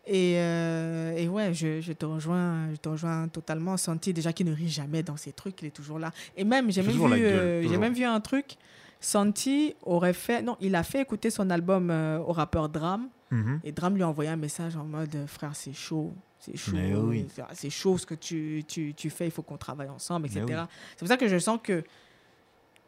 Et, 0.07 0.35
euh, 0.37 1.17
et 1.17 1.29
ouais, 1.29 1.53
je, 1.55 1.81
je 1.81 1.93
te 1.93 2.05
rejoins, 2.05 2.71
je 2.73 2.77
te 2.77 2.89
rejoins 2.89 3.27
totalement. 3.27 3.77
Santi, 3.77 4.13
déjà, 4.13 4.33
qui 4.33 4.45
ne 4.45 4.53
rit 4.53 4.69
jamais 4.69 5.03
dans 5.03 5.17
ces 5.17 5.33
trucs, 5.33 5.61
il 5.63 5.67
est 5.69 5.71
toujours 5.73 5.99
là. 5.99 6.13
Et 6.37 6.45
même, 6.45 6.71
j'ai 6.71 6.83
même, 6.83 6.93
vu, 6.93 7.03
euh, 7.25 7.69
j'ai 7.69 7.77
même 7.77 7.95
vu 7.95 8.05
un 8.05 8.21
truc. 8.21 8.57
Santi 9.03 9.75
aurait 9.83 10.13
fait. 10.15 10.41
Non, 10.43 10.57
il 10.61 10.75
a 10.75 10.83
fait 10.83 11.01
écouter 11.03 11.29
son 11.31 11.51
album 11.51 11.91
euh, 11.91 12.19
au 12.19 12.33
rappeur 12.33 12.69
Dram. 12.69 13.09
Mhm. 13.31 13.61
Et 13.65 13.73
Dram 13.73 13.95
lui 13.95 14.03
a 14.03 14.09
envoyé 14.09 14.31
un 14.31 14.37
message 14.37 14.77
en 14.77 14.85
mode 14.85 15.17
Frère, 15.27 15.55
c'est 15.55 15.73
chaud. 15.75 16.13
C'est 16.39 16.57
chaud. 16.57 16.77
Oui. 17.05 17.27
C'est 17.53 17.71
chaud 17.71 17.99
ce 17.99 18.07
que 18.07 18.15
tu, 18.15 18.65
tu, 18.67 18.95
tu 18.95 19.11
fais. 19.11 19.27
Il 19.27 19.31
faut 19.31 19.43
qu'on 19.43 19.57
travaille 19.59 19.89
ensemble, 19.89 20.27
etc. 20.27 20.45
oui. 20.49 20.55
C'est 20.93 20.99
pour 21.01 21.09
ça 21.09 21.17
que 21.17 21.29
je 21.29 21.39
sens 21.39 21.59
que 21.63 21.85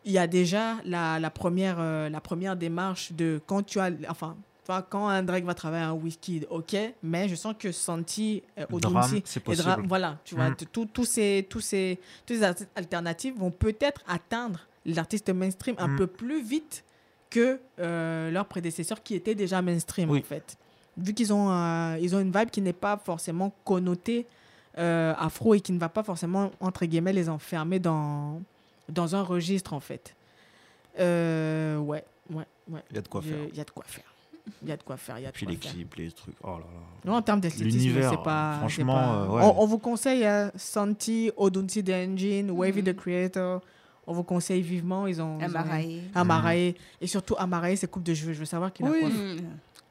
il 0.06 0.12
y 0.12 0.18
a 0.18 0.26
déjà 0.26 0.76
la, 0.84 1.18
la 1.18 1.30
première, 1.30 1.76
euh, 1.78 2.08
la 2.10 2.20
première 2.20 2.56
démarche 2.56 3.12
de 3.12 3.40
quand 3.46 3.62
tu 3.64 3.78
as. 3.80 3.90
Enfin, 4.08 4.36
Enfin, 4.66 4.82
quand 4.88 5.08
un 5.08 5.22
Drake 5.22 5.44
va 5.44 5.52
travailler 5.52 5.84
un 5.84 5.92
whisky, 5.92 6.42
ok, 6.48 6.74
mais 7.02 7.28
je 7.28 7.34
sens 7.34 7.54
que 7.58 7.70
Santi, 7.70 8.42
euh, 8.58 8.64
Odunsi 8.72 9.18
et 9.18 9.40
possible. 9.40 9.82
voilà, 9.86 10.18
tu 10.24 10.36
vois, 10.36 10.48
Mm. 10.48 10.56
tous 10.90 11.04
ces, 11.04 11.46
tous 11.50 11.60
ces, 11.60 12.00
tous 12.24 12.32
ces 12.36 12.42
alternatifs 12.74 13.36
vont 13.36 13.50
peut-être 13.50 14.00
atteindre 14.08 14.60
l'artiste 14.86 15.30
mainstream 15.30 15.76
un 15.78 15.88
Mm. 15.88 15.96
peu 15.96 16.06
plus 16.06 16.42
vite 16.42 16.84
que 17.30 17.58
euh, 17.80 18.30
leurs 18.30 18.46
prédécesseurs 18.46 19.02
qui 19.02 19.14
étaient 19.14 19.34
déjà 19.34 19.60
mainstream 19.62 20.10
Oui. 20.10 20.20
en 20.20 20.22
fait. 20.22 20.56
Vu 20.96 21.12
qu'ils 21.14 21.32
ont, 21.32 21.50
euh, 21.50 21.96
ils 22.00 22.14
ont 22.14 22.20
une 22.20 22.30
vibe 22.30 22.50
qui 22.50 22.60
n'est 22.60 22.72
pas 22.72 22.96
forcément 22.96 23.52
connotée 23.64 24.26
euh, 24.78 25.14
afro 25.18 25.54
et 25.54 25.60
qui 25.60 25.72
ne 25.72 25.78
va 25.78 25.88
pas 25.88 26.02
forcément, 26.02 26.50
entre 26.60 26.84
guillemets, 26.86 27.12
les 27.12 27.28
enfermer 27.28 27.78
dans, 27.78 28.40
dans 28.88 29.14
un 29.16 29.22
registre 29.22 29.72
en 29.72 29.80
fait. 29.80 30.14
Euh, 31.00 31.78
ouais, 31.78 32.04
ouais, 32.30 32.44
ouais. 32.68 32.80
Il 32.90 32.96
y 32.96 32.98
a 32.98 33.02
de 33.02 33.08
quoi 33.08 33.20
Je- 33.24 33.28
faire. 33.30 33.38
Il 33.50 33.56
y 33.56 33.60
a 33.60 33.64
de 33.64 33.70
quoi 33.70 33.84
faire. 33.86 34.04
Il 34.62 34.68
y 34.68 34.72
a 34.72 34.76
de 34.76 34.82
quoi 34.82 34.96
faire. 34.96 35.18
Il 35.18 35.22
y 35.22 35.26
a 35.26 35.30
de 35.30 35.34
Puis 35.34 35.46
quoi 35.46 35.54
les 35.54 35.60
faire. 35.60 35.72
clips, 35.72 35.94
les 35.96 36.10
trucs. 36.12 36.34
Oh 36.42 36.48
là 36.48 36.58
là. 36.58 36.64
Non, 37.04 37.14
en 37.14 37.22
termes 37.22 37.40
d'esthétisme, 37.40 37.78
L'univers, 37.78 38.10
c'est 38.10 38.22
pas. 38.22 38.56
franchement, 38.58 38.94
pas- 38.94 39.22
euh, 39.22 39.28
ouais. 39.28 39.42
on, 39.42 39.62
on 39.62 39.66
vous 39.66 39.78
conseille 39.78 40.24
euh, 40.26 40.50
Santi, 40.56 41.30
Odunsi 41.36 41.82
The 41.82 41.90
Engine, 41.90 42.50
Wavy 42.50 42.82
the 42.84 42.94
Creator. 42.94 43.62
On 44.06 44.12
vous 44.12 44.22
conseille 44.24 44.60
vivement. 44.62 45.06
Ils 45.06 45.20
ont. 45.22 45.38
Amarae. 45.40 46.00
Amarae. 46.14 46.74
Et 47.00 47.06
surtout, 47.06 47.34
Amarae, 47.38 47.76
c'est 47.76 47.90
coupe 47.90 48.02
de 48.04 48.14
cheveux. 48.14 48.32
Je 48.32 48.38
veux 48.40 48.44
savoir 48.44 48.72
qu'il 48.72 48.86
a 48.86 48.90
Oui. 48.90 49.00
coiffe. 49.00 49.12
Mm. 49.14 49.36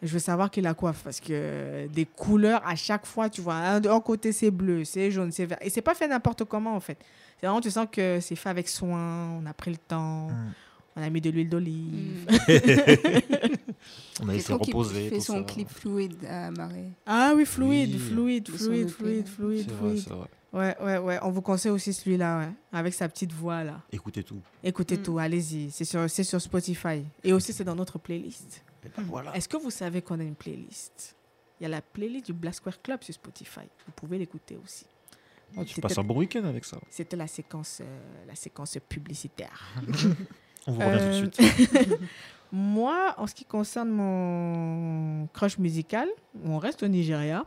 Je 0.01 0.07
veux 0.13 0.19
savoir 0.19 0.51
qu'il 0.51 0.67
a 0.67 0.73
coiffe 0.73 1.01
parce 1.03 1.19
que 1.21 1.87
des 1.87 2.05
couleurs 2.05 2.61
à 2.67 2.75
chaque 2.75 3.05
fois, 3.05 3.29
tu 3.29 3.39
vois. 3.41 3.55
Un, 3.55 3.83
un 3.85 3.99
côté, 4.01 4.31
c'est 4.33 4.51
bleu, 4.51 4.83
c'est 4.83 5.09
jaune, 5.11 5.31
c'est 5.31 5.45
vert. 5.45 5.57
Et 5.61 5.69
c'est 5.69 5.81
pas 5.81 5.95
fait 5.95 6.07
n'importe 6.09 6.43
comment, 6.43 6.75
en 6.75 6.79
fait. 6.81 6.97
C'est 7.39 7.47
vraiment, 7.47 7.61
tu 7.61 7.71
sens 7.71 7.87
que 7.91 8.19
c'est 8.19 8.35
fait 8.35 8.49
avec 8.49 8.67
soin. 8.67 9.29
On 9.41 9.45
a 9.45 9.53
pris 9.53 9.71
le 9.71 9.77
temps. 9.77 10.27
Mm. 10.27 10.53
On 10.95 11.01
a 11.01 11.09
mis 11.09 11.21
de 11.21 11.29
l'huile 11.31 11.49
d'olive. 11.49 12.27
On 14.21 14.29
a 14.29 14.33
laissé 14.33 14.53
reposer. 14.53 15.09
fait 15.09 15.15
tout 15.17 15.23
son 15.23 15.37
ça. 15.39 15.43
clip 15.43 15.67
fluide 15.69 16.23
à 16.29 16.51
Marais. 16.51 16.91
Ah 17.05 17.33
oui, 17.35 17.45
fluide, 17.45 17.89
Oui. 17.93 17.99
fluide, 17.99 18.47
fluide, 18.49 18.85
de 18.85 18.91
fluide, 18.91 19.27
fluide, 19.27 19.65
C'est 19.67 19.73
vrai, 19.73 19.89
fluide. 19.97 20.27
Ouais, 20.53 20.75
ouais, 20.81 20.97
ouais. 20.99 21.19
On 21.23 21.31
vous 21.31 21.41
conseille 21.41 21.71
aussi 21.71 21.91
celui-là, 21.93 22.39
ouais. 22.39 22.49
Avec 22.71 22.93
sa 22.93 23.09
petite 23.09 23.31
voix, 23.33 23.63
là. 23.63 23.81
Écoutez 23.91 24.23
tout. 24.23 24.39
Écoutez 24.63 24.97
Mm. 24.97 25.01
tout, 25.01 25.17
allez-y. 25.19 25.71
C'est 25.71 25.83
sur, 25.85 26.07
c'est 26.09 26.23
sur 26.23 26.39
Spotify. 26.39 27.03
Et 27.23 27.33
aussi, 27.33 27.51
c'est 27.53 27.63
dans 27.63 27.75
notre 27.75 27.97
playlist. 27.97 28.63
Ben 28.95 29.03
voilà. 29.07 29.35
Est-ce 29.35 29.49
que 29.49 29.57
vous 29.57 29.71
savez 29.71 30.01
qu'on 30.01 30.19
a 30.19 30.23
une 30.23 30.35
playlist? 30.35 31.15
Il 31.59 31.63
y 31.63 31.65
a 31.65 31.69
la 31.69 31.81
playlist 31.81 32.27
du 32.27 32.33
Black 32.33 32.53
Square 32.55 32.81
Club 32.81 33.01
sur 33.03 33.13
Spotify. 33.15 33.61
Vous 33.85 33.93
pouvez 33.95 34.17
l'écouter 34.17 34.57
aussi. 34.63 34.85
Tu 35.65 35.79
passes 35.81 35.97
un 35.97 36.03
bon 36.03 36.17
week-end 36.17 36.43
avec 36.45 36.65
ça. 36.65 36.77
C'était 36.89 37.15
la 37.15 37.27
séquence, 37.27 37.79
euh, 37.81 38.25
la 38.27 38.35
séquence 38.35 38.77
publicitaire. 38.89 39.73
On 40.67 40.71
vous 40.73 40.79
revient 40.79 40.99
Euh, 40.99 41.21
tout 41.27 41.41
de 41.41 41.47
suite. 41.47 41.99
Moi, 42.51 43.15
en 43.17 43.25
ce 43.27 43.33
qui 43.33 43.45
concerne 43.45 43.89
mon 43.89 45.25
crush 45.33 45.57
musical, 45.57 46.07
on 46.45 46.59
reste 46.59 46.83
au 46.83 46.87
Nigeria. 46.87 47.45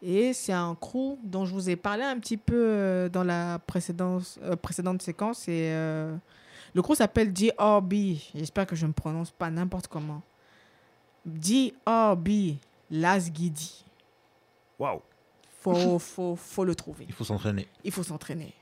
Et 0.00 0.32
c'est 0.32 0.52
un 0.52 0.74
crew 0.76 1.18
dont 1.24 1.44
je 1.44 1.52
vous 1.52 1.68
ai 1.70 1.76
parlé 1.76 2.04
un 2.04 2.18
petit 2.18 2.36
peu 2.36 2.54
euh, 2.56 3.08
dans 3.08 3.24
la 3.24 3.58
précédente, 3.66 4.38
euh, 4.42 4.54
précédente 4.56 5.02
séquence. 5.02 5.48
Et, 5.48 5.70
euh, 5.72 6.14
le 6.74 6.82
crew 6.82 6.94
s'appelle 6.94 7.32
DRB. 7.32 7.92
J'espère 8.34 8.66
que 8.66 8.76
je 8.76 8.86
ne 8.86 8.92
prononce 8.92 9.30
pas 9.32 9.50
n'importe 9.50 9.88
comment. 9.88 10.22
DRB 11.26 12.28
Lasgidi. 12.90 13.84
Waouh. 14.78 15.02
Faut, 15.60 15.98
faut, 15.98 16.36
faut 16.36 16.64
le 16.64 16.74
trouver 16.74 17.04
Il 17.08 17.14
faut 17.14 17.24
s'entraîner. 17.24 17.66
il 17.82 17.90
faut 17.90 18.04
s'entraîner. 18.04 18.54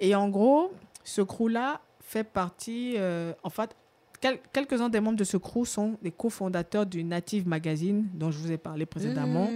Et 0.00 0.14
en 0.14 0.28
gros, 0.28 0.72
ce 1.04 1.20
crew-là 1.20 1.80
fait 2.00 2.24
partie. 2.24 2.94
euh, 2.96 3.34
en 3.42 3.50
fait, 3.50 3.74
quel- 4.20 4.40
quelques-uns 4.52 4.88
des 4.88 5.00
membres 5.00 5.16
de 5.18 5.24
ce 5.24 5.36
crew 5.36 5.64
sont 5.64 5.96
des 6.02 6.10
cofondateurs 6.10 6.86
du 6.86 7.04
Native 7.04 7.46
Magazine, 7.46 8.08
dont 8.14 8.30
je 8.30 8.38
vous 8.38 8.50
ai 8.52 8.58
parlé 8.58 8.86
précédemment, 8.86 9.48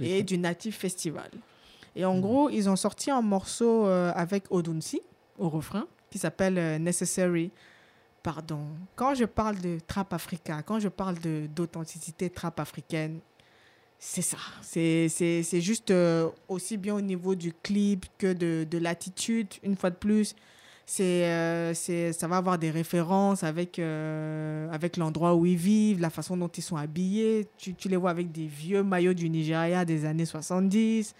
et 0.00 0.22
du 0.22 0.38
Native 0.38 0.74
Festival. 0.74 1.30
Et 1.94 2.04
en 2.04 2.18
gros, 2.20 2.50
ils 2.50 2.68
ont 2.68 2.76
sorti 2.76 3.10
un 3.10 3.22
morceau 3.22 3.86
euh, 3.86 4.12
avec 4.14 4.44
Odunsi 4.50 5.00
au 5.38 5.48
refrain 5.48 5.86
qui 6.10 6.18
s'appelle 6.18 6.58
euh, 6.58 6.78
Necessary. 6.78 7.50
Pardon. 8.22 8.66
Quand 8.96 9.14
je 9.14 9.24
parle 9.24 9.58
de 9.60 9.78
trap 9.86 10.12
africain, 10.12 10.60
quand 10.62 10.80
je 10.80 10.88
parle 10.88 11.18
de- 11.20 11.46
d'authenticité 11.54 12.28
trap 12.28 12.58
africaine, 12.60 13.20
c'est 13.98 14.20
ça. 14.22 14.36
C'est- 14.62 15.08
C'est 15.08 15.42
c'est 15.42 15.60
juste 15.60 15.90
euh, 15.90 16.28
aussi 16.48 16.76
bien 16.76 16.94
au 16.96 17.00
niveau 17.00 17.34
du 17.34 17.52
clip 17.62 18.04
que 18.18 18.32
de, 18.32 18.66
de 18.68 18.78
l'attitude, 18.78 19.48
une 19.62 19.76
fois 19.76 19.90
de 19.90 19.96
plus. 19.96 20.34
C'est 20.88 21.24
euh, 21.26 21.74
c'est- 21.74 22.12
ça 22.12 22.28
va 22.28 22.36
avoir 22.36 22.58
des 22.58 22.70
références 22.70 23.42
avec, 23.42 23.80
euh, 23.80 24.68
avec 24.70 24.96
l'endroit 24.96 25.34
où 25.34 25.44
ils 25.44 25.56
vivent, 25.56 26.00
la 26.00 26.10
façon 26.10 26.36
dont 26.36 26.46
ils 26.48 26.62
sont 26.62 26.76
habillés. 26.76 27.48
Tu, 27.58 27.74
tu 27.74 27.88
les 27.88 27.96
vois 27.96 28.10
avec 28.10 28.30
des 28.30 28.46
vieux 28.46 28.84
maillots 28.84 29.12
du 29.14 29.28
Nigeria 29.28 29.84
des 29.84 30.04
années 30.04 30.26
70. 30.26 31.14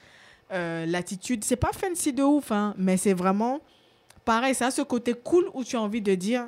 Euh, 0.52 0.86
l'attitude, 0.86 1.42
c'est 1.42 1.56
pas 1.56 1.72
fancy 1.72 2.12
de 2.12 2.22
ouf, 2.22 2.52
hein, 2.52 2.74
mais 2.78 2.96
c'est 2.96 3.12
vraiment 3.14 3.58
pareil. 4.24 4.54
Ça 4.54 4.66
a 4.66 4.70
ce 4.70 4.82
côté 4.82 5.14
cool 5.14 5.50
où 5.52 5.64
tu 5.64 5.74
as 5.74 5.80
envie 5.80 6.00
de 6.00 6.14
dire 6.14 6.46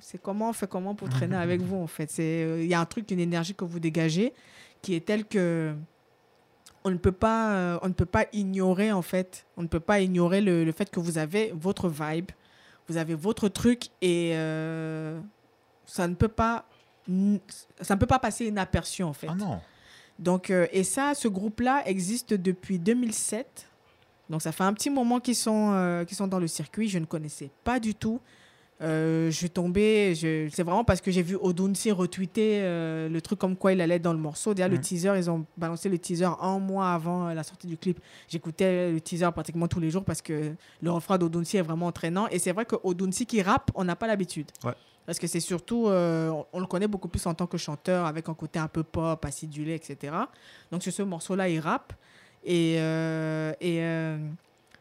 c'est 0.00 0.20
comment 0.20 0.48
on 0.48 0.52
fait 0.52 0.68
comment 0.68 0.96
pour 0.96 1.08
traîner 1.28 1.36
avec 1.36 1.60
vous 1.60 1.76
en 1.76 1.86
fait. 1.86 2.10
C'est 2.10 2.42
euh, 2.42 2.62
il 2.62 2.68
y 2.68 2.74
a 2.74 2.80
un 2.80 2.84
truc, 2.84 3.08
une 3.12 3.20
énergie 3.20 3.54
que 3.54 3.64
vous 3.64 3.78
dégagez 3.78 4.32
qui 4.82 4.96
est 4.96 5.06
telle 5.06 5.24
que 5.24 5.72
on 6.82 6.90
ne 6.90 6.96
peut 6.96 7.12
pas 7.12 7.78
on 7.82 7.88
ne 7.88 7.92
peut 7.92 8.06
pas 8.06 8.24
ignorer 8.32 8.90
en 8.90 9.02
fait, 9.02 9.46
on 9.56 9.62
ne 9.62 9.68
peut 9.68 9.78
pas 9.78 10.00
ignorer 10.00 10.40
le, 10.40 10.64
le 10.64 10.72
fait 10.72 10.90
que 10.90 10.98
vous 10.98 11.18
avez 11.18 11.52
votre 11.54 11.88
vibe, 11.90 12.30
vous 12.90 12.96
avez 12.96 13.14
votre 13.14 13.48
truc 13.48 13.84
et 14.02 14.32
euh, 14.34 15.20
ça 15.86 16.08
ne 16.08 16.14
peut 16.14 16.28
pas 16.28 16.66
ça 17.80 17.94
ne 17.94 18.00
peut 18.00 18.06
pas 18.06 18.18
passer 18.18 18.46
inaperçu 18.46 19.02
en 19.02 19.12
fait. 19.12 19.28
Ah 19.30 19.34
non. 19.34 19.60
Donc, 20.18 20.50
euh, 20.50 20.66
et 20.70 20.84
ça, 20.84 21.14
ce 21.14 21.28
groupe-là 21.28 21.82
existe 21.86 22.34
depuis 22.34 22.78
2007. 22.78 23.66
Donc, 24.28 24.42
ça 24.42 24.52
fait 24.52 24.64
un 24.64 24.72
petit 24.74 24.90
moment 24.90 25.18
qu'ils 25.18 25.34
sont, 25.34 25.72
euh, 25.72 26.04
qu'ils 26.04 26.16
sont 26.16 26.26
dans 26.26 26.38
le 26.38 26.46
circuit. 26.46 26.88
Je 26.88 26.98
ne 26.98 27.06
connaissais 27.06 27.50
pas 27.64 27.80
du 27.80 27.94
tout. 27.94 28.20
Euh, 28.82 29.26
je 29.30 29.36
suis 29.36 29.50
tombée, 29.50 30.14
c'est 30.14 30.62
vraiment 30.62 30.84
parce 30.84 31.02
que 31.02 31.10
j'ai 31.10 31.20
vu 31.22 31.36
Odunsi 31.38 31.92
retweeter 31.92 32.60
euh, 32.62 33.08
le 33.10 33.20
truc 33.20 33.38
comme 33.38 33.54
quoi 33.54 33.72
il 33.74 33.80
allait 33.82 33.98
dans 33.98 34.14
le 34.14 34.18
morceau. 34.18 34.54
Déjà, 34.54 34.68
le 34.68 34.78
Mm. 34.78 34.80
teaser, 34.80 35.12
ils 35.18 35.30
ont 35.30 35.44
balancé 35.58 35.90
le 35.90 35.98
teaser 35.98 36.28
un 36.40 36.58
mois 36.58 36.92
avant 36.92 37.28
euh, 37.28 37.34
la 37.34 37.42
sortie 37.42 37.66
du 37.66 37.76
clip. 37.76 38.00
J'écoutais 38.26 38.90
le 38.90 39.00
teaser 39.02 39.28
pratiquement 39.32 39.68
tous 39.68 39.80
les 39.80 39.90
jours 39.90 40.02
parce 40.02 40.22
que 40.22 40.52
le 40.80 40.90
refrain 40.90 41.18
d'Odunsi 41.18 41.58
est 41.58 41.62
vraiment 41.62 41.86
entraînant. 41.88 42.26
Et 42.28 42.38
c'est 42.38 42.52
vrai 42.52 42.64
que 42.64 42.76
Odunsi 42.82 43.26
qui 43.26 43.42
rappe, 43.42 43.70
on 43.74 43.84
n'a 43.84 43.96
pas 43.96 44.06
l'habitude. 44.06 44.46
Ouais. 44.64 44.72
Parce 45.04 45.18
que 45.18 45.26
c'est 45.26 45.40
surtout, 45.40 45.86
on, 45.88 46.46
on 46.52 46.60
le 46.60 46.66
connaît 46.66 46.86
beaucoup 46.88 47.08
plus 47.08 47.26
en 47.26 47.34
tant 47.34 47.46
que 47.46 47.58
chanteur, 47.58 48.06
avec 48.06 48.28
un 48.30 48.34
côté 48.34 48.58
un 48.58 48.68
peu 48.68 48.82
pop, 48.82 49.22
acidulé, 49.24 49.74
etc. 49.74 50.14
Donc 50.70 50.82
sur 50.82 50.92
ce 50.92 51.02
morceau-là, 51.02 51.48
il 51.48 51.58
rappe. 51.60 51.92
Et, 52.44 52.76
et 52.76 54.16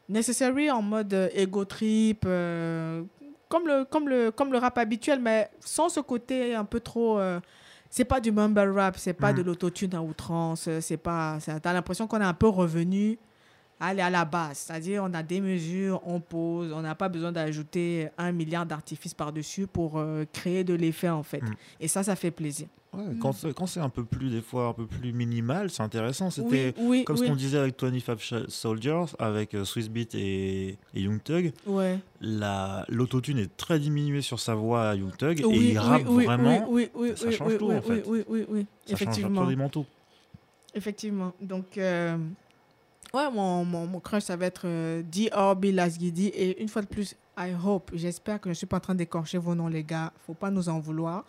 Necessary 0.08 0.72
en 0.72 0.82
mode 0.82 1.32
ego 1.34 1.66
trip, 1.66 2.26
comme, 3.50 3.68
le, 3.68 3.84
comme, 3.86 4.08
le, 4.08 4.32
comme 4.32 4.52
le 4.54 4.58
rap 4.60 4.78
habituel, 4.78 5.20
mais 5.20 5.50
sans 5.60 5.90
ce 5.90 6.00
côté 6.00 6.56
un 6.56 6.66
peu 6.66 6.80
trop... 6.80 7.20
euh, 7.20 7.40
c'est 7.90 8.06
pas 8.06 8.20
du 8.20 8.32
mumble 8.32 8.70
rap, 8.78 8.98
c'est 8.98 9.14
pas 9.14 9.34
Mm. 9.34 9.36
de 9.38 9.42
l'autotune 9.42 9.96
à 9.96 10.02
outrance, 10.02 10.70
c'est 10.80 10.98
pas... 10.98 11.40
T'as 11.62 11.74
l'impression 11.74 12.06
qu'on 12.08 12.22
est 12.22 12.24
un 12.24 12.34
peu 12.36 12.48
revenu 12.48 13.18
aller 13.80 14.02
à 14.02 14.10
la 14.10 14.26
base. 14.26 14.58
C'est-à-dire, 14.58 15.04
on 15.06 15.14
a 15.14 15.24
des 15.24 15.42
mesures, 15.42 16.02
on 16.06 16.20
pose, 16.20 16.72
on 16.74 16.82
n'a 16.82 16.96
pas 16.96 17.10
besoin 17.10 17.32
d'ajouter 17.32 18.10
un 18.18 18.32
milliard 18.32 18.66
d'artifices 18.66 19.14
par-dessus 19.14 19.68
pour 19.68 19.98
euh, 19.98 20.26
créer 20.34 20.64
de 20.64 20.74
l'effet, 20.74 21.10
en 21.10 21.24
fait. 21.24 21.42
Mm. 21.42 21.54
Et 21.80 21.88
ça, 21.88 22.04
ça 22.04 22.16
fait 22.16 22.32
plaisir. 22.32 22.68
Ouais, 22.92 23.04
quand 23.22 23.34
c'est- 23.34 23.54
quand 23.54 23.68
c'est 23.68 23.80
un 23.80 23.90
peu 23.90 24.04
plus, 24.04 24.32
des 24.32 24.42
fois, 24.42 24.70
un 24.70 24.74
peu 24.74 24.88
plus 24.88 25.14
minimal, 25.14 25.70
c'est 25.70 25.84
intéressant. 25.84 26.32
C'était 26.32 26.74
Oui, 26.80 26.86
oui, 26.88 27.04
comme 27.04 27.18
ce 27.18 27.22
oui. 27.22 27.28
qu'on 27.28 27.36
disait 27.36 27.60
avec 27.60 27.80
25 27.80 28.18
Sh- 28.20 28.50
Soldiers, 28.50 29.06
avec 29.20 29.54
euh, 29.54 29.64
Swiss 29.64 29.90
Beat 29.92 30.16
et, 30.16 30.70
et 30.96 31.02
Young 31.02 31.22
Thug. 31.24 31.54
Ouais. 31.68 32.00
La- 32.20 32.86
L'autotune 32.90 33.38
est 33.38 33.56
très 33.58 33.78
diminuée 33.80 34.22
sur 34.24 34.40
sa 34.40 34.56
voix 34.56 34.90
à 34.90 34.96
Young 34.96 35.16
Thug 35.16 35.44
Oui, 35.46 35.56
et 35.68 35.72
il 35.74 35.78
rappe 35.78 36.02
oui, 36.08 36.26
vraiment. 36.26 36.66
oui, 36.68 36.90
oui, 36.96 37.10
oui, 37.12 37.16
ça 37.16 37.30
change 37.30 37.52
oui, 37.52 37.58
tout 37.60 37.68
oui, 37.68 37.76
en 37.76 37.82
fait. 37.84 38.04
Oui, 38.08 38.24
oui, 38.28 38.46
oui, 38.50 38.66
Ça 38.88 38.96
change 38.96 39.02
effectivement. 39.04 39.42
absolument 39.42 39.70
tout. 39.70 39.86
Effectivement. 40.74 41.34
Donc, 41.42 41.78
euh, 41.78 42.18
ouais, 43.14 43.32
mon, 43.32 43.66
mon, 43.66 43.86
mon 43.88 44.00
crush, 44.00 44.24
ça 44.24 44.36
va 44.36 44.46
être 44.46 44.64
euh, 44.66 45.02
DRB 45.04 45.66
Lasgidi. 45.66 46.28
Et 46.28 46.62
une 46.62 46.68
fois 46.70 46.82
de 46.82 46.88
plus, 46.88 47.16
I 47.38 47.54
hope, 47.64 47.92
j'espère 47.94 48.40
que 48.40 48.46
je 48.50 48.52
ne 48.52 48.56
suis 48.56 48.66
pas 48.68 48.78
en 48.78 48.82
train 48.82 48.96
d'écorcher 48.96 49.38
vos 49.38 49.56
noms, 49.56 49.68
les 49.68 49.84
gars. 49.84 50.12
faut 50.26 50.34
pas 50.34 50.50
nous 50.52 50.70
en 50.70 50.80
vouloir. 50.80 51.26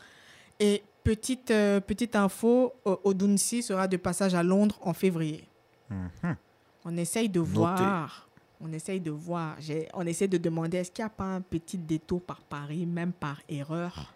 Et 0.58 0.82
petite, 1.04 1.50
euh, 1.50 1.80
petite 1.80 2.16
info, 2.16 2.72
O- 2.84 3.00
Odunsi 3.04 3.62
sera 3.62 3.88
de 3.88 3.96
passage 3.96 4.34
à 4.34 4.42
Londres 4.42 4.78
en 4.82 4.92
février. 4.92 5.44
Mhm. 5.88 6.36
On 6.84 6.96
essaye 6.96 7.28
de 7.28 7.40
Noté. 7.40 7.52
voir. 7.52 8.28
On 8.62 8.70
essaye 8.72 9.00
de 9.00 9.10
voir. 9.10 9.56
On 9.94 10.06
essaie 10.06 10.28
de 10.28 10.36
demander 10.36 10.78
est-ce 10.78 10.90
qu'il 10.90 11.02
n'y 11.02 11.06
a 11.06 11.10
pas 11.10 11.24
un 11.24 11.40
petit 11.40 11.78
détour 11.78 12.20
par 12.20 12.40
Paris, 12.40 12.84
même 12.86 13.12
par 13.12 13.40
erreur? 13.48 14.12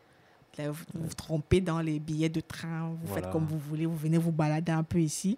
Là, 0.58 0.70
vous 0.70 0.84
vous 0.94 1.06
vous 1.08 1.14
trompez 1.14 1.60
dans 1.60 1.80
les 1.80 1.98
billets 1.98 2.28
de 2.28 2.40
train, 2.40 2.88
vous 2.90 2.98
Voilà. 3.06 3.22
faites 3.22 3.32
comme 3.32 3.44
vous 3.46 3.58
voulez, 3.58 3.86
vous 3.86 3.96
venez 3.96 4.18
vous 4.18 4.30
balader 4.32 4.70
un 4.70 4.82
peu 4.84 5.00
ici. 5.00 5.36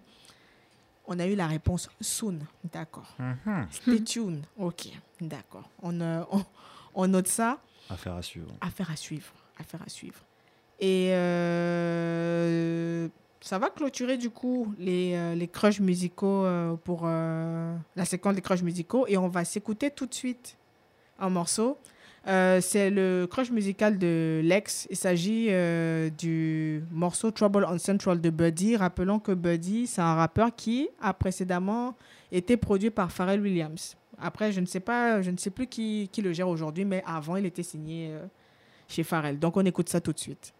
On 1.07 1.19
a 1.19 1.25
eu 1.25 1.35
la 1.35 1.47
réponse 1.47 1.89
soon. 2.01 2.39
D'accord. 2.71 3.15
Mhm. 3.19 3.67
Stay 3.71 4.03
tuned. 4.03 4.45
Ok. 4.57 4.89
D'accord. 5.21 5.69
On, 5.81 5.99
euh, 6.01 6.21
on, 6.31 6.43
on 6.93 7.07
note 7.07 7.27
ça. 7.27 7.59
Affaire 7.89 8.13
à 8.15 8.21
suivre. 8.21 8.51
Affaire 8.61 8.91
à 8.91 8.95
suivre. 8.95 9.31
Affaire 9.57 9.81
à 9.85 9.89
suivre. 9.89 10.19
Et 10.79 11.09
euh, 11.11 13.07
ça 13.41 13.57
va 13.59 13.69
clôturer 13.69 14.17
du 14.17 14.29
coup 14.29 14.73
les, 14.77 15.13
euh, 15.15 15.35
les 15.35 15.47
crushs 15.47 15.79
musicaux 15.79 16.45
pour 16.83 17.01
euh, 17.05 17.75
la 17.95 18.05
séquence 18.05 18.35
des 18.35 18.41
crushs 18.41 18.61
musicaux 18.63 19.05
et 19.07 19.17
on 19.17 19.27
va 19.27 19.45
s'écouter 19.45 19.89
tout 19.91 20.05
de 20.05 20.13
suite 20.13 20.57
un 21.19 21.29
morceau. 21.29 21.77
Euh, 22.27 22.59
c'est 22.59 22.89
le 22.89 23.25
crush 23.29 23.51
musical 23.51 23.97
de 23.97 24.41
Lex. 24.43 24.87
Il 24.89 24.97
s'agit 24.97 25.47
euh, 25.49 26.09
du 26.09 26.83
morceau 26.91 27.31
Trouble 27.31 27.65
on 27.69 27.77
Central 27.77 28.19
de 28.19 28.29
Buddy. 28.29 28.75
Rappelons 28.75 29.19
que 29.19 29.31
Buddy, 29.31 29.87
c'est 29.87 30.01
un 30.01 30.15
rappeur 30.15 30.53
qui 30.53 30.89
a 31.01 31.13
précédemment 31.13 31.95
été 32.31 32.57
produit 32.57 32.89
par 32.89 33.11
Pharrell 33.11 33.39
Williams. 33.39 33.95
Après, 34.19 34.51
je 34.51 34.59
ne 34.59 34.65
sais 34.65 34.81
pas, 34.81 35.21
je 35.21 35.31
ne 35.31 35.37
sais 35.37 35.51
plus 35.51 35.67
qui, 35.67 36.09
le 36.21 36.33
gère 36.33 36.49
aujourd'hui, 36.49 36.83
mais 36.83 37.01
avant, 37.05 37.37
il 37.37 37.45
était 37.45 37.63
signé 37.63 38.09
euh, 38.11 38.25
chez 38.89 39.03
Pharrell. 39.03 39.39
Donc, 39.39 39.55
on 39.55 39.65
écoute 39.65 39.87
ça 39.87 40.01
tout 40.01 40.11
de 40.11 40.19
suite. 40.19 40.53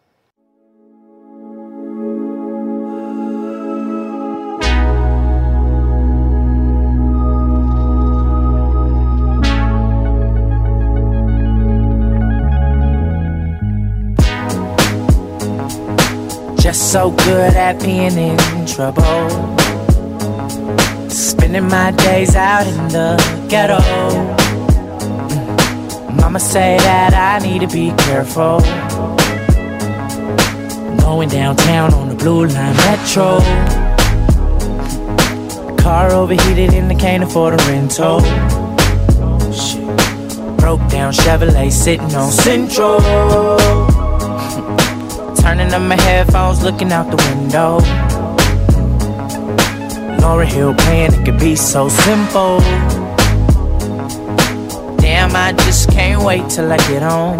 Just 16.67 16.91
so 16.91 17.11
good 17.11 17.53
at 17.53 17.81
being 17.81 18.17
in 18.17 18.65
trouble. 18.65 19.01
Spending 21.09 21.69
my 21.69 21.91
days 21.91 22.35
out 22.35 22.67
in 22.67 22.89
the 22.89 23.15
ghetto. 23.47 23.77
Mm. 25.29 26.17
Mama 26.17 26.41
say 26.41 26.77
that 26.79 27.13
I 27.13 27.39
need 27.39 27.61
to 27.61 27.67
be 27.67 27.93
careful. 28.03 28.59
Going 30.99 31.29
downtown 31.29 31.93
on 31.93 32.09
the 32.09 32.15
blue 32.15 32.47
line 32.47 32.75
metro. 32.75 33.39
Car 35.81 36.11
overheated 36.11 36.73
and 36.73 36.91
I 36.91 36.95
can't 36.95 37.23
afford 37.23 37.53
a 37.53 37.57
rental. 37.69 38.19
Shit. 39.53 39.87
Broke 40.57 40.85
down 40.89 41.13
Chevrolet 41.13 41.71
sitting 41.71 42.13
on 42.13 42.29
Central. 42.29 43.56
Turning 45.47 45.73
up 45.73 45.81
my 45.81 45.95
headphones, 46.01 46.61
looking 46.61 46.91
out 46.91 47.09
the 47.09 47.15
window. 47.29 47.79
Laura 50.19 50.45
Hill 50.45 50.73
playing, 50.75 51.13
it 51.13 51.23
could 51.23 51.39
be 51.39 51.55
so 51.55 51.87
simple. 51.87 52.59
Damn, 54.97 55.33
I 55.37 55.53
just 55.53 55.89
can't 55.89 56.21
wait 56.21 56.49
till 56.49 56.69
I 56.69 56.75
get 56.89 57.01
home. 57.01 57.37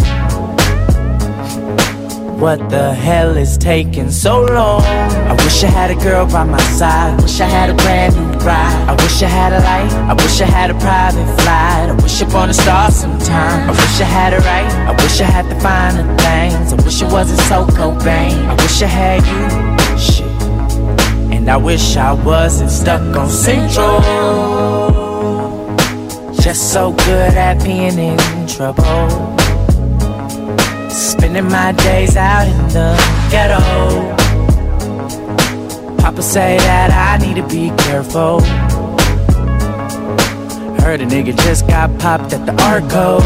What 2.40 2.70
the 2.70 2.94
hell 2.94 3.36
is 3.36 3.58
taking 3.58 4.10
so 4.10 4.42
long? 4.42 4.84
Wish 5.48 5.64
I 5.64 5.68
had 5.68 5.92
a 5.92 5.96
girl 5.96 6.26
by 6.26 6.44
my 6.44 6.60
side. 6.76 7.22
Wish 7.22 7.40
I 7.40 7.46
had 7.46 7.70
a 7.70 7.74
brand 7.74 8.14
new 8.18 8.38
ride. 8.40 8.90
I 8.90 8.92
wish 9.02 9.24
I 9.24 9.28
had 9.28 9.54
a 9.54 9.60
light. 9.60 9.94
I 10.12 10.14
wish 10.22 10.42
I 10.42 10.46
had 10.46 10.70
a 10.70 10.74
private 10.74 11.26
flight. 11.40 11.90
I 11.90 11.94
wish 12.04 12.22
upon 12.22 12.50
a 12.50 12.54
star 12.54 12.92
sometime. 12.92 13.70
I 13.70 13.72
wish 13.72 14.02
I 14.02 14.04
had 14.04 14.34
it 14.34 14.40
right. 14.40 14.70
I 14.90 14.92
wish 15.02 15.22
I 15.22 15.24
had 15.24 15.46
the 15.46 15.58
finer 15.62 16.04
things. 16.18 16.74
I 16.74 16.76
wish 16.84 17.02
it 17.02 17.10
wasn't 17.10 17.40
so 17.48 17.66
Cobain. 17.78 18.36
I 18.46 18.56
wish 18.62 18.82
I 18.82 18.88
had 18.88 19.24
you. 19.32 19.98
Shit. 19.98 20.28
And 21.32 21.50
I 21.50 21.56
wish 21.56 21.96
I 21.96 22.12
wasn't 22.12 22.70
stuck 22.70 23.16
on 23.16 23.30
Central. 23.30 24.02
Just 26.42 26.74
so 26.74 26.92
good 26.92 27.34
at 27.36 27.64
being 27.64 27.98
in 27.98 28.48
trouble. 28.48 28.84
Spending 30.90 31.48
my 31.48 31.72
days 31.72 32.18
out 32.18 32.48
in 32.48 32.68
the 32.68 32.98
ghetto. 33.32 34.17
Papa 36.18 36.30
say 36.30 36.58
that 36.58 36.90
I 36.90 37.24
need 37.24 37.36
to 37.36 37.48
be 37.48 37.70
careful. 37.84 38.42
Heard 40.82 41.02
a 41.02 41.06
nigga 41.06 41.38
just 41.44 41.68
got 41.68 41.96
popped 42.00 42.34
at 42.34 42.44
the 42.44 42.54
Arco. 42.64 43.20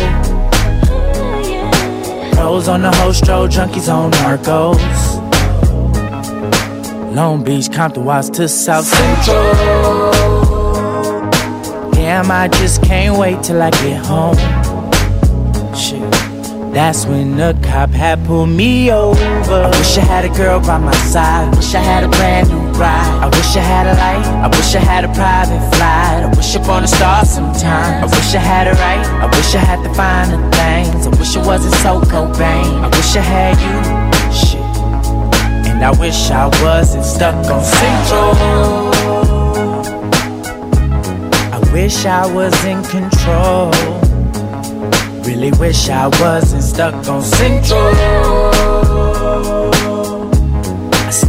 Pros 2.36 2.68
on 2.68 2.82
the 2.82 2.92
host, 2.92 3.24
junkies 3.24 3.88
on 3.88 4.12
Narcos. 4.12 4.76
Long 7.16 7.46
Beach, 7.46 7.72
Compton, 7.72 8.04
Watts 8.04 8.30
to 8.32 8.50
South 8.50 8.84
Central. 8.84 9.54
Damn, 11.92 12.30
I 12.30 12.50
just 12.50 12.84
can't 12.84 13.18
wait 13.18 13.42
till 13.42 13.62
I 13.62 13.70
get 13.72 14.06
home. 14.06 14.36
Shit. 15.74 16.12
That's 16.74 17.06
when 17.06 17.38
the 17.38 17.58
cop 17.64 17.92
had 17.92 18.26
pulled 18.26 18.50
me 18.50 18.92
over. 18.92 19.24
I 19.24 19.70
wish 19.70 19.98
I 19.98 20.02
had 20.02 20.26
a 20.26 20.30
girl 20.36 20.60
by 20.60 20.78
my 20.78 20.92
side. 21.08 21.56
Wish 21.56 21.74
I 21.74 21.80
had 21.80 22.04
a 22.04 22.10
brand 22.10 22.50
new 22.50 22.61
ride. 22.82 23.14
I 23.26 23.28
wish 23.38 23.56
I 23.56 23.64
had 23.74 23.86
a 23.86 23.96
light. 24.04 24.26
I 24.46 24.48
wish 24.58 24.76
I 24.76 24.80
had 24.92 25.04
a 25.06 25.12
private 25.14 25.62
flight. 25.76 26.20
I 26.26 26.30
wish 26.36 26.56
upon 26.56 26.84
a 26.84 26.88
star 26.88 27.24
sometime. 27.26 28.04
I 28.04 28.08
wish 28.16 28.34
I 28.34 28.42
had 28.52 28.66
it 28.68 28.78
right. 28.86 29.06
I 29.26 29.28
wish 29.36 29.54
I 29.56 29.62
had 29.70 29.80
the 29.86 29.94
finer 29.94 30.40
things. 30.58 31.08
I 31.08 31.12
wish 31.20 31.36
it 31.36 31.46
wasn't 31.46 31.76
so 31.86 32.02
Cobain. 32.12 32.72
I 32.86 32.90
wish 32.98 33.16
I 33.16 33.24
had 33.36 33.56
you. 33.66 33.78
Shit. 34.42 34.72
And 35.70 35.80
I 35.90 35.92
wish 36.04 36.32
I 36.32 36.46
wasn't 36.64 37.06
stuck 37.06 37.38
on 37.56 37.64
Central. 37.80 38.32
I 41.56 41.60
wish 41.74 42.06
I 42.06 42.26
was 42.34 42.56
in 42.72 42.80
control. 42.96 43.72
Really 45.28 45.52
wish 45.60 45.90
I 45.90 46.08
wasn't 46.20 46.64
stuck 46.64 46.96
on 47.08 47.22
Central. 47.22 48.51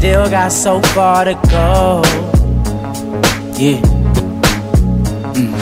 Still 0.02 0.28
got 0.28 0.50
so 0.50 0.80
far 0.80 1.24
to 1.24 1.34
go. 1.48 2.02
Yeah. 3.54 3.78
Mm. 5.38 5.54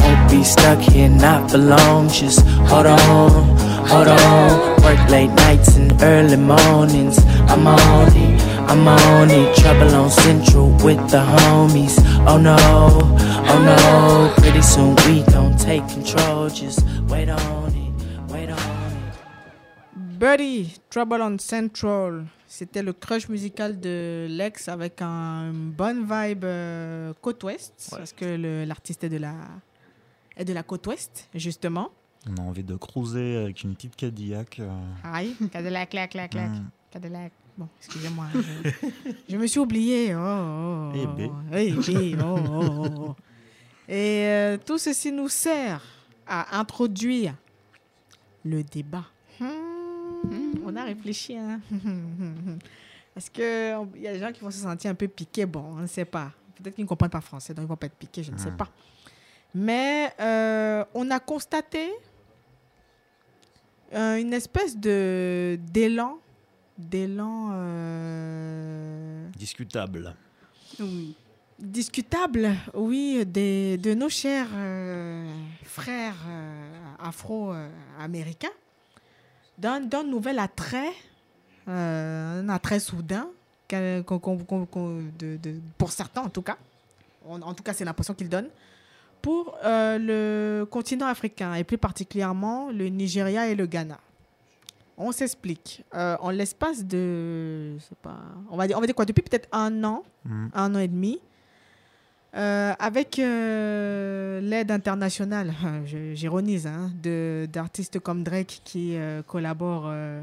Won't 0.00 0.30
be 0.30 0.42
stuck 0.42 0.78
here 0.78 1.10
not 1.10 1.50
for 1.50 1.58
long. 1.58 2.08
Just 2.08 2.40
hold 2.70 2.86
on, 2.86 3.58
hold 3.86 4.08
on. 4.08 4.82
Work 4.82 5.10
late 5.10 5.30
nights 5.44 5.76
and 5.76 5.92
early 6.00 6.38
mornings. 6.38 7.18
I'm 7.52 7.66
on 7.66 8.16
it, 8.16 8.40
I'm 8.66 8.88
on 8.88 9.30
it. 9.30 9.54
Trouble 9.56 9.94
on 9.94 10.10
Central 10.10 10.70
with 10.82 11.10
the 11.10 11.20
homies. 11.20 11.98
Oh 12.26 12.38
no, 12.38 12.56
oh 12.56 13.60
no. 13.62 14.42
Pretty 14.42 14.62
soon 14.62 14.96
we 15.04 15.22
gon' 15.30 15.54
take 15.58 15.86
control. 15.86 16.48
Just 16.48 16.82
wait 17.10 17.28
on 17.28 17.74
it, 17.74 18.32
wait 18.32 18.48
on 18.48 18.58
it. 18.58 20.18
Buddy, 20.18 20.72
Trouble 20.88 21.20
on 21.20 21.38
Central. 21.38 22.28
C'était 22.48 22.82
le 22.82 22.92
crush 22.92 23.28
musical 23.28 23.80
de 23.80 24.26
Lex 24.30 24.68
avec 24.68 25.02
un, 25.02 25.50
une 25.50 25.70
bonne 25.72 26.02
vibe 26.08 26.44
euh, 26.44 27.12
côte 27.20 27.42
ouest. 27.44 27.88
Parce 27.90 28.12
que 28.12 28.64
l'artiste 28.66 29.02
est 29.04 29.08
de 29.08 29.16
la 29.18 29.34
est 30.36 30.44
de 30.44 30.52
la 30.52 30.62
côte 30.62 30.86
ouest, 30.86 31.28
justement. 31.34 31.90
On 32.28 32.36
a 32.36 32.40
envie 32.46 32.62
de 32.64 32.76
cruiser 32.76 33.36
avec 33.36 33.62
une 33.62 33.74
petite 33.74 33.96
Cadillac. 33.96 34.60
euh. 34.60 34.68
Aïe, 35.04 35.34
Cadillac, 35.50 35.90
clac, 35.90 36.10
clac, 36.10 36.30
clac. 36.30 36.50
Mm. 36.50 36.70
Cadillac. 36.90 37.32
Bon, 37.56 37.68
excusez-moi. 37.78 38.26
Je, 38.34 39.10
je 39.30 39.36
me 39.36 39.46
suis 39.46 39.58
oublié. 39.60 40.14
Oh, 40.14 40.18
oh, 40.20 40.90
oh, 40.92 40.92
Eh 40.94 41.06
ben. 41.06 41.30
oh. 41.30 41.54
Eh 41.54 41.70
ben, 41.72 42.20
oh, 42.22 42.38
oh, 42.50 42.64
oh, 42.68 43.04
oh. 43.08 43.16
Et 43.88 44.26
euh, 44.26 44.58
tout 44.58 44.78
ceci 44.78 45.10
nous 45.10 45.28
sert 45.28 45.80
à 46.26 46.58
introduire 46.58 47.34
le 48.44 48.62
débat. 48.62 49.04
On 50.66 50.76
a 50.76 50.84
réfléchi. 50.84 51.36
Hein? 51.36 51.60
Parce 53.14 53.30
qu'il 53.30 53.44
y 53.44 54.06
a 54.06 54.12
des 54.12 54.18
gens 54.18 54.32
qui 54.32 54.40
vont 54.40 54.50
se 54.50 54.58
sentir 54.58 54.90
un 54.90 54.94
peu 54.94 55.08
piqués. 55.08 55.46
Bon, 55.46 55.64
on 55.70 55.76
ne 55.76 55.86
sait 55.86 56.04
pas. 56.04 56.32
Peut-être 56.54 56.74
qu'ils 56.74 56.84
ne 56.84 56.88
comprennent 56.88 57.10
pas 57.10 57.20
français, 57.20 57.54
donc 57.54 57.62
ils 57.62 57.66
ne 57.66 57.68
vont 57.68 57.76
pas 57.76 57.86
être 57.86 57.96
piqués, 57.96 58.22
je 58.22 58.32
ne 58.32 58.38
sais 58.38 58.50
pas. 58.50 58.68
Mais 59.54 60.12
euh, 60.20 60.84
on 60.92 61.10
a 61.10 61.18
constaté 61.18 61.90
euh, 63.94 64.16
une 64.16 64.34
espèce 64.34 64.76
de 64.76 65.58
d'élan, 65.72 66.18
d'élan 66.76 67.52
euh, 67.54 69.28
Discutable. 69.36 70.14
Oui. 70.78 71.14
discutable, 71.58 72.50
oui, 72.74 73.24
des, 73.24 73.78
de 73.78 73.94
nos 73.94 74.10
chers 74.10 74.50
frères 75.62 76.26
afro-américains, 76.98 78.50
d'un 79.58 80.04
nouvel 80.04 80.38
attrait, 80.38 80.92
euh, 81.68 82.40
un 82.42 82.48
attrait 82.48 82.80
soudain, 82.80 83.28
de- 85.18 85.36
de- 85.36 85.60
pour 85.78 85.90
certains 85.92 86.22
en 86.22 86.28
tout 86.28 86.42
cas, 86.42 86.56
en, 87.28 87.40
en 87.42 87.54
tout 87.54 87.62
cas 87.62 87.72
c'est 87.72 87.84
l'impression 87.84 88.14
qu'ils 88.14 88.28
donnent, 88.28 88.50
pour 89.22 89.56
euh, 89.64 89.98
le 89.98 90.64
continent 90.66 91.06
africain 91.06 91.54
et 91.54 91.64
plus 91.64 91.78
particulièrement 91.78 92.70
le 92.70 92.86
Nigeria 92.88 93.48
et 93.48 93.54
le 93.56 93.66
Ghana. 93.66 93.98
On 94.98 95.12
s'explique. 95.12 95.84
Euh, 95.94 96.16
en 96.20 96.30
l'espace 96.30 96.84
de, 96.84 97.76
je 97.76 97.82
sais 97.82 97.96
pas, 98.00 98.16
on 98.50 98.56
va 98.56 98.66
dire, 98.66 98.78
on 98.78 98.80
va 98.80 98.86
dire 98.86 98.94
quoi, 98.94 99.04
depuis 99.04 99.22
peut-être 99.22 99.48
un 99.52 99.82
an, 99.84 100.04
Mm. 100.24 100.46
un 100.54 100.74
an 100.74 100.78
et 100.78 100.88
demi, 100.88 101.20
euh, 102.34 102.72
avec 102.78 103.18
euh, 103.18 104.40
l'aide 104.40 104.70
internationale, 104.70 105.52
j'ironise, 106.14 106.66
hein, 106.66 106.90
d'artistes 107.46 108.00
comme 108.00 108.22
Drake 108.24 108.60
qui 108.64 108.96
euh, 108.96 109.22
collaborent 109.22 109.86
euh, 109.88 110.22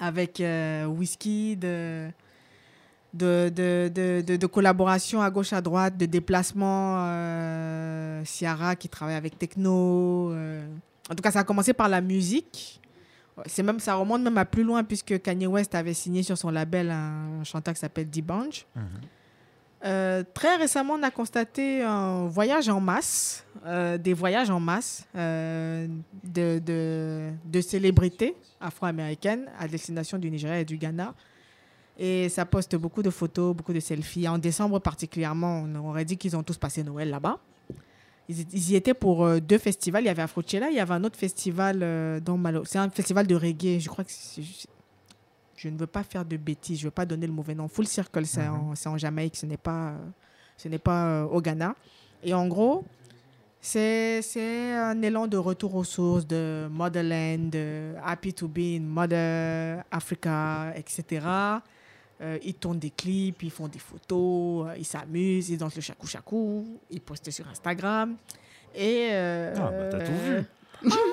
avec 0.00 0.40
euh, 0.40 0.86
de, 0.86 2.10
de, 3.14 3.48
de, 3.88 4.36
de- 4.36 4.46
collaboration 4.46 5.22
à 5.22 5.30
gauche, 5.30 5.52
à 5.52 5.60
droite, 5.60 5.96
de 5.96 6.06
déplacements. 6.06 6.96
euh, 7.06 8.22
Ciara 8.24 8.76
qui 8.76 8.88
travaille 8.88 9.16
avec 9.16 9.38
Techno. 9.38 10.32
En 11.10 11.14
tout 11.14 11.22
cas, 11.22 11.30
ça 11.30 11.40
a 11.40 11.44
commencé 11.44 11.72
par 11.72 11.88
la 11.88 12.00
musique. 12.00 12.80
C'est 13.46 13.62
même, 13.62 13.78
ça 13.80 13.94
remonte 13.94 14.22
même 14.22 14.36
à 14.36 14.44
plus 14.44 14.64
loin 14.64 14.82
puisque 14.84 15.20
Kanye 15.22 15.46
West 15.46 15.74
avait 15.74 15.94
signé 15.94 16.22
sur 16.22 16.36
son 16.36 16.50
label 16.50 16.90
un 16.90 17.42
chanteur 17.44 17.72
qui 17.74 17.80
s'appelle 17.80 18.10
D-Bunch. 18.10 18.66
Euh, 19.84 20.24
très 20.34 20.56
récemment, 20.56 20.94
on 20.94 21.02
a 21.02 21.10
constaté 21.10 21.82
un 21.82 22.26
voyage 22.26 22.68
en 22.68 22.80
masse, 22.80 23.46
euh, 23.64 23.96
des 23.96 24.12
voyages 24.12 24.50
en 24.50 24.58
masse 24.58 25.06
euh, 25.16 25.86
de, 26.24 26.60
de, 27.44 27.60
célébrités 27.60 28.34
afro-américaines 28.60 29.46
à 29.58 29.68
destination 29.68 30.18
du 30.18 30.30
Nigeria 30.30 30.60
et 30.60 30.64
du 30.64 30.76
Ghana. 30.78 31.14
Et 31.96 32.28
ça 32.28 32.44
poste 32.44 32.76
beaucoup 32.76 33.02
de 33.02 33.10
photos, 33.10 33.54
beaucoup 33.54 33.72
de 33.72 33.80
selfies. 33.80 34.28
En 34.28 34.38
décembre 34.38 34.78
particulièrement, 34.80 35.64
on 35.64 35.74
aurait 35.88 36.04
dit 36.04 36.16
qu'ils 36.16 36.36
ont 36.36 36.42
tous 36.42 36.56
passé 36.56 36.82
Noël 36.82 37.10
là-bas. 37.10 37.38
Ils, 38.28 38.70
y 38.70 38.76
étaient 38.76 38.94
pour 38.94 39.40
deux 39.40 39.58
festivals. 39.58 40.02
Il 40.02 40.06
y 40.06 40.10
avait 40.10 40.22
Afrochella, 40.22 40.68
il 40.68 40.76
y 40.76 40.80
avait 40.80 40.94
un 40.94 41.02
autre 41.02 41.16
festival, 41.16 42.20
c'est 42.66 42.78
un 42.78 42.90
festival 42.90 43.26
de 43.26 43.34
reggae. 43.34 43.80
Je 43.80 43.88
crois 43.88 44.04
que 44.04 44.10
c'est- 44.12 44.68
je 45.58 45.68
ne 45.68 45.76
veux 45.76 45.86
pas 45.88 46.04
faire 46.04 46.24
de 46.24 46.36
bêtises, 46.36 46.78
je 46.78 46.84
ne 46.84 46.86
veux 46.86 46.92
pas 46.92 47.04
donner 47.04 47.26
le 47.26 47.32
mauvais 47.32 47.54
nom. 47.54 47.66
Full 47.66 47.86
Circle, 47.86 48.24
c'est 48.26 48.46
en, 48.46 48.74
c'est 48.76 48.88
en 48.88 48.96
Jamaïque, 48.96 49.36
ce 49.36 49.44
n'est 49.44 49.56
pas, 49.56 49.88
euh, 49.88 49.96
ce 50.56 50.68
pas 50.76 51.06
euh, 51.06 51.24
au 51.24 51.40
Ghana. 51.40 51.74
Et 52.22 52.32
en 52.32 52.46
gros, 52.46 52.84
c'est 53.60 54.20
un 54.76 55.02
élan 55.02 55.26
de 55.26 55.36
retour 55.36 55.74
aux 55.74 55.84
sources, 55.84 56.26
de 56.26 56.68
Motherland, 56.70 57.50
de 57.50 57.94
Happy 58.04 58.32
to 58.32 58.46
be 58.46 58.76
in 58.78 58.82
Mother 58.82 59.82
Africa, 59.90 60.72
etc. 60.76 61.26
Euh, 62.20 62.38
ils 62.44 62.54
tournent 62.54 62.78
des 62.78 62.90
clips, 62.90 63.42
ils 63.42 63.50
font 63.50 63.68
des 63.68 63.78
photos, 63.78 64.68
ils 64.76 64.84
s'amusent, 64.84 65.50
ils 65.50 65.58
dansent 65.58 65.76
le 65.76 65.82
chakou 65.82 66.06
chakou, 66.06 66.78
ils 66.90 67.00
postent 67.00 67.30
sur 67.30 67.46
Instagram. 67.48 68.16
Et. 68.74 69.08
euh, 69.12 69.54
Ah, 69.56 69.70
bah, 69.70 69.88
t'as 69.90 70.04
tout 70.04 70.12
vu. 70.24 70.42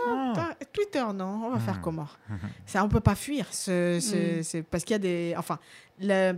Ah, 0.07 0.33
t'as- 0.35 0.65
Twitter, 0.73 1.03
non? 1.13 1.41
On 1.45 1.49
va 1.49 1.59
faire 1.59 1.75
Mhm. 1.75 1.81
comment? 1.81 2.07
Ça, 2.65 2.83
on 2.83 2.89
peut 2.89 2.99
pas 2.99 3.15
fuir. 3.15 3.45
ce- 3.51 3.99
ce- 4.01 4.41
c'est 4.43 4.61
parce 4.63 4.83
qu'il 4.83 4.93
y 4.93 4.95
a 4.95 4.99
des. 4.99 5.33
Enfin, 5.37 5.59
le- 5.99 6.35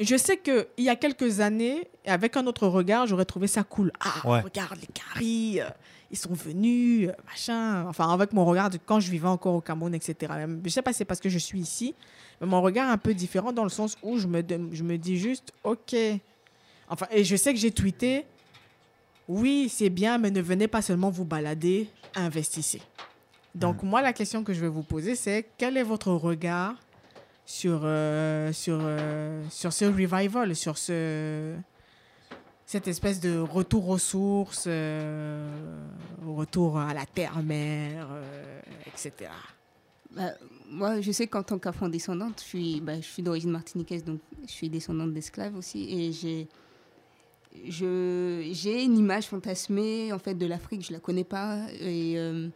je 0.00 0.16
sais 0.16 0.36
qu'il 0.38 0.66
y 0.78 0.88
a 0.88 0.96
quelques 0.96 1.40
années, 1.40 1.88
avec 2.06 2.36
un 2.36 2.46
autre 2.46 2.66
regard, 2.66 3.06
j'aurais 3.06 3.24
trouvé 3.24 3.46
ça 3.46 3.62
cool. 3.62 3.92
Ah, 4.00 4.28
Ouais. 4.28 4.40
regarde 4.40 4.78
les 4.80 4.88
caries, 4.88 5.60
euh, 5.60 5.68
ils 6.10 6.16
sont 6.18 6.32
venus, 6.32 7.08
euh, 7.08 7.12
machin. 7.26 7.86
Enfin, 7.88 8.12
avec 8.12 8.32
mon 8.32 8.44
regard 8.44 8.70
de 8.70 8.78
quand 8.84 8.98
je 9.00 9.10
vivais 9.10 9.28
encore 9.28 9.54
au 9.54 9.60
Cameroun, 9.60 9.94
etc. 9.94 10.32
Même- 10.36 10.60
Je 10.64 10.70
sais 10.70 10.82
pas 10.82 10.92
si 10.92 10.98
c'est 10.98 11.04
parce 11.04 11.20
que 11.20 11.28
je 11.28 11.38
suis 11.38 11.60
ici, 11.60 11.94
mais 12.40 12.46
mon 12.48 12.60
regard 12.60 12.88
est 12.88 12.92
un 12.92 12.98
peu 12.98 13.14
différent 13.14 13.52
dans 13.52 13.62
le 13.64 13.68
sens 13.70 13.96
où 14.02 14.18
je 14.18 14.26
me, 14.26 14.42
je 14.72 14.82
me 14.82 14.96
dis 14.98 15.16
juste, 15.16 15.52
ok. 15.62 15.94
Enfin, 16.88 17.06
et 17.12 17.22
je 17.24 17.36
sais 17.36 17.52
que 17.54 17.58
j'ai 17.60 17.70
tweeté, 17.70 18.26
oui, 19.28 19.68
c'est 19.68 19.90
bien, 19.90 20.18
mais 20.18 20.30
ne 20.30 20.40
venez 20.40 20.68
pas 20.68 20.82
seulement 20.82 21.10
vous 21.10 21.24
balader, 21.24 21.88
investissez. 22.14 22.82
Donc, 23.54 23.82
moi, 23.82 24.02
la 24.02 24.12
question 24.12 24.42
que 24.42 24.52
je 24.52 24.60
vais 24.60 24.68
vous 24.68 24.82
poser, 24.82 25.14
c'est 25.14 25.48
quel 25.56 25.76
est 25.76 25.82
votre 25.82 26.10
regard 26.12 26.74
sur, 27.46 27.82
euh, 27.84 28.52
sur, 28.52 28.78
euh, 28.82 29.42
sur 29.50 29.72
ce 29.72 29.84
revival, 29.84 30.56
sur 30.56 30.76
ce, 30.76 31.54
cette 32.66 32.88
espèce 32.88 33.20
de 33.20 33.38
retour 33.38 33.88
aux 33.88 33.98
sources, 33.98 34.64
euh, 34.66 35.48
retour 36.26 36.78
à 36.78 36.94
la 36.94 37.06
terre-mère, 37.06 38.08
euh, 38.10 38.60
etc. 38.86 39.30
Bah, 40.10 40.32
moi, 40.70 41.00
je 41.00 41.12
sais 41.12 41.26
qu'en 41.26 41.42
tant 41.42 41.58
qu'afro-descendante, 41.58 42.40
je 42.40 42.44
suis, 42.44 42.80
bah, 42.80 42.96
je 42.96 43.06
suis 43.06 43.22
d'origine 43.22 43.50
martiniquaise, 43.50 44.04
donc 44.04 44.20
je 44.46 44.52
suis 44.52 44.68
descendante 44.68 45.12
d'esclaves 45.12 45.56
aussi. 45.56 45.86
Et 45.90 46.12
j'ai, 46.12 46.48
j'ai 47.66 48.82
une 48.84 48.98
image 48.98 49.26
fantasmée 49.26 50.12
en 50.12 50.18
fait, 50.18 50.34
de 50.34 50.46
l'Afrique, 50.46 50.84
je 50.86 50.92
la 50.92 51.00
connais 51.00 51.24
pas. 51.24 51.60
Et, 51.80 52.14
euh, 52.18 52.48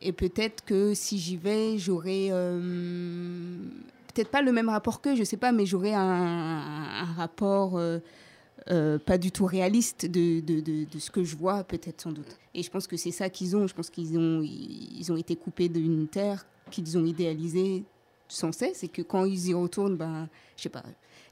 et 0.00 0.12
peut-être 0.12 0.64
que 0.64 0.94
si 0.94 1.18
j'y 1.18 1.36
vais, 1.36 1.78
j'aurai. 1.78 2.28
euh, 2.30 3.56
peut-être 4.14 4.30
pas 4.30 4.42
le 4.42 4.52
même 4.52 4.68
rapport 4.68 5.00
qu'eux, 5.00 5.16
je 5.16 5.24
sais 5.24 5.36
pas, 5.36 5.52
mais 5.52 5.66
j'aurai 5.66 5.94
un, 5.94 7.04
rapport. 7.16 7.78
euh, 8.70 8.98
pas 8.98 9.16
du 9.16 9.30
tout 9.32 9.46
réaliste 9.46 10.04
de, 10.04 10.40
de, 10.40 10.60
de, 10.60 10.84
de 10.84 10.98
ce 10.98 11.10
que 11.10 11.24
je 11.24 11.36
vois, 11.36 11.64
peut-être 11.64 12.02
sans 12.02 12.12
doute. 12.12 12.36
Et 12.54 12.62
je 12.62 12.70
pense 12.70 12.86
que 12.86 12.96
c'est 12.98 13.12
ça 13.12 13.30
qu'ils 13.30 13.56
ont. 13.56 13.66
Je 13.66 13.74
pense 13.74 13.88
qu'ils 13.88 14.18
ont, 14.18 14.42
ils 14.42 15.10
ont 15.10 15.16
été 15.16 15.36
coupés 15.36 15.68
d'une 15.68 16.06
terre 16.08 16.44
qu'ils 16.70 16.98
ont 16.98 17.06
idéalisée 17.06 17.84
sans 18.28 18.52
cesse 18.52 18.84
et 18.84 18.88
que 18.88 19.00
quand 19.00 19.24
ils 19.24 19.48
y 19.48 19.54
retournent, 19.54 19.96
ben, 19.96 20.28
je 20.56 20.64
sais 20.64 20.68
pas. 20.68 20.82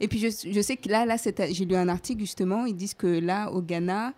Et 0.01 0.09
puis 0.09 0.19
je, 0.19 0.29
je 0.51 0.61
sais 0.61 0.77
que 0.77 0.89
là, 0.89 1.05
là 1.07 1.17
j'ai 1.51 1.65
lu 1.65 1.75
un 1.77 1.89
article 1.89 2.21
justement, 2.21 2.67
ils 2.67 2.77
disent 2.77 2.95
que 2.95 3.07
là, 3.07 3.51
au 3.53 3.63
Ghana, 3.63 4.13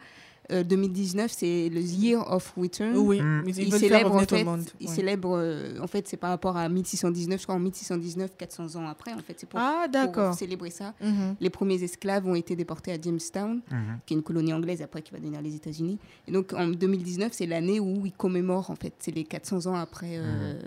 euh, 0.51 0.65
2019, 0.65 1.31
c'est 1.31 1.69
le 1.69 1.81
Year 1.83 2.25
of 2.33 2.55
Return. 2.57 2.97
Oui, 2.97 3.21
Mm. 3.21 3.43
ils 3.49 3.71
célèbrent 3.71 4.15
en 4.15 4.21
fait, 4.21 4.45
ils 4.81 4.89
ouais. 4.89 4.95
célèbrent, 4.95 5.37
euh, 5.37 5.79
en 5.83 5.87
fait, 5.87 6.09
c'est 6.09 6.17
par 6.17 6.31
rapport 6.31 6.57
à 6.57 6.71
1619, 6.71 7.39
je 7.39 7.45
crois 7.45 7.57
en 7.57 7.59
1619, 7.59 8.31
400 8.39 8.77
ans 8.77 8.87
après, 8.89 9.13
en 9.13 9.19
fait, 9.19 9.35
c'est 9.37 9.47
pour, 9.47 9.61
Ah, 9.63 9.85
pour 10.11 10.33
célébrer 10.33 10.71
ça. 10.71 10.95
Mhm. 11.03 11.37
Les 11.39 11.51
premiers 11.51 11.83
esclaves 11.83 12.27
ont 12.27 12.35
été 12.35 12.57
déportés 12.57 12.93
à 12.93 12.99
Jamestown, 12.99 13.61
Mhm. 13.71 13.79
qui 14.07 14.15
est 14.15 14.17
une 14.17 14.23
colonie 14.23 14.55
anglaise 14.55 14.81
après 14.81 15.03
qui 15.03 15.13
va 15.13 15.19
devenir 15.19 15.43
les 15.43 15.55
États-Unis. 15.55 15.99
Et 16.27 16.33
donc 16.33 16.55
en 16.55 16.67
2019, 16.69 17.33
c'est 17.35 17.45
l'année 17.47 17.79
où 17.79 18.07
ils 18.07 18.13
commémorent 18.13 18.71
en 18.71 18.77
fait, 18.77 18.95
c'est 19.01 19.15
les 19.15 19.25
400 19.25 19.67
ans 19.67 19.75
après 19.75 20.13
euh, 20.17 20.59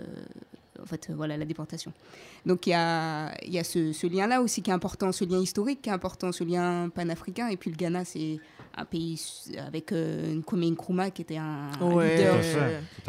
en 0.82 0.86
fait 0.86 1.08
euh, 1.10 1.14
voilà 1.14 1.36
la 1.36 1.44
déportation. 1.44 1.92
Donc 2.46 2.66
il 2.66 2.70
y 2.70 2.74
a 2.74 3.32
il 3.44 3.52
y 3.52 3.58
a 3.58 3.64
ce, 3.64 3.92
ce 3.92 4.06
lien 4.06 4.26
là 4.26 4.42
aussi 4.42 4.62
qui 4.62 4.70
est 4.70 4.74
important, 4.74 5.12
ce 5.12 5.24
lien 5.24 5.38
historique 5.40 5.82
qui 5.82 5.88
est 5.90 5.92
important, 5.92 6.32
ce 6.32 6.44
lien 6.44 6.88
panafricain 6.88 7.48
et 7.48 7.56
puis 7.56 7.70
le 7.70 7.76
Ghana 7.76 8.04
c'est 8.04 8.38
un 8.74 8.84
pays 8.86 9.20
avec 9.58 9.92
euh, 9.92 10.32
une 10.32 10.42
Kwame 10.42 10.64
Nkrumah 10.70 11.10
qui 11.10 11.20
était 11.22 11.36
un, 11.36 11.70
un 11.80 11.92
Ouais. 11.94 12.16
leader, 12.16 12.36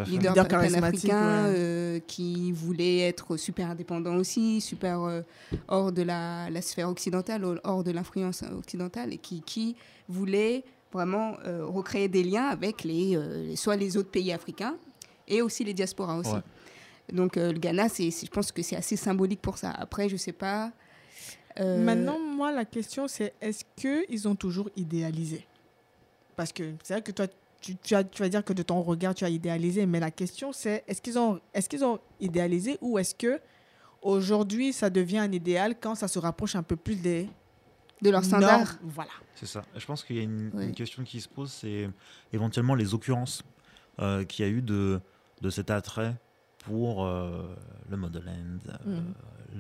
leader 0.07 0.47
panafricain 0.47 1.45
ouais. 1.45 1.53
euh, 1.57 1.99
qui 2.05 2.51
voulait 2.51 2.99
être 2.99 3.38
super 3.38 3.69
indépendant 3.69 4.15
aussi, 4.17 4.59
super 4.59 5.01
euh, 5.03 5.21
hors 5.69 5.91
de 5.93 6.01
la, 6.01 6.49
la 6.49 6.61
sphère 6.61 6.89
occidentale, 6.89 7.45
hors- 7.45 7.59
hors 7.63 7.84
de 7.86 7.91
l'influence 7.91 8.43
occidentale, 8.57 9.13
et 9.13 9.17
qui, 9.17 9.41
qui 9.41 9.78
voulait 10.09 10.65
vraiment 10.91 11.38
euh, 11.45 11.65
recréer 11.65 12.09
des 12.09 12.24
liens 12.26 12.47
avec 12.47 12.84
les, 12.84 13.15
euh, 13.15 13.55
soit 13.55 13.78
les 13.78 13.95
autres 13.95 14.11
pays 14.11 14.34
africains 14.34 14.76
et 15.30 15.41
aussi 15.41 15.63
les 15.63 15.74
diasporas 15.74 16.17
aussi. 16.17 16.34
Ouais. 16.34 16.41
Donc 17.11 17.37
euh, 17.37 17.51
le 17.51 17.59
Ghana, 17.59 17.89
c'est, 17.89 18.09
je 18.09 18.29
pense 18.31 18.51
que 18.51 18.61
c'est 18.61 18.75
assez 18.75 18.95
symbolique 18.95 19.41
pour 19.41 19.57
ça. 19.57 19.71
Après, 19.71 20.09
je 20.09 20.15
sais 20.17 20.31
pas. 20.31 20.71
euh, 21.59 21.83
Maintenant, 21.83 22.17
moi, 22.19 22.51
la 22.51 22.65
question, 22.65 23.07
c'est 23.07 23.33
est-ce 23.41 23.63
qu'ils 23.75 24.27
ont 24.27 24.35
toujours 24.35 24.69
idéalisé? 24.75 25.45
Parce 26.35 26.51
que 26.53 26.73
c'est 26.83 26.93
vrai 26.95 27.01
que 27.03 27.11
toi, 27.11 27.27
tu, 27.61 27.75
tu 27.77 27.93
as- 27.95 28.03
tu 28.03 28.21
vas 28.21 28.29
dire 28.29 28.43
que 28.43 28.53
de 28.53 28.63
ton 28.63 28.81
regard, 28.81 29.13
tu 29.15 29.23
as 29.25 29.29
idéalisé, 29.29 29.85
mais 29.85 29.99
la 29.99 30.11
question, 30.11 30.51
c'est 30.51 30.83
est-ce 30.87 31.01
qu'ils 31.01 31.19
ont, 31.19 31.39
est 31.53 31.67
qu'ils 31.67 31.83
ont 31.85 31.99
idéalisé 32.19 32.77
ou 32.81 32.97
est-ce 32.97 33.13
que 33.15 33.39
aujourd'hui, 34.01 34.73
ça 34.73 34.89
devient 34.89 35.19
un 35.19 35.31
idéal 35.31 35.75
quand 35.79 35.95
ça 35.95 36.07
se 36.07 36.19
rapproche 36.19 36.55
un 36.55 36.63
peu 36.63 36.75
plus 36.75 36.95
des. 36.95 37.29
De 38.01 38.09
leurs 38.09 38.21
normes? 38.21 38.41
standards. 38.41 38.75
Voilà. 38.83 39.11
C'est 39.35 39.45
ça. 39.45 39.63
Je 39.77 39.85
pense 39.85 40.03
qu'il 40.03 40.17
y 40.17 40.19
a 40.19 40.23
une 40.23 40.73
question 40.75 41.03
qui 41.03 41.21
se 41.21 41.29
pose, 41.29 41.51
c'est 41.51 41.89
éventuellement 42.33 42.75
les 42.75 42.93
occurrences 42.93 43.43
euh, 43.99 44.25
qu'il 44.25 44.43
y 44.45 44.47
a 44.47 44.51
eu 44.51 44.61
de, 44.61 44.99
de 45.41 45.49
cet 45.49 45.71
attrait 45.71 46.15
pour 46.66 47.05
euh, 47.05 47.55
le 47.89 47.97
Motherland, 47.97 48.59
euh, 48.88 48.99
Mhm. 48.99 49.14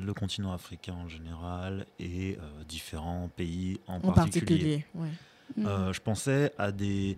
le 0.05 0.13
continent 0.13 0.53
africain 0.53 0.93
en 0.93 1.07
général 1.07 1.85
et 1.99 2.37
euh, 2.41 2.63
différents 2.67 3.29
pays 3.35 3.79
en, 3.87 3.95
En 3.97 4.11
particulier, 4.13 4.85
ouais. 4.95 5.09
Euh, 5.59 5.93
je 5.93 5.99
pensais 6.01 6.51
à 6.57 6.71
des, 6.71 7.15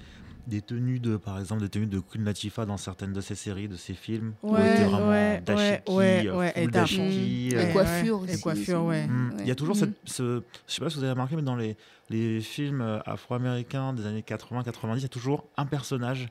des 0.48 0.62
tenues 0.62 1.00
de, 1.00 1.16
par 1.16 1.40
exemple, 1.40 1.62
des 1.62 1.70
tenues 1.70 1.86
de 1.86 2.00
Queen 2.00 2.26
Latifah 2.26 2.66
dans 2.66 2.76
certaines 2.78 3.14
de 3.14 3.22
ses 3.22 3.36
séries, 3.36 3.68
de 3.70 3.76
ses 3.78 3.94
films, 3.94 4.34
Ouais, 4.44 4.74
était 4.74 4.84
vraiment 4.84 5.10
ouais, 5.10 5.42
dashiki, 5.42 5.92
ouais, 5.92 6.28
euh, 6.28 6.38
ouais, 6.38 6.48
full 6.50 6.54
elle 6.56 6.64
était 6.68 6.78
à 6.78 6.82
dashiki, 6.82 7.50
fond. 7.52 7.58
euh, 7.58 7.70
Et 7.70 7.72
coiffure 7.72 8.20
aussi, 8.22 8.34
Et 8.34 8.40
coiffure, 8.40 8.84
ouais. 8.84 9.08
Mm. 9.08 9.38
Il 9.42 9.48
y 9.48 9.52
a 9.52 9.56
toujours 9.56 9.76
cette, 9.76 9.94
ce, 10.06 10.42
je 10.68 10.74
sais 10.74 10.82
pas 10.82 10.90
si 10.90 10.98
vous 10.98 11.04
avez 11.04 11.14
remarqué, 11.14 11.36
mais 11.36 11.44
dans 11.44 11.56
les, 11.56 11.78
les 12.10 12.42
films 12.42 12.82
afro-américains 13.06 13.94
des 13.94 14.06
années 14.06 14.22
80-90, 14.28 14.98
il 14.98 15.02
y 15.04 15.06
a 15.06 15.10
toujours 15.10 15.46
un 15.56 15.66
personnage 15.68 16.28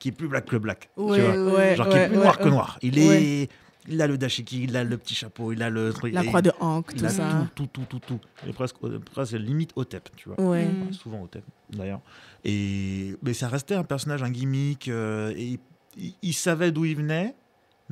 qui 0.00 0.08
est 0.08 0.12
plus 0.12 0.26
black 0.26 0.46
que 0.46 0.56
black. 0.56 0.90
tu 0.96 1.02
Ouais, 1.02 1.20
vois. 1.36 1.54
ouais, 1.58 1.76
Genre 1.76 1.88
qui 1.88 1.96
est 1.96 2.08
plus 2.08 2.16
noir 2.16 2.38
que 2.38 2.48
noir. 2.48 2.78
Il 2.82 2.98
est, 2.98 3.48
il 3.88 4.02
a 4.02 4.06
le 4.08 4.18
dashiki, 4.18 4.64
il 4.64 4.76
a 4.76 4.82
le 4.82 4.98
petit 4.98 5.14
chapeau, 5.14 5.52
il 5.52 5.62
a 5.62 5.70
le 5.70 5.92
truc. 5.92 6.12
La 6.12 6.24
croix 6.24 6.42
de 6.42 6.50
Hank, 6.58 6.94
tout 6.96 7.04
a 7.04 7.08
ça. 7.08 7.46
Tout, 7.54 7.66
tout, 7.66 7.84
tout, 7.86 7.98
tout, 8.00 8.16
tout. 8.18 8.48
Et 8.48 8.52
presque, 8.52 8.76
euh, 8.84 8.98
presque 8.98 9.32
limite 9.34 9.70
au 9.76 9.84
tep, 9.84 10.08
tu 10.16 10.28
vois. 10.30 10.40
Ouais. 10.40 10.64
Mm. 10.66 10.84
Mhm. 10.86 10.92
Souvent 10.92 11.20
au 11.22 11.26
tep, 11.28 11.44
d'ailleurs. 11.70 12.00
Et 12.44 13.14
mais 13.22 13.34
ça 13.34 13.48
restait 13.48 13.74
un 13.76 13.84
personnage, 13.84 14.22
un 14.22 14.30
gimmick. 14.30 14.88
euh, 14.88 15.32
et 15.36 15.60
il, 15.96 16.14
il 16.22 16.32
savait 16.34 16.72
d'où 16.72 16.84
il 16.84 16.96
venait. 16.96 17.34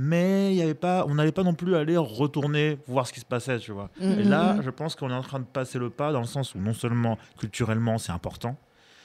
Mais 0.01 0.53
il 0.53 0.57
y 0.57 0.63
avait 0.63 0.75
pas, 0.75 1.05
on 1.09 1.17
n'allait 1.17 1.33
pas 1.33 1.43
non 1.43 1.55
plus 1.55 1.75
aller 1.75 1.97
retourner 1.97 2.79
voir 2.87 3.05
ce 3.09 3.13
qui 3.13 3.19
se 3.19 3.25
passait, 3.25 3.59
tu 3.59 3.73
vois. 3.73 3.91
Mhm. 4.01 4.19
Et 4.21 4.23
là, 4.23 4.57
je 4.63 4.71
pense 4.71 4.95
qu'on 4.95 5.11
est 5.11 5.15
en 5.15 5.23
train 5.23 5.41
de 5.41 5.45
passer 5.45 5.79
le 5.81 5.91
pas 5.91 6.13
dans 6.13 6.21
le 6.21 6.27
sens 6.27 6.55
où 6.55 6.59
non 6.61 6.73
seulement 6.73 7.19
culturellement 7.37 7.99
c'est 7.99 8.13
important, 8.13 8.57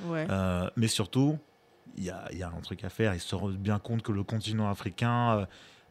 Ouais. 0.06 0.28
euh, 0.30 0.70
mais 0.76 0.88
surtout 0.88 1.39
il 1.97 2.03
y 2.03 2.09
a, 2.09 2.27
il 2.31 2.38
y 2.38 2.43
a 2.43 2.47
un 2.47 2.61
truc 2.61 2.84
à 2.84 2.89
faire. 2.89 3.13
Ils 3.13 3.19
se 3.19 3.36
rendent 3.36 3.57
bien 3.57 3.79
compte 3.79 4.01
que 4.01 4.11
le 4.11 4.23
continent 4.23 4.69
africain, 4.69 5.38
euh, 5.39 5.45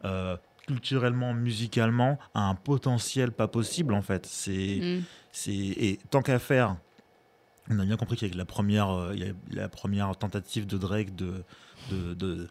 euh, 0.05 0.37
culturellement, 0.67 1.33
musicalement, 1.33 2.17
a 2.33 2.41
un 2.49 2.55
potentiel 2.55 3.31
pas 3.31 3.47
possible 3.47 3.93
en 3.93 4.01
fait. 4.01 4.25
C'est, 4.25 4.79
Mm. 4.81 5.03
c'est 5.31 5.51
et 5.53 5.99
tant 6.09 6.21
qu'à 6.21 6.39
faire, 6.39 6.75
on 7.69 7.79
a 7.79 7.85
bien 7.85 7.97
compris 7.97 8.17
qu'avec 8.17 8.35
la 8.35 8.45
première, 8.45 8.89
euh, 8.89 9.13
il 9.15 9.25
y 9.25 9.29
a 9.29 9.33
la 9.61 9.69
première 9.69 10.15
tentative 10.17 10.65
de 10.67 10.77
Drake 10.77 11.15
de, 11.15 11.43
de, 11.91 12.13
de- 12.13 12.49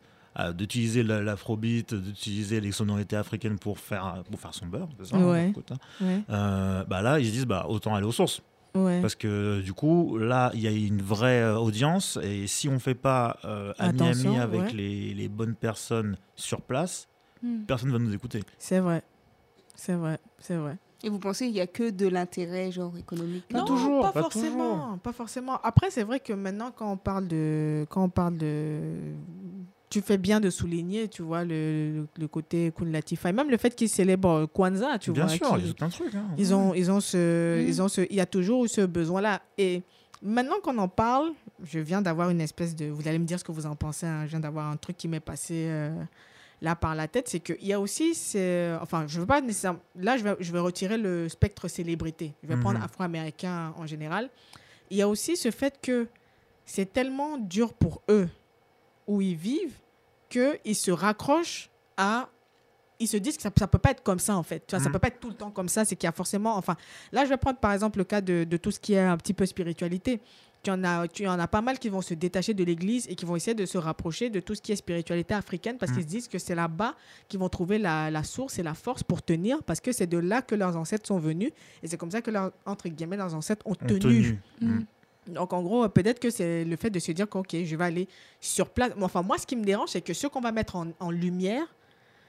d'utiliser 0.55 1.03
la- 1.03 1.20
l'afrobeat, 1.22 1.95
d'utiliser 1.95 2.61
les 2.62 2.72
sonorités 2.72 3.16
africaines 3.16 3.59
pour 3.59 3.78
faire 3.78 4.22
pour 4.30 4.40
faire 4.40 4.55
son 4.55 4.64
beurre, 4.66 4.88
c'est 4.99 5.07
ça, 5.09 5.18
Ouais. 5.18 5.53
hein, 5.55 5.62
hein. 5.70 5.76
Ouais. 6.01 6.22
Euh, 6.30 6.84
bah 6.84 7.03
là 7.03 7.18
ils 7.20 7.26
se 7.26 7.32
disent 7.32 7.47
bah 7.47 7.66
autant 7.68 7.95
aller 7.95 8.07
aux 8.07 8.12
sources. 8.12 8.40
Ouais. 8.75 9.01
Parce 9.03 9.14
que 9.14 9.61
du 9.61 9.73
coup, 9.75 10.16
là, 10.18 10.51
il 10.55 10.61
y 10.61 10.66
a 10.66 10.70
une 10.70 11.03
vraie 11.03 11.43
euh, 11.43 11.59
audience 11.59 12.18
et 12.23 12.47
si 12.47 12.68
on 12.68 12.79
fait 12.79 12.95
pas 12.95 13.37
euh, 13.45 13.73
ami 13.79 14.01
Attention, 14.01 14.31
ami 14.31 14.39
avec 14.41 14.61
ouais. 14.62 14.73
les, 14.73 15.14
les 15.14 15.29
bonnes 15.29 15.55
personnes 15.55 16.16
sur 16.37 16.62
place, 16.62 17.09
Hmm. 17.43 17.64
personne 17.66 17.91
va 17.91 17.99
nous 17.99 18.14
écouter. 18.14 18.41
C'est 18.57 18.79
vrai. 18.79 19.03
C'est 19.75 19.95
vrai. 19.95 20.20
C'est 20.39 20.55
vrai. 20.55 20.77
Et 21.03 21.11
vous 21.11 21.18
pensez 21.18 21.47
qu'il 21.47 21.55
n'y 21.55 21.61
a 21.61 21.66
que 21.66 21.91
de 21.91 22.07
l'intérêt 22.07 22.70
genre 22.70 22.97
économique? 22.97 23.53
Non, 23.53 23.64
toujours, 23.64 24.03
pas, 24.03 24.12
pas 24.12 24.23
forcément, 24.23 24.97
pas 24.99 25.12
forcément. 25.12 25.59
Après, 25.64 25.91
c'est 25.91 26.05
vrai 26.05 26.20
que 26.20 26.33
maintenant, 26.33 26.70
quand 26.70 26.93
on 26.93 26.97
parle 26.97 27.27
de, 27.27 27.85
quand 27.91 28.05
on 28.05 28.09
parle 28.09 28.37
de, 28.39 28.81
tu 29.93 30.01
fais 30.01 30.18
bien 30.18 30.40
de 30.40 30.49
souligner, 30.51 31.09
tu 31.09 31.22
vois, 31.22 31.45
le, 31.45 32.07
côté 32.30 32.72
Queen 32.76 32.90
Latifah, 32.93 33.28
et 33.28 33.32
même 33.32 33.51
le 33.51 33.57
fait 33.59 33.74
qu'ils 33.74 33.88
célèbrent 33.88 34.47
Kwanzaa, 34.47 34.99
tu 34.99 35.12
Bien 35.12 35.26
vois. 35.26 35.34
sûr, 35.36 35.49
qui- 35.57 35.61
il 35.62 35.66
y 35.66 35.70
a 35.70 35.72
tout 35.74 35.84
un 35.84 35.88
truc. 35.90 36.14
hein. 36.14 36.24
ils 36.38 36.55
ont, 36.55 36.72
ils 36.74 36.90
ont 36.90 37.01
ce, 37.01 37.61
Mhm. 37.61 37.68
ils 37.68 37.82
ont 37.82 37.88
ce, 37.88 38.01
il 38.11 38.16
y 38.16 38.20
a 38.20 38.26
toujours 38.26 38.64
eu 38.64 38.68
ce 38.68 38.80
besoin-là. 38.80 39.43
Et 39.59 39.82
maintenant 40.22 40.57
qu'on 40.62 40.78
en 40.78 40.88
parle, 40.88 41.32
je 41.62 41.78
viens 41.78 42.01
d'avoir 42.03 42.30
une 42.30 42.40
espèce 42.40 42.74
de, 42.74 42.86
vous 42.86 43.07
allez 43.07 43.18
me 43.18 43.24
dire 43.26 43.38
ce 43.38 43.45
que 43.45 43.53
vous 43.53 43.66
en 43.66 43.76
pensez. 43.76 44.07
hein, 44.07 44.22
je 44.24 44.30
viens 44.30 44.40
d'avoir 44.40 44.68
un 44.70 44.76
truc 44.76 44.97
qui 44.97 45.09
m'est 45.09 45.20
passé 45.20 45.66
euh, 45.68 45.90
là 46.62 46.74
par 46.74 46.95
la 46.95 47.07
tête, 47.09 47.28
c'est 47.28 47.40
qu'il 47.40 47.64
y 47.66 47.72
a 47.72 47.78
aussi, 47.80 48.12
enfin, 48.80 49.05
je 49.09 49.20
veux 49.20 49.26
pas 49.26 49.40
nécessairement, 49.40 49.80
là, 49.97 50.16
je 50.16 50.22
vais, 50.24 50.36
je 50.40 50.53
vais 50.53 50.61
retirer 50.61 50.97
le 50.97 51.28
spectre 51.28 51.68
célébrité. 51.68 52.32
Je 52.43 52.49
vais 52.49 52.57
prendre 52.57 52.78
Mhm. 52.78 52.84
afro-américain 52.84 53.74
en 53.76 53.86
général. 53.86 54.30
Il 54.90 54.97
y 54.97 55.03
a 55.03 55.09
aussi 55.09 55.36
ce 55.36 55.51
fait 55.51 55.78
que 55.82 56.07
c'est 56.64 56.93
tellement 56.93 57.36
dur 57.38 57.72
pour 57.74 58.01
eux 58.09 58.28
où 59.07 59.20
ils 59.20 59.36
vivent 59.36 59.76
qu'ils 60.28 60.74
se 60.76 60.90
raccrochent 60.90 61.70
à 61.96 62.28
ils 63.00 63.09
se 63.09 63.16
disent 63.16 63.36
que 63.36 63.42
ça 63.42 63.48
ne 63.50 63.66
peut 63.66 63.78
pas 63.78 63.90
être 63.90 64.05
comme 64.05 64.20
ça 64.20 64.36
en 64.36 64.44
fait. 64.44 64.64
Tu 64.64 64.76
vois, 64.76 64.78
Ça 64.78 64.88
Mhm. 64.88 64.92
peut 64.92 64.98
pas 65.00 65.09
être 65.09 65.18
tout 65.18 65.28
le 65.28 65.34
temps 65.34 65.50
comme 65.50 65.68
ça. 65.68 65.84
C'est 65.84 65.96
qu'il 65.96 66.07
y 66.07 66.09
a 66.09 66.12
forcément. 66.12 66.57
Enfin, 66.57 66.76
là, 67.11 67.24
je 67.24 67.30
vais 67.30 67.36
prendre 67.36 67.59
par 67.59 67.72
exemple 67.72 67.98
le 67.98 68.05
cas 68.05 68.20
de, 68.20 68.44
de 68.44 68.57
tout 68.57 68.70
ce 68.70 68.78
qui 68.78 68.92
est 68.92 69.00
un 69.00 69.16
petit 69.16 69.34
peu 69.34 69.44
spiritualité. 69.44 70.20
Tu 70.62 70.70
en, 70.70 70.84
as, 70.84 71.09
tu 71.09 71.26
en 71.26 71.36
as 71.40 71.48
pas 71.48 71.61
mal 71.62 71.80
qui 71.80 71.88
vont 71.88 72.00
se 72.03 72.14
détacher 72.14 72.55
de 72.55 72.62
l'église 72.62 73.09
et 73.09 73.16
qui 73.16 73.24
vont 73.24 73.34
essayer 73.34 73.57
de 73.57 73.66
se 73.66 73.76
rapprocher 73.76 74.30
de 74.30 74.38
tout 74.38 74.55
ce 74.55 74.62
qui 74.62 74.70
est 74.70 74.76
spiritualité 74.76 75.34
africaine 75.34 75.78
parce 75.78 75.90
Mhm. 75.90 75.96
qu'ils 75.98 76.05
se 76.05 76.09
disent 76.11 76.28
que 76.28 76.38
c'est 76.38 76.55
là-bas 76.55 76.94
qu'ils 77.26 77.40
vont 77.40 77.48
trouver 77.48 77.78
la, 77.78 78.09
la 78.12 78.22
source 78.22 78.61
et 78.61 78.62
la 78.62 78.74
force 78.74 79.03
pour 79.03 79.20
tenir 79.20 79.64
parce 79.64 79.80
que 79.80 79.90
c'est 79.90 80.07
de 80.07 80.18
là 80.18 80.40
que 80.40 80.55
leurs 80.55 80.76
ancêtres 80.76 81.09
sont 81.09 81.18
venus 81.18 81.50
et 81.82 81.88
c'est 81.88 81.96
comme 81.96 82.12
ça 82.12 82.22
que 82.22 82.30
leurs, 82.30 82.53
entre 82.66 82.88
guillemets, 82.88 83.16
leurs 83.16 83.34
ancêtres 83.34 83.66
ont 83.66 83.72
On 83.72 83.86
tenu. 83.86 84.38
tenu. 84.61 84.78
Donc, 85.27 85.53
en 85.53 85.62
gros, 85.62 85.89
peut-être 85.89 86.18
que 86.18 86.31
c'est 86.31 86.64
le 86.64 86.77
fait 86.77 86.91
de 86.91 86.99
se 86.99 87.12
dire 87.12 87.29
que, 87.29 87.39
OK, 87.39 87.55
je 87.64 87.77
vais 87.77 87.85
aller 87.85 88.09
sur 88.41 88.68
place. 88.68 88.93
Moi, 88.97 89.07
Enfin, 89.07 89.23
moi, 89.23 89.39
ce 89.39 89.47
qui 89.47 89.57
me 89.57 89.64
dérange, 89.64 89.91
c'est 89.91 90.01
que 90.01 90.14
ceux 90.14 90.29
qu'on 90.29 90.41
va 90.41 90.53
mettre 90.53 90.77
en, 90.77 90.89
en 90.99 91.11
lumière, 91.11 91.66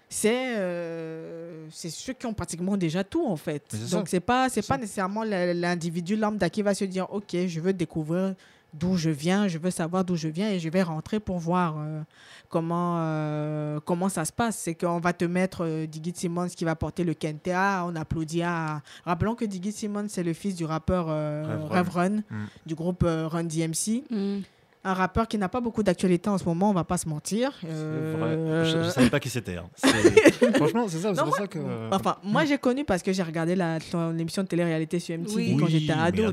c'est 0.09 0.57
euh, 0.57 1.65
ceux 1.71 2.13
qui 2.13 2.25
ont 2.27 2.33
pratiquement 2.35 2.77
déjà 2.77 3.03
tout, 3.03 3.25
en 3.25 3.35
fait. 3.35 3.75
Donc, 3.89 4.07
c'est 4.07 4.19
pas, 4.19 4.47
c'est 4.49 4.65
pas 4.65 4.77
nécessairement 4.77 5.23
l'individu 5.23 6.15
lambda 6.15 6.49
qui 6.51 6.61
va 6.61 6.75
se 6.75 6.85
dire, 6.85 7.11
OK, 7.11 7.35
je 7.47 7.59
veux 7.59 7.73
découvrir 7.73 8.35
d'où 8.73 8.97
je 8.97 9.09
viens, 9.09 9.47
je 9.47 9.57
veux 9.57 9.71
savoir 9.71 10.03
d'où 10.03 10.15
je 10.15 10.27
viens 10.27 10.49
et 10.49 10.59
je 10.59 10.69
vais 10.69 10.81
rentrer 10.83 11.19
pour 11.19 11.37
voir 11.39 11.75
euh, 11.77 12.01
comment, 12.49 12.95
euh, 12.99 13.79
comment 13.85 14.09
ça 14.09 14.25
se 14.25 14.31
passe. 14.33 14.57
C'est 14.57 14.75
qu'on 14.75 14.99
va 14.99 15.13
te 15.13 15.25
mettre 15.25 15.63
euh, 15.63 15.85
Diggy 15.85 16.13
Simmons 16.15 16.47
qui 16.49 16.65
va 16.65 16.75
porter 16.75 17.03
le 17.03 17.13
Kentea, 17.13 17.83
on 17.87 17.95
applaudit 17.95 18.41
à... 18.43 18.81
Rappelons 19.05 19.35
que 19.35 19.45
Diggy 19.45 19.71
Simmons, 19.71 20.07
c'est 20.09 20.23
le 20.23 20.33
fils 20.33 20.55
du 20.55 20.65
rappeur 20.65 21.05
euh, 21.09 21.43
Rev 21.69 21.69
Run. 21.69 21.77
Rev 21.79 21.89
Run, 21.89 22.09
Mm. 22.29 22.45
du 22.65 22.75
groupe 22.75 23.03
euh, 23.03 23.27
Run 23.27 23.43
DMC. 23.43 24.03
Mm. 24.09 24.39
Un 24.85 24.93
rappeur 24.93 25.29
qui 25.29 25.37
n'a 25.37 25.47
pas 25.47 25.61
beaucoup 25.61 25.81
d'actualité 25.81 26.29
en 26.29 26.37
ce 26.37 26.43
moment, 26.43 26.69
on 26.69 26.73
va 26.73 26.83
pas 26.83 26.97
se 26.97 27.07
mentir. 27.07 27.51
C'est 27.61 27.67
Euh, 27.69 28.15
vrai. 28.17 28.65
Je, 28.69 28.83
je 28.83 28.89
savais 28.89 29.09
pas 29.09 29.19
qui 29.21 29.29
c'était. 29.29 29.55
hein. 29.55 29.69
Franchement, 30.55 30.87
c'est 30.89 30.97
ça. 30.99 31.15
C'est 31.15 31.23
pour 31.23 31.35
ça 31.35 31.47
que. 31.47 31.59
Enfin, 31.91 32.17
moi 32.23 32.43
j'ai 32.43 32.57
connu 32.57 32.83
parce 32.83 33.01
que 33.01 33.13
j'ai 33.13 33.23
regardé 33.23 33.55
la, 33.55 33.79
ton 33.79 34.17
émission 34.17 34.43
de 34.43 34.47
télé-réalité 34.49 34.99
sur 34.99 35.17
MTV 35.17 35.35
Oui. 35.35 35.57
quand 35.57 35.67
j'étais 35.67 35.93
ado. 35.93 36.23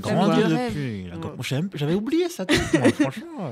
j'avais- 1.75 1.95
oublié 1.95 2.29
ça. 2.29 2.45
tout, 2.47 2.55
moi, 2.79 2.89
franchement. 3.01 3.51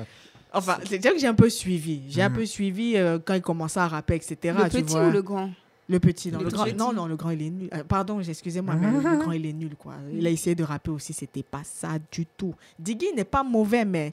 Enfin, 0.53 0.79
c'est 0.85 0.99
dire 0.99 1.13
que 1.13 1.19
j'ai 1.19 1.27
un 1.27 1.35
peu 1.35 1.51
suivi. 1.51 2.03
J'ai 2.09 2.23
un 2.23 2.31
Mhm. 2.31 2.35
peu 2.37 2.47
suivi 2.47 2.97
euh, 2.97 3.19
quand 3.23 3.35
il 3.35 3.43
commençait 3.43 3.81
à 3.81 3.89
rapper, 3.89 4.15
etc. 4.17 4.37
Le 4.59 4.65
tu 4.71 4.83
petit 4.83 4.93
vois. 4.95 5.09
ou 5.09 5.11
le 5.11 5.23
grand? 5.23 5.51
Le 5.91 6.01
petit, 6.01 6.31
non. 6.33 6.39
Le 6.39 6.45
Le, 6.47 6.51
grand, 6.51 6.65
petit. 6.65 6.75
non, 6.75 6.93
non, 6.93 7.07
le 7.07 7.17
grand, 7.17 7.31
il 7.31 7.43
est 7.43 7.51
nul. 7.51 7.69
Euh, 7.75 7.83
pardon, 7.85 8.21
excusez-moi, 8.21 8.75
mais 8.75 8.91
le, 8.91 8.97
le 9.11 9.17
grand, 9.19 9.33
il 9.33 9.47
est 9.47 9.53
nul, 9.53 9.75
quoi. 9.79 9.95
Il 10.13 10.27
a 10.27 10.31
essayé 10.31 10.55
de 10.55 10.65
rapper 10.65 10.91
aussi, 10.91 11.13
c'était 11.13 11.43
pas 11.43 11.63
ça 11.65 11.91
du 12.11 12.27
tout. 12.27 12.55
Diggy 12.79 13.07
n'est 13.17 13.25
pas 13.25 13.43
mauvais, 13.43 13.85
mais 13.85 14.13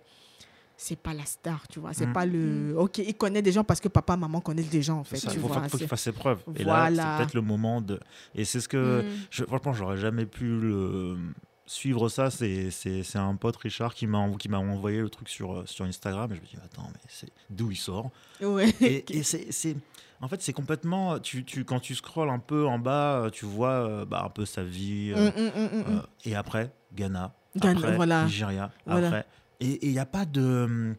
c'est 0.77 0.95
pas 0.97 1.13
la 1.13 1.25
star, 1.25 1.67
tu 1.67 1.79
vois. 1.79 1.93
C'est 1.93 2.05
Mm. 2.07 2.13
pas 2.13 2.25
le. 2.25 2.75
Ok, 2.77 2.97
il 2.99 3.15
connaît 3.15 3.41
des 3.41 3.51
gens 3.51 3.63
parce 3.63 3.79
que 3.79 3.87
papa, 3.87 4.17
maman 4.17 4.41
connaissent 4.41 4.69
des 4.69 4.81
gens, 4.81 4.99
en 4.99 5.03
fait. 5.03 5.17
Ça, 5.17 5.29
tu 5.29 5.37
il 5.37 5.41
faut, 5.41 5.47
vois, 5.47 5.67
faut 5.69 5.77
qu'il 5.77 5.87
fasse 5.87 6.01
ses 6.01 6.11
preuves. 6.11 6.39
Et 6.55 6.63
Voilà. 6.63 6.89
là, 6.89 7.11
c'est 7.17 7.23
peut-être 7.23 7.33
le 7.35 7.41
moment 7.41 7.81
de. 7.81 7.99
Et 8.33 8.45
c'est 8.45 8.59
ce 8.59 8.67
que. 8.67 9.01
Mm. 9.01 9.05
Je, 9.31 9.43
franchement, 9.45 9.73
j'aurais 9.73 9.97
jamais 9.97 10.25
pu 10.25 10.45
le... 10.47 11.17
suivre 11.65 12.09
ça. 12.09 12.29
C'est, 12.29 12.69
c'est, 12.71 13.01
c'est 13.03 13.17
un 13.17 13.35
pote, 13.35 13.55
Richard, 13.57 13.93
qui 13.95 14.05
m'a, 14.05 14.19
env- 14.19 14.37
qui 14.37 14.49
m'a 14.49 14.59
envoyé 14.59 15.01
le 15.01 15.09
truc 15.09 15.29
sur, 15.29 15.53
euh, 15.53 15.63
sur 15.65 15.85
Instagram. 15.85 16.31
Et 16.31 16.35
je 16.35 16.41
me 16.41 16.45
dis, 16.45 16.57
attends, 16.63 16.87
mais 16.93 16.99
c'est 17.07 17.29
d'où 17.49 17.71
il 17.71 17.77
sort? 17.77 18.11
Ouais. 18.41 18.69
Et, 18.81 19.03
et 19.17 19.23
c'est, 19.23 19.51
c'est- 19.51 19.75
En 20.21 20.27
fait, 20.27 20.41
c'est 20.41 20.53
complètement. 20.53 21.19
Tu, 21.19 21.43
tu, 21.43 21.63
quand 21.65 21.79
tu 21.79 21.95
scrolles 21.95 22.29
un 22.29 22.39
peu 22.39 22.67
en 22.67 22.79
bas, 22.79 23.21
euh, 23.23 23.29
tu 23.29 23.45
vois 23.45 23.69
euh, 23.89 24.05
bah, 24.05 24.23
un 24.25 24.29
peu 24.29 24.45
sa 24.45 24.63
vie. 24.63 25.13
Mm, 25.15 25.19
mm, 25.19 25.23
mm, 25.25 25.61
mm, 25.61 25.77
mm. 25.93 25.97
euh, 25.97 26.01
et 26.25 26.35
après, 26.35 26.71
Ghana. 26.93 27.33
Ghana, 27.55 27.79
après, 27.79 27.95
voilà. 27.95 28.23
Nigeria. 28.25 28.71
Voilà. 28.85 29.07
Après. 29.07 29.25
Et 29.59 29.87
il 29.87 29.91
n'y 29.93 29.99
a 29.99 30.05
pas 30.05 30.25
de. 30.25 30.95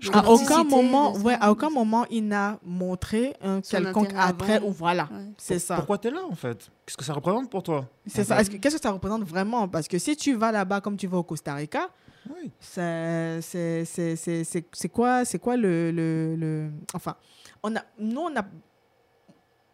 Je 0.00 0.10
À 0.12 0.28
aucun 0.28 0.64
moment, 0.64 1.14
ouais, 1.18 1.36
à 1.40 1.52
aucun 1.52 1.70
moment, 1.70 2.04
il 2.10 2.26
n'a 2.26 2.58
montré 2.64 3.34
un 3.40 3.60
quelconque 3.60 4.12
attrait 4.16 4.60
ou 4.60 4.72
voilà. 4.72 5.08
Ouais. 5.12 5.26
C'est 5.38 5.60
ça. 5.60 5.76
Pourquoi 5.76 5.96
tu 5.98 6.08
es 6.08 6.10
là, 6.10 6.22
en 6.28 6.34
fait? 6.34 6.58
Qu'est-ce 6.84 6.96
que 6.96 7.04
ça 7.04 7.12
représente 7.12 7.48
pour 7.48 7.62
toi? 7.62 7.86
C'est 8.06 8.24
ça. 8.24 8.42
que- 8.42 8.56
Qu'est-ce 8.56 8.76
que 8.76 8.82
ça 8.82 8.90
représente 8.90 9.22
vraiment? 9.22 9.68
Parce 9.68 9.86
que 9.86 9.98
si 9.98 10.16
tu 10.16 10.34
vas 10.34 10.50
là-bas 10.50 10.80
comme 10.80 10.96
tu 10.96 11.06
vas 11.06 11.18
au 11.18 11.22
Costa 11.22 11.54
Rica, 11.54 11.88
Oui. 12.28 12.50
c'est 12.58 13.38
c'est- 13.42 13.84
c'est- 13.84 14.16
c'est- 14.16 14.42
c'est- 14.44 14.66
c'est 14.72 14.88
quoi, 14.88 15.24
c'est 15.24 15.38
quoi 15.38 15.56
le, 15.56 15.92
le, 15.92 16.34
le- 16.34 16.70
Enfin, 16.94 17.14
on 17.62 17.76
a, 17.76 17.80
nous, 17.98 18.20
on 18.22 18.36
a. 18.36 18.42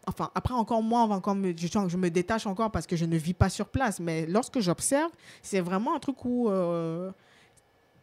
Enfin, 0.07 0.29
après, 0.35 0.53
encore 0.53 0.81
moi, 0.83 1.03
on 1.03 1.07
va 1.07 1.15
encore 1.15 1.35
me- 1.35 1.55
je, 1.57 1.67
je 1.87 1.97
me 1.97 2.09
détache 2.09 2.45
encore 2.47 2.69
parce 2.71 2.85
que 2.85 2.95
je 2.95 3.05
ne 3.05 3.17
vis 3.17 3.33
pas 3.33 3.49
sur 3.49 3.67
place. 3.67 3.99
Mais 3.99 4.27
lorsque 4.27 4.59
j'observe, 4.59 5.09
c'est 5.41 5.59
vraiment 5.61 5.95
un 5.95 5.99
truc 5.99 6.23
où. 6.23 6.49
euh, 6.49 7.11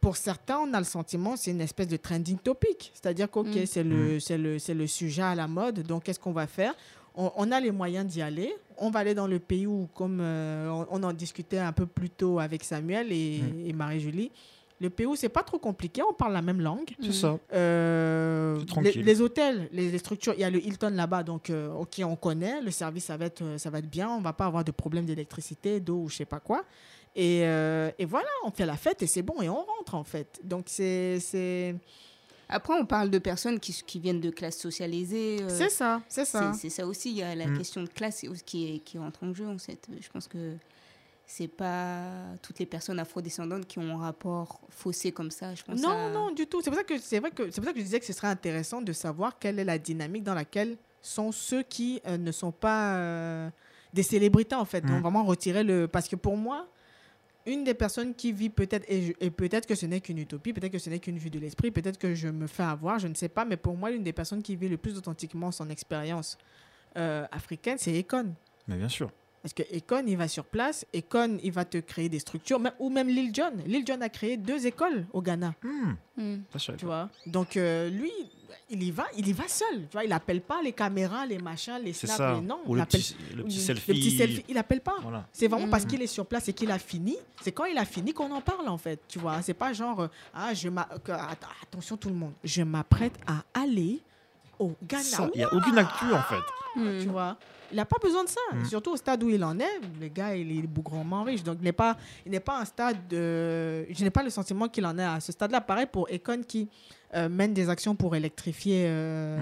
pour 0.07 0.17
certains, 0.17 0.59
on 0.61 0.73
a 0.73 0.79
le 0.79 0.85
sentiment 0.85 1.35
c'est 1.37 1.51
une 1.51 1.61
espèce 1.61 1.89
de 1.89 1.97
trending 1.97 2.39
topic. 2.39 2.93
C'est-à-dire 2.95 3.29
que, 3.29 3.41
OK, 3.41 3.49
Mm. 3.57 3.67
c'est 3.67 3.83
le, 3.83 4.21
c'est 4.21 4.39
le, 4.39 4.59
c'est 4.61 4.75
le 4.75 4.87
sujet 4.87 5.23
à 5.23 5.35
la 5.35 5.49
mode. 5.49 5.81
Donc, 5.83 6.05
qu'est-ce 6.05 6.21
qu'on 6.21 6.31
va 6.31 6.47
faire? 6.47 6.75
On, 7.17 7.33
on 7.37 7.51
a 7.51 7.59
les 7.59 7.73
moyens 7.73 8.07
d'y 8.07 8.23
aller. 8.23 8.55
On 8.79 8.91
va 8.91 9.01
aller 9.01 9.15
dans 9.15 9.27
le 9.27 9.41
pays 9.41 9.67
où, 9.67 9.89
comme 9.95 10.19
euh, 10.21 10.69
on, 10.71 10.87
on 10.93 11.03
en 11.03 11.13
discutait 11.13 11.59
un 11.59 11.73
peu 11.73 11.87
plus 11.87 12.11
tôt 12.11 12.39
avec 12.39 12.63
Samuel 12.63 13.11
et, 13.11 13.41
Mm. 13.43 13.67
et 13.69 13.73
Marie-Julie, 13.73 14.31
le 14.79 14.91
pays 14.91 15.07
où 15.07 15.17
c'est 15.17 15.29
pas 15.31 15.43
trop 15.43 15.59
compliqué, 15.59 16.03
on 16.09 16.13
parle 16.13 16.35
la 16.35 16.43
même 16.43 16.61
langue. 16.61 16.91
C'est 17.03 17.13
ça. 17.13 17.37
Euh, 17.53 18.59
les, 18.61 18.67
tranquille. 18.67 19.03
les 19.05 19.21
hôtels, 19.21 19.69
les, 19.73 19.91
les 19.91 19.99
structures, 19.99 20.35
il 20.37 20.41
y 20.41 20.45
a 20.45 20.51
le 20.51 20.65
Hilton 20.65 20.91
là-bas, 20.95 21.23
donc 21.25 21.51
euh, 21.51 21.73
ok, 21.73 22.01
on 22.05 22.15
connaît, 22.15 22.61
le 22.61 22.71
service 22.71 23.07
ça 23.07 23.17
va 23.17 23.25
être, 23.25 23.43
euh, 23.43 23.59
ça 23.59 23.71
va 23.71 23.79
être 23.81 23.91
bien, 23.91 24.09
on 24.09 24.21
va 24.21 24.33
pas 24.35 24.45
avoir 24.47 24.63
de 24.63 24.71
problème 24.73 25.07
d'électricité, 25.07 25.81
d'eau 25.81 26.03
ou 26.05 26.09
je 26.11 26.17
sais 26.17 26.27
pas 26.27 26.39
quoi. 26.41 26.63
Et, 27.19 27.41
euh, 27.47 27.91
et 27.99 28.05
voilà, 28.05 28.29
on 28.45 28.51
fait 28.51 28.67
la 28.67 28.77
fête 28.77 29.03
et 29.03 29.07
c'est 29.07 29.23
bon 29.23 29.41
et 29.41 29.49
on 29.49 29.65
rentre 29.65 29.95
en 29.95 30.05
fait. 30.05 30.39
Donc 30.45 30.65
c'est 30.69 31.19
c'est 31.21 31.75
Après, 32.49 32.75
on 32.75 32.85
parle 32.87 33.11
de 33.11 33.19
personnes 33.19 33.59
qui, 33.59 33.73
qui 33.73 33.99
viennent 33.99 34.21
de 34.21 34.31
classes 34.31 34.59
socialisées. 34.59 35.39
euh, 35.43 35.49
c'est 35.49 35.71
ça, 35.71 36.03
c'est 36.09 36.25
ça. 36.27 36.53
C'est 36.53 36.69
ça 36.69 36.87
aussi, 36.87 37.11
il 37.11 37.17
y 37.17 37.23
a 37.23 37.35
la 37.35 37.47
Mm. 37.47 37.59
question 37.59 37.83
de 37.83 37.89
classe 37.89 38.25
qui, 38.45 38.75
est- 38.75 38.79
qui 38.81 38.99
rentre 38.99 39.25
en 39.25 39.33
jeu. 39.35 39.47
En 39.49 39.59
fait. 39.59 39.89
Je 40.01 40.09
pense 40.11 40.29
que 40.29 40.55
c'est 41.25 41.49
pas 41.49 42.03
toutes 42.43 42.59
les 42.61 42.67
personnes 42.67 43.01
afrodescendantes 43.01 43.67
qui 43.67 43.79
ont 43.81 43.99
un 43.99 44.03
rapport 44.03 44.61
faussé 44.69 45.11
comme 45.11 45.31
ça. 45.33 45.55
Je 45.57 45.63
pense 45.65 45.81
Non, 45.81 45.89
à- 45.91 46.11
non, 46.11 46.31
du 46.31 46.47
tout. 46.47 46.61
C'est 46.63 46.71
pour 46.71 46.79
ça 46.79 46.85
que 46.85 46.99
c'est 46.99 47.19
vrai 47.19 47.31
que 47.33 47.51
c'est 47.51 47.57
pour 47.61 47.65
ça 47.65 47.73
que 47.73 47.81
je 47.81 47.85
disais 47.85 47.99
que 47.99 48.07
ce 48.07 48.13
serait 48.13 48.29
intéressant 48.29 48.81
de 48.83 48.93
savoir 48.93 49.39
quelle 49.41 49.59
est 49.59 49.65
la 49.65 49.79
dynamique 49.79 50.23
dans 50.23 50.35
laquelle 50.35 50.77
sont 51.03 51.33
ceux 51.33 51.63
qui 51.65 52.01
euh, 52.07 52.17
ne 52.19 52.31
sont 52.31 52.53
pas 52.53 52.95
euh, 52.97 53.51
des 53.93 54.03
célébrités 54.05 54.55
en 54.55 54.65
fait. 54.67 54.83
Donc 54.83 54.99
Mm. 54.99 55.03
vraiment 55.03 55.25
retirer 55.25 55.65
le 55.65 55.89
parce 55.89 56.07
que 56.07 56.15
pour 56.17 56.37
moi 56.37 56.69
une 57.47 57.65
des 57.65 57.75
personnes 57.75 58.15
qui 58.15 58.33
vit 58.33 58.51
peut-être 58.51 58.85
et, 58.89 59.03
je- 59.03 59.13
et 59.21 59.31
peut-être 59.31 59.67
que 59.67 59.75
ce 59.75 59.87
n'est 59.87 60.01
qu'une 60.01 60.19
utopie, 60.19 60.53
peut-être 60.53 60.73
que 60.73 60.79
ce 60.79 60.91
n'est 60.91 60.99
qu'une 60.99 61.19
vue 61.19 61.31
de 61.31 61.39
l'esprit, 61.39 61.71
peut-être 61.71 61.99
que 61.99 62.15
je 62.15 62.29
me 62.29 62.47
fais 62.47 62.63
avoir, 62.65 62.99
je 62.99 63.09
ne 63.09 63.15
sais 63.15 63.29
pas, 63.29 63.45
mais 63.45 63.57
pour 63.57 63.77
moi 63.77 63.91
l'une 63.91 64.03
des 64.03 64.13
personnes 64.13 64.43
qui 64.43 64.57
vit 64.57 64.69
le 64.69 64.77
plus 64.77 64.97
authentiquement 64.99 65.51
son 65.53 65.71
expérience 65.71 66.37
euh, 66.97 67.27
africaine, 67.31 67.77
c'est 67.79 67.99
Econ. 67.99 68.35
Mais 68.69 68.77
bien 68.77 68.89
sûr. 68.89 69.11
Parce 69.43 69.53
que 69.55 69.63
Econ, 69.77 70.03
il 70.09 70.17
va 70.17 70.27
sur 70.27 70.45
place, 70.45 70.85
Econ, 70.93 71.39
il 71.43 71.53
va 71.53 71.65
te 71.65 71.79
créer 71.79 72.09
des 72.09 72.19
structures, 72.19 72.59
même- 72.59 72.73
ou 72.81 72.91
même 72.91 73.07
Lil 73.09 73.33
Jon. 73.33 73.53
Lil 73.65 73.87
Jon 73.87 74.01
a 74.01 74.09
créé 74.09 74.37
deux 74.37 74.67
écoles 74.67 75.07
au 75.13 75.23
Ghana. 75.23 75.55
Hmm, 75.63 75.93
Mm. 76.17 76.37
savais 76.59 76.79
Tu 76.79 76.85
vois? 76.87 77.09
Donc, 77.27 77.57
euh, 77.57 77.89
lui, 77.91 78.11
il 78.71 78.83
y 78.83 78.91
va, 78.91 79.07
il 79.17 79.27
y 79.29 79.33
va 79.33 79.47
seul. 79.49 79.83
Tu 79.89 79.93
vois, 79.93 80.05
il 80.05 80.13
appelle 80.13 80.41
pas 80.41 80.61
les 80.63 80.73
caméras, 80.73 81.27
les 81.27 81.39
machins, 81.39 81.79
les 81.83 81.93
snaps, 81.93 82.17
ça. 82.17 82.35
les 82.35 82.41
non. 82.41 82.61
Ou 82.67 82.73
il 82.73 82.77
le 82.77 82.83
appelle- 82.83 83.01
petit- 83.01 83.17
le 83.37 83.43
petit 83.45 83.59
ou 83.59 83.61
selfie. 84.17 84.45
Il 84.49 84.59
appelle 84.59 84.81
pas. 84.81 84.97
Voilà. 85.03 85.27
C'est 85.33 85.49
vraiment 85.49 85.69
parce 85.69 85.85
Mhm. 85.85 85.91
qu'il 85.91 86.03
est 86.03 86.07
sur 86.07 86.27
place 86.27 86.49
et 86.49 86.53
qu'il 86.53 86.71
a 86.71 86.79
fini. 86.79 87.17
C'est 87.43 87.53
quand 87.53 87.65
il 87.67 87.77
a 87.79 87.85
fini 87.85 88.13
qu'on 88.13 88.31
en 88.33 88.41
parle 88.41 88.69
en 88.69 88.79
fait. 88.79 89.01
Tu 89.09 89.19
vois, 89.19 89.43
c'est 89.43 89.55
pas 89.55 89.73
genre 89.73 90.01
euh, 90.01 90.09
ah 90.35 90.53
je 90.55 90.69
attention 91.63 91.97
tout 91.97 92.09
le 92.09 92.15
monde, 92.15 92.33
je 92.45 92.63
m'apprête 92.63 93.15
à 93.27 93.43
aller 93.55 94.01
au 94.59 94.73
Ghana. 94.83 95.03
Ça, 95.03 95.29
Il 95.35 95.39
n'y 95.39 95.45
a 95.45 95.53
aucune 95.53 95.79
actu 95.79 96.13
en 96.13 96.23
fait. 96.23 96.43
Hmm. 96.81 96.99
Tu 97.01 97.09
vois, 97.09 97.37
il 97.73 97.77
n'a 97.77 97.85
pas 97.85 97.97
besoin 98.03 98.23
de 98.25 98.29
ça. 98.29 98.41
Mm. 98.53 98.65
Surtout 98.67 98.93
au 98.93 98.97
stade 98.97 99.23
où 99.25 99.29
il 99.31 99.43
en 99.43 99.59
est, 99.59 99.81
le 100.01 100.09
gars 100.09 100.37
il 100.37 100.59
est 100.59 100.63
bougrement 100.67 101.23
riche, 101.25 101.43
donc 101.43 101.57
il 101.61 101.65
n'est 101.65 101.73
pas, 101.73 101.97
il 102.25 102.31
n'est 102.33 102.39
pas 102.41 102.61
un 102.61 102.65
stade. 102.65 102.97
de- 103.09 103.87
je 103.91 104.05
n'ai 104.05 104.11
pas 104.11 104.23
le 104.23 104.31
sentiment 104.31 104.69
qu'il 104.69 104.85
en 104.87 104.97
est 104.99 105.05
à 105.05 105.19
ce 105.21 105.33
stade-là. 105.33 105.61
Pareil 105.61 105.87
pour 105.91 106.07
Econ 106.13 106.43
qui 106.47 106.69
euh, 107.15 107.29
mène 107.29 107.55
des 107.55 107.69
actions 107.69 107.95
pour 107.97 108.15
électrifier 108.15 108.85
euh, 108.89 109.39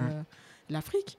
l'Afrique. 0.69 1.17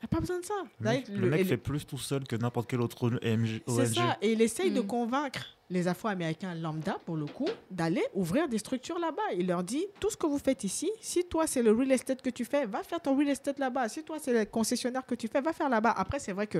Il 0.00 0.04
n'a 0.04 0.08
pas 0.08 0.20
besoin 0.20 0.38
de 0.38 0.44
ça. 0.44 0.54
Le 0.80 0.90
mec, 0.90 1.04
D'ailleurs, 1.06 1.20
le 1.20 1.24
le- 1.26 1.30
mec 1.30 1.40
et 1.40 1.44
fait 1.44 1.56
plus 1.56 1.84
tout 1.86 1.98
seul 1.98 2.24
que 2.24 2.36
n'importe 2.36 2.68
quel 2.70 2.80
autre 2.80 3.02
OMG. 3.02 3.62
c'est 3.66 3.86
ça. 3.94 4.16
Et 4.22 4.32
il 4.32 4.40
essaye 4.42 4.70
de 4.70 4.80
Mm. 4.80 4.86
convaincre 4.86 5.44
les 5.70 5.86
Afro-Américains 5.88 6.54
lambda, 6.54 6.98
pour 7.04 7.16
le 7.16 7.26
coup, 7.26 7.48
d'aller 7.70 8.04
ouvrir 8.14 8.48
des 8.48 8.58
structures 8.58 8.98
là-bas. 8.98 9.34
Il 9.36 9.48
leur 9.48 9.62
dit, 9.64 9.86
tout 10.00 10.08
ce 10.10 10.16
que 10.16 10.26
vous 10.26 10.38
faites 10.38 10.64
ici, 10.64 10.90
si 11.00 11.24
toi, 11.24 11.46
c'est 11.46 11.62
le 11.62 11.72
real 11.72 11.90
estate 11.92 12.22
que 12.22 12.30
tu 12.30 12.44
fais, 12.44 12.64
va 12.64 12.82
faire 12.82 13.00
ton 13.00 13.16
real 13.16 13.28
estate 13.28 13.58
là-bas. 13.58 13.88
Si 13.88 14.02
toi, 14.04 14.18
c'est 14.20 14.32
le 14.32 14.44
concessionnaire 14.44 15.04
que 15.04 15.14
tu 15.14 15.28
fais, 15.28 15.40
va 15.40 15.52
faire 15.52 15.68
là-bas. 15.68 15.90
Après, 15.96 16.18
c'est 16.20 16.32
vrai 16.32 16.46
que 16.46 16.58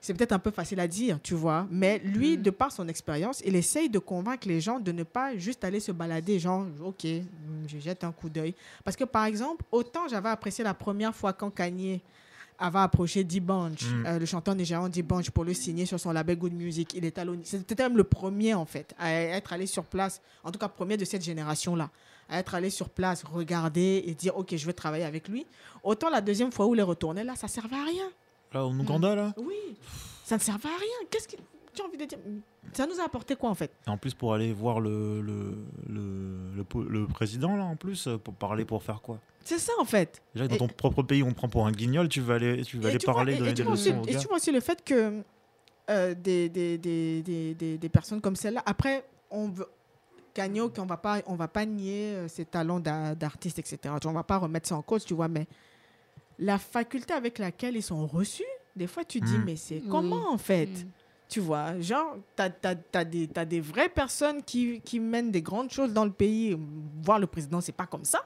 c'est 0.00 0.12
peut-être 0.12 0.32
un 0.32 0.38
peu 0.38 0.50
facile 0.50 0.78
à 0.80 0.86
dire, 0.86 1.18
tu 1.22 1.34
vois. 1.34 1.66
Mais 1.70 1.98
lui, 2.00 2.36
de 2.36 2.50
par 2.50 2.70
son 2.70 2.86
expérience, 2.88 3.42
il 3.46 3.56
essaye 3.56 3.88
de 3.88 3.98
convaincre 3.98 4.46
les 4.46 4.60
gens 4.60 4.78
de 4.80 4.92
ne 4.92 5.02
pas 5.04 5.36
juste 5.38 5.64
aller 5.64 5.80
se 5.80 5.90
balader, 5.92 6.38
genre, 6.38 6.66
OK, 6.84 7.04
mm, 7.04 7.22
je 7.68 7.78
jette 7.78 8.04
un 8.04 8.12
coup 8.12 8.28
d'œil. 8.28 8.54
Parce 8.84 8.96
que, 8.96 9.04
par 9.04 9.24
exemple, 9.24 9.64
autant 9.72 10.06
j'avais 10.08 10.28
apprécié 10.28 10.62
la 10.62 10.74
première 10.74 11.14
fois 11.14 11.32
quand 11.32 11.50
Kanye 11.50 12.02
avait 12.58 12.78
approché 12.78 13.24
D-Bunch, 13.24 13.84
Mm. 13.84 14.06
euh, 14.06 14.18
le 14.18 14.26
chanteur 14.26 14.54
nigérian 14.54 14.88
D-Bunch, 14.88 15.30
pour 15.30 15.44
le 15.44 15.52
signer 15.54 15.86
sur 15.86 15.98
son 16.00 16.12
label 16.12 16.36
Good 16.38 16.52
Music. 16.52 16.92
Il 16.94 17.04
est 17.04 17.18
allé- 17.18 17.38
C'était 17.44 17.82
même 17.82 17.96
le 17.96 18.04
premier, 18.04 18.54
en 18.54 18.64
fait, 18.64 18.94
à 18.98 19.12
être 19.12 19.52
allé 19.52 19.66
sur 19.66 19.84
place, 19.84 20.20
en 20.44 20.50
tout 20.50 20.58
cas, 20.58 20.68
premier 20.68 20.96
de 20.96 21.04
cette 21.04 21.22
génération-là, 21.22 21.90
à 22.28 22.38
être 22.38 22.54
allé 22.54 22.70
sur 22.70 22.88
place, 22.88 23.22
regarder 23.24 24.02
et 24.06 24.14
dire, 24.14 24.36
OK, 24.36 24.56
je 24.56 24.66
veux 24.66 24.72
travailler 24.72 25.04
avec 25.04 25.28
lui. 25.28 25.46
Autant 25.82 26.10
la 26.10 26.20
deuxième 26.20 26.50
fois 26.52 26.66
où 26.66 26.74
il 26.74 26.80
est 26.80 26.82
retourné, 26.84 27.22
là, 27.24 27.34
ça 27.36 27.48
servait 27.48 27.76
à 27.76 27.84
rien. 27.84 28.08
Là, 28.52 28.64
en 28.66 28.78
Ouganda, 28.78 29.14
là. 29.14 29.34
Oui, 29.36 29.54
ça 30.24 30.36
ne 30.36 30.40
servait 30.40 30.68
à 30.68 30.76
rien. 30.78 31.08
Qu'est-ce 31.10 31.28
que 31.28 31.36
tu 31.76 31.82
as 31.82 31.84
envie 31.84 31.96
de 31.96 32.04
dire 32.04 32.18
Ça 32.72 32.86
nous 32.86 32.98
a 33.00 33.04
apporté 33.04 33.36
quoi, 33.36 33.50
en 33.50 33.54
fait? 33.54 33.70
Et 33.86 33.90
en 33.90 33.96
plus, 33.96 34.14
pour 34.14 34.34
aller 34.34 34.52
voir 34.52 34.80
le, 34.80 35.20
le, 35.20 35.56
le, 35.88 36.56
le 36.56 36.88
le 36.88 37.06
président, 37.06 37.56
là, 37.56 37.64
en 37.64 37.76
plus, 37.76 38.08
pour 38.24 38.34
parler, 38.34 38.64
pour 38.64 38.82
faire 38.82 39.00
quoi? 39.00 39.20
C'est 39.44 39.58
ça, 39.60 39.72
en 39.78 39.84
fait. 39.84 40.20
Déjà, 40.34 40.48
dans 40.48 40.54
Et- 40.56 40.58
ton 40.58 40.66
propre 40.68 41.02
pays, 41.04 41.22
on 41.22 41.30
te 41.30 41.36
prend 41.36 41.48
pour 41.48 41.66
un 41.66 41.72
guignol, 41.72 42.08
tu 42.08 42.20
vas 42.20 42.34
aller, 42.34 42.62
tu 42.64 42.78
vas 42.78 42.88
Et 42.88 42.90
aller 42.90 42.98
tu 42.98 43.06
vois- 43.06 43.14
parler, 43.14 43.32
et- 43.34 43.36
et 43.36 43.38
donner 43.38 43.54
tu 43.54 43.62
des 43.62 43.68
aussi- 43.68 43.90
Et 44.08 44.16
tu 44.16 44.26
vois 44.26 44.36
aussi 44.36 44.50
le 44.50 44.60
fait 44.60 44.82
que 44.84 45.22
euh, 45.88 46.14
des, 46.14 46.48
des, 46.48 46.76
des, 46.78 47.22
des, 47.22 47.22
des, 47.22 47.54
des- 47.54 47.78
des 47.78 47.88
personnes 47.88 48.20
comme 48.20 48.34
celle-là, 48.36 48.62
après, 48.66 49.04
on 49.30 49.48
veut. 49.48 49.66
Gagno, 50.34 50.68
qu'on 50.68 50.84
va 50.84 50.96
pas, 50.98 51.22
on 51.26 51.34
va 51.36 51.48
pas 51.48 51.64
nier 51.64 52.12
euh, 52.14 52.28
ses 52.28 52.44
talents 52.44 52.78
d'a- 52.80 53.14
d'artiste, 53.14 53.58
etc. 53.58 53.94
On 54.04 54.12
va 54.12 54.22
pas 54.24 54.36
remettre 54.36 54.68
ça 54.68 54.76
en 54.76 54.82
cause, 54.82 55.02
tu 55.04 55.14
vois, 55.14 55.28
mais 55.28 55.46
la 56.38 56.58
faculté 56.58 57.14
avec 57.14 57.38
laquelle 57.38 57.74
ils 57.76 57.82
sont 57.82 58.06
reçus, 58.06 58.44
des 58.74 58.86
fois, 58.86 59.02
tu 59.04 59.20
dis, 59.20 59.38
Mm. 59.38 59.44
mais 59.46 59.56
c'est 59.56 59.80
comment 59.88 60.30
en 60.30 60.36
fait? 60.36 60.66
Mm. 60.66 60.88
Tu 61.28 61.40
vois, 61.40 61.78
genre, 61.80 62.16
tu 62.36 62.42
as, 62.42 63.04
des, 63.04 63.26
t'as 63.26 63.44
des 63.44 63.60
vraies 63.60 63.88
personnes 63.88 64.42
qui, 64.42 64.80
qui 64.80 65.00
mènent 65.00 65.30
des 65.32 65.42
grandes 65.42 65.70
choses 65.70 65.92
dans 65.92 66.04
le 66.04 66.12
pays. 66.12 66.56
Voir 67.02 67.18
le 67.18 67.26
président, 67.26 67.60
c'est 67.60 67.72
pas 67.72 67.86
comme 67.86 68.04
ça. 68.04 68.20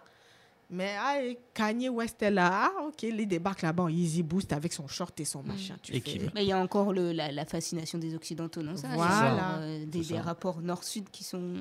Mais 0.72 0.94
ah, 1.00 1.20
et 1.24 1.36
Kanye 1.54 1.88
West 1.88 2.22
est 2.22 2.30
là. 2.30 2.50
Ah, 2.66 2.82
ok, 2.86 3.02
il 3.02 3.26
débarque 3.26 3.62
là-bas 3.62 3.84
en 3.84 3.88
Easy 3.88 4.22
Boost 4.22 4.52
avec 4.52 4.72
son 4.72 4.86
short 4.86 5.18
et 5.18 5.24
son 5.24 5.42
machin. 5.42 5.74
Tu 5.82 5.96
Et 5.96 6.00
fais- 6.00 6.30
Mais 6.34 6.44
il 6.44 6.48
y 6.48 6.52
a 6.52 6.58
encore 6.58 6.92
le, 6.92 7.10
la, 7.12 7.32
la 7.32 7.44
fascination 7.44 7.98
des 7.98 8.14
Occidentaux 8.14 8.62
dans 8.62 8.76
ça. 8.76 8.86
Voilà. 8.94 9.56
euh, 9.60 9.84
des, 9.86 10.18
rapports 10.18 10.60
nord-sud 10.60 11.08
qui 11.10 11.24
sont 11.24 11.54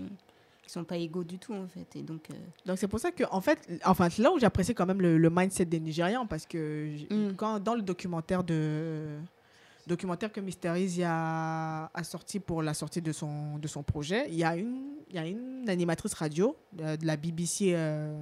qui 0.61 0.69
sont 0.73 0.83
pas 0.83 0.97
égaux 0.97 1.23
du 1.23 1.39
tout 1.39 1.53
en 1.55 1.67
fait. 1.67 1.95
Et 1.95 2.03
donc 2.03 2.29
euh, 2.29 2.35
Donc 2.67 2.77
c'est 2.77 2.87
pour 2.87 2.99
ça 2.99 3.09
que, 3.11 3.23
en 3.31 3.41
fait, 3.41 3.67
enfin, 3.85 4.07
c'est 4.11 4.21
là 4.21 4.31
où 4.31 4.37
j'apprécie 4.37 4.75
quand 4.75 4.85
même 4.85 5.01
le, 5.01 5.17
le 5.17 5.29
mindset 5.31 5.65
des 5.65 5.79
Nigérians 5.79 6.27
parce 6.27 6.45
que 6.45 6.89
Mm. 7.09 7.33
quand 7.37 7.59
dans 7.59 7.73
le 7.73 7.81
documentaire 7.81 8.43
de 8.43 9.17
documentaire 9.89 10.31
que 10.31 10.39
Mister 10.39 10.73
Easy 10.77 11.03
a, 11.03 11.89
a 11.93 12.03
sorti 12.03 12.39
pour 12.39 12.61
la 12.63 12.73
sortie 12.73 13.01
de 13.01 13.11
son 13.11 13.57
de 13.57 13.67
son 13.67 13.83
projet, 13.83 14.27
il 14.29 14.35
y 14.35 14.43
a 14.43 14.55
une 14.55 14.93
il 15.09 15.15
y 15.15 15.19
a 15.19 15.25
une 15.25 15.67
animatrice 15.67 16.13
radio 16.13 16.55
euh, 16.79 16.95
de 16.95 17.05
la 17.05 17.17
BBC 17.17 17.71
euh, 17.73 18.13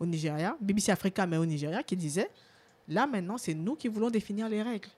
au 0.00 0.04
Nigeria, 0.06 0.56
BBC 0.60 0.90
Africa 0.92 1.26
mais 1.26 1.36
au 1.38 1.46
Nigeria, 1.46 1.82
qui 1.82 1.96
disait 1.96 2.28
là 2.88 3.06
maintenant 3.06 3.38
c'est 3.38 3.54
nous 3.54 3.76
qui 3.76 3.88
voulons 3.88 4.10
définir 4.10 4.48
les 4.48 4.62
règles. 4.62 4.88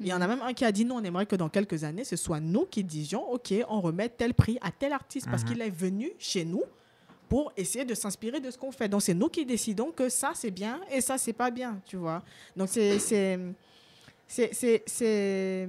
Il 0.00 0.06
y 0.06 0.12
en 0.12 0.20
a 0.20 0.28
même 0.28 0.40
un 0.42 0.52
qui 0.54 0.64
a 0.64 0.70
dit 0.72 0.84
non, 0.84 0.96
on 0.96 1.04
aimerait 1.04 1.26
que 1.26 1.34
dans 1.36 1.48
quelques 1.48 1.82
années, 1.82 2.04
ce 2.04 2.14
soit 2.16 2.38
nous 2.40 2.66
qui 2.66 2.84
disions, 2.84 3.28
OK, 3.32 3.52
on 3.68 3.80
remet 3.80 4.08
tel 4.08 4.32
prix 4.32 4.56
à 4.62 4.70
tel 4.70 4.92
artiste 4.92 5.26
parce 5.28 5.42
Mhm. 5.42 5.48
qu'il 5.48 5.60
est 5.60 5.70
venu 5.70 6.12
chez 6.20 6.44
nous 6.44 6.62
pour 7.28 7.52
essayer 7.56 7.84
de 7.84 7.94
s'inspirer 7.94 8.38
de 8.40 8.48
ce 8.50 8.56
qu'on 8.56 8.70
fait. 8.70 8.88
Donc, 8.88 9.02
c'est 9.02 9.12
nous 9.12 9.28
qui 9.28 9.44
décidons 9.44 9.90
que 9.90 10.08
ça, 10.08 10.30
c'est 10.34 10.52
bien 10.52 10.80
et 10.90 11.00
ça, 11.00 11.18
c'est 11.18 11.32
pas 11.34 11.50
bien, 11.50 11.80
tu 11.84 11.96
vois. 11.96 12.22
Donc, 12.56 12.68
c'est... 12.70 13.38
c'est 14.28 14.52
c'est 14.54 14.82
c'est- 14.86 15.68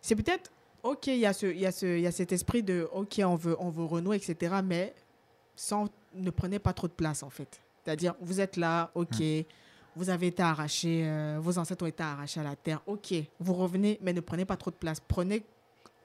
c'est 0.00 0.16
peut-être 0.16 0.50
ok 0.82 1.08
il 1.08 1.16
y 1.18 1.26
a 1.26 1.32
ce 1.32 1.46
il 1.46 1.58
y 1.60 1.66
a 1.66 1.72
ce 1.72 1.84
il 1.86 2.00
y 2.02 2.06
a 2.06 2.12
cet 2.12 2.32
esprit 2.32 2.62
de 2.62 2.88
ok 2.92 3.20
on 3.24 3.34
veut 3.34 3.56
on 3.60 3.68
veut 3.70 3.84
renouer 3.84 4.16
etc 4.16 4.54
mais 4.64 4.94
sans 5.56 5.88
ne 6.14 6.30
prenez 6.30 6.58
pas 6.58 6.72
trop 6.72 6.88
de 6.88 6.92
place 6.92 7.22
en 7.22 7.30
fait 7.30 7.60
c'est-à-dire 7.84 8.14
vous 8.20 8.40
êtes 8.40 8.56
là 8.56 8.90
ok 8.94 9.22
vous 9.96 10.08
avez 10.08 10.28
été 10.28 10.42
arraché 10.42 11.02
euh, 11.04 11.38
vos 11.40 11.58
ancêtres 11.58 11.82
ont 11.84 11.88
été 11.88 12.02
arrachés 12.02 12.40
à 12.40 12.44
la 12.44 12.56
terre 12.56 12.80
ok 12.86 13.12
vous 13.40 13.52
revenez 13.54 13.98
mais 14.00 14.12
ne 14.12 14.20
prenez 14.20 14.44
pas 14.44 14.56
trop 14.56 14.70
de 14.70 14.76
place 14.76 15.00
prenez 15.00 15.42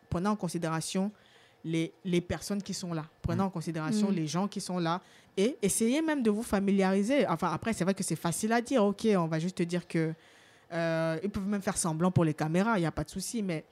prenez 0.09 0.27
en 0.27 0.35
considération 0.35 1.11
les, 1.63 1.91
les 2.03 2.21
personnes 2.21 2.61
qui 2.61 2.75
sont 2.75 2.93
là. 2.93 3.05
Prenez 3.23 3.41
en 3.41 3.49
considération 3.49 4.11
Mm. 4.11 4.13
les 4.13 4.27
gens 4.27 4.47
qui 4.47 4.61
sont 4.61 4.77
là 4.77 5.01
et 5.35 5.57
essayez 5.63 5.99
même 6.03 6.21
de 6.21 6.29
vous 6.29 6.43
familiariser. 6.43 7.25
Enfin, 7.27 7.51
après, 7.51 7.73
c'est 7.73 7.83
vrai 7.83 7.95
que 7.95 8.03
c'est 8.03 8.15
facile 8.15 8.53
à 8.53 8.61
dire. 8.61 8.83
Ok, 8.85 9.07
on 9.17 9.25
va 9.25 9.39
juste 9.39 9.57
te 9.57 9.63
dire 9.63 9.87
que 9.87 10.13
euh, 10.71 11.17
ils 11.23 11.29
peuvent 11.29 11.47
même 11.47 11.61
faire 11.61 11.77
semblant 11.77 12.11
pour 12.11 12.25
les 12.25 12.33
caméras, 12.33 12.77
il 12.77 12.81
n'y 12.81 12.87
a 12.87 12.91
pas 12.91 13.03
de 13.03 13.09
souci. 13.09 13.41
Mais 13.43 13.63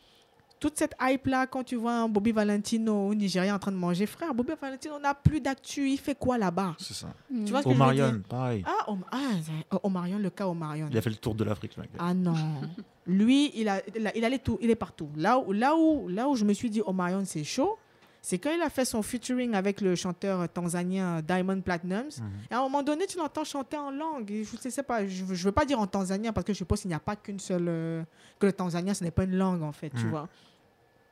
toute 0.59 0.77
cette 0.77 0.95
hype-là, 1.01 1.45
quand 1.47 1.63
tu 1.63 1.75
vois 1.75 1.93
un 1.93 2.07
Bobby 2.07 2.31
Valentino 2.31 3.07
au 3.09 3.13
Nigeria 3.13 3.53
en 3.53 3.59
train 3.59 3.71
de 3.71 3.77
manger, 3.77 4.05
frère, 4.05 4.33
Bobby 4.33 4.53
Valentino 4.59 4.97
n'a 4.99 5.13
plus 5.13 5.41
d'actu. 5.41 5.89
Il 5.89 5.97
fait 5.97 6.15
quoi 6.17 6.37
là-bas? 6.37 6.75
C'est 6.79 6.93
ça. 6.93 7.07
Tu 7.29 7.51
vois 7.51 7.59
ce 7.61 7.65
que 7.67 7.69
Omarion, 7.73 8.21
pareil. 8.29 8.63
Ah, 8.65 8.89
Om- 8.89 9.03
ah, 9.11 9.77
Omarion, 9.83 10.19
le 10.19 10.29
cas 10.29 10.47
Omarion. 10.47 10.87
Il 10.89 10.97
a 10.97 11.01
fait 11.01 11.09
le 11.09 11.17
tour 11.17 11.35
de 11.35 11.43
l'Afrique, 11.43 11.77
mec. 11.77 11.89
Ah 11.99 12.13
non. 12.13 12.33
Lui, 13.05 13.51
il, 13.55 13.67
a, 13.67 13.81
il, 13.93 14.07
a- 14.07 14.15
il 14.17 14.23
allait 14.23 14.39
tout, 14.39 14.57
il 14.61 14.69
est 14.69 14.75
partout. 14.75 15.09
Là 15.17 15.37
où, 15.37 15.51
là 15.51 15.75
où, 15.75 16.07
là 16.07 16.29
où 16.29 16.35
je 16.37 16.45
me 16.45 16.53
suis 16.53 16.69
dit, 16.69 16.81
Omarion, 16.85 17.23
c'est 17.25 17.43
chaud, 17.43 17.77
c'est 18.25 18.39
quand 18.39 18.51
il 18.51 18.61
a 18.61 18.69
fait 18.69 18.85
son 18.85 19.01
featuring 19.01 19.53
avec 19.53 19.81
le 19.81 19.95
chanteur 19.95 20.47
tanzanien 20.47 21.21
Diamond 21.21 21.59
Platnumz. 21.59 22.21
Mhm. 22.21 22.29
Et 22.49 22.53
à 22.53 22.59
un 22.59 22.61
moment 22.61 22.81
donné, 22.81 23.05
tu 23.05 23.17
l'entends 23.17 23.43
chanter 23.43 23.75
en 23.77 23.91
langue. 23.91 24.31
Et 24.31 24.45
je 24.45 24.55
ne 24.65 24.69
sais 24.71 24.81
pas, 24.81 25.05
je 25.05 25.23
ne 25.23 25.27
veux 25.35 25.51
pas 25.51 25.65
dire 25.65 25.77
en 25.79 25.87
tanzanien 25.87 26.31
parce 26.31 26.45
que 26.45 26.53
je 26.53 26.57
suppose 26.59 26.79
qu'il 26.79 26.87
n'y 26.87 26.95
a 26.95 26.99
pas 27.01 27.17
qu'une 27.17 27.39
seule. 27.39 27.65
euh, 27.67 28.03
que 28.39 28.45
le 28.45 28.53
tanzanien, 28.53 28.93
ce 28.93 29.03
n'est 29.03 29.11
pas 29.11 29.25
une 29.25 29.35
langue 29.35 29.61
en 29.61 29.73
fait, 29.73 29.89
tu 29.89 30.05
Mhm. 30.05 30.09
vois. 30.09 30.29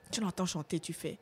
Tu 0.10 0.22
l'entends 0.22 0.46
chanter, 0.46 0.80
tu 0.80 0.94
fais. 0.94 1.20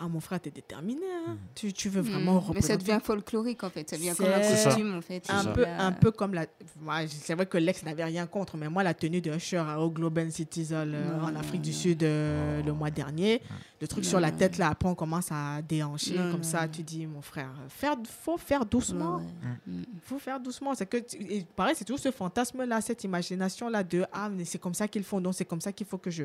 Ah, 0.00 0.08
mon 0.08 0.18
frère, 0.18 0.40
t'es 0.40 0.50
déterminé. 0.50 1.00
hein. 1.26 1.32
Mhm. 1.34 1.38
Tu, 1.54 1.72
tu 1.72 1.88
veux 1.88 2.02
Mm. 2.02 2.06
vraiment 2.06 2.44
Mais 2.52 2.60
ça 2.62 2.76
devient 2.76 2.98
folklorique 3.02 3.62
en 3.62 3.70
fait. 3.70 3.88
Ça 3.88 3.96
devient 3.96 4.12
comme 4.16 4.26
un 4.26 4.40
costume 4.40 4.94
en 4.96 5.00
fait. 5.00 5.22
un 5.30 5.44
peu, 5.52 5.62
La- 5.62 5.86
un 5.86 5.92
peu 5.92 6.10
comme 6.10 6.34
la. 6.34 6.46
moi, 6.82 7.06
C'est 7.08 7.34
vrai 7.34 7.46
que 7.46 7.56
l'ex 7.58 7.84
n'avait 7.84 8.02
rien 8.04 8.26
contre, 8.26 8.56
mais 8.56 8.68
moi, 8.68 8.82
la 8.82 8.92
tenue 8.92 9.20
de 9.20 9.30
Usher 9.32 9.62
au 9.78 9.90
Globe 9.90 10.28
Citizen 10.30 10.92
euh, 10.94 11.20
en 11.22 11.34
Afrique 11.36 11.62
du 11.62 11.70
non. 11.70 11.76
Sud 11.76 12.02
euh, 12.02 12.60
le 12.62 12.72
mois 12.72 12.90
dernier, 12.90 13.40
le 13.80 13.86
truc 13.86 14.04
sur 14.04 14.18
la 14.18 14.32
tête, 14.32 14.58
là, 14.58 14.70
après, 14.70 14.88
on 14.88 14.96
commence 14.96 15.28
à 15.30 15.62
déhancher 15.62 16.18
Non, 16.18 16.30
comme 16.32 16.40
non, 16.40 16.42
ça. 16.42 16.62
non. 16.66 16.72
Tu 16.72 16.82
dis, 16.82 17.06
mon 17.06 17.22
frère, 17.22 17.50
faire, 17.68 17.94
faut 18.24 18.36
faire 18.36 18.66
doucement. 18.66 19.18
Ouais, 19.18 19.22
ouais. 19.22 19.74
Mm. 19.78 19.82
faut 20.02 20.18
faire 20.18 20.40
doucement. 20.40 20.74
C'est 20.74 20.86
que, 20.86 20.96
et 21.20 21.46
pareil, 21.54 21.74
c'est 21.76 21.84
toujours 21.84 22.00
ce 22.00 22.10
fantasme-là, 22.10 22.80
cette 22.80 23.04
imagination-là 23.04 23.84
de 23.84 24.04
Ah, 24.12 24.28
mais 24.28 24.44
c'est 24.44 24.58
comme 24.58 24.74
ça 24.74 24.88
qu'ils 24.88 25.04
font, 25.04 25.20
donc 25.20 25.34
c'est 25.34 25.44
comme 25.44 25.60
ça 25.60 25.72
qu'il 25.72 25.86
faut 25.86 25.98
que 25.98 26.10
je. 26.10 26.24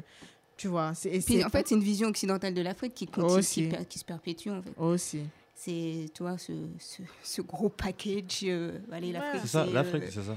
Tu 0.59 0.67
vois, 0.67 0.93
c'est. 0.93 1.09
et 1.09 1.19
Puis 1.21 1.35
c'est- 1.35 1.43
en 1.45 1.49
fait, 1.49 1.67
c'est 1.67 1.75
une 1.75 1.81
vision 1.81 2.09
occidentale 2.09 2.53
de 2.53 2.61
l'Afrique 2.61 2.93
qui 2.93 3.07
continue, 3.07 3.39
Aussi. 3.39 3.63
qui, 3.63 3.69
per- 3.69 3.85
qui 3.87 3.97
se 3.99 4.03
perpétue 4.05 4.49
en 4.49 4.61
fait. 4.61 4.73
Aussi. 4.77 5.21
C'est, 5.55 6.05
tu 6.13 6.23
vois, 6.23 6.37
ce, 6.37 6.51
ce, 6.79 7.01
ce 7.23 7.41
gros 7.41 7.69
package. 7.69 8.41
euh, 8.43 8.77
allez, 8.91 9.11
l'Afrique. 9.13 9.41
C'est 9.41 9.47
ça, 9.47 9.65
c'est, 9.65 9.73
l'Afrique, 9.73 10.03
euh, 10.03 10.09
c'est 10.11 10.21
ça. 10.23 10.35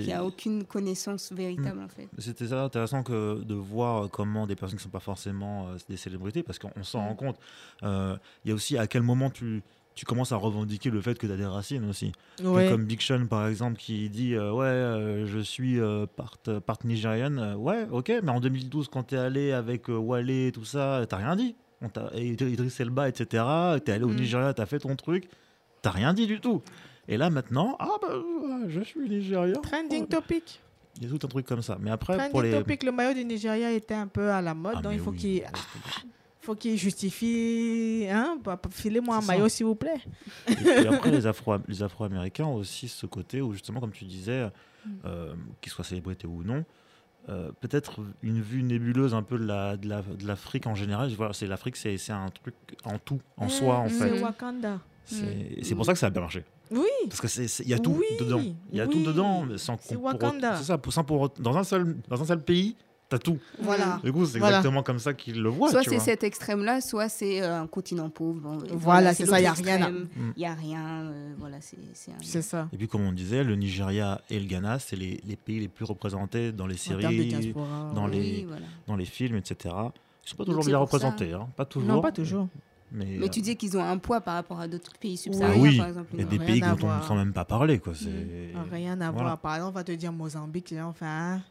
Il 0.00 0.04
n'y 0.06 0.12
a 0.12 0.24
aucune 0.24 0.64
connaissance 0.64 1.32
véritable 1.32 1.80
en 1.80 1.88
fait. 1.88 2.08
C'était 2.18 2.46
ça 2.48 2.62
intéressant 2.62 3.02
que 3.02 3.42
de 3.42 3.54
voir 3.54 4.08
comment 4.10 4.46
des 4.46 4.54
personnes 4.54 4.78
qui 4.78 4.82
ne 4.82 4.84
sont 4.84 4.90
pas 4.90 5.00
forcément 5.00 5.68
euh, 5.68 5.76
des 5.88 5.96
célébrités, 5.96 6.42
parce 6.44 6.58
qu'on 6.60 6.70
s'en 6.84 7.00
Mm. 7.02 7.06
rend 7.08 7.14
compte. 7.14 7.36
Euh, 7.82 8.16
Il 8.44 8.48
y 8.48 8.52
a 8.52 8.54
aussi 8.54 8.76
à 8.78 8.86
quel 8.86 9.02
moment 9.02 9.30
tu, 9.30 9.62
tu 9.94 10.04
commences 10.06 10.32
à 10.32 10.36
revendiquer 10.36 10.90
le 10.90 11.00
fait 11.00 11.18
que 11.18 11.26
tu 11.26 11.32
as 11.32 11.36
des 11.36 11.44
racines 11.46 11.88
aussi. 11.88 12.12
Ouais. 12.42 12.68
Comme 12.70 12.84
Big 12.84 13.00
Sean 13.02 13.26
par 13.26 13.46
exemple 13.46 13.76
qui 13.78 14.08
dit 14.08 14.34
euh, 14.34 14.50
Ouais, 14.52 14.64
euh, 14.66 15.26
je 15.26 15.38
suis 15.38 15.78
euh, 15.80 16.06
part, 16.06 16.38
part 16.64 16.78
nigériane. 16.84 17.38
Euh, 17.38 17.54
ouais, 17.56 17.86
ok, 17.90 18.12
mais 18.22 18.30
en 18.30 18.40
2012, 18.40 18.88
quand 18.88 19.04
tu 19.08 19.14
es 19.14 19.18
allé 19.18 19.52
avec 19.52 19.90
euh, 19.90 19.96
Wale 19.96 20.30
et 20.30 20.50
tout 20.52 20.64
ça, 20.64 21.04
t'as 21.08 21.16
rien 21.18 21.36
dit. 21.36 21.54
On 21.82 21.88
et 22.14 22.28
Idriss 22.28 22.78
Elba, 22.80 23.08
etc. 23.08 23.26
Tu 23.84 23.90
es 23.90 23.94
allé 23.94 24.04
au 24.04 24.08
Mm. 24.08 24.16
Nigeria, 24.16 24.54
tu 24.54 24.62
as 24.62 24.66
fait 24.66 24.78
ton 24.78 24.94
truc. 24.96 25.28
T'as 25.82 25.90
rien 25.90 26.14
dit 26.14 26.26
du 26.28 26.40
tout. 26.40 26.62
Et 27.08 27.16
là 27.16 27.28
maintenant, 27.28 27.76
ah 27.80 27.88
bah 28.00 28.08
euh, 28.12 28.66
je 28.68 28.80
suis 28.82 29.08
nigérian. 29.08 29.60
Trending 29.60 30.06
topic. 30.06 30.60
Il 30.98 31.02
y 31.02 31.06
a 31.06 31.08
tout 31.18 31.26
un 31.26 31.28
truc 31.28 31.44
comme 31.46 31.62
ça. 31.62 31.76
Mais 31.80 31.90
après, 31.90 32.16
pour 32.30 32.40
Trending 32.40 32.52
les. 32.52 32.58
topic, 32.58 32.82
le 32.84 32.92
maillot 32.92 33.14
du 33.14 33.24
Nigeria 33.24 33.72
était 33.72 33.94
un 33.94 34.06
peu 34.06 34.30
à 34.30 34.40
la 34.40 34.54
mode, 34.54 34.74
Ah, 34.78 34.82
donc 34.82 34.92
il 34.92 35.00
faut 35.00 35.10
oui. 35.10 35.16
qu'il 35.16 35.42
faut 36.42 36.54
qu'il 36.54 36.76
justifie. 36.76 38.06
Hein, 38.10 38.38
bah, 38.44 38.60
filez-moi 38.70 39.16
un 39.16 39.20
ça. 39.20 39.26
maillot 39.32 39.48
s'il 39.48 39.66
vous 39.66 39.74
plaît. 39.74 40.00
Et 40.48 40.86
après, 40.86 41.10
les 41.10 41.26
Afro- 41.26 41.60
les 41.68 41.82
Afro-Américains 41.82 42.44
ont 42.44 42.56
aussi 42.56 42.88
ce 42.88 43.06
côté 43.06 43.40
où, 43.40 43.52
justement, 43.52 43.80
comme 43.80 43.92
tu 43.92 44.04
disais, 44.04 44.50
Mm. 44.84 44.90
euh, 45.04 45.34
qu'ils 45.60 45.70
soient 45.70 45.84
célébrités 45.84 46.26
ou 46.26 46.42
non, 46.42 46.64
euh, 47.28 47.52
peut-être 47.60 48.00
une 48.24 48.40
vue 48.40 48.64
nébuleuse 48.64 49.14
un 49.14 49.22
peu 49.22 49.38
de 49.38 49.44
la- 49.44 49.76
de 49.76 49.88
la- 49.88 50.02
de 50.02 50.26
l'Afrique 50.26 50.66
en 50.66 50.74
général. 50.74 51.08
Voilà, 51.16 51.32
c'est 51.32 51.46
l'Afrique, 51.46 51.76
c'est 51.76 51.96
un 52.10 52.28
truc 52.30 52.54
en 52.84 52.98
tout, 52.98 53.20
en 53.36 53.48
soi, 53.48 53.76
en 53.76 53.86
Mm, 53.86 53.90
fait. 53.90 54.16
C'est 54.16 54.22
Wakanda. 54.22 54.80
C'est 55.04 55.74
pour 55.76 55.84
ça 55.86 55.92
que 55.92 55.98
ça 56.00 56.06
a 56.06 56.10
bien 56.10 56.20
marché. 56.22 56.44
Oui. 56.72 56.80
Parce 57.08 57.20
que 57.20 57.28
c'est 57.28 57.46
c'est- 57.46 57.62
il 57.62 57.68
y 57.70 57.74
a 57.74 57.78
tout 57.78 57.92
Oui, 57.96 58.06
dedans. 58.18 58.40
Il 58.72 58.78
y 58.78 58.80
a 58.80 58.86
tout 58.88 59.04
dedans, 59.04 59.46
sans 59.56 59.76
pour- 59.76 60.02
Wakanda. 60.02 60.56
C'est 60.56 60.64
ça, 60.64 60.78
pour, 60.78 60.92
sans 60.92 61.04
pour- 61.04 61.28
dans 61.28 61.56
un 61.56 61.62
seul 61.64 61.96
dans 62.08 62.20
un 62.20 62.24
seul 62.24 62.42
pays, 62.42 62.76
t'as 63.12 63.18
tout. 63.18 63.38
Voilà. 63.60 64.00
Du 64.02 64.10
coup, 64.12 64.24
c'est 64.24 64.38
Voilà. 64.38 64.56
exactement 64.58 64.82
comme 64.82 64.98
ça 64.98 65.12
qu'ils 65.12 65.40
le 65.42 65.48
voient. 65.50 65.70
soit 65.70 65.82
tu 65.82 65.90
c'est 65.90 65.98
cet 65.98 66.24
extrême-là, 66.24 66.80
soit 66.80 67.08
c'est 67.08 67.42
euh, 67.42 67.60
un 67.62 67.66
continent 67.66 68.08
pauvre. 68.08 68.40
Bon, 68.40 68.58
Voilà, 68.72 69.12
c'est 69.14 69.26
ça, 69.26 69.40
y 69.40 69.46
a 69.46 69.50
l'autre 69.50 69.62
rien 69.62 69.74
à- 69.74 69.78
extrême, 69.88 70.08
Mm. 70.16 70.32
Il 70.36 70.42
y 70.42 70.46
a 70.46 70.54
rien. 70.54 70.84
euh, 71.04 71.32
voilà, 71.38 71.56
c'est 71.60 71.76
un- 72.38 72.42
ça. 72.42 72.68
Et 72.72 72.76
puis, 72.78 72.88
comme 72.88 73.02
on 73.02 73.12
disait, 73.12 73.44
le 73.44 73.54
Nigeria 73.56 74.20
et 74.30 74.40
le 74.40 74.46
Ghana, 74.46 74.78
c'est 74.78 74.96
les, 74.96 75.20
les 75.26 75.36
pays 75.36 75.60
les 75.60 75.68
plus 75.68 75.84
représentés 75.84 76.52
dans 76.52 76.66
les 76.66 76.76
séries, 76.78 77.02
dans, 77.94 78.08
oui, 78.08 78.10
les, 78.10 78.44
voilà. 78.46 78.66
dans 78.86 78.96
les 78.96 79.04
films, 79.04 79.36
etc. 79.36 79.74
Ils 80.24 80.28
sont 80.30 80.36
pas 80.36 80.44
toujours 80.44 80.64
bien 80.64 80.78
représentés. 80.78 81.32
Hein. 81.32 81.48
Pas 81.56 81.64
toujours. 81.64 81.88
Non, 81.88 82.00
pas 82.00 82.12
toujours. 82.12 82.48
Mais, 82.94 83.16
Mais 83.18 83.24
euh, 83.26 83.28
tu 83.30 83.40
dis 83.40 83.56
qu'ils 83.56 83.76
ont 83.78 83.82
un 83.82 83.96
poids 83.96 84.20
par 84.20 84.34
rapport 84.34 84.60
à 84.60 84.68
d'autres 84.68 84.92
pays 85.00 85.14
ah 85.18 85.22
subsahariens, 85.22 85.62
oui, 85.62 85.78
par 85.78 85.86
exemple. 85.88 86.08
il 86.12 86.20
a 86.20 86.24
des 86.24 86.36
Rien 86.36 86.46
pays 86.46 86.60
dont 86.60 86.86
on 86.88 86.96
ne 86.98 87.02
sent 87.02 87.14
même 87.14 87.32
pas 87.32 87.46
parler. 87.46 87.78
Quoi. 87.78 87.94
C'est... 87.94 88.10
Rien 88.70 89.00
à 89.00 89.10
Voilà. 89.10 89.28
voir. 89.28 89.38
Par 89.38 89.54
exemple, 89.56 89.70
on 89.70 89.78
va 89.78 89.84
te 89.84 89.92
dire 89.92 90.12
Mozambique, 90.12 90.74
enfin, 90.82 91.06
hein, 91.36 91.42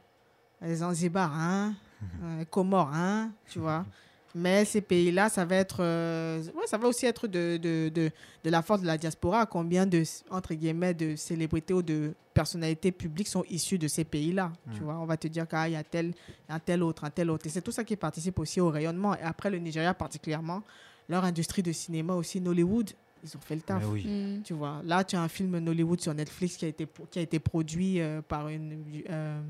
les 0.61 0.75
Zanzibar, 0.75 1.31
hein, 1.33 1.73
euh, 2.23 2.45
Comores, 2.45 2.91
hein, 2.93 3.31
tu 3.49 3.59
vois. 3.59 3.85
Mais 4.33 4.63
ces 4.63 4.79
pays-là, 4.79 5.27
ça 5.27 5.43
va 5.43 5.57
être, 5.57 5.77
euh, 5.81 6.41
ouais, 6.55 6.65
ça 6.65 6.77
va 6.77 6.87
aussi 6.87 7.05
être 7.05 7.27
de, 7.27 7.57
de, 7.57 7.89
de, 7.93 8.09
de 8.43 8.49
la 8.49 8.61
force 8.61 8.81
de 8.81 8.87
la 8.87 8.97
diaspora. 8.97 9.45
Combien 9.45 9.85
de, 9.85 10.03
entre 10.29 10.53
guillemets, 10.53 10.93
de 10.93 11.17
célébrités 11.17 11.73
ou 11.73 11.81
de 11.81 12.13
personnalités 12.33 12.93
publiques 12.93 13.27
sont 13.27 13.43
issues 13.49 13.77
de 13.77 13.89
ces 13.89 14.05
pays-là 14.05 14.53
Tu 14.73 14.81
vois, 14.81 14.97
on 14.99 15.05
va 15.05 15.17
te 15.17 15.27
dire 15.27 15.47
qu'il 15.47 15.71
y 15.71 15.75
a 15.75 15.83
tel, 15.83 16.13
un 16.47 16.59
tel 16.59 16.81
autre, 16.81 17.03
un 17.03 17.09
tel 17.09 17.29
autre. 17.29 17.45
Et 17.47 17.49
c'est 17.49 17.61
tout 17.61 17.73
ça 17.73 17.83
qui 17.83 17.97
participe 17.97 18.39
aussi 18.39 18.61
au 18.61 18.69
rayonnement. 18.69 19.15
Et 19.15 19.21
après, 19.21 19.49
le 19.49 19.57
Nigeria 19.57 19.93
particulièrement, 19.93 20.63
leur 21.09 21.25
industrie 21.25 21.61
de 21.61 21.73
cinéma 21.73 22.13
aussi, 22.13 22.39
Nollywood, 22.39 22.91
ils 23.23 23.37
ont 23.37 23.41
fait 23.41 23.55
le 23.55 23.61
taf. 23.61 23.83
Oui. 23.87 24.05
Mm. 24.05 24.43
Tu 24.43 24.53
vois, 24.53 24.81
là, 24.85 25.03
tu 25.03 25.17
as 25.17 25.21
un 25.21 25.27
film 25.27 25.57
Nollywood 25.59 25.99
sur 25.99 26.13
Netflix 26.13 26.55
qui 26.55 26.65
a 26.65 26.69
été, 26.69 26.87
qui 27.09 27.19
a 27.19 27.21
été 27.21 27.39
produit 27.39 27.99
euh, 27.99 28.21
par, 28.21 28.47
une, 28.47 28.83
euh, 29.09 29.41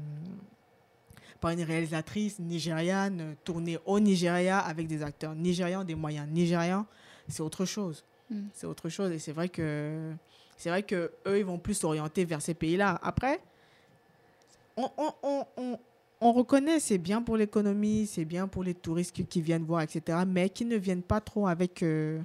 par 1.41 1.51
une 1.51 1.63
réalisatrice 1.63 2.39
nigériane, 2.39 3.19
euh, 3.21 3.33
tournée 3.43 3.77
au 3.85 3.99
Nigeria 3.99 4.59
avec 4.59 4.87
des 4.87 5.03
acteurs 5.03 5.35
nigérians, 5.35 5.83
des 5.83 5.95
moyens 5.95 6.27
nigérians. 6.29 6.85
C'est 7.27 7.41
autre 7.41 7.65
chose. 7.65 8.05
Mm. 8.29 8.43
C'est 8.53 8.67
autre 8.67 8.87
chose. 8.87 9.11
Et 9.11 9.19
c'est 9.19 9.33
vrai 9.33 9.49
que 9.49 10.13
c'est 10.55 10.69
vrai 10.69 10.83
que 10.83 11.11
eux, 11.27 11.39
ils 11.39 11.45
vont 11.45 11.57
plus 11.57 11.73
s'orienter 11.73 12.23
vers 12.23 12.41
ces 12.41 12.53
pays-là. 12.53 12.99
Après, 13.01 13.41
on, 14.77 14.89
on, 14.97 15.11
on, 15.23 15.45
on, 15.57 15.79
on 16.21 16.31
reconnaît, 16.31 16.79
c'est 16.79 16.99
bien 16.99 17.23
pour 17.23 17.35
l'économie, 17.35 18.05
c'est 18.05 18.25
bien 18.25 18.47
pour 18.47 18.63
les 18.63 18.75
touristes 18.75 19.11
qui, 19.27 19.41
viennent 19.41 19.63
voir, 19.63 19.81
etc. 19.81 20.19
Mais 20.27 20.49
qui 20.49 20.65
ne 20.65 20.77
viennent 20.77 21.01
pas 21.01 21.19
trop 21.19 21.47
avec 21.47 21.81
euh, 21.81 22.21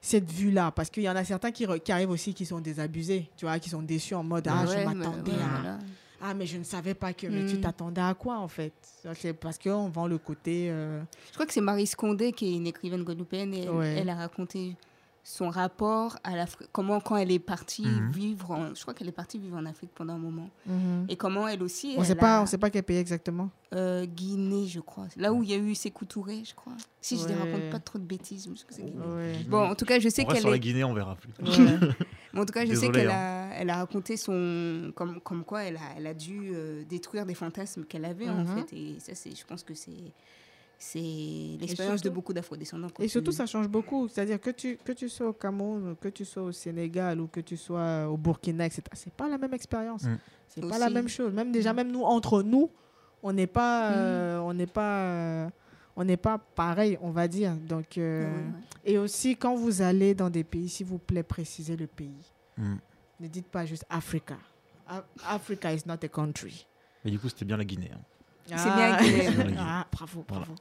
cette 0.00 0.30
vue-là. 0.30 0.70
Parce 0.70 0.88
qu'il 0.88 1.02
y 1.02 1.10
en 1.10 1.16
a 1.16 1.24
certains 1.24 1.50
qui, 1.50 1.66
arrivent 1.90 2.10
aussi 2.10 2.34
qui 2.34 2.46
sont 2.46 2.60
désabusés, 2.60 3.28
tu 3.36 3.46
vois, 3.46 3.58
qui 3.58 3.68
sont 3.68 3.82
déçus 3.82 4.14
en 4.14 4.22
mode 4.22 4.46
Ah, 4.48 4.64
Ouais, 4.64 4.78
je 4.80 4.86
m'attendais 4.86 5.32
ouais, 5.32 5.36
à. 5.42 5.60
voilà. 5.60 5.78
Ah, 6.20 6.34
mais 6.34 6.46
je 6.46 6.58
ne 6.58 6.64
savais 6.64 6.94
pas 6.94 7.12
que. 7.12 7.26
Mais 7.26 7.46
tu 7.46 7.56
Mm. 7.56 7.60
t'attendais 7.60 8.00
à 8.00 8.14
quoi, 8.14 8.38
en 8.38 8.48
fait? 8.48 8.72
C'est 9.14 9.32
parce 9.32 9.58
qu'on 9.58 9.88
vend 9.88 10.06
le 10.06 10.18
côté. 10.18 10.68
euh, 10.70 11.00
Je 11.28 11.34
crois 11.34 11.46
que 11.46 11.52
c'est 11.52 11.60
Marie 11.60 11.86
Scondé 11.86 12.32
qui 12.32 12.52
est 12.52 12.56
une 12.56 12.66
écrivaine 12.66 13.04
guadeloupéenne 13.04 13.54
et 13.54 13.62
elle, 13.62 13.70
Ouais. 13.70 13.96
elle 13.98 14.08
a 14.08 14.14
raconté 14.16 14.76
son 15.24 15.50
rapport 15.50 16.16
à 16.24 16.34
l'Afrique, 16.36 16.68
comment 16.72 17.00
quand 17.00 17.16
elle 17.18 17.30
est 17.30 17.38
partie 17.38 17.84
Mhm. 17.84 18.10
vivre, 18.12 18.50
en- 18.50 18.74
je 18.74 18.80
crois 18.80 18.94
qu'elle 18.94 19.08
est 19.08 19.12
partie 19.12 19.38
vivre 19.38 19.58
en 19.58 19.66
Afrique 19.66 19.90
pendant 19.94 20.14
un 20.14 20.18
moment, 20.18 20.48
Mhm. 20.64 21.04
et 21.10 21.16
comment 21.16 21.46
elle 21.46 21.62
aussi, 21.62 21.92
On 21.98 22.00
ne 22.00 22.06
sait 22.06 22.14
pas, 22.14 22.38
a- 22.38 22.42
on 22.42 22.46
sait 22.46 22.56
pas 22.56 22.70
quel 22.70 22.82
pays 22.82 22.96
exactement. 22.96 23.50
euh, 23.74 24.06
Guinée, 24.06 24.66
je 24.66 24.80
crois, 24.80 25.06
là 25.18 25.30
où 25.34 25.42
il 25.42 25.50
y 25.50 25.52
a 25.52 25.58
eu 25.58 25.74
Sékou 25.74 26.06
Touré, 26.06 26.42
je 26.48 26.54
crois. 26.54 26.72
Si 27.02 27.18
je 27.18 27.28
ne 27.28 27.34
raconte 27.38 27.70
pas 27.70 27.78
trop 27.78 27.98
de 27.98 28.04
bêtises, 28.04 28.44
je 28.44 28.48
pense 28.48 28.64
que 28.64 28.72
c'est 28.72 28.82
Guinée. 28.84 29.04
Ouais. 29.06 29.32
Bon, 29.46 29.68
en 29.68 29.74
tout 29.74 29.84
cas, 29.84 29.98
je 30.00 30.08
sais 30.08 30.24
qu'elle 30.24 30.40
sur 30.40 30.48
la 30.48 30.56
est. 30.56 30.60
Guinée, 30.60 30.82
on 30.84 30.94
verra 30.94 31.14
plus. 31.14 31.28
Ouais. 31.44 31.46
Mais 32.32 32.40
en 32.40 32.44
tout 32.44 32.52
cas, 32.52 32.64
je 32.66 32.74
sais 32.74 32.90
qu'elle 32.90 33.10
hein. 33.10 33.50
a, 33.52 33.54
elle 33.58 33.70
a 33.70 33.76
raconté 33.76 34.16
son, 34.16 34.92
comme, 34.94 35.20
comme 35.20 35.44
quoi 35.44 35.64
elle 35.64 35.76
a, 35.76 35.80
elle 35.96 36.06
a 36.06 36.14
dû 36.14 36.50
euh, 36.52 36.84
détruire 36.84 37.24
des 37.26 37.34
fantasmes 37.34 37.84
qu'elle 37.84 38.04
avait 38.04 38.28
en 38.28 38.44
Mhm. 38.44 38.46
fait, 38.66 38.76
et 38.76 38.96
ça, 39.00 39.14
c'est, 39.14 39.34
je 39.34 39.44
pense 39.46 39.62
que 39.62 39.74
c'est, 39.74 40.12
c'est 40.78 40.98
l'expérience 41.60 42.02
de 42.02 42.10
beaucoup 42.10 42.32
d'Afro-descendants. 42.32 42.88
Et 43.00 43.08
surtout, 43.08 43.30
tu- 43.32 43.36
ça 43.36 43.46
change 43.46 43.66
beaucoup. 43.68 44.06
C'est-à-dire 44.08 44.40
que 44.40 44.50
tu, 44.50 44.76
que 44.84 44.92
tu 44.92 45.08
sois 45.08 45.28
au 45.28 45.32
Cameroun, 45.32 45.96
que 46.00 46.08
tu 46.08 46.24
sois 46.24 46.42
au 46.44 46.52
Sénégal 46.52 47.20
ou 47.20 47.26
que 47.26 47.40
tu 47.40 47.56
sois 47.56 48.06
au 48.08 48.16
Burkina, 48.16 48.66
etc. 48.66 48.82
C'est 48.92 49.12
pas 49.12 49.28
la 49.28 49.38
même 49.38 49.54
expérience. 49.54 50.04
Mm. 50.04 50.18
C'est 50.48 50.68
pas 50.68 50.78
la 50.78 50.88
même 50.90 51.08
chose. 51.08 51.32
Même 51.32 51.50
déjà, 51.50 51.72
même 51.72 51.90
nous 51.90 52.02
entre 52.02 52.42
nous, 52.42 52.70
on 53.22 53.32
n'est 53.32 53.48
pas, 53.48 53.90
Mm. 53.90 53.94
euh, 53.96 54.38
on 54.40 54.54
n'est 54.54 54.66
pas, 54.68 55.02
euh, 55.02 55.48
on 56.00 56.04
n'est 56.04 56.16
pas 56.16 56.38
pareil, 56.38 56.96
on 57.02 57.10
va 57.10 57.26
dire. 57.26 57.54
Donc, 57.56 57.98
euh, 57.98 58.24
Ouais, 58.24 58.30
ouais, 58.30 58.36
ouais. 58.36 58.92
et 58.92 58.98
aussi 58.98 59.36
quand 59.36 59.56
vous 59.56 59.82
allez 59.82 60.14
dans 60.14 60.30
des 60.30 60.44
pays, 60.44 60.68
s'il 60.68 60.86
vous 60.86 60.98
plaît, 60.98 61.24
précisez 61.24 61.76
le 61.76 61.88
pays. 61.88 62.32
Mm. 62.56 62.76
Ne 63.20 63.26
dites 63.26 63.48
pas 63.48 63.66
juste 63.66 63.84
Africa. 63.90 64.36
A- 64.86 65.02
Africa 65.26 65.72
is 65.74 65.82
not 65.86 65.96
a 66.04 66.08
country. 66.08 66.66
Mais 67.04 67.10
du 67.10 67.18
coup, 67.18 67.28
c'était 67.28 67.44
bien 67.44 67.56
la 67.56 67.64
Guinée. 67.64 67.90
hein. 67.92 68.00
C'est 68.46 68.54
bien 68.74 68.96
Guinée. 68.96 69.22
C'est 69.24 69.30
bien 69.32 69.38
la 69.38 69.44
Guinée. 69.44 69.56
Ah, 69.60 69.86
bravo, 69.92 70.24
Voilà. 70.28 70.44
bravo. 70.46 70.58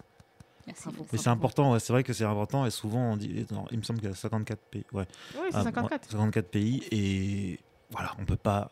Merci. 0.65 0.89
Mais 1.13 1.17
c'est 1.17 1.29
important, 1.29 1.71
ouais, 1.71 1.79
c'est 1.79 1.93
vrai 1.93 2.03
que 2.03 2.11
c'est 2.11 2.25
important 2.25 2.65
et 2.65 2.71
souvent 2.71 3.13
on 3.13 3.15
dit, 3.15 3.45
non, 3.51 3.65
il 3.71 3.77
me 3.77 3.83
semble 3.83 3.99
qu'il 3.99 4.09
y 4.09 4.11
a 4.11 4.15
54 4.15 4.59
pays. 4.69 4.83
Ouais. 4.91 5.05
Oui, 5.35 5.47
c'est 5.51 5.57
Ah, 5.57 5.63
54. 5.63 6.01
ouais, 6.07 6.11
54 6.11 6.47
pays 6.49 6.83
et 6.91 7.59
voilà, 7.91 8.11
on 8.19 8.25
peut 8.25 8.35
pas. 8.35 8.69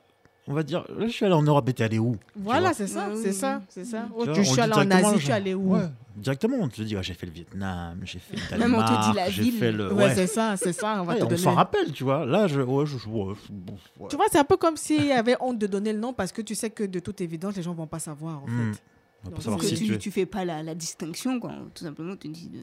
On 0.47 0.53
va 0.53 0.61
dire, 0.63 0.85
là 0.95 1.07
je 1.07 1.11
suis 1.11 1.25
allé 1.25 1.33
en 1.33 1.41
Europe 1.41 1.67
et 1.69 1.73
t'es 1.73 1.83
allé 1.83 1.97
où? 1.97 2.15
Voilà, 2.35 2.73
c'est 2.73 2.85
ça, 2.87 3.09
Ouais, 3.09 3.15
c'est 3.21 3.31
ça, 3.33 3.61
c'est 3.67 3.83
ça. 3.83 4.03
Tu 4.07 4.11
Oh, 4.15 4.23
vois, 4.25 4.33
tu- 4.35 4.45
suis 4.45 4.53
dit 4.53 4.59
allé 4.61 4.73
en 4.73 4.91
Asie, 4.91 5.17
je 5.17 5.23
suis 5.23 5.31
allé 5.33 5.53
où? 5.55 5.73
Ouais, 5.75 5.89
Directement, 6.15 6.57
on 6.61 6.69
te 6.69 6.81
dit, 6.81 6.95
ouais, 6.95 7.03
j'ai 7.03 7.13
fait 7.13 7.25
le 7.25 7.31
Vietnam, 7.33 7.99
j'ai 8.03 8.19
fait 8.19 8.37
le 8.37 8.57
Même 8.59 8.73
on 8.75 8.77
te 8.83 8.83
dit 8.85 8.89
Danemark, 8.93 9.15
la 9.15 9.29
ville. 9.29 9.53
fait 9.53 9.71
le. 9.71 9.91
Ouais, 9.91 10.03
Ouais, 10.05 10.15
c'est 10.15 10.27
ça, 10.27 10.55
c'est 10.55 10.71
ça. 10.71 11.01
On 11.01 11.03
va 11.03 11.13
Ouais, 11.13 11.19
te 11.19 11.25
on 11.25 11.27
donner. 11.27 11.41
s'en 11.41 11.55
rappelle, 11.55 11.91
tu 11.91 12.03
vois. 12.05 12.25
Là, 12.25 12.47
je. 12.47 12.61
Ouais, 12.61 12.85
je, 12.85 12.97
je-. 12.97 14.07
Tu 14.09 14.15
vois, 14.15 14.25
c'est 14.31 14.37
un 14.37 14.43
peu 14.45 14.55
comme 14.55 14.77
s'il 14.77 15.07
y 15.07 15.11
avait 15.11 15.35
honte 15.41 15.57
de 15.57 15.67
donner 15.67 15.91
le 15.91 15.99
nom 15.99 16.13
parce 16.13 16.31
que 16.31 16.41
tu 16.41 16.55
sais 16.55 16.69
que 16.69 16.83
de 16.83 16.99
toute 16.99 17.19
évidence, 17.21 17.55
les 17.57 17.63
gens 17.63 17.73
vont 17.73 17.87
pas 17.87 17.99
savoir 17.99 18.43
en 18.43 18.47
Hmm. 18.47 18.73
fait. 18.73 18.81
On 19.23 19.29
va 19.29 19.29
pas 19.31 19.35
Donc, 19.37 19.41
savoir 19.41 19.59
que 19.61 19.67
si 19.67 19.75
tu, 19.83 19.97
tu 19.97 20.11
fais 20.11 20.25
pas 20.27 20.45
la, 20.45 20.61
la 20.63 20.75
distinction, 20.75 21.39
quoi. 21.39 21.51
Tout 21.73 21.83
simplement, 21.83 22.15
tu 22.15 22.27
dis. 22.29 22.47
De... 22.49 22.59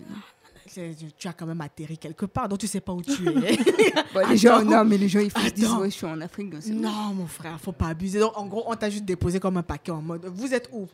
Tu 0.67 1.29
as 1.29 1.33
quand 1.33 1.47
même 1.47 1.61
atterri 1.61 1.99
quelque 1.99 2.27
part, 2.27 2.49
donc 2.49 2.59
tu 2.61 2.67
sais 2.67 2.81
pas 2.81 2.93
où 2.93 3.03
tu 3.03 3.13
es. 3.29 3.59
Bon, 4.15 4.29
les 4.29 4.37
gens, 4.37 4.63
non, 4.63 4.85
mais 4.85 4.97
les 4.99 5.09
gens, 5.09 5.21
ils 5.21 5.31
font- 5.31 5.41
disent, 5.55 5.71
ouais, 5.73 5.91
je 5.91 5.95
suis 5.97 6.07
en 6.07 6.21
Afrique. 6.21 6.51
donc 6.51 6.65
non, 6.67 7.13
mon 7.15 7.27
frère, 7.27 7.59
faut 7.61 7.73
pas 7.73 7.87
abuser. 7.89 8.19
Donc, 8.21 8.37
en 8.37 8.47
gros, 8.47 8.65
on 8.67 8.75
t'a 8.77 8.91
juste 8.91 9.05
déposé 9.05 9.41
comme 9.41 9.57
un 9.57 9.63
paquet 9.63 9.91
en 9.91 10.03
mode 10.03 10.25
Vous 10.27 10.53
êtes 10.55 10.69
où? 10.73 10.87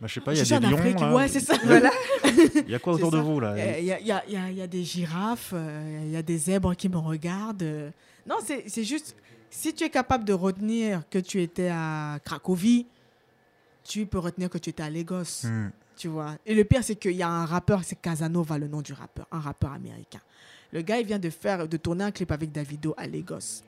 Bah, 0.00 0.06
je 0.06 0.14
sais 0.14 0.20
pas, 0.20 0.32
il 0.34 0.36
y 0.36 0.38
Je 0.38 0.42
a 0.42 0.44
suis 0.44 0.54
en 0.54 0.60
des 0.60 0.66
lions. 0.68 0.76
Afrique. 0.76 1.00
là. 1.00 1.14
Ouais, 1.14 1.28
c'est 1.28 1.40
ça. 1.40 1.54
Voilà. 1.64 1.90
Il 2.24 2.68
y 2.70 2.74
a 2.74 2.78
quoi 2.78 2.92
autour 2.94 3.10
de 3.10 3.18
vous, 3.18 3.40
là? 3.40 3.54
Il 3.78 3.84
y, 3.84 3.92
a, 3.92 3.98
il 4.00 4.06
y 4.06 4.12
a- 4.12 4.22
il 4.28 4.52
y 4.52 4.56
y 4.56 4.62
a 4.62 4.66
des 4.66 4.84
girafes, 4.84 5.50
euh, 5.54 6.02
il 6.04 6.10
y 6.12 6.16
a 6.16 6.22
des 6.22 6.36
zèbres 6.38 6.74
qui 6.76 6.88
me 6.90 6.98
regardent. 6.98 7.92
Non, 8.28 8.36
c'est 8.44 8.64
c'est 8.68 8.84
juste, 8.84 9.16
si 9.50 9.72
tu 9.72 9.84
es 9.84 9.90
capable 9.90 10.24
de 10.24 10.34
retenir 10.34 11.02
que 11.08 11.18
tu 11.18 11.40
étais 11.40 11.70
à 11.72 12.18
Cracovie, 12.24 12.86
tu 13.84 14.04
peux 14.04 14.18
retenir 14.18 14.50
que 14.50 14.58
tu 14.58 14.68
étais 14.70 14.82
à 14.82 14.90
Lagos. 14.90 15.44
Hmm. 15.44 15.68
Tu 15.96 16.08
vois. 16.08 16.36
Et 16.44 16.54
le 16.54 16.64
pire, 16.64 16.84
c'est 16.84 16.96
qu'il 16.96 17.12
y 17.12 17.22
a 17.22 17.28
un 17.28 17.46
rappeur, 17.46 17.82
c'est 17.82 17.96
Casanova, 17.96 18.58
le 18.58 18.68
nom 18.68 18.82
du 18.82 18.92
rappeur, 18.92 19.26
un 19.32 19.40
rappeur 19.40 19.72
américain. 19.72 20.20
Le 20.72 20.82
gars, 20.82 21.00
il 21.00 21.06
vient 21.06 21.18
de 21.18 21.30
faire, 21.30 21.66
de 21.66 21.76
tourner 21.76 22.04
un 22.04 22.10
clip 22.10 22.30
avec 22.30 22.52
Davido 22.52 22.94
à 22.96 23.06
Lagos. 23.06 23.62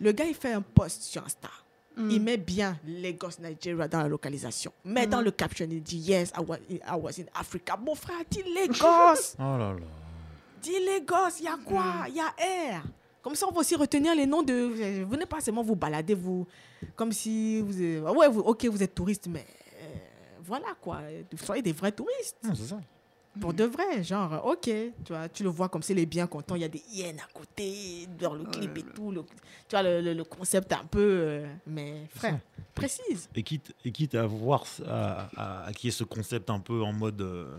Le 0.00 0.12
gars, 0.12 0.24
il 0.24 0.34
fait 0.34 0.52
un 0.52 0.62
post 0.62 1.02
sur 1.02 1.24
Insta. 1.24 1.50
Mm. 1.96 2.10
Il 2.10 2.22
met 2.22 2.36
bien 2.36 2.78
Lagos, 2.86 3.40
Nigeria 3.40 3.88
dans 3.88 4.00
la 4.00 4.08
localisation. 4.08 4.72
Mais 4.84 5.06
dans 5.06 5.20
le 5.20 5.30
caption, 5.30 5.66
il 5.70 5.82
dit 5.82 5.98
Yes, 5.98 6.32
I 6.36 6.40
was, 6.46 6.58
I 6.70 6.80
was 6.98 7.20
in 7.20 7.24
Africa. 7.34 7.76
Mon 7.76 7.94
frère, 7.94 8.18
dis 8.30 8.42
Lagos 8.54 9.34
Oh 9.38 9.58
là 9.58 9.72
là. 9.72 9.76
Dis 10.62 10.84
Lagos, 10.84 11.36
il 11.38 11.44
y 11.44 11.48
a 11.48 11.56
quoi? 11.64 12.04
Il 12.08 12.16
y 12.16 12.20
a 12.20 12.34
air. 12.38 12.82
Comme 13.22 13.34
ça, 13.34 13.46
on 13.48 13.52
va 13.52 13.60
aussi 13.60 13.74
retenir 13.74 14.14
les 14.14 14.26
noms 14.26 14.42
de. 14.42 15.04
Vous 15.04 15.16
n'êtes 15.16 15.28
pas 15.28 15.40
seulement 15.40 15.62
vous 15.62 15.74
balader, 15.74 16.14
vous. 16.14 16.46
Comme 16.94 17.12
si 17.12 17.60
vous. 17.60 18.06
Ouais, 18.10 18.28
vous, 18.28 18.40
ok, 18.40 18.66
vous 18.66 18.82
êtes 18.82 18.94
touriste, 18.94 19.26
mais. 19.28 19.44
Voilà 20.46 20.68
quoi. 20.80 21.00
Soyez 21.42 21.62
des 21.62 21.72
vrais 21.72 21.92
touristes. 21.92 22.36
C'est 22.42 22.54
ça. 22.68 22.80
Pour 23.38 23.52
de 23.52 23.64
vrai, 23.64 24.02
genre, 24.02 24.46
ok, 24.46 24.62
tu 24.62 24.92
vois, 25.10 25.28
tu 25.28 25.42
le 25.42 25.50
vois 25.50 25.68
comme 25.68 25.82
s'il 25.82 25.98
est 25.98 26.06
bien 26.06 26.26
content, 26.26 26.54
il 26.54 26.62
y 26.62 26.64
a 26.64 26.68
des 26.68 26.82
hyènes 26.90 27.20
à 27.20 27.28
côté, 27.38 28.08
dans 28.18 28.32
le 28.32 28.44
clip 28.44 28.78
et 28.78 28.82
tout. 28.82 29.10
le- 29.10 29.24
tu 29.24 29.72
vois, 29.72 29.82
le, 29.82 30.00
le- 30.00 30.14
le 30.14 30.24
concept 30.24 30.72
un 30.72 30.86
peu. 30.90 31.00
euh, 31.02 31.46
mais 31.66 32.06
frère, 32.14 32.38
précise. 32.74 33.28
Et 33.34 33.42
quitte, 33.42 33.74
et 33.84 33.92
quitte 33.92 34.14
à 34.14 34.24
voir, 34.26 34.64
à, 34.88 35.28
à, 35.36 35.66
à 35.66 35.72
qu'il 35.74 35.88
y 35.88 35.92
ait 35.92 35.94
ce 35.94 36.04
concept 36.04 36.48
un 36.48 36.60
peu 36.60 36.82
en 36.82 36.94
mode 36.94 37.20
euh, 37.20 37.58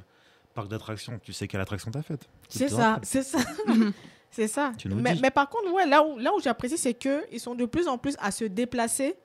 Parc 0.55 0.67
d'attractions, 0.67 1.19
tu 1.21 1.31
sais 1.31 1.47
quelle 1.47 1.61
attraction 1.61 1.91
t'as 1.91 2.01
faite. 2.01 2.27
C'est 2.49 2.69
ça, 2.69 2.93
rappelles. 2.93 3.05
c'est 3.05 3.21
ça. 3.23 3.37
c'est 4.31 4.47
ça. 4.47 4.71
Tu 4.79 4.89
nous 4.89 4.95
Mais, 4.95 5.13
dis. 5.13 5.21
mais 5.21 5.29
par 5.29 5.47
contre, 5.47 5.71
ouais, 5.71 5.85
là 5.85 6.03
où, 6.03 6.17
là 6.17 6.33
où 6.35 6.39
j'apprécie, 6.39 6.79
c'est 6.79 6.95
qu'ils 6.95 7.39
sont 7.39 7.53
de 7.53 7.65
plus 7.65 7.87
en 7.87 7.99
plus 7.99 8.15
à 8.19 8.31
se 8.31 8.45
déplacer 8.45 9.15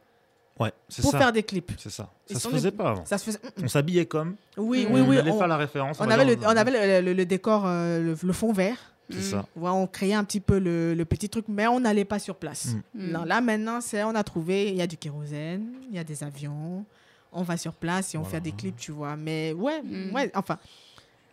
Ouais, 0.62 0.72
c'est 0.88 1.02
pour 1.02 1.10
ça. 1.12 1.18
faire 1.18 1.32
des 1.32 1.42
clips. 1.42 1.72
C'est 1.78 1.90
ça. 1.90 2.08
Ça 2.26 2.38
se 2.38 2.48
faisait 2.48 2.70
pas 2.70 2.90
avant. 2.90 3.04
Ça 3.04 3.18
se 3.18 3.24
faisait. 3.24 3.38
On 3.62 3.68
s'habillait 3.68 4.06
comme. 4.06 4.36
Oui, 4.56 4.86
on 4.88 4.94
oui, 4.94 5.00
oui. 5.00 5.18
allait 5.18 5.30
on- 5.30 5.38
faire 5.38 5.48
la 5.48 5.56
référence. 5.56 5.98
On 6.00 6.04
va 6.06 6.14
avait, 6.14 6.24
dire, 6.36 6.38
le, 6.40 6.46
on 6.46 6.56
avait 6.56 7.00
le, 7.00 7.06
le- 7.06 7.12
le 7.14 7.26
décor, 7.26 7.64
euh, 7.66 8.00
le, 8.00 8.16
le 8.22 8.32
fond 8.32 8.52
vert. 8.52 8.76
C'est 9.10 9.20
ça. 9.20 9.44
Ouais, 9.56 9.68
on 9.70 9.86
créait 9.86 10.14
un 10.14 10.24
petit 10.24 10.40
peu 10.40 10.58
le, 10.58 10.94
le 10.94 11.04
petit 11.04 11.28
truc, 11.28 11.44
mais 11.48 11.66
on 11.66 11.80
n'allait 11.80 12.04
pas 12.06 12.18
sur 12.18 12.36
place. 12.36 12.68
Mm. 12.94 13.10
Non, 13.10 13.24
là, 13.24 13.40
maintenant, 13.42 13.80
c'est 13.82 14.02
on 14.04 14.14
a 14.14 14.22
trouvé, 14.24 14.68
il 14.70 14.76
y 14.76 14.80
a 14.80 14.86
du 14.86 14.96
kérosène, 14.96 15.66
il 15.90 15.96
y 15.96 15.98
a 15.98 16.04
des 16.04 16.24
avions. 16.24 16.84
On 17.30 17.42
va 17.42 17.56
sur 17.58 17.72
place 17.74 18.14
et 18.14 18.18
on 18.18 18.24
fait 18.24 18.40
des 18.40 18.52
clips, 18.52 18.76
tu 18.78 18.92
vois. 18.92 19.16
Mais 19.16 19.52
ouais, 19.52 19.82
ouais, 20.14 20.30
enfin. 20.34 20.58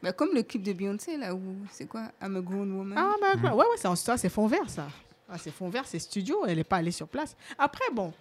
Bah, 0.02 0.14
comme 0.14 0.30
le 0.34 0.44
clip 0.44 0.64
de 0.64 0.72
Beyoncé, 0.74 1.18
là, 1.18 1.36
où 1.36 1.42
c'est 1.72 1.86
quoi? 1.86 2.04
I'm 2.22 2.38
a 2.38 2.42
grown 2.42 2.72
woman. 2.72 2.98
Ah, 2.98 3.14
bah, 3.42 3.50
ouais, 3.52 3.58
ouais, 3.58 3.66
c'est 3.78 3.88
en- 3.88 3.96
ça, 3.98 4.16
c'est 4.18 4.30
fond 4.30 4.48
vert, 4.48 4.70
ça. 4.70 4.88
Ah, 5.30 5.36
c'est 5.38 5.52
fond 5.52 5.70
vert, 5.70 5.84
c'est 5.86 6.00
studio, 6.00 6.46
elle 6.48 6.56
n'est 6.58 6.64
pas 6.64 6.78
allée 6.78 6.92
sur 6.92 7.08
place. 7.08 7.36
Après, 7.58 7.84
bon, 7.94 8.12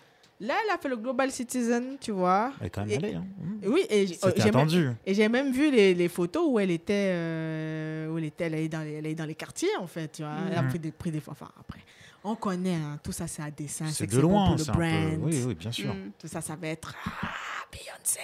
là, 0.40 0.54
elle 0.64 0.70
a 0.74 0.78
fait 0.78 0.88
le 0.88 0.96
Global 0.96 1.30
Citizen, 1.30 1.96
tu 2.00 2.12
vois. 2.12 2.52
Elle 2.60 2.66
est 2.66 2.70
quand 2.70 2.80
même 2.82 2.90
Et- 2.90 2.96
allée, 2.96 3.14
hein. 3.14 3.24
Oui, 3.64 3.86
et 3.90 4.06
j'ai 4.06 4.16
même- 4.22 4.46
attendu. 4.48 4.90
et 5.06 5.14
j'ai 5.14 5.28
même 5.28 5.52
vu 5.52 5.70
les, 5.70 5.94
les 5.94 6.08
photos 6.08 6.44
où 6.48 6.58
elle 6.58 6.70
était, 6.70 7.10
euh, 7.12 8.08
où 8.08 8.18
elle 8.18 8.24
était, 8.24 8.44
elle 8.44 8.54
allait 8.54 8.68
dans 8.68 8.80
les, 8.82 8.92
elle 8.92 9.06
allait 9.06 9.14
dans 9.14 9.24
les 9.26 9.34
quartiers, 9.34 9.74
en 9.78 9.86
fait, 9.86 10.12
tu 10.12 10.22
vois. 10.22 10.34
Elle 10.50 10.56
a 10.58 10.62
Mhm. 10.62 10.68
pris 10.68 10.78
des, 10.78 10.92
pris 10.92 11.10
des, 11.10 11.22
enfin, 11.26 11.50
après, 11.58 11.80
on 12.24 12.34
connaît, 12.36 12.74
hein, 12.76 12.98
tout 13.02 13.12
ça, 13.12 13.26
c'est 13.26 13.42
à 13.42 13.50
dessin, 13.50 13.86
C'est 13.88 14.06
de 14.06 14.20
loin, 14.20 14.46
pour 14.48 14.56
le 14.56 14.62
un 14.62 14.66
peu- 14.66 14.72
brand. 14.72 15.18
oui, 15.22 15.44
oui, 15.46 15.54
bien 15.54 15.72
sûr. 15.72 15.94
Mm. 15.94 16.10
Tout 16.18 16.28
ça, 16.28 16.40
ça 16.40 16.56
va 16.56 16.68
être 16.68 16.94
ah, 17.04 17.28
Beyoncé. 17.70 18.20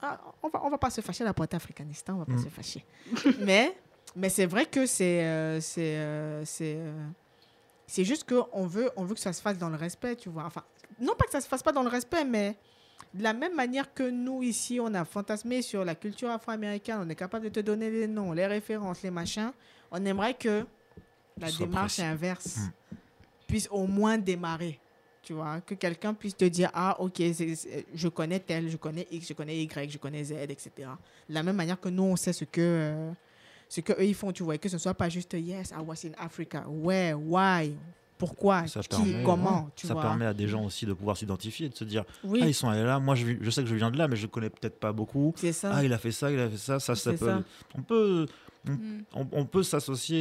Ah, 0.00 0.20
on 0.42 0.48
va, 0.48 0.64
on 0.64 0.70
va 0.70 0.78
pas 0.78 0.90
se 0.90 1.00
fâcher 1.00 1.24
la 1.24 1.34
pointe 1.34 1.52
Africanistan, 1.54 2.14
on 2.14 2.18
va 2.18 2.24
pas 2.26 2.38
se 2.42 2.48
fâcher. 2.48 2.84
mais, 3.40 3.74
mais 4.16 4.28
c'est 4.28 4.46
vrai 4.46 4.66
que 4.66 4.86
c'est, 4.86 5.24
euh, 5.24 5.60
c'est, 5.60 5.96
euh, 5.98 6.44
c'est, 6.44 6.76
euh, 6.76 7.06
c'est 7.86 8.04
juste 8.04 8.24
que 8.24 8.36
on 8.52 8.66
veut, 8.66 8.90
on 8.96 9.04
veut 9.04 9.14
que 9.14 9.20
ça 9.20 9.32
se 9.32 9.42
fasse 9.42 9.58
dans 9.58 9.68
le 9.68 9.76
respect, 9.76 10.16
tu 10.16 10.28
vois. 10.28 10.44
Enfin, 10.44 10.62
non 11.00 11.14
pas 11.16 11.24
que 11.26 11.30
ça 11.32 11.40
se 11.40 11.48
fasse 11.48 11.62
pas 11.62 11.72
dans 11.72 11.82
le 11.82 11.88
respect, 11.88 12.24
mais 12.24 12.56
de 13.14 13.22
la 13.22 13.32
même 13.32 13.54
manière 13.54 13.92
que 13.94 14.02
nous 14.08 14.42
ici, 14.42 14.78
on 14.80 14.92
a 14.94 15.04
fantasmé 15.04 15.62
sur 15.62 15.84
la 15.84 15.94
culture 15.94 16.30
afro-américaine, 16.30 16.98
on 17.00 17.08
est 17.08 17.14
capable 17.14 17.44
de 17.44 17.50
te 17.50 17.60
donner 17.60 17.90
les 17.90 18.06
noms, 18.06 18.32
les 18.32 18.46
références, 18.46 19.02
les 19.02 19.10
machins. 19.10 19.52
On 19.90 20.04
aimerait 20.04 20.34
que 20.34 20.66
la 21.38 21.48
Soit 21.48 21.66
démarche 21.66 21.94
précis. 21.96 22.02
inverse 22.02 22.56
Mm. 22.58 22.96
puisse 23.46 23.68
au 23.70 23.86
moins 23.86 24.18
démarrer. 24.18 24.78
Tu 25.22 25.32
vois, 25.34 25.60
que 25.60 25.74
quelqu'un 25.74 26.14
puisse 26.14 26.36
te 26.36 26.44
dire 26.46 26.70
Ah, 26.72 26.96
ok, 27.00 27.16
je 27.20 28.08
connais 28.08 28.40
tel, 28.40 28.68
je 28.70 28.76
connais 28.76 29.06
X, 29.10 29.28
je 29.28 29.32
connais 29.34 29.56
Y, 29.62 29.90
je 29.90 29.98
connais 29.98 30.24
Z, 30.24 30.32
etc. 30.48 30.70
De 31.28 31.34
la 31.34 31.42
même 31.42 31.56
manière 31.56 31.78
que 31.80 31.88
nous, 31.88 32.02
on 32.04 32.16
sait 32.16 32.32
ce 32.32 32.44
que, 32.44 32.60
euh, 32.60 33.10
ce 33.68 33.80
que 33.82 33.92
eux 33.92 34.04
ils 34.06 34.14
font, 34.14 34.32
tu 34.32 34.42
vois, 34.42 34.54
et 34.54 34.58
que 34.58 34.68
ce 34.68 34.78
soit 34.78 34.94
pas 34.94 35.08
juste 35.08 35.34
Yes, 35.34 35.70
I 35.70 35.80
was 35.84 36.06
in 36.06 36.12
Africa. 36.18 36.64
Where, 36.68 37.14
why, 37.18 37.74
pourquoi, 38.18 38.66
Ça 38.66 38.80
qui, 38.80 38.88
permet, 38.88 39.22
comment, 39.24 39.64
ouais. 39.64 39.70
tu 39.76 39.86
ça 39.86 39.94
vois. 39.94 40.02
permet 40.02 40.26
à 40.26 40.34
des 40.34 40.48
gens 40.48 40.64
aussi 40.64 40.84
de 40.86 40.92
pouvoir 40.92 41.16
s'identifier, 41.16 41.68
de 41.68 41.74
se 41.76 41.84
dire 41.84 42.04
Oui. 42.24 42.40
ah 42.42 42.46
ils 42.48 42.54
sont 42.54 42.68
allés 42.68 42.82
là, 42.84 42.98
moi 42.98 43.14
je, 43.14 43.50
sais 43.50 43.62
que 43.62 43.68
je 43.68 43.74
viens 43.74 43.90
de 43.90 43.96
là, 43.98 44.08
mais 44.08 44.16
je 44.16 44.26
connais 44.26 44.50
peut-être 44.50 44.78
pas 44.78 44.92
beaucoup. 44.92 45.32
C'est 45.36 45.52
ça. 45.52 45.70
Ah 45.74 45.84
il 45.84 45.92
a 45.92 45.98
fait 45.98 46.10
ça, 46.12 46.30
il 46.30 46.38
a 46.40 46.48
fait 46.48 46.56
ça, 46.56 46.78
ça, 46.80 46.94
peut. 46.94 47.16
ça. 47.16 47.42
On 47.76 47.82
peut, 47.82 48.26
on, 48.66 48.72
Mm. 48.72 49.04
on- 49.14 49.26
on 49.32 49.44
peut 49.46 49.62
s'associer 49.62 50.18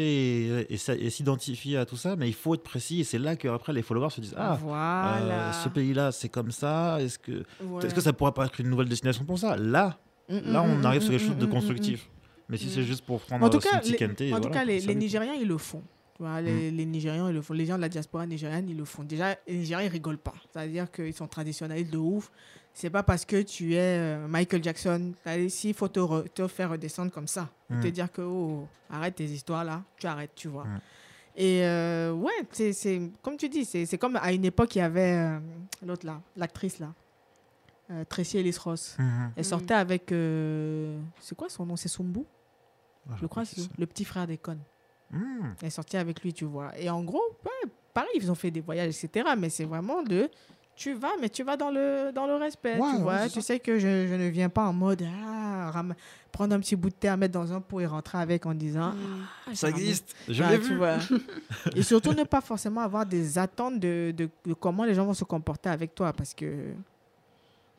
et, 0.62 0.74
et 0.74 0.78
s'a- 0.78 0.96
et 0.96 1.10
s'identifier 1.10 1.76
à 1.78 1.86
tout 1.86 1.98
ça, 1.98 2.16
mais 2.16 2.28
il 2.30 2.34
faut 2.36 2.54
être 2.54 2.64
précis 2.64 3.02
et 3.02 3.04
c'est 3.04 3.18
là 3.18 3.36
que 3.36 3.48
après 3.48 3.74
les 3.74 3.82
followers 3.82 4.12
se 4.12 4.22
disent 4.22 4.36
ah 4.38 4.58
Voilà. 4.62 5.50
euh, 5.50 5.52
ce 5.64 5.70
pays-là 5.70 6.12
c'est 6.12 6.30
comme 6.30 6.52
ça, 6.52 7.02
est-ce 7.02 7.18
que 7.20 7.44
Ouais. 7.64 7.84
est-ce 7.86 7.96
que 7.96 8.00
ça 8.02 8.14
pourrait 8.14 8.32
pas 8.34 8.46
être 8.46 8.60
une 8.62 8.70
nouvelle 8.70 8.88
destination 8.90 9.26
pour 9.26 9.40
ça? 9.40 9.58
Là, 9.58 9.98
Mm, 10.30 10.40
là 10.52 10.62
mm, 10.62 10.70
on 10.72 10.76
mm, 10.80 10.86
arrive 10.86 11.02
sur 11.02 11.12
quelque 11.12 11.26
chose 11.26 11.38
de 11.38 11.46
constructif. 11.46 12.10
Mais 12.50 12.58
si 12.58 12.70
c'est 12.70 12.84
juste 12.84 13.04
pour 13.06 13.20
prendre 13.22 13.46
En 13.46 13.50
tout 13.50 13.60
son 13.60 13.70
cas, 13.70 13.80
petit 13.80 13.92
les, 13.98 14.06
en 14.34 14.38
tout 14.38 14.44
voilà, 14.44 14.50
cas, 14.60 14.66
les, 14.66 14.80
les. 14.80 14.96
Nigériens, 14.96 15.34
ils 15.34 15.48
le 15.48 15.58
font. 15.58 15.84
Tu 16.18 16.24
vois, 16.24 16.42
les, 16.42 16.72
les 16.72 16.86
Nigérians, 16.86 17.30
ils 17.30 17.34
le 17.36 17.42
font. 17.44 17.54
Les 17.54 17.66
gens 17.68 17.76
de 17.76 17.82
la 17.82 17.90
diaspora 17.90 18.26
nigériane, 18.26 18.68
ils 18.68 18.76
le 18.76 18.86
font. 18.86 19.04
Déjà, 19.04 19.36
les 19.48 19.56
Nigériens, 19.58 19.86
ils 19.86 19.92
rigolent 19.92 20.18
pas. 20.18 20.34
C'est-à-dire 20.52 20.92
qu'ils 20.92 21.14
sont 21.14 21.28
traditionnalistes 21.28 21.92
de 21.92 21.98
ouf. 22.00 22.32
C'est 22.74 22.90
pas 22.90 23.04
parce 23.04 23.24
que 23.26 23.42
tu 23.44 23.74
es 23.76 23.78
euh, 24.00 24.28
Michael 24.28 24.64
Jackson, 24.64 25.14
s'il 25.50 25.74
faut 25.76 25.88
te, 25.88 26.00
re- 26.00 26.28
te 26.30 26.48
faire 26.48 26.72
redescendre 26.72 27.12
comme 27.12 27.28
ça, 27.28 27.50
Mm. 27.70 27.80
te 27.82 27.88
dire 27.88 28.12
que 28.12 28.22
oh, 28.22 28.68
arrête 28.90 29.16
tes 29.16 29.26
histoires 29.26 29.64
là, 29.66 29.84
tu 29.98 30.08
arrêtes, 30.08 30.32
tu 30.36 30.48
vois. 30.48 30.64
Mm. 30.66 30.80
Et 31.38 31.66
euh, 31.66 32.14
ouais, 32.14 32.32
c'est- 32.52 33.12
comme 33.22 33.36
tu 33.38 33.48
dis, 33.50 33.66
c'est 33.66 33.98
comme 33.98 34.16
à 34.16 34.32
une 34.32 34.46
époque, 34.46 34.76
il 34.76 34.80
y 34.80 34.82
avait 34.82 35.14
euh, 35.18 35.40
l'autre 35.86 36.06
là, 36.06 36.22
l'actrice 36.36 36.80
là, 36.80 36.94
euh, 37.92 38.04
Tracy 38.06 38.38
Ellis 38.40 38.56
Ross. 38.64 38.96
Mhm. 39.00 39.32
Elle 39.36 39.46
sortait 39.46 39.74
avec. 39.76 40.12
euh, 40.12 41.00
c'est 41.20 41.36
quoi 41.36 41.50
son 41.50 41.66
nom? 41.66 41.76
C'est 41.76 41.90
Sumbu 41.90 42.22
Ah, 43.10 43.16
Je 43.22 43.26
crois 43.28 43.44
que 43.44 43.50
c'est 43.50 43.70
le 43.78 43.86
petit 43.86 44.04
frère 44.06 44.26
des 44.28 44.38
connes. 44.38 44.62
Mm. 45.12 45.54
Elle 45.62 45.68
est 45.68 45.72
sortie 45.72 45.98
avec 45.98 46.22
lui, 46.22 46.34
tu 46.34 46.46
vois. 46.46 46.72
Et 46.78 46.90
en 46.90 47.04
gros, 47.04 47.22
ouais, 47.46 47.70
pareil, 47.94 48.10
ils 48.16 48.30
ont 48.32 48.36
fait 48.36 48.52
des 48.52 48.62
voyages, 48.62 48.90
etc. 49.04 49.30
Mais 49.38 49.50
c'est 49.50 49.66
vraiment 49.66 50.04
de. 50.04 50.30
Tu 50.76 50.94
vas, 50.94 51.14
mais 51.20 51.30
tu 51.30 51.42
vas 51.44 51.58
dans 51.58 51.72
le, 51.72 52.12
dans 52.14 52.28
le 52.28 52.36
respect, 52.36 52.78
Ouais, 52.78 52.92
tu 52.96 53.02
vois. 53.02 53.28
Tu 53.30 53.42
sais 53.42 53.60
que 53.60 53.80
je, 53.80 54.06
je 54.08 54.14
ne 54.14 54.28
viens 54.28 54.50
pas 54.50 54.66
en 54.66 54.74
mode 54.74 55.02
ah, 55.26 55.72
ram- 55.72 55.96
prendre 56.32 56.54
un 56.54 56.60
petit 56.60 56.76
bout 56.76 56.90
de 56.90 56.94
thé 56.94 57.08
à 57.08 57.18
mettre 57.18 57.34
dans 57.34 57.52
un 57.52 57.60
pot 57.62 57.80
et 57.80 57.88
rentrer 57.88 58.20
avec 58.20 58.46
en 58.46 58.54
disant 58.54 58.94
ah, 59.48 59.56
Ça 59.56 59.70
existe, 59.70 60.16
je 60.30 60.44
Ah, 60.44 60.52
l'ai 60.52 60.60
vu. 60.60 60.76
vois. 60.78 60.98
et 61.76 61.82
surtout 61.82 62.14
ne 62.14 62.24
pas 62.26 62.42
forcément 62.42 62.82
avoir 62.82 63.08
des 63.08 63.40
attentes 63.40 63.80
de, 63.80 64.14
de- 64.16 64.30
de 64.46 64.54
comment 64.54 64.84
les 64.86 64.94
gens 64.94 65.06
vont 65.06 65.16
se 65.16 65.24
comporter 65.24 65.70
avec 65.70 65.96
toi 65.96 66.14
parce 66.14 66.36
que 66.36 66.74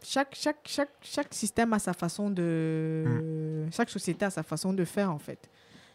chaque, 0.02 0.34
chaque, 0.34 0.58
chaque, 0.64 0.90
chaque 1.02 1.32
système 1.34 1.72
a 1.74 1.78
sa 1.78 1.92
façon 1.92 2.30
de. 2.30 3.66
Chaque 3.70 3.90
société 3.90 4.24
a 4.24 4.30
sa 4.30 4.42
façon 4.42 4.72
de 4.72 4.84
faire 4.84 5.10
en 5.12 5.18
fait. 5.18 5.48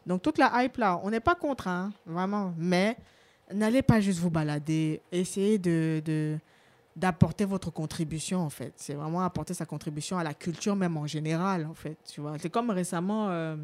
Donc 0.05 0.21
toute 0.21 0.38
la 0.38 0.63
hype 0.63 0.77
là, 0.77 0.99
on 1.03 1.09
n'est 1.09 1.19
pas 1.19 1.35
contre, 1.35 1.67
hein, 1.67 1.91
vraiment, 2.05 2.53
mais 2.57 2.97
n'allez 3.53 3.81
pas 3.81 3.99
juste 4.01 4.19
vous 4.19 4.30
balader, 4.30 5.01
essayez 5.11 5.57
de. 5.57 6.01
de 6.05 6.38
d'apporter 6.95 7.43
votre 7.43 7.71
contribution 7.71 8.41
en 8.41 8.51
fait 8.51 8.71
c'est 8.75 8.93
vraiment 8.93 9.23
apporter 9.23 9.55
sa 9.55 9.65
contribution 9.65 10.15
à 10.19 10.23
la 10.23 10.35
culture 10.35 10.75
même 10.75 10.95
en 10.95 11.07
général 11.07 11.65
en 11.65 11.73
fait 11.73 11.97
tu 12.07 12.21
vois 12.21 12.38
c'est 12.38 12.51
comme 12.51 12.69
récemment 12.69 13.30
euh, 13.31 13.55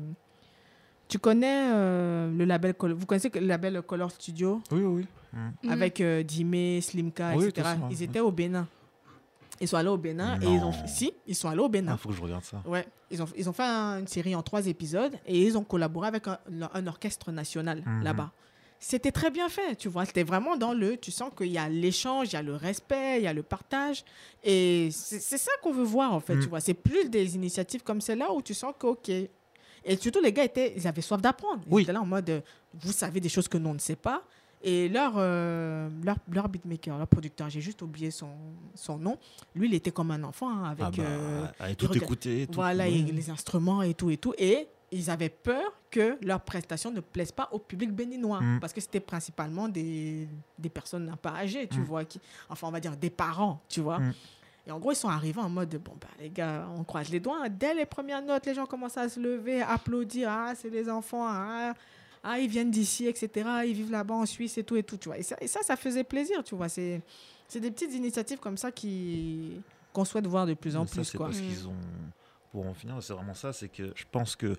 tu 1.08 1.20
connais 1.20 1.70
euh, 1.72 2.32
le 2.32 2.46
label 2.46 2.74
vous 2.80 3.06
connaissez 3.06 3.30
le 3.34 3.46
label 3.46 3.82
Color 3.82 4.12
Studio? 4.12 4.62
Oui, 4.72 4.82
oui. 4.82 5.08
Mm. 5.34 5.70
avec 5.70 6.02
euh, 6.02 6.24
Dime, 6.24 6.82
Slimka, 6.82 7.36
Oui, 7.36 7.48
etc. 7.48 7.68
Ils 7.90 8.04
étaient 8.04 8.20
au 8.20 8.32
Bénin. 8.32 8.68
Ils 9.62 9.68
sont 9.68 9.78
allés 9.78 9.90
au 9.90 9.98
Bénin 9.98 10.40
et 10.42 10.46
ils 10.46 10.62
ont 10.64 10.72
si 10.88 11.14
ils 11.28 11.36
sont 11.36 11.50
allés 11.50 11.60
au 11.62 11.70
Bénin. 11.70 11.92
Ah, 11.96 11.98
faut 11.98 12.10
que 12.10 12.16
je 12.16 12.22
regarde 12.22 12.44
ça. 12.44 12.62
Ouais, 12.66 12.88
ils 13.12 13.22
ont 13.22 13.28
ils 13.36 13.50
ont 13.50 13.54
fait 13.54 13.64
un- 13.64 14.00
une 14.00 14.08
série 14.08 14.34
en 14.36 14.42
trois 14.42 14.66
épisodes 14.68 15.14
et 15.26 15.42
ils 15.46 15.58
ont 15.58 15.64
collaboré 15.64 16.08
avec 16.08 16.28
un, 16.28 16.38
un 16.74 16.88
orchestre 16.88 17.32
national 17.32 17.84
Mhm. 17.86 18.04
là-bas. 18.04 18.32
C'était 18.82 19.12
très 19.12 19.30
bien 19.30 19.50
fait, 19.50 19.76
tu 19.76 19.90
vois. 19.90 20.06
C'était 20.06 20.24
vraiment 20.24 20.56
dans 20.56 20.72
le. 20.74 20.96
Tu 20.96 21.12
sens 21.12 21.32
qu'il 21.38 21.48
y 21.52 21.58
a 21.58 21.68
l'échange, 21.68 22.28
il 22.30 22.34
y 22.34 22.36
a 22.38 22.42
le 22.42 22.56
respect, 22.56 23.18
il 23.18 23.24
y 23.24 23.28
a 23.28 23.34
le 23.34 23.44
partage. 23.44 24.06
Et 24.42 24.88
c'est 24.94 25.20
ça 25.38 25.52
qu'on 25.62 25.74
veut 25.74 25.84
voir, 25.84 26.14
en 26.14 26.22
fait, 26.22 26.36
Mm. 26.36 26.40
tu 26.44 26.48
vois. 26.48 26.62
C'est 26.62 26.74
plus 26.74 27.10
des 27.10 27.36
initiatives 27.36 27.84
comme 27.84 28.00
celle-là 28.00 28.32
où 28.32 28.42
tu 28.42 28.54
sens 28.54 28.74
que, 28.80 28.88
OK. 28.88 29.10
Et 29.10 29.96
surtout, 30.00 30.22
les 30.22 30.32
gars, 30.32 30.46
étaient, 30.46 30.74
ils 30.78 30.88
avaient 30.88 31.02
soif 31.02 31.22
d'apprendre. 31.22 31.62
Ils 31.68 31.74
Oui. 31.74 31.84
étaient 31.84 31.92
là 31.92 32.02
en 32.02 32.06
mode, 32.06 32.30
euh, 32.30 32.42
vous 32.74 32.94
savez 32.94 33.20
des 33.20 33.28
choses 33.30 33.50
que 33.50 33.58
nous, 33.58 33.70
on 33.70 33.74
ne 33.74 33.80
sait 33.80 33.98
pas. 33.98 34.24
Et 34.62 34.90
leur, 34.90 35.14
euh, 35.16 35.90
leur, 36.04 36.18
leur 36.30 36.50
beatmaker, 36.50 36.98
leur 36.98 37.08
producteur, 37.08 37.50
j'ai 37.50 37.62
juste 37.62 37.82
oublié 37.82 38.12
son, 38.12 38.30
son 38.76 38.98
nom. 38.98 39.18
Lui, 39.56 39.68
il 39.70 39.74
était 39.74 39.92
comme 39.92 40.12
un 40.12 40.22
enfant 40.24 40.50
hein, 40.50 40.66
avec. 40.72 40.86
Ah 40.86 40.92
bah, 40.98 41.04
euh, 41.66 41.74
tout 41.78 41.96
écouter, 41.96 42.46
tout- 42.48 42.56
Voilà, 42.56 42.88
et 42.88 43.02
les 43.04 43.30
instruments 43.30 43.82
et 43.84 43.94
tout 43.94 44.10
et 44.10 44.18
tout. 44.18 44.34
Et 44.38 44.68
ils 44.92 45.10
avaient 45.10 45.30
peur 45.30 45.72
que 45.90 46.18
leurs 46.26 46.42
prestations 46.42 46.92
ne 46.92 47.00
plaisent 47.00 47.32
pas 47.32 47.48
au 47.54 47.60
public 47.60 47.92
béninois. 47.94 48.42
Mm. 48.42 48.60
Parce 48.60 48.74
que 48.74 48.82
c'était 48.82 49.00
principalement 49.00 49.70
des, 49.70 50.28
des 50.58 50.70
personnes 50.70 51.08
un 51.10 51.16
peu 51.16 51.30
âgées, 51.30 51.68
tu 51.68 51.80
Mm. 51.80 51.84
vois. 51.86 52.04
Qui, 52.04 52.20
enfin, 52.50 52.68
on 52.68 52.72
va 52.72 52.80
dire 52.82 52.98
des 52.98 53.10
parents, 53.10 53.62
tu 53.70 53.80
vois. 53.80 54.00
Mm. 54.00 54.14
Et 54.68 54.72
en 54.72 54.80
gros, 54.80 54.92
ils 54.92 54.96
sont 54.96 55.08
arrivés 55.10 55.40
en 55.42 55.50
mode, 55.50 55.74
bon, 55.78 55.94
bah, 56.02 56.08
les 56.20 56.30
gars, 56.30 56.68
on 56.78 56.84
croise 56.84 57.10
les 57.10 57.20
doigts. 57.22 57.48
Dès 57.48 57.74
les 57.74 57.86
premières 57.86 58.22
notes, 58.22 58.46
les 58.46 58.54
gens 58.54 58.66
commencent 58.66 58.98
à 58.98 59.08
se 59.08 59.20
lever, 59.22 59.62
à 59.62 59.70
applaudir. 59.72 60.30
Ah, 60.30 60.54
c'est 60.54 60.70
les 60.70 60.90
enfants. 60.90 61.26
Ah, 61.26 61.74
ah, 62.24 62.40
ils 62.40 62.50
viennent 62.50 62.72
d'ici, 62.72 63.06
etc. 63.08 63.50
Ils 63.66 63.74
vivent 63.74 63.92
là-bas 63.92 64.16
en 64.16 64.26
Suisse 64.26 64.58
et 64.58 64.64
tout 64.64 64.76
et 64.76 64.84
tout, 64.84 64.98
tu 64.98 65.10
vois. 65.10 65.18
Et 65.18 65.24
ça, 65.24 65.36
et 65.42 65.48
ça, 65.48 65.62
ça 65.64 65.76
faisait 65.76 66.04
plaisir, 66.04 66.44
tu 66.44 66.56
vois. 66.56 66.70
C'est 66.70 67.02
c'est 67.48 67.60
des 67.60 67.72
petites 67.72 67.94
initiatives 67.94 68.40
comme 68.40 68.58
ça 68.58 68.72
qui 68.72 69.62
qu'on 69.94 70.06
souhaite 70.06 70.28
voir 70.28 70.46
de 70.46 70.54
plus 70.54 70.76
en 70.76 70.86
ça, 70.86 70.96
plus, 70.96 71.04
c'est 71.06 71.18
quoi. 71.18 71.28
parce 71.28 71.40
qu'ils 71.40 71.68
ont. 71.68 71.74
Pour 72.52 72.66
en 72.68 72.74
finir, 72.74 72.96
c'est 73.02 73.14
vraiment 73.14 73.34
ça. 73.36 73.54
C'est 73.54 73.70
que 73.70 73.92
je 73.96 74.04
pense 74.12 74.36
que 74.36 74.56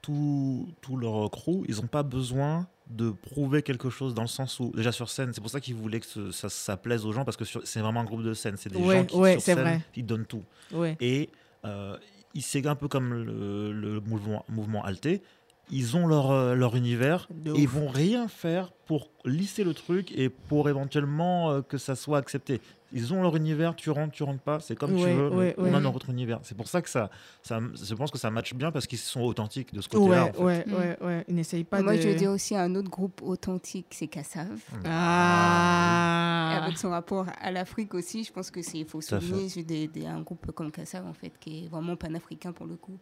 tout, 0.00 0.68
tout 0.80 0.96
leur 0.96 1.30
crew, 1.30 1.64
ils 1.68 1.76
n'ont 1.76 1.86
pas 1.86 2.02
besoin 2.02 2.66
de 2.90 3.10
prouver 3.10 3.62
quelque 3.62 3.88
chose 3.88 4.14
dans 4.14 4.22
le 4.22 4.28
sens 4.28 4.58
où, 4.60 4.70
déjà 4.74 4.92
sur 4.92 5.08
scène, 5.08 5.32
c'est 5.32 5.40
pour 5.40 5.50
ça 5.50 5.60
qu'ils 5.60 5.74
voulaient 5.76 6.00
que 6.00 6.06
ce- 6.06 6.30
ça, 6.32 6.48
ça 6.48 6.76
plaise 6.76 7.06
aux 7.06 7.12
gens 7.12 7.24
parce 7.24 7.36
que 7.36 7.44
sur- 7.44 7.66
c'est 7.66 7.80
vraiment 7.80 8.00
un 8.00 8.04
groupe 8.04 8.22
de 8.22 8.34
scène. 8.34 8.56
C'est 8.56 8.70
des 8.70 8.78
Ouais, 8.78 8.98
gens 8.98 9.04
qui, 9.06 9.16
ouais, 9.16 9.32
sur 9.34 9.42
scène, 9.42 9.60
vrai. 9.60 9.80
ils 9.94 10.04
donnent 10.04 10.26
tout. 10.26 10.42
Ouais. 10.72 10.96
Et 11.00 11.30
euh, 11.64 11.96
ils- 12.34 12.42
c'est 12.42 12.66
un 12.66 12.74
peu 12.74 12.88
comme 12.88 13.14
le, 13.14 13.72
le 13.72 14.00
mouvement, 14.00 14.44
mouvement 14.48 14.84
Alté. 14.84 15.22
Ils 15.70 15.96
ont 15.96 16.06
leur, 16.06 16.30
euh, 16.30 16.54
leur 16.54 16.76
univers 16.76 17.28
et 17.46 17.60
ils 17.60 17.68
vont 17.68 17.88
rien 17.88 18.28
faire 18.28 18.72
pour 18.86 19.08
lisser 19.24 19.64
le 19.64 19.74
truc 19.74 20.10
et 20.16 20.28
pour 20.28 20.68
éventuellement 20.68 21.50
euh, 21.50 21.62
que 21.62 21.78
ça 21.78 21.94
soit 21.94 22.18
accepté. 22.18 22.60
ils 22.92 23.14
ont 23.14 23.22
leur 23.22 23.34
univers, 23.36 23.74
tu 23.74 23.88
rentres, 23.90 24.12
tu 24.12 24.22
rentres 24.22 24.42
pas, 24.42 24.60
c'est 24.60 24.74
comme 24.76 24.94
tu 24.94 25.02
veux, 25.02 25.28
ouais, 25.30 25.54
on 25.56 25.72
a 25.72 25.80
notre 25.80 26.10
univers. 26.10 26.40
C'est 26.42 26.56
pour 26.56 26.68
ça 26.68 26.82
que 26.82 26.90
ça, 26.90 27.08
ça, 27.42 27.58
je 27.82 27.94
pense 27.94 28.10
que 28.10 28.18
ça 28.18 28.30
matche 28.30 28.52
bien 28.54 28.70
parce 28.70 28.86
qu'ils 28.86 28.98
sont 28.98 29.22
authentiques 29.22 29.72
de 29.72 29.80
ce 29.80 29.88
Ouais, 29.88 29.94
côté-là. 29.96 30.24
en 30.24 30.32
fait. 30.32 30.42
ouais, 30.42 30.64
Mm. 30.66 30.72
ouais, 30.74 30.96
ouais. 31.00 31.24
Ils 31.28 31.34
n'essayent 31.36 31.64
pas 31.64 31.80
Moi, 31.80 31.96
de. 31.96 32.02
je 32.02 32.08
veux 32.08 32.14
dire 32.16 32.30
aussi 32.32 32.54
un 32.56 32.74
autre 32.74 32.90
groupe 32.90 33.22
authentique, 33.22 33.86
c'est 33.90 34.08
Kassav. 34.08 34.58
Ah. 34.84 36.50
Et 36.54 36.64
Avec 36.64 36.78
son 36.78 36.90
rapport 36.90 37.26
à 37.40 37.50
l'Afrique 37.50 37.94
aussi, 37.94 38.24
je 38.24 38.32
pense 38.32 38.50
que 38.50 38.62
c'est 38.62 38.78
il 38.78 38.84
faut 38.86 39.00
souligner 39.00 39.48
c'est 39.48 39.62
des, 39.62 39.86
des- 39.88 40.06
un 40.06 40.20
groupe 40.20 40.50
comme 40.52 40.70
Kassav 40.70 41.06
en 41.06 41.14
fait 41.14 41.32
qui 41.40 41.64
est 41.64 41.68
vraiment 41.68 41.96
panafricain 41.96 42.52
pour 42.52 42.66
le 42.66 42.76
coup, 42.76 42.98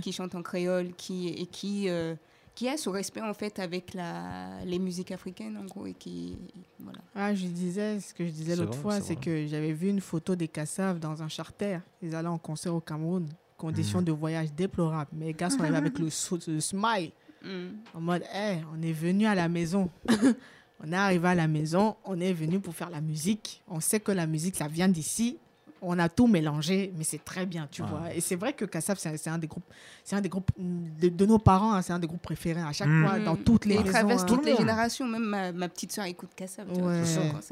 qui 0.00 0.12
chante 0.12 0.34
en 0.34 0.42
créole, 0.42 0.92
qui 0.96 1.28
et 1.28 1.46
qui 1.46 1.88
euh, 1.88 2.14
qui 2.54 2.68
a 2.68 2.76
ce 2.76 2.88
respect 2.88 3.20
en 3.20 3.34
fait 3.34 3.58
avec 3.58 3.94
la 3.94 4.64
les 4.64 4.78
musiques 4.78 5.10
africaines 5.10 5.56
en 5.56 5.64
gros 5.64 5.86
et 5.86 5.94
qui 5.94 6.36
voilà. 6.78 6.98
Ah, 7.14 7.34
je 7.34 7.46
disais, 7.46 8.00
ce 8.00 8.14
que 8.14 8.24
je 8.24 8.30
disais 8.30 8.54
l'autre 8.56 8.74
fois, 8.78 9.00
c'est 9.00 9.16
que 9.16 9.46
j'avais 9.46 9.72
vu 9.72 9.88
une 9.88 10.00
photo 10.00 10.36
des 10.36 10.48
Kassav 10.48 10.98
dans 11.00 11.22
un 11.22 11.28
charter. 11.28 11.78
Ils 12.02 12.14
allaient 12.14 12.28
en 12.28 12.38
concert 12.38 12.74
au 12.74 12.80
Cameroun. 12.80 13.26
Conditions 13.56 14.00
Mhm. 14.00 14.04
de 14.04 14.12
voyage 14.12 14.52
déplorables. 14.52 15.10
Mais 15.14 15.26
les 15.26 15.32
gars 15.34 15.48
sont 15.50 15.60
arrivés 15.60 15.76
avec 15.76 15.98
le, 15.98 16.06
le 16.48 16.60
smile. 16.60 17.10
En 17.94 18.00
mode, 18.00 18.22
hey, 18.32 18.64
on 18.74 18.82
est 18.82 18.92
venu 18.92 19.26
à 19.26 19.34
la 19.34 19.48
maison. 19.48 19.90
on 20.80 20.92
est 20.92 20.96
arrivé 20.96 21.28
à 21.28 21.34
la 21.34 21.46
maison, 21.46 21.96
on 22.04 22.18
est 22.20 22.32
venu 22.32 22.58
pour 22.60 22.74
faire 22.74 22.90
la 22.90 23.00
musique. 23.00 23.62
On 23.68 23.80
sait 23.80 24.00
que 24.00 24.12
la 24.12 24.26
musique, 24.26 24.56
ça 24.56 24.66
vient 24.68 24.88
d'ici. 24.88 25.38
On 25.86 25.98
a 25.98 26.08
tout 26.08 26.26
mélangé, 26.26 26.92
mais 26.96 27.04
c'est 27.04 27.22
très 27.24 27.44
bien, 27.46 27.68
tu 27.70 27.82
Ah. 27.82 27.86
vois. 27.86 28.14
Et 28.14 28.20
c'est 28.20 28.36
vrai 28.36 28.52
que 28.52 28.64
Kassav, 28.64 28.96
c'est 28.98 29.08
un, 29.10 29.16
c'est 29.16 29.30
un 29.30 29.38
des 29.38 29.46
groupes, 29.46 29.64
c'est 30.02 30.16
un 30.16 30.20
des 30.20 30.28
groupes 30.28 30.50
mm, 30.58 30.84
de, 31.00 31.08
de 31.10 31.26
nos 31.26 31.38
parents, 31.38 31.74
hein, 31.74 31.82
c'est 31.82 31.92
un 31.92 31.98
des 31.98 32.06
groupes 32.06 32.22
préférés 32.22 32.62
à 32.62 32.72
chaque 32.72 32.88
Mm. 32.88 33.06
fois, 33.06 33.18
dans 33.18 33.36
toutes 33.36 33.66
les 33.66 33.74
il 33.74 33.80
maisons. 33.80 33.92
traverse 33.92 34.22
hein. 34.22 34.26
toutes 34.26 34.44
les 34.46 34.56
générations, 34.56 35.06
même 35.06 35.22
ma, 35.24 35.52
ma 35.52 35.68
petite 35.68 35.92
soeur 35.92 36.06
écoute 36.06 36.30
vois, 36.80 36.92
Ouais. 36.92 37.04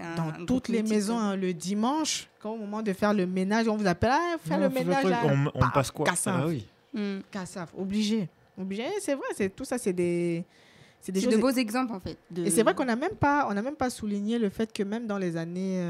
un- 0.02 0.14
Dans 0.16 0.46
toutes 0.46 0.68
les 0.68 0.82
maisons, 0.82 1.18
hein, 1.18 1.36
le 1.36 1.52
dimanche, 1.52 2.28
quand 2.40 2.52
au 2.52 2.58
moment 2.58 2.82
de 2.82 2.92
faire 2.92 3.12
le 3.14 3.26
ménage, 3.26 3.68
on 3.68 3.76
vous 3.76 3.86
appelle, 3.86 4.10
ah, 4.12 4.36
faire 4.44 4.58
Non, 4.58 4.64
le 4.68 4.70
ménage. 4.70 5.04
là. 5.04 5.20
on- 5.26 5.50
passe 5.70 5.90
quoi? 5.90 6.06
Kassav. 6.06 6.40
Ah 6.42 6.46
oui. 6.48 6.66
Mm. 6.94 7.20
Kassav, 7.30 7.68
obligé. 7.76 8.28
Obligé, 8.58 8.84
c'est 9.00 9.14
vrai, 9.14 9.26
c'est 9.34 9.54
tout 9.54 9.64
ça, 9.64 9.78
c'est 9.78 9.92
des, 9.94 10.44
c'est 11.04 11.10
des 11.12 11.18
C'est 11.20 11.26
choses. 11.26 11.34
de 11.34 11.40
beaux 11.40 11.50
exemples 11.50 11.92
en 11.92 11.98
fait. 12.00 12.16
de- 12.30 12.44
Et 12.46 12.50
c'est 12.50 12.62
vrai 12.62 12.74
qu'on 12.74 12.84
n'a 12.84 12.94
même 12.96 13.16
pas, 13.16 13.46
on 13.50 13.54
n'a 13.54 13.60
même 13.60 13.74
pas 13.74 13.90
souligné 13.90 14.38
le 14.38 14.48
fait 14.48 14.72
que 14.72 14.82
même 14.84 15.06
dans 15.08 15.18
les 15.18 15.36
années 15.36 15.82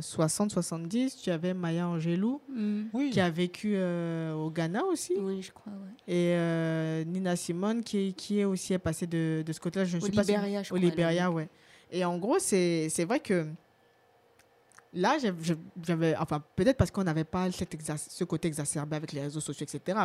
60-70, 0.00 1.16
tu 1.22 1.30
avais 1.30 1.52
Maya 1.54 1.88
Angelou 1.88 2.40
Mm. 2.48 2.82
Oui. 2.92 3.10
qui 3.10 3.20
a 3.20 3.28
vécu 3.30 3.72
euh, 3.74 4.32
au 4.34 4.50
Ghana 4.50 4.84
aussi. 4.84 5.14
Oui, 5.18 5.42
je 5.42 5.50
crois. 5.52 5.72
Ouais. 5.72 6.14
Et 6.14 6.34
euh, 6.36 7.04
Nina 7.04 7.34
Simone 7.36 7.82
qui, 7.82 8.14
qui 8.14 8.38
est 8.40 8.44
aussi 8.44 8.72
est 8.72 8.78
passée 8.78 9.06
de, 9.06 9.42
de 9.44 9.52
ce 9.52 9.60
côté-là. 9.60 9.84
Je 9.84 9.96
ne 9.96 10.02
Au 10.02 10.04
suis 10.06 10.14
pas. 10.14 10.22
Libéria, 10.22 10.62
je 10.62 10.68
Au 10.72 10.76
crois, 10.76 10.78
elle 10.78 10.86
a 10.86 10.90
Libéria, 10.90 11.30
ouais. 11.30 11.48
Et 11.90 12.04
en 12.04 12.16
gros, 12.18 12.38
c'est 12.38 12.88
c'est 12.90 13.04
vrai 13.04 13.18
que 13.20 13.46
là, 14.92 15.16
j'avais. 15.82 16.16
Enfin, 16.16 16.42
peut-être 16.56 16.76
parce 16.76 16.90
qu'on 16.90 17.04
n'avait 17.04 17.24
pas 17.24 17.50
cet 17.50 17.76
ce 17.96 18.24
côté 18.24 18.48
exacerbé 18.48 18.96
avec 18.96 19.12
les 19.12 19.22
réseaux 19.22 19.40
sociaux, 19.40 19.66
etc. 19.68 19.98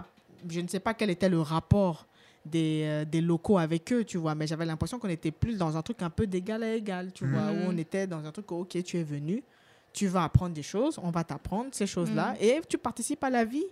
Je 0.49 0.59
ne 0.61 0.67
sais 0.67 0.79
pas 0.79 0.93
quel 0.93 1.09
était 1.09 1.29
le 1.29 1.39
rapport 1.41 2.07
des, 2.45 2.83
euh, 2.85 3.05
des 3.05 3.21
locaux 3.21 3.57
avec 3.57 3.91
eux, 3.91 4.03
tu 4.03 4.17
vois. 4.17 4.35
Mais 4.35 4.47
j'avais 4.47 4.65
l'impression 4.65 4.99
qu'on 4.99 5.09
était 5.09 5.31
plus 5.31 5.57
dans 5.57 5.75
un 5.77 5.81
truc 5.81 6.01
un 6.01 6.09
peu 6.09 6.27
d'égal 6.27 6.63
à 6.63 6.73
égal, 6.75 7.11
tu 7.13 7.25
vois. 7.25 7.51
Où 7.51 7.69
on 7.69 7.77
était 7.77 8.07
dans 8.07 8.23
un 8.25 8.31
truc, 8.31 8.51
où, 8.51 8.55
ok, 8.61 8.81
tu 8.83 8.97
es 8.97 9.03
venu, 9.03 9.43
tu 9.93 10.07
vas 10.07 10.23
apprendre 10.25 10.53
des 10.53 10.63
choses, 10.63 10.99
on 11.01 11.09
va 11.09 11.23
t'apprendre 11.23 11.69
ces 11.71 11.87
choses-là. 11.87 12.31
Mhm. 12.31 12.37
Et 12.41 12.61
tu 12.69 12.77
participes 12.77 13.23
à 13.23 13.29
la 13.29 13.45
vie. 13.45 13.65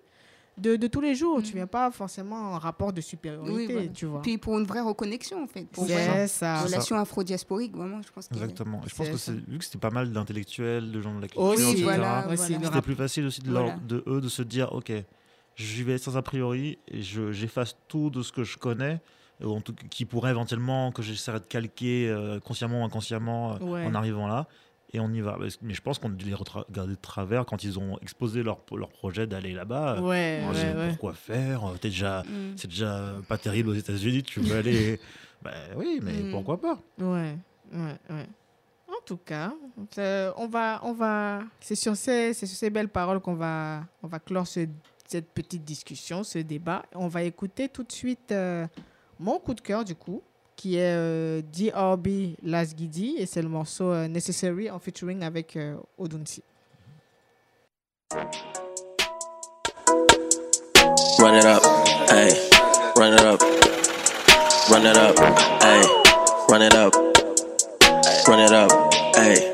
De, 0.55 0.75
de 0.75 0.85
tous 0.85 1.01
les 1.01 1.15
jours, 1.15 1.41
tu 1.41 1.53
viens 1.53 1.65
pas 1.65 1.89
forcément 1.89 2.35
en 2.53 2.59
rapport 2.59 2.93
de 2.93 3.01
supériorité, 3.01 3.55
Oui, 3.55 3.67
voilà. 3.73 3.87
tu 3.87 4.05
vois. 4.05 4.21
Puis 4.21 4.37
pour 4.37 4.59
une 4.59 4.65
vraie 4.65 4.81
reconnexion 4.81 5.41
en 5.43 5.47
fait. 5.47 5.63
Pour 5.65 5.87
C'est 5.87 5.93
vraiment- 6.05 6.27
ça. 6.27 6.61
Relation 6.61 6.95
afro-diasporique, 6.95 7.75
vraiment, 7.75 8.03
je 8.03 8.11
pense 8.11 8.27
que. 8.27 8.35
Exactement. 8.35 8.79
Je 8.85 8.93
pense 8.93 9.07
C'est 9.07 9.11
que 9.13 9.17
c'est 9.17 9.31
vu 9.49 9.57
que 9.57 9.65
c'était 9.65 9.79
pas 9.79 9.89
mal 9.89 10.11
d'intellectuels, 10.11 10.91
de 10.91 11.01
gens 11.01 11.15
de 11.15 11.21
la 11.21 11.27
culture, 11.27 11.53
etc. 11.53 11.81
voilà, 11.81 12.21
voilà. 12.27 12.37
C'était 12.37 12.81
plus 12.83 12.93
facile 12.93 13.25
aussi 13.25 13.41
de, 13.41 13.51
leur- 13.51 13.63
Voilà. 13.63 13.79
de 13.87 14.03
eux 14.05 14.21
de 14.21 14.29
se 14.29 14.43
dire 14.43 14.71
ok, 14.73 14.91
j'y 15.55 15.83
vais 15.83 15.97
sans 15.97 16.17
a 16.17 16.21
priori 16.21 16.79
et 16.87 17.01
je- 17.01 17.31
j'efface 17.31 17.77
tout 17.87 18.09
de 18.09 18.21
ce 18.21 18.31
que 18.31 18.43
je 18.43 18.57
connais, 18.57 18.99
ou 19.43 19.51
en 19.51 19.61
tout, 19.61 19.73
qui 19.89 20.05
pourrait 20.05 20.31
éventuellement 20.31 20.91
que 20.91 21.01
j'essaierais 21.01 21.39
de 21.39 21.45
calquer 21.45 22.09
euh, 22.09 22.39
consciemment 22.39 22.81
ou 22.81 22.85
inconsciemment 22.85 23.55
euh, 23.55 23.59
Ouais. 23.59 23.85
en 23.85 23.93
arrivant 23.95 24.27
là. 24.27 24.47
Et 24.95 24.99
on 24.99 25.11
y 25.11 25.21
va. 25.21 25.39
Mais 25.63 25.73
je 25.73 25.81
pense 25.81 25.97
qu'on 25.97 26.09
a 26.09 26.13
dû 26.13 26.25
les 26.25 26.35
regarder 26.35 26.93
de 26.93 27.01
travers 27.01 27.47
quand 27.47 27.63
ils 27.63 27.79
ont 27.79 27.97
exposé 28.03 28.43
leur, 28.43 28.59
leur 28.75 28.89
projet 28.89 29.25
d'aller 29.25 29.51
là-bas. 29.53 29.99
Ouais. 30.01 30.39
Pourquoi 30.89 31.13
faire 31.13 31.65
Euh, 31.65 31.75
déjà, 31.81 32.21
Mm. 32.21 32.53
C'est 32.57 32.67
déjà 32.67 33.11
pas 33.27 33.39
terrible 33.39 33.69
aux 33.69 33.73
États-Unis, 33.73 34.21
tu 34.21 34.39
veux 34.39 34.55
aller. 34.55 34.99
ben 35.43 35.51
oui, 35.77 35.99
mais 36.03 36.13
Mm. 36.13 36.31
pourquoi 36.31 36.61
pas 36.61 36.79
Ouais, 36.99 37.35
ouais, 37.73 37.97
ouais. 38.11 38.27
En 38.87 39.03
tout 39.03 39.17
cas, 39.17 39.51
on 40.37 40.47
va, 40.47 40.79
on 40.83 40.93
va, 40.93 41.41
c'est 41.59 41.73
sur 41.75 41.95
ces, 41.95 42.33
c'est 42.35 42.45
sur 42.45 42.55
ces 42.57 42.69
belles 42.69 42.87
paroles 42.89 43.19
qu'on 43.19 43.33
va, 43.33 43.83
on 44.03 44.07
va 44.07 44.19
clore 44.19 44.45
ce- 44.45 44.67
cette 45.13 45.29
petite 45.29 45.63
discussion, 45.63 46.23
ce 46.23 46.39
débat. 46.39 46.81
On 46.95 47.07
va 47.07 47.21
écouter 47.21 47.69
tout 47.69 47.83
de 47.83 47.91
suite 47.91 48.31
euh, 48.31 48.65
mon 49.19 49.37
coup 49.37 49.53
de 49.53 49.61
cœur 49.61 49.85
du 49.85 49.93
coup, 49.93 50.23
qui 50.55 50.77
est 50.77 50.95
euh, 50.95 51.43
DRB 51.53 52.35
Las 52.41 52.73
Guidi 52.73 53.15
et 53.19 53.27
c'est 53.27 53.43
le 53.43 53.49
morceau 53.49 53.91
euh, 53.91 54.07
Necessary 54.07 54.71
en 54.71 54.79
featuring 54.79 55.21
avec 55.23 55.55
euh, 55.55 55.75
Odunsi. 55.99 56.41
Run 61.19 61.37
it 61.37 61.45
up, 61.45 61.61
hey, 62.09 62.33
run 62.97 63.13
it 63.13 63.21
up, 63.21 63.41
run 64.71 64.83
it 64.83 64.97
up, 64.97 65.19
hey, 65.61 65.81
run 66.49 66.61
it 66.63 66.73
up, 66.73 66.95
run 68.27 68.39
it 68.39 68.51
up, 68.51 68.71
hey, 69.15 69.53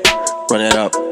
run 0.50 0.62
it 0.62 0.74
up. 0.74 1.09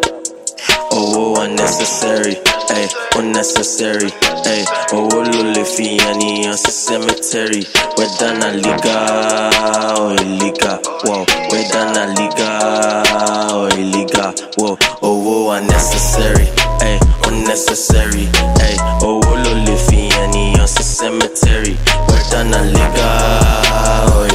Oh, 1.49 1.51
oh 1.51 1.55
unnecessary, 1.55 2.35
hey, 2.69 2.89
unnecessary, 3.17 4.11
hey. 4.45 4.65
Oh, 4.93 5.09
oh, 5.11 5.25
lule 5.25 5.65
fiani, 5.65 6.47
on 6.47 6.57
cemetery. 6.59 7.65
We're 7.97 8.09
done 8.19 8.43
a 8.43 8.53
liga, 8.53 9.51
oh, 9.97 10.15
liga, 10.21 10.79
whoa. 11.05 11.25
We're 11.51 11.69
done 11.69 11.97
a 11.97 12.13
liga, 12.13 13.03
oh, 13.51 13.69
liga, 13.79 14.35
whoa. 14.59 14.77
Oh, 15.01 15.49
oh, 15.49 15.51
unnecessary, 15.53 16.45
hey, 16.81 17.01
unnecessary, 17.25 18.27
hey. 18.61 18.77
Oh, 19.01 19.23
oh, 19.25 19.43
lule 19.43 19.77
fiani, 19.89 20.59
on 20.61 20.69
cemetery. 20.69 21.77
We're 22.09 22.31
done 22.31 22.53
a 22.53 22.63
liga, 22.63 23.09
oh, 24.13 24.29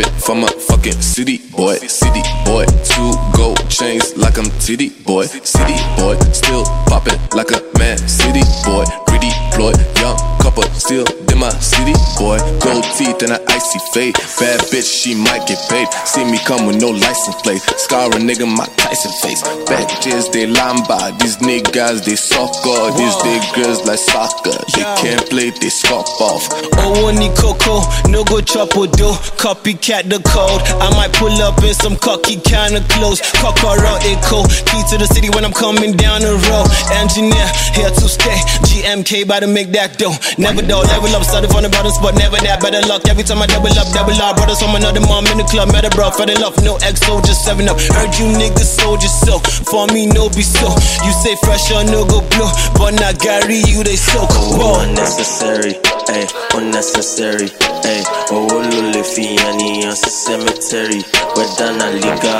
it 0.00 0.08
for 0.20 0.34
my 0.34 0.48
fucking 0.86 1.02
city 1.02 1.38
boy. 1.50 1.76
City 1.76 2.22
boy, 2.44 2.64
two 2.84 3.12
gold 3.36 3.58
chains 3.68 4.16
like 4.16 4.38
I'm 4.38 4.50
titty 4.60 4.90
boy. 5.04 5.26
City 5.26 5.74
boy, 5.96 6.18
still 6.32 6.64
popping 6.86 7.18
like 7.32 7.50
a 7.50 7.62
man. 7.78 7.98
City 7.98 8.42
boy, 8.64 8.84
pretty 9.06 9.30
ploy, 9.52 9.72
young 10.00 10.16
couple, 10.40 10.62
still 10.74 11.06
in 11.32 11.38
my 11.38 11.50
city 11.58 11.94
boy. 12.18 12.38
Gold 12.60 12.84
teeth 12.96 13.22
and 13.22 13.32
an 13.32 13.42
icy 13.48 13.78
fade. 13.92 14.14
Bad 14.38 14.60
bitch, 14.70 14.86
she 14.86 15.14
might 15.14 15.46
get 15.46 15.58
paid. 15.68 15.88
See 16.06 16.24
me 16.24 16.38
come 16.44 16.66
with 16.66 16.80
no 16.80 16.90
license 16.90 17.40
plate. 17.42 17.62
Scar 17.76 18.06
a 18.06 18.18
nigga 18.18 18.46
my 18.46 18.66
Tyson 18.76 19.12
face. 19.22 19.42
Bad 19.66 19.88
Bitches, 19.96 20.30
they 20.32 20.46
lamba. 20.46 21.18
These 21.18 21.38
niggas, 21.38 22.04
they 22.04 22.16
soccer. 22.16 22.92
These 22.96 23.16
niggas 23.26 23.84
like 23.86 23.98
soccer. 23.98 24.56
They 24.74 24.84
can't 25.02 25.28
play, 25.30 25.50
they 25.50 25.68
scoff 25.68 26.08
off. 26.20 26.46
Oh, 26.78 27.04
one 27.04 27.16
coco, 27.34 27.82
no 28.10 28.24
go 28.24 28.40
chop 28.40 28.76
or 28.76 28.86
do. 28.86 29.10
Copycat 29.40 30.08
the 30.08 30.20
code. 30.22 30.62
I 30.80 30.90
might 30.94 31.12
pull 31.14 31.32
up 31.42 31.62
in 31.62 31.74
some 31.74 31.96
cocky 31.96 32.40
kind 32.40 32.76
of 32.76 32.86
clothes. 32.88 33.20
Cockaro 33.40 33.96
echo. 34.04 34.44
Key 34.68 34.82
to 34.92 34.96
the 34.98 35.08
city 35.08 35.30
when 35.30 35.44
I'm 35.44 35.52
coming 35.52 35.96
down 35.96 36.22
the 36.22 36.36
road. 36.48 36.66
Engineer, 36.94 37.46
here 37.72 37.90
to 37.90 38.06
stay. 38.08 38.38
GMK 38.68 39.24
about 39.24 39.40
to 39.40 39.48
make 39.48 39.72
that 39.72 39.98
dough. 39.98 40.16
Never 40.38 40.62
though, 40.62 40.84
level 40.86 41.10
up, 41.16 41.24
started 41.24 41.50
from 41.50 41.62
the 41.64 41.70
bottom 41.72 41.92
spot. 41.92 42.14
Never 42.14 42.36
that 42.44 42.60
better 42.60 42.82
luck. 42.86 43.08
Every 43.08 43.24
time 43.24 43.40
I 43.42 43.46
double 43.46 43.72
up, 43.72 43.88
double 43.92 44.16
up. 44.20 44.36
Brothers 44.36 44.60
from 44.60 44.74
another 44.76 45.00
mom 45.00 45.26
in 45.32 45.38
the 45.38 45.46
club. 45.48 45.72
Met 45.72 45.84
a 45.84 45.90
bro, 45.90 46.10
fell 46.10 46.28
in 46.28 46.38
love. 46.40 46.56
No 46.62 46.76
XO, 46.84 47.24
just 47.24 47.44
7 47.44 47.66
up. 47.68 47.80
Heard 47.96 48.12
you 48.18 48.28
niggas 48.36 48.68
sold 48.78 49.02
yourself. 49.02 49.42
For 49.66 49.86
me, 49.88 50.06
no 50.06 50.28
be 50.28 50.42
so. 50.42 50.68
You 51.04 51.12
say 51.24 51.36
fresh 51.42 51.72
or 51.72 51.84
no 51.84 52.04
go 52.04 52.20
blow. 52.36 52.50
But 52.78 53.00
not 53.00 53.18
Gary, 53.18 53.62
you 53.66 53.82
they 53.82 53.96
soak. 53.96 54.28
Oh, 54.30 54.84
unnecessary, 54.84 55.74
ay, 56.08 56.26
unnecessary, 56.54 57.48
ay. 57.84 58.02
Oh, 58.30 58.46
lule 58.48 59.02
fiani, 59.02 59.86
on 59.86 59.96
cemetery. 59.96 61.02
We're 61.36 61.48
done 61.56 61.80
a 61.80 61.90
liga, 61.92 62.36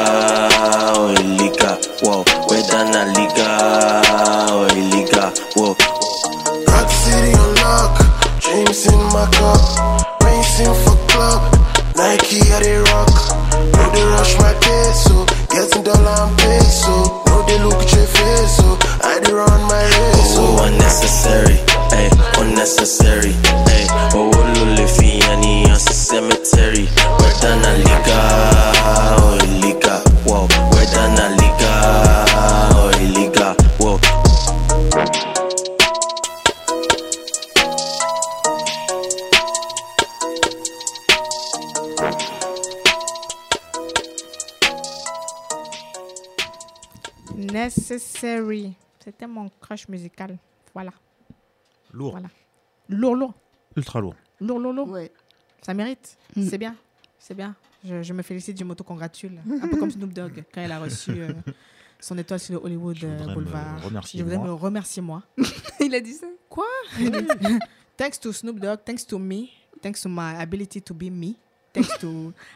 oh, 0.97 1.15
liga, 1.39 1.79
whoa. 2.03 2.25
We're 2.49 2.63
done 2.69 2.95
a 2.95 3.05
liga, 3.13 3.49
oh, 4.51 4.69
liga, 4.93 5.33
whoa. 5.55 5.75
Got 6.67 6.87
the 6.89 6.95
city 7.03 7.33
on 7.35 7.55
lock, 7.63 7.95
dreams 8.41 8.87
in 8.87 8.99
my 9.15 9.27
cup, 9.37 10.23
racing 10.23 10.75
for 10.85 10.97
club, 11.11 11.41
Nike 11.97 12.41
I 12.53 12.61
they 12.63 12.77
rock. 12.79 13.15
No 13.73 13.83
they 13.93 14.05
rush 14.05 14.39
my 14.39 14.53
peso, 14.61 15.25
getting 15.51 15.83
dollar 15.83 16.29
and 16.29 16.39
peso. 16.39 17.26
they 17.47 17.59
look 17.63 17.75
at 17.75 17.93
your 17.93 18.07
face, 18.07 18.57
so 18.57 18.79
I 19.03 19.21
did 19.23 19.33
run 19.33 19.61
my 19.69 19.81
head. 19.81 20.15
Oh, 20.17 20.35
so 20.35 20.43
oh, 20.43 20.67
unnecessary, 20.67 21.57
hey, 21.95 22.11
unnecessary, 22.39 23.33
hey. 23.71 23.87
Oh, 24.15 24.31
oh 24.35 24.53
Lulifiani, 24.57 25.69
as 25.71 25.87
ah, 25.87 25.91
a 25.91 25.95
cemetery. 25.95 26.87
Where 27.19 27.37
than 27.43 27.65
a 27.65 27.73
liga, 27.87 28.19
oh, 29.19 29.39
liga, 29.63 30.03
wow. 30.27 30.47
Where 30.73 30.87
than 30.87 31.19
a 31.19 31.29
liga, 31.41 31.73
oh, 32.75 32.91
liga, 33.15 33.57
wow. 33.79 34.26
Necessary. 47.57 48.75
C'était 49.03 49.27
mon 49.27 49.49
crush 49.61 49.89
musical. 49.89 50.39
Voilà. 50.75 50.93
Lourd. 51.93 52.11
Voilà. 52.13 52.29
Lourd, 52.89 53.17
lourd. 53.17 53.35
Ultra 53.77 54.01
lourd. 54.01 54.15
Lourd, 54.41 54.59
lourd, 54.59 54.75
lourd. 54.75 54.89
Ouais. 54.91 55.11
Ça 55.63 55.73
mérite. 55.73 56.19
Mm. 56.35 56.49
C'est 56.49 56.59
bien. 56.59 56.77
C'est 57.19 57.35
bien. 57.35 57.57
Je, 57.83 58.03
je 58.03 58.13
me 58.13 58.23
félicite, 58.23 58.59
je 58.59 58.65
m'auto-congratule. 58.65 59.41
Un 59.63 59.69
peu 59.69 59.77
comme 59.79 59.91
Snoop 59.91 60.13
Dogg 60.13 60.45
quand 60.53 60.63
il 60.63 60.71
a 60.71 60.79
reçu 60.79 61.13
euh, 61.13 61.33
son 61.99 62.19
étoile 62.19 62.41
sur 62.41 62.55
le 62.55 62.61
Hollywood 62.65 62.99
euh, 63.05 63.35
Boulevard. 63.35 63.81
je 64.13 64.23
voudrais 64.23 64.37
moi. 64.37 64.47
me 64.49 64.53
remercier 64.53 65.01
moi. 65.01 65.23
Il 65.81 65.95
a 65.95 66.01
dit 66.01 66.13
ça? 66.13 66.27
Quoi? 66.49 66.67
Thanks 67.97 68.21
to 68.21 68.33
Snoop 68.33 68.61
Dogg, 68.61 68.81
thanks 68.85 69.07
to 69.07 69.19
me, 69.19 69.49
thanks 69.81 70.03
to 70.03 70.09
my 70.09 70.35
ability 70.39 70.83
to 70.83 70.93
be 70.93 71.11
me. 71.11 71.37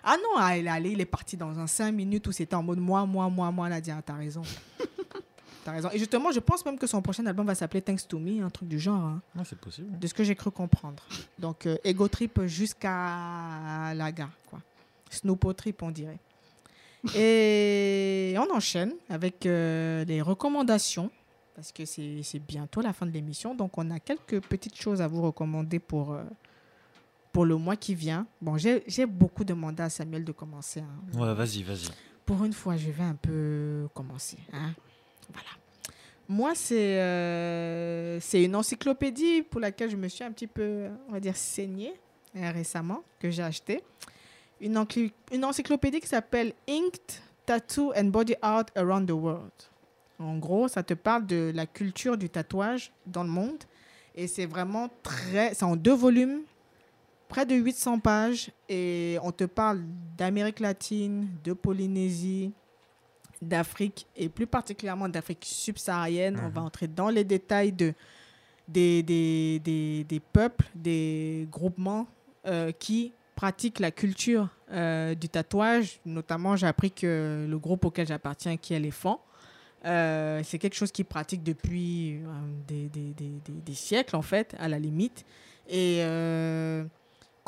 Ah 0.05 0.17
non, 0.23 0.31
ah, 0.39 0.57
il 0.57 0.67
est 0.67 0.71
allé, 0.71 0.91
il 0.91 1.01
est 1.01 1.05
parti 1.07 1.37
dans 1.37 1.59
un 1.59 1.67
5 1.67 1.93
minutes 1.93 2.27
où 2.27 2.33
c'était 2.33 2.55
en 2.55 2.63
mode 2.63 2.79
moi, 2.79 3.05
moi, 3.07 3.29
moi, 3.29 3.51
moi, 3.51 3.69
Nadia, 3.69 4.01
t'as 4.05 4.15
raison. 4.15 4.43
t'as 5.65 5.73
raison. 5.73 5.91
Et 5.93 5.99
justement, 5.99 6.33
je 6.33 6.41
pense 6.41 6.65
même 6.65 6.79
que 6.79 6.87
son 6.87 7.03
prochain 7.03 7.25
album 7.27 7.47
va 7.47 7.55
s'appeler 7.55 7.83
Thanks 7.83 8.07
to 8.09 8.19
Me, 8.19 8.43
un 8.43 8.51
truc 8.51 8.69
du 8.69 8.79
genre. 8.79 9.01
hein, 9.03 9.23
Ouais, 9.37 9.43
c'est 9.45 9.59
possible. 9.59 9.99
de 9.99 10.07
ce 10.07 10.15
que 10.15 10.25
j'ai 10.25 10.35
cru 10.35 10.51
comprendre. 10.51 11.03
Donc, 11.39 11.67
euh, 11.67 11.77
Ego 11.85 12.09
Trip 12.09 12.43
jusqu'à 12.47 13.93
la 13.95 14.13
gare, 14.13 14.31
quoi. 14.49 14.61
Snoopo 15.11 15.53
Trip, 15.53 15.83
on 15.83 15.91
dirait. 15.91 16.19
Et 17.17 18.35
on 18.39 18.55
enchaîne 18.55 18.93
avec 19.09 19.47
euh, 19.47 20.05
les 20.05 20.21
recommandations, 20.21 21.11
parce 21.57 21.73
que 21.73 21.85
c'est 21.87 22.21
c'est 22.23 22.39
bientôt 22.39 22.81
la 22.83 22.93
fin 22.93 23.07
de 23.07 23.11
l'émission. 23.11 23.55
Donc, 23.55 23.79
on 23.79 23.91
a 23.91 23.99
quelques 23.99 24.41
petites 24.43 24.77
choses 24.81 25.01
à 25.01 25.09
vous 25.09 25.23
recommander 25.23 25.79
pour, 25.79 26.13
euh, 26.13 26.23
pour 27.33 27.45
le 27.45 27.57
mois 27.57 27.77
qui 27.77 27.95
vient. 27.95 28.27
Bon, 28.41 28.57
j'ai 28.59 29.07
beaucoup 29.07 29.45
demandé 29.45 29.83
à 29.83 29.89
Samuel 29.91 30.25
de 30.25 30.33
commencer. 30.33 30.81
hein. 30.81 31.19
Ouais, 31.19 31.35
vas-y, 31.35 31.63
vas-y. 31.63 31.89
Pour 32.27 32.45
une 32.45 32.53
fois, 32.53 32.77
je 32.77 32.91
vais 32.91 33.03
un 33.05 33.15
peu 33.15 33.89
commencer. 33.95 34.39
hein. 34.53 34.73
Voilà. 35.33 35.49
Moi, 36.29 36.53
c'est 36.55 37.01
euh, 37.01 38.21
une 38.35 38.55
encyclopédie 38.55 39.43
pour 39.43 39.61
laquelle 39.61 39.91
je 39.91 39.97
me 39.97 40.07
suis 40.09 40.23
un 40.23 40.31
petit 40.31 40.47
peu, 40.47 40.89
on 41.09 41.13
va 41.13 41.21
dire, 41.21 41.37
saignée 41.37 41.95
euh, 42.37 42.51
récemment, 42.53 43.03
que 43.19 43.31
j'ai 43.31 43.43
acheté. 43.43 43.83
Une, 44.61 44.85
une 45.33 45.45
encyclopédie 45.45 46.01
qui 46.01 46.07
s'appelle 46.07 46.53
Inked 46.69 47.01
Tattoo 47.47 47.93
and 47.97 48.05
Body 48.05 48.35
Art 48.43 48.67
Around 48.77 49.09
the 49.09 49.13
World. 49.13 49.51
En 50.21 50.37
gros, 50.39 50.69
ça 50.69 50.83
te 50.85 50.95
parle 50.95 51.27
de 51.27 51.51
la 51.55 51.67
culture 51.67 52.17
du 52.17 52.29
tatouage 52.29 52.93
dans 53.07 53.25
le 53.25 53.31
monde. 53.31 53.65
Et 54.15 54.27
c'est 54.29 54.47
vraiment 54.47 54.89
très... 55.03 55.55
C'est 55.55 55.65
en 55.65 55.75
deux 55.77 55.95
volumes, 55.95 56.43
près 57.31 57.47
de 57.47 57.55
800 57.55 58.01
pages. 58.01 58.51
Et 58.69 59.17
on 59.23 59.33
te 59.33 59.45
parle 59.45 59.81
d'Amérique 60.19 60.61
latine, 60.61 61.29
de 61.45 61.53
Polynésie, 61.55 62.53
d'Afrique 63.41 64.07
et 64.17 64.29
plus 64.29 64.47
particulièrement 64.47 65.09
d'Afrique 65.09 65.45
subsaharienne. 65.47 66.39
On 66.45 66.49
va 66.51 66.61
entrer 66.63 66.89
dans 66.89 67.09
les 67.09 67.25
détails 67.25 67.73
de, 67.73 67.95
des, 68.69 69.03
des, 69.03 69.61
des, 69.65 70.05
des 70.05 70.21
peuples, 70.21 70.67
des 70.75 71.49
groupements 71.51 72.07
euh, 72.47 72.73
qui 72.73 73.13
pratiquent 73.37 73.79
la 73.81 73.91
culture 73.91 74.49
euh, 74.71 75.15
du 75.15 75.29
tatouage. 75.31 76.01
Notamment, 76.05 76.57
j'ai 76.57 76.67
appris 76.67 76.91
que 76.91 77.47
le 77.49 77.59
groupe 77.59 77.87
auquel 77.87 78.07
j'appartiens, 78.07 78.59
qui 78.59 78.75
est 78.75 78.81
les 78.81 78.91
Fans, 78.91 79.23
euh, 79.87 80.43
c'est 80.45 80.59
quelque 80.59 80.75
chose 80.77 80.93
qu'ils 80.93 81.07
pratiquent 81.07 81.43
depuis 81.43 82.17
euh, 82.17 82.27
des, 82.69 82.91
des, 82.91 83.15
des, 83.15 83.31
des- 83.43 83.61
des 83.65 83.75
siècles, 83.75 84.15
en 84.17 84.21
fait, 84.23 84.55
à 84.59 84.69
la 84.69 84.79
limite. 84.79 85.25
Et 85.71 86.01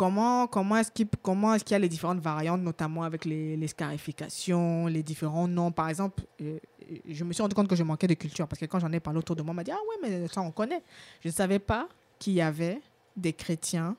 comment, 0.03 0.49
comment 0.49 0.77
est-ce 0.79 0.91
qu'il 0.91 1.07
comment 1.23 1.55
est-ce 1.55 1.63
qu'il 1.63 1.75
y 1.75 1.77
a 1.77 1.79
les 1.79 1.89
différentes 1.89 2.19
variantes, 2.19 2.61
notamment 2.61 3.05
avec 3.05 3.25
les, 3.25 3.57
les 3.57 3.69
scarifications, 3.69 4.89
les 4.89 5.05
différents 5.05 5.47
noms. 5.47 5.71
Par 5.71 5.89
exemple, 5.89 6.25
euh, 6.41 6.59
je 7.09 7.23
me 7.23 7.33
suis 7.33 7.41
rendu 7.41 7.55
compte 7.55 7.69
que 7.69 7.77
je 7.77 7.85
manquais 7.85 8.09
de 8.09 8.15
culture 8.15 8.49
parce 8.49 8.59
que 8.59 8.67
quand 8.67 8.81
j'en 8.81 8.91
ai 8.91 8.99
parlé 8.99 9.21
autour 9.21 9.37
de 9.37 9.43
moi, 9.43 9.53
on 9.53 9.55
m'a 9.55 9.63
dit 9.63 9.71
Ah 9.71 9.79
ouais, 9.89 9.97
mais 10.03 10.27
ça, 10.27 10.41
on 10.41 10.51
connaît. 10.51 10.83
Je 11.21 11.29
ne 11.29 11.33
savais 11.33 11.61
pas 11.61 11.89
qu'il 12.19 12.33
y 12.33 12.41
avait 12.41 12.81
des 13.17 13.33
chrétiens 13.33 13.97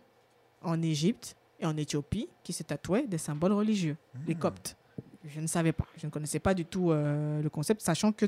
en 0.61 0.81
Égypte 0.81 1.38
et 1.61 1.65
en 1.65 1.77
Éthiopie 1.77 2.27
qui 2.43 2.51
se 2.51 2.63
tatouaient 2.63 3.07
des 3.07 3.17
symboles 3.17 3.53
religieux, 3.53 3.95
les 4.27 4.35
coptes. 4.35 4.75
Je 5.23 5.39
ne 5.39 5.47
savais 5.47 5.71
pas. 5.71 5.88
Je 5.95 6.05
ne 6.05 6.11
connaissais 6.11 6.39
pas 6.39 6.53
du 6.53 6.65
tout 6.65 6.91
euh, 6.91 7.41
le 7.41 7.49
concept, 7.49 7.80
sachant 7.80 8.11
que 8.11 8.25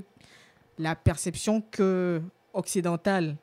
la 0.78 0.96
perception 0.96 1.60
que 1.60 2.22
occidentale 2.54 3.36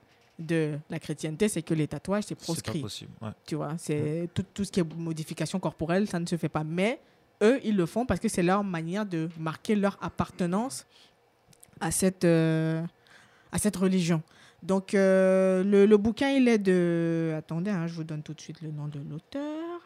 de 0.47 0.78
la 0.90 0.98
chrétienté, 0.98 1.48
c'est 1.48 1.62
que 1.62 1.74
les 1.74 1.86
tatouages, 1.89 2.24
c'est 2.24 2.35
pas 2.35 2.44
proscrit. 2.44 2.81
possible. 2.81 3.12
Ouais. 3.20 3.31
Tu 3.47 3.55
vois, 3.55 3.74
c'est 3.78 4.28
tout, 4.35 4.44
tout 4.55 4.64
ce 4.64 4.73
qui 4.73 4.81
est 4.81 4.94
modification 4.97 5.59
corporelle, 5.59 6.09
ça 6.09 6.19
ne 6.19 6.27
se 6.27 6.36
fait 6.36 6.48
pas. 6.48 6.64
Mais 6.64 7.01
eux, 7.43 7.60
ils 7.64 7.77
le 7.77 7.86
font 7.86 8.06
parce 8.06 8.20
que 8.20 8.28
c'est 8.28 8.43
leur 8.43 8.62
manière 8.64 9.06
de 9.06 9.28
marquer 9.39 9.74
leur 9.74 9.98
appartenance 10.02 10.86
à 11.81 11.90
cette, 11.90 12.24
euh, 12.24 12.82
à 13.51 13.59
cette 13.59 13.77
religion. 13.77 14.23
Donc, 14.62 14.94
euh, 14.94 15.64
le, 15.64 15.86
le 15.86 15.97
bouquin, 15.97 16.31
il 16.31 16.47
est 16.47 16.59
de... 16.59 17.35
Attendez, 17.36 17.70
hein, 17.70 17.89
je 17.89 17.94
vous 17.94 18.05
donne 18.05 18.23
tout 18.23 18.35
de 18.35 18.40
suite 18.40 18.60
le 18.62 18.70
nom 18.70 18.86
de 18.86 19.01
l'auteur. 19.01 19.81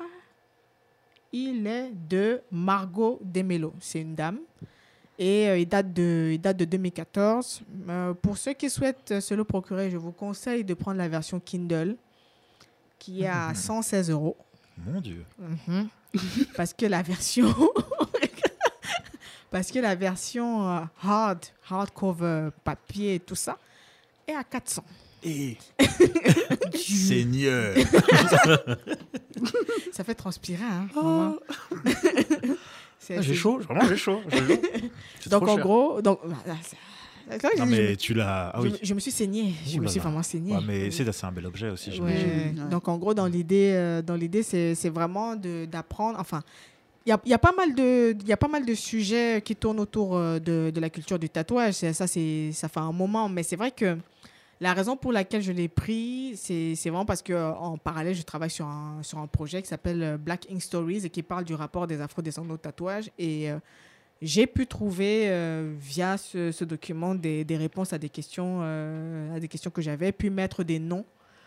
Il 1.32 1.66
est 1.66 1.90
de 2.08 2.42
Margot 2.50 3.18
Demelo. 3.22 3.72
C'est 3.80 4.00
une 4.02 4.14
dame. 4.14 4.38
Et 5.18 5.48
euh, 5.48 5.58
il, 5.58 5.66
date 5.66 5.92
de, 5.92 6.30
il 6.34 6.40
date 6.40 6.56
de 6.56 6.64
2014. 6.64 7.62
Euh, 7.88 8.14
pour 8.14 8.36
ceux 8.36 8.52
qui 8.52 8.68
souhaitent 8.68 9.12
euh, 9.12 9.20
se 9.20 9.34
le 9.34 9.44
procurer, 9.44 9.90
je 9.90 9.96
vous 9.96 10.12
conseille 10.12 10.62
de 10.64 10.74
prendre 10.74 10.98
la 10.98 11.08
version 11.08 11.40
Kindle, 11.40 11.96
qui 12.98 13.22
est 13.22 13.28
à 13.28 13.54
116 13.54 14.10
euros. 14.10 14.36
Mon 14.86 15.00
Dieu. 15.00 15.24
Mhm. 15.38 15.88
Parce 16.56 16.74
que 16.74 16.86
la 16.86 17.02
version. 17.02 17.54
Parce 19.50 19.70
que 19.70 19.78
la 19.78 19.94
version 19.94 20.86
hard, 21.02 21.46
hardcover, 21.70 22.50
papier 22.64 23.14
et 23.14 23.20
tout 23.20 23.36
ça, 23.36 23.56
est 24.26 24.34
à 24.34 24.44
400. 24.44 24.84
Et. 25.22 25.56
Seigneur. 26.74 27.74
ça 29.92 30.04
fait 30.04 30.14
transpirer, 30.14 30.62
hein. 30.62 30.88
vraiment. 30.92 31.36
Ah, 33.16 33.20
j'ai 33.22 33.34
chaud, 33.34 33.58
vraiment, 33.58 33.86
j'ai 33.88 33.96
chaud, 33.96 34.20
Donc 35.30 35.42
en 35.44 35.54
cher. 35.56 35.64
gros, 35.64 36.02
donc 36.02 36.20
que 36.22 37.58
Non, 37.58 37.64
je- 37.64 37.70
mais 37.70 37.88
je- 37.90 37.94
tu 37.96 38.14
l'as. 38.14 38.50
Ah 38.54 38.58
je, 38.58 38.62
oui. 38.66 38.72
me- 38.72 38.78
je 38.82 38.94
me 38.94 39.00
suis 39.00 39.10
saignée. 39.10 39.52
Je 39.66 39.78
Ouh 39.78 39.82
me 39.82 39.88
suis 39.88 39.98
là. 39.98 40.04
vraiment 40.04 40.22
saignée. 40.22 40.54
Ouais, 40.54 40.60
mais 40.64 40.90
c'est 40.92 41.10
c'est 41.12 41.26
un 41.26 41.32
bel 41.32 41.46
objet 41.46 41.68
aussi, 41.70 41.90
Ouais. 41.90 41.96
j'imagine. 41.96 42.68
Donc 42.70 42.86
en 42.88 42.96
gros, 42.98 43.14
dans 43.14 43.26
l'idée, 43.26 43.72
euh, 43.74 44.00
dans 44.02 44.14
l'idée, 44.14 44.42
c'est 44.44 44.88
vraiment 44.90 45.34
d'apprendre. 45.36 46.18
Enfin, 46.20 46.42
il 47.04 47.10
y 47.10 47.12
a, 47.12 47.20
il 47.24 47.30
y 47.30 47.34
a 47.34 47.38
pas 47.38 47.52
mal 47.56 47.74
de, 47.74 48.16
il 48.20 48.28
y 48.28 48.32
a 48.32 48.36
pas 48.36 48.48
mal 48.48 48.64
de 48.64 48.74
sujets 48.74 49.42
qui 49.44 49.56
tournent 49.56 49.80
autour 49.80 50.16
euh, 50.16 50.38
de, 50.38 50.70
de 50.74 50.80
la 50.80 50.88
culture 50.90 51.18
du 51.18 51.28
tatouage. 51.28 51.74
Ça, 51.74 52.06
c'est, 52.06 52.50
ça 52.52 52.68
fait 52.68 52.80
un 52.80 52.92
moment, 52.92 53.28
mais 53.28 53.42
c'est 53.42 53.56
vrai 53.56 53.70
que 53.72 53.96
la 54.60 54.72
raison 54.72 54.96
pour 54.96 55.12
laquelle 55.12 55.42
je 55.42 55.52
l'ai 55.52 55.68
pris, 55.68 56.32
c'est 56.36 56.74
vraiment 56.84 57.04
parce 57.04 57.20
que 57.20 57.32
euh, 57.32 57.52
en 57.52 57.76
parallèle, 57.76 58.14
je 58.14 58.22
travaille 58.22 58.50
sur 58.50 58.66
un, 58.66 59.02
sur 59.02 59.18
un 59.18 59.26
projet 59.26 59.60
qui 59.60 59.68
s'appelle 59.68 60.02
euh, 60.02 60.16
Black 60.16 60.46
Ink 60.50 60.62
Stories 60.62 61.04
et 61.04 61.10
qui 61.10 61.22
parle 61.22 61.44
du 61.44 61.54
rapport 61.54 61.86
des 61.86 62.00
afro-descendants 62.00 62.54
au 62.54 62.56
tatouage. 62.56 63.10
Et 63.18 63.50
euh, 63.50 63.58
j'ai 64.22 64.46
pu 64.46 64.66
trouver 64.66 65.24
euh, 65.26 65.74
via 65.78 66.16
ce, 66.16 66.64
document 66.64 67.14
des, 67.14 67.44
des 67.44 67.56
réponses 67.58 67.92
à 67.92 67.98
des 67.98 68.08
questions, 68.08 68.62
à 68.62 69.38
des 69.38 69.48
questions 69.48 69.70
que 69.70 69.82
j'avais, 69.82 70.10
puis 70.10 70.30
mettre 70.30 70.64
des 70.64 70.78
noms 70.78 71.04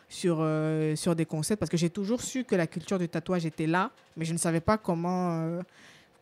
sur, 0.07 0.48
sur 0.95 1.15
des 1.15 1.26
concepts 1.26 1.60
parce 1.60 1.69
que 1.69 1.77
j'ai 1.77 1.90
toujours 1.90 2.22
su 2.22 2.44
que 2.44 2.56
la 2.56 2.68
culture 2.68 2.99
du 2.99 3.07
tatouage 3.10 3.45
était 3.45 3.68
là, 3.68 3.91
mais 4.18 4.26
je 4.26 4.34
ne 4.34 4.38
savais 4.38 4.60
pas 4.60 4.77
comment. 4.77 5.61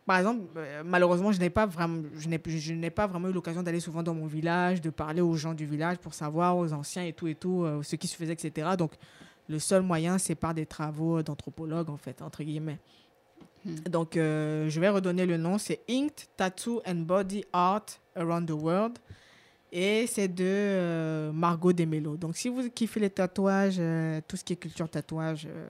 Par 0.08 0.18
exemple, 0.18 0.42
euh, 0.56 0.82
malheureusement, 0.86 1.32
je 1.32 1.40
n'ai 1.40 1.50
pas 1.52 1.66
vraiment, 1.68 2.02
je 2.18 2.28
n'ai, 2.30 2.42
je 2.48 2.74
n'ai 2.74 2.90
pas 2.90 3.06
vraiment 3.06 3.28
eu 3.30 3.34
l'occasion 3.34 3.62
d'aller 3.62 3.80
souvent 3.82 4.02
dans 4.02 4.16
mon 4.16 4.26
village, 4.26 4.82
de 4.82 4.90
parler 4.90 5.22
aux 5.22 5.36
gens 5.36 5.54
du 5.54 5.66
village 5.68 5.98
pour 5.98 6.14
savoir, 6.16 6.58
aux 6.58 6.72
anciens 6.74 7.04
et 7.04 7.14
tout 7.14 7.28
et 7.28 7.36
tout, 7.36 7.64
euh, 7.64 7.84
ce 7.84 7.96
qui 7.98 8.08
se 8.08 8.16
faisait, 8.16 8.34
etc. 8.34 8.70
Donc, 8.78 8.94
le 9.50 9.60
seul 9.60 9.82
moyen, 9.84 10.18
c'est 10.18 10.36
par 10.36 10.54
des 10.54 10.66
travaux 10.66 11.22
d'anthropologue, 11.22 11.90
en 11.90 11.98
fait, 11.98 12.22
entre 12.22 12.44
guillemets. 12.44 12.80
Donc, 13.90 14.16
euh, 14.16 14.70
je 14.70 14.80
vais 14.80 14.88
redonner 14.90 15.26
le 15.26 15.36
nom. 15.38 15.58
C'est 15.58 15.82
Inked 15.90 16.28
Tattoo 16.38 16.82
and 16.88 16.96
Body 17.06 17.44
Art 17.52 17.86
Around 18.16 18.48
the 18.48 18.52
World. 18.52 18.98
Et 19.74 20.08
c'est 20.08 20.30
de 20.30 20.46
euh, 20.46 21.32
Margot 21.34 21.74
Demelo. 21.74 22.16
Donc, 22.16 22.38
si 22.38 22.48
vous 22.48 22.70
kiffez 22.70 23.02
les 23.02 23.10
tatouages, 23.10 23.76
euh, 23.80 24.22
tout 24.26 24.38
ce 24.38 24.44
qui 24.46 24.54
est 24.54 24.56
culture 24.56 24.88
tatouage, 24.90 25.46
euh, 25.50 25.68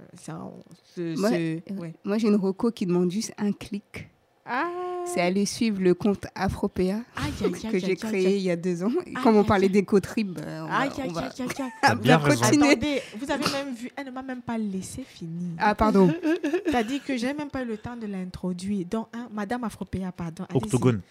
c'est- 0.83 1.15
Moi, 1.17 1.31
ouais. 1.31 1.93
moi, 2.03 2.17
j'ai 2.19 2.27
une 2.27 2.35
reco 2.35 2.69
qui 2.71 2.85
demande 2.85 3.09
juste 3.09 3.33
un 3.39 3.51
clic. 3.51 4.09
Ah. 4.49 4.69
C'est 5.05 5.21
aller 5.21 5.45
suivre 5.45 5.81
le 5.81 5.93
compte 5.93 6.25
Afropéa 6.35 6.99
que 7.71 7.79
j'ai 7.79 7.95
créé 7.95 8.37
il 8.37 8.43
y 8.43 8.51
a 8.51 8.55
deux 8.55 8.83
ans. 8.83 8.91
Et 9.05 9.13
comme 9.13 9.37
on 9.37 9.43
parlait 9.43 9.69
d'éco-trip, 9.69 10.39
euh, 10.45 10.61
on 10.63 10.67
va, 10.67 10.87
va 10.87 12.17
continuer. 12.35 12.71
Attendez, 12.71 13.01
vous 13.17 13.31
avez 13.31 13.45
même 13.51 13.73
vu, 13.73 13.89
elle 13.95 14.07
ne 14.07 14.11
m'a 14.11 14.21
même 14.21 14.41
pas 14.41 14.57
laissé 14.57 15.03
finir. 15.03 15.53
Ah, 15.57 15.75
pardon. 15.75 16.13
T'as 16.71 16.83
dit 16.83 16.99
que 16.99 17.15
j'ai 17.17 17.33
même 17.33 17.49
pas 17.49 17.63
eu 17.63 17.65
le 17.65 17.77
temps 17.77 17.95
de 17.95 18.05
l'introduire. 18.07 18.85
Donc, 18.85 19.07
hein, 19.13 19.27
Madame 19.31 19.63
Afropéa, 19.63 20.11
pardon. 20.11 20.45
Octogone. 20.53 21.01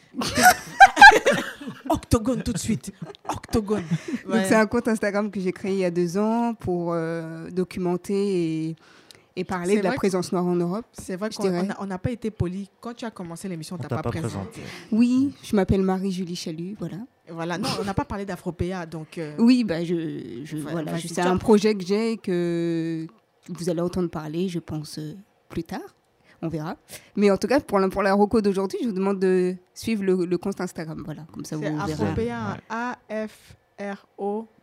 Octogone 1.88 2.42
tout 2.42 2.52
de 2.52 2.58
suite. 2.58 2.92
Octogone. 3.28 3.84
Donc 4.28 4.42
c'est 4.46 4.54
un 4.54 4.66
compte 4.66 4.88
Instagram 4.88 5.30
que 5.30 5.40
j'ai 5.40 5.52
créé 5.52 5.72
il 5.72 5.78
y 5.78 5.84
a 5.84 5.90
deux 5.90 6.18
ans 6.18 6.54
pour 6.54 6.92
euh, 6.92 7.50
documenter 7.50 8.68
et, 8.68 8.76
et 9.36 9.44
parler 9.44 9.76
de 9.76 9.82
la 9.82 9.92
présence 9.92 10.32
noire 10.32 10.46
en 10.46 10.56
Europe. 10.56 10.86
C'est 10.92 11.16
vrai 11.16 11.28
je 11.30 11.36
qu'on 11.36 11.86
n'a 11.86 11.98
pas 11.98 12.10
été 12.10 12.30
poli. 12.30 12.70
Quand 12.80 12.94
tu 12.94 13.04
as 13.04 13.10
commencé 13.10 13.48
l'émission, 13.48 13.76
on 13.76 13.78
t'a 13.78 13.88
pas, 13.88 14.02
pas 14.02 14.10
présenté. 14.10 14.34
présenté. 14.34 14.60
Oui, 14.92 15.32
je 15.42 15.54
m'appelle 15.54 15.82
Marie-Julie 15.82 16.36
Chalut, 16.36 16.74
voilà. 16.78 16.96
Voilà, 17.28 17.58
non, 17.58 17.68
on 17.80 17.84
n'a 17.84 17.94
pas 17.94 18.04
parlé 18.04 18.24
d'Afropéa, 18.24 18.86
donc. 18.86 19.18
euh, 19.18 19.34
Oui, 19.38 19.62
bah, 19.64 19.84
je, 19.84 20.40
je, 20.44 20.56
Voilà, 20.56 20.98
c'est 20.98 21.20
un 21.20 21.36
projet 21.36 21.74
que 21.74 21.84
j'ai 21.84 22.16
que 22.16 23.06
vous 23.48 23.68
allez 23.68 23.80
entendre 23.80 24.08
parler, 24.08 24.48
je 24.48 24.58
pense, 24.58 24.98
euh, 24.98 25.14
plus 25.48 25.64
tard. 25.64 25.80
On 26.42 26.48
verra. 26.48 26.76
Mais 27.16 27.30
en 27.30 27.36
tout 27.36 27.46
cas, 27.48 27.60
pour 27.60 27.78
la, 27.78 27.88
pour 27.88 28.02
la 28.02 28.12
reco 28.14 28.40
d'aujourd'hui, 28.40 28.78
je 28.82 28.86
vous 28.88 28.92
demande 28.94 29.18
de 29.18 29.56
suivre 29.74 30.04
le, 30.04 30.24
le 30.26 30.38
compte 30.38 30.60
Instagram. 30.60 31.02
Voilà, 31.04 31.26
comme 31.32 31.44
ça 31.44 31.56
vous 31.56 31.62
verrez. 31.62 31.92
Afropéa, 31.92 32.58
A-F-R-O-P-E-A. 32.68 33.56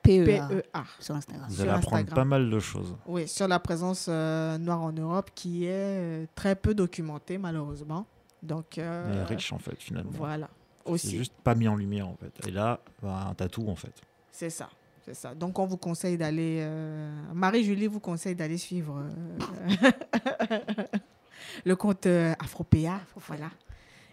P-E-A, 0.01 0.83
sur 0.99 1.15
Instagram. 1.15 1.45
Vous 1.47 1.55
Sur 1.55 1.63
allez 1.63 1.71
apprendre 1.71 1.95
Instagram. 1.97 2.15
pas 2.15 2.25
mal 2.25 2.49
de 2.49 2.59
choses. 2.59 2.95
Oui, 3.05 3.27
sur 3.27 3.47
la 3.47 3.59
présence 3.59 4.07
euh, 4.09 4.57
noire 4.57 4.81
en 4.81 4.91
Europe 4.91 5.29
qui 5.35 5.65
est 5.65 5.69
euh, 5.71 6.25
très 6.35 6.55
peu 6.55 6.73
documentée, 6.73 7.37
malheureusement. 7.37 8.05
Donc. 8.41 8.77
euh, 8.77 9.11
Elle 9.13 9.19
est 9.19 9.23
riche 9.35 9.53
en 9.53 9.59
fait 9.59 9.75
finalement. 9.81 10.11
Voilà. 10.13 10.49
C'est 10.85 10.91
Aussi. 10.91 11.17
juste 11.17 11.33
pas 11.43 11.55
mis 11.55 11.67
en 11.67 11.75
lumière 11.75 12.07
en 12.09 12.15
fait. 12.15 12.47
Et 12.47 12.51
là, 12.51 12.79
bah, 13.01 13.33
t'as 13.37 13.47
tout 13.47 13.67
en 13.69 13.75
fait. 13.75 13.93
C'est 14.31 14.49
ça. 14.49 14.69
C'est 15.05 15.13
ça. 15.13 15.33
Donc, 15.35 15.59
on 15.59 15.65
vous 15.65 15.77
conseille 15.77 16.17
d'aller. 16.17 16.59
euh, 16.61 17.11
Marie-Julie 17.33 17.87
vous 17.87 17.99
conseille 17.99 18.35
d'aller 18.35 18.57
suivre 18.57 19.01
euh, 19.01 19.91
le 21.65 21.75
compte 21.75 22.05
euh, 22.05 22.33
Afropéa. 22.39 22.99
Voilà. 23.27 23.49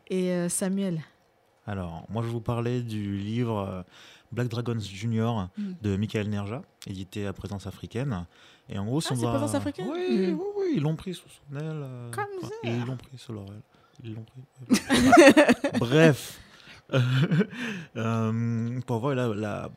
Et 0.08 0.30
euh, 0.30 0.48
Samuel. 0.48 1.00
Alors, 1.66 2.04
moi 2.08 2.22
je 2.24 2.28
vous 2.28 2.40
parlais 2.40 2.80
du 2.82 3.16
livre 3.16 3.58
euh, 3.58 3.82
Black 4.32 4.48
Dragons 4.48 4.78
Junior 4.80 5.48
Mm. 5.58 5.62
de 5.82 5.96
Michael 5.96 6.28
Nerja, 6.28 6.62
édité 6.86 7.26
à 7.26 7.32
Présence 7.32 7.66
africaine. 7.66 8.26
Et 8.68 8.78
en 8.78 8.84
gros, 8.84 9.00
Ah, 9.04 9.08
on 9.10 9.14
c'est 9.14 9.20
doit- 9.20 9.30
Présence 9.32 9.54
africaine 9.54 9.86
Oui, 9.90 10.28
Mm. 10.32 10.34
oui, 10.38 10.44
oui, 10.58 10.72
ils 10.76 10.82
l'ont 10.82 10.96
pris 10.96 11.14
sous 11.14 11.28
son 11.28 11.56
aile. 11.56 11.64
euh, 11.82 12.10
Comme 12.12 12.24
enfin, 12.42 12.48
ça. 12.62 12.70
Ils 12.70 12.84
l'ont 12.84 12.96
pris 12.96 13.18
sous 13.18 13.32
leur 13.32 13.44
aile. 13.46 13.62
Ils 14.04 14.14
l'ont 14.14 14.24
pris. 14.24 14.42
Bref. 15.78 16.40
Euh, 17.96 18.80
pour 18.86 18.96
avoir, 18.96 19.14
la, 19.14 19.28
la- 19.28 19.70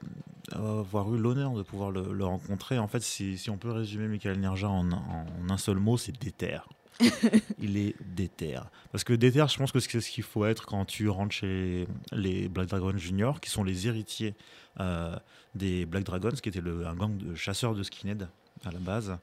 avoir 0.54 1.14
eu 1.14 1.18
l'honneur 1.18 1.54
de 1.54 1.64
pouvoir 1.64 1.92
le, 1.92 2.14
le 2.14 2.26
rencontrer, 2.26 2.78
en 2.80 2.88
fait, 2.88 3.02
si, 3.02 3.38
si 3.38 3.50
on 3.50 3.58
peut 3.58 3.72
résumer 3.72 4.08
Michael 4.08 4.40
Nerja 4.40 4.70
en, 4.70 4.92
en 4.92 5.26
un 5.50 5.58
seul 5.58 5.78
mot, 5.78 5.98
c'est 5.98 6.12
déter. 6.20 6.58
il 7.60 7.78
est 7.78 7.96
déter. 8.06 8.58
Parce 8.92 9.04
que 9.04 9.14
déter, 9.14 9.44
je 9.48 9.58
pense 9.58 9.72
que 9.72 9.80
c'est 9.80 10.02
ce 10.02 10.10
qu'il 10.10 10.24
faut 10.24 10.46
être 10.46 10.66
quand 10.66 10.86
tu 10.86 11.10
rentres 11.10 11.34
chez 11.34 11.88
les 12.12 12.48
Black 12.50 12.68
Dragons 12.68 12.98
Junior, 12.98 13.40
qui 13.42 13.50
sont 13.50 13.64
les 13.64 13.88
héritiers 13.88 14.36
euh, 14.80 15.16
des 15.56 15.86
Black 15.86 16.04
Dragons, 16.04 16.32
qui 16.32 16.50
était 16.50 16.62
le, 16.62 16.86
un 16.88 16.96
gang 16.96 17.16
de 17.18 17.36
chasseurs 17.36 17.76
de 17.76 17.84
skinhead 17.84 18.28
à 18.66 18.72
la 18.72 18.80
base. 18.80 19.18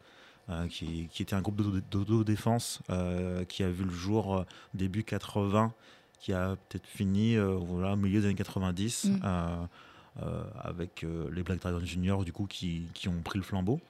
euh, 0.48 0.66
qui, 0.66 1.08
qui 1.12 1.22
était 1.22 1.34
un 1.34 1.42
groupe 1.42 1.56
d'auto- 1.56 1.80
d'autodéfense 2.04 2.80
euh, 2.90 3.44
qui 3.44 3.62
a 3.62 3.70
vu 3.70 3.84
le 3.84 3.90
jour 3.92 4.36
euh, 4.38 4.44
début 4.74 5.04
80, 5.04 5.72
qui 6.18 6.32
a 6.32 6.56
peut-être 6.68 6.86
fini 6.86 7.36
voilà, 7.38 7.92
au 7.92 7.96
milieu 7.96 8.20
des 8.20 8.26
années 8.26 8.34
90, 8.34 9.04
Mm. 9.04 9.20
avec 10.64 11.06
les 11.32 11.42
Black 11.42 11.60
Dragons 11.60 11.84
Junior 11.84 12.24
du 12.24 12.32
coup, 12.32 12.46
qui, 12.46 12.82
qui 12.94 13.08
ont 13.08 13.20
pris 13.22 13.38
le 13.38 13.44
flambeau 13.44 13.80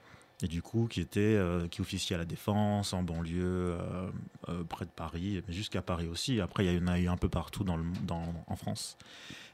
et 0.42 0.48
du 0.48 0.62
coup 0.62 0.86
qui 0.88 1.00
était 1.00 1.20
euh, 1.20 1.68
qui 1.68 1.80
officiait 1.80 2.16
à 2.16 2.18
la 2.18 2.24
défense 2.24 2.92
en 2.92 3.02
banlieue 3.02 3.42
euh, 3.42 4.10
euh, 4.48 4.64
près 4.64 4.84
de 4.84 4.90
Paris 4.90 5.42
jusqu'à 5.48 5.82
Paris 5.82 6.08
aussi. 6.08 6.40
Après 6.40 6.64
il 6.64 6.74
y 6.74 6.78
en 6.78 6.86
a 6.86 6.98
eu 6.98 7.08
un 7.08 7.16
peu 7.16 7.28
partout 7.28 7.64
dans 7.64 7.76
le, 7.76 7.84
dans, 8.06 8.34
en 8.46 8.56
France. 8.56 8.96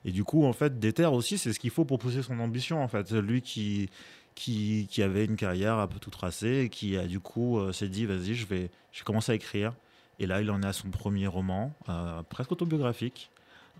Et 0.04 0.12
du 0.12 0.24
coup 0.24 0.44
en 0.44 0.52
fait 0.52 0.78
Déter 0.78 1.06
aussi 1.06 1.38
c'est 1.38 1.52
ce 1.52 1.58
qu'il 1.58 1.70
faut 1.70 1.84
pour 1.84 1.98
pousser 1.98 2.22
son 2.22 2.38
ambition 2.40 2.82
en 2.82 2.88
fait. 2.88 3.12
Lui 3.12 3.42
qui 3.42 3.90
qui, 4.34 4.86
qui 4.90 5.02
avait 5.02 5.24
une 5.24 5.36
carrière 5.36 5.78
un 5.78 5.86
peu 5.86 5.98
tout 5.98 6.10
tracée 6.10 6.64
et 6.64 6.68
qui 6.68 6.98
du 7.06 7.20
coup 7.20 7.60
s'est 7.72 7.88
dit 7.88 8.06
vas-y 8.06 8.34
je 8.34 8.46
vais 8.46 8.70
je 8.92 9.00
vais 9.00 9.04
commencer 9.04 9.32
à 9.32 9.34
écrire. 9.34 9.74
Et 10.18 10.26
là 10.26 10.40
il 10.40 10.50
en 10.50 10.62
est 10.62 10.66
à 10.66 10.72
son 10.72 10.90
premier 10.90 11.26
roman 11.26 11.72
presque 12.28 12.52
autobiographique 12.52 13.30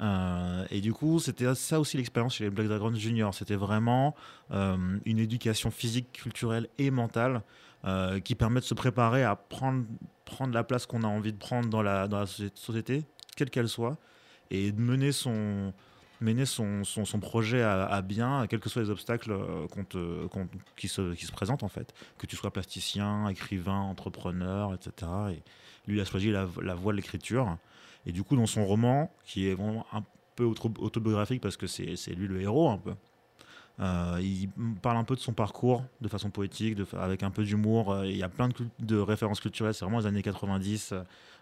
euh, 0.01 0.67
et 0.71 0.81
du 0.81 0.93
coup, 0.93 1.19
c'était 1.19 1.55
ça 1.55 1.81
aussi 1.81 1.97
l'expérience 1.97 2.35
chez 2.35 2.45
les 2.45 2.51
Black 2.51 2.69
Dragons 2.69 2.95
Junior. 2.95 3.35
C'était 3.35 3.57
vraiment 3.57 4.15
euh, 4.51 4.99
une 5.05 5.19
éducation 5.19 5.71
physique, 5.71 6.13
culturelle 6.13 6.69
et 6.79 6.91
mentale 6.91 7.43
euh, 7.85 8.21
qui 8.21 8.35
permet 8.35 8.61
de 8.61 8.65
se 8.65 8.75
préparer 8.75 9.25
à 9.25 9.37
prendre, 9.37 9.85
prendre 10.25 10.53
la 10.55 10.65
place 10.65 10.87
qu'on 10.87 11.03
a 11.03 11.07
envie 11.09 11.33
de 11.33 11.39
prendre 11.39 11.69
dans 11.69 11.83
la, 11.83 12.09
dans 12.09 12.19
la 12.19 12.27
soci- 12.27 12.51
société, 12.55 13.05
quelle 13.37 13.51
qu'elle 13.51 13.69
soit, 13.69 13.97
et 14.51 14.71
de 14.73 14.81
mener 14.81 15.13
son, 15.13 15.73
mener 16.21 16.47
son, 16.47 16.85
son, 16.85 17.21
projet 17.21 17.63
à, 17.63 18.03
bien, 18.03 18.47
quels 18.49 18.61
que 18.61 18.69
soient 18.69 18.83
les 18.83 18.91
obstacles 18.91 19.35
qui, 20.77 20.89
se, 20.89 21.15
qui 21.15 21.27
se 21.27 21.33
présentent 21.33 21.63
en 21.63 21.69
fait. 21.69 21.95
Que 22.19 22.27
tu 22.27 22.37
sois 22.37 22.53
plasticien, 22.53 23.29
écrivain, 23.29 23.81
entrepreneur, 23.81 24.75
etc. 24.75 25.11
Et 25.33 25.43
lui, 25.87 25.97
il 25.97 26.01
a 26.01 26.05
choisi 26.05 26.31
la 26.31 26.75
voie 26.75 26.93
de 26.93 26.97
l'écriture. 26.97 27.59
Et 28.07 28.13
du 28.13 28.23
coup, 28.23 28.37
dans 28.37 28.47
son 28.47 28.65
roman, 28.65 29.11
qui 29.25 29.49
est 29.49 29.55
vraiment 29.55 29.87
un 29.93 30.03
peu 30.37 30.45
auto- 30.45 30.73
autobiographique 30.79 31.41
parce 31.41 31.57
que 31.57 31.67
c'est 31.67 32.15
lui 32.15 32.29
le 32.29 32.41
héros 32.41 32.71
un 32.71 32.79
peu, 32.79 32.95
euh, 33.79 34.19
il 34.23 34.49
parle 34.81 34.97
un 34.97 35.05
peu 35.05 35.15
de 35.15 35.21
son 35.21 35.33
parcours 35.33 35.85
de 36.01 36.09
façon 36.09 36.31
poétique, 36.31 36.77
de 36.77 36.87
avec 36.97 37.23
un 37.23 37.31
peu 37.31 37.45
d'humour. 37.45 37.93
euh, 37.93 38.07
Il 38.07 38.17
y 38.17 38.23
a 38.23 38.29
plein 38.29 38.49
de, 38.79 38.97
références 38.99 39.41
culturelles. 39.41 39.75
C'est 39.75 39.85
vraiment 39.85 39.99
les 40.01 40.07
années 40.07 40.23
90. 40.23 40.95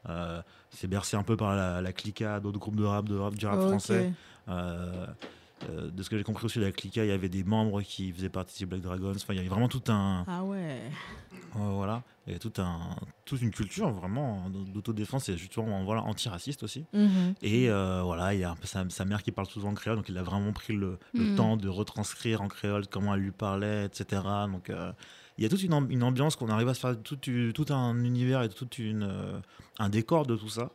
euh, 0.08 0.42
c'est 0.70 0.88
bercé 0.88 1.16
un 1.16 1.22
peu 1.22 1.36
par 1.36 1.54
la, 1.54 1.80
la 1.80 1.92
Clica, 1.92 2.40
d'autres 2.40 2.58
groupes 2.58 2.76
de 2.76 2.84
rap, 2.84 3.08
de 3.08 3.16
rap 3.16 3.34
du 3.34 3.46
rap 3.46 3.60
français. 3.60 4.10
Euh, 5.70 5.90
de 5.90 6.02
ce 6.02 6.10
que 6.10 6.16
j'ai 6.18 6.24
compris 6.24 6.44
aussi 6.46 6.58
de 6.58 6.64
la 6.64 6.72
Clica, 6.72 7.04
il 7.04 7.08
y 7.08 7.12
avait 7.12 7.28
des 7.28 7.44
membres 7.44 7.82
qui 7.82 8.12
faisaient 8.12 8.28
partie 8.28 8.58
des 8.60 8.66
Black 8.66 8.80
Dragons. 8.80 9.12
Enfin, 9.14 9.32
il 9.34 9.36
y 9.36 9.40
avait 9.40 9.48
vraiment 9.48 9.68
tout 9.68 9.82
un, 9.88 10.24
Ah 10.26 10.42
ouais. 10.44 10.80
euh, 11.56 11.58
voilà, 11.72 12.02
il 12.26 12.32
y 12.32 12.36
a 12.36 12.38
tout 12.38 12.52
un, 12.58 12.80
toute 13.24 13.40
une 13.42 13.50
culture 13.50 13.90
vraiment 13.90 14.48
d'autodéfense 14.50 15.28
et 15.28 15.36
justement 15.36 15.84
voilà, 15.84 16.02
antiraciste 16.02 16.62
aussi. 16.62 16.84
Mhm. 16.92 17.34
Et 17.42 17.70
euh, 17.70 18.02
voilà, 18.02 18.34
il 18.34 18.40
y 18.40 18.44
a 18.44 18.50
un 18.50 18.56
peu 18.56 18.66
sa, 18.66 18.84
sa 18.90 19.04
mère 19.04 19.22
qui 19.22 19.30
parle 19.32 19.46
souvent 19.48 19.70
en 19.70 19.74
créole, 19.74 19.96
donc 19.96 20.08
il 20.08 20.18
a 20.18 20.22
vraiment 20.22 20.52
pris 20.52 20.74
le, 20.74 20.98
le 21.14 21.24
Mhm. 21.24 21.34
temps 21.36 21.56
de 21.56 21.68
retranscrire 21.68 22.42
en 22.42 22.48
créole 22.48 22.86
comment 22.88 23.14
elle 23.14 23.20
lui 23.20 23.30
parlait, 23.32 23.84
etc. 23.86 24.22
Donc 24.50 24.70
euh, 24.70 24.92
il 25.38 25.42
y 25.44 25.46
a 25.46 25.48
toute 25.50 25.62
une, 25.62 25.72
amb- 25.72 25.90
une 25.90 26.02
ambiance 26.02 26.36
qu'on 26.36 26.48
arrive 26.48 26.68
à 26.68 26.74
se 26.74 26.80
faire 26.80 26.96
tout, 27.02 27.18
un 27.72 28.04
univers 28.04 28.42
et 28.42 28.48
tout 28.48 28.68
une, 28.78 29.40
un 29.78 29.88
décor 29.88 30.26
de 30.26 30.36
tout 30.36 30.48
ça. 30.48 30.70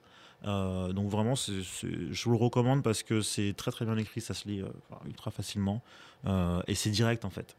Euh, 0.46 0.94
donc 0.94 1.10
vraiment, 1.10 1.36
c'est- 1.36 1.64
c'est- 1.64 2.12
je 2.14 2.24
vous 2.26 2.32
le 2.32 2.38
recommande 2.38 2.82
parce 2.82 3.04
que 3.04 3.22
c'est 3.22 3.54
très 3.58 3.72
très 3.72 3.86
bien 3.86 3.98
écrit, 3.98 4.22
ça 4.22 4.34
se 4.34 4.48
lit 4.48 4.62
euh, 4.62 4.68
ultra 5.06 5.32
facilement 5.32 5.82
euh, 6.26 6.62
et 6.68 6.76
c'est 6.76 6.90
direct 6.92 7.26
en 7.26 7.30
fait. 7.30 7.56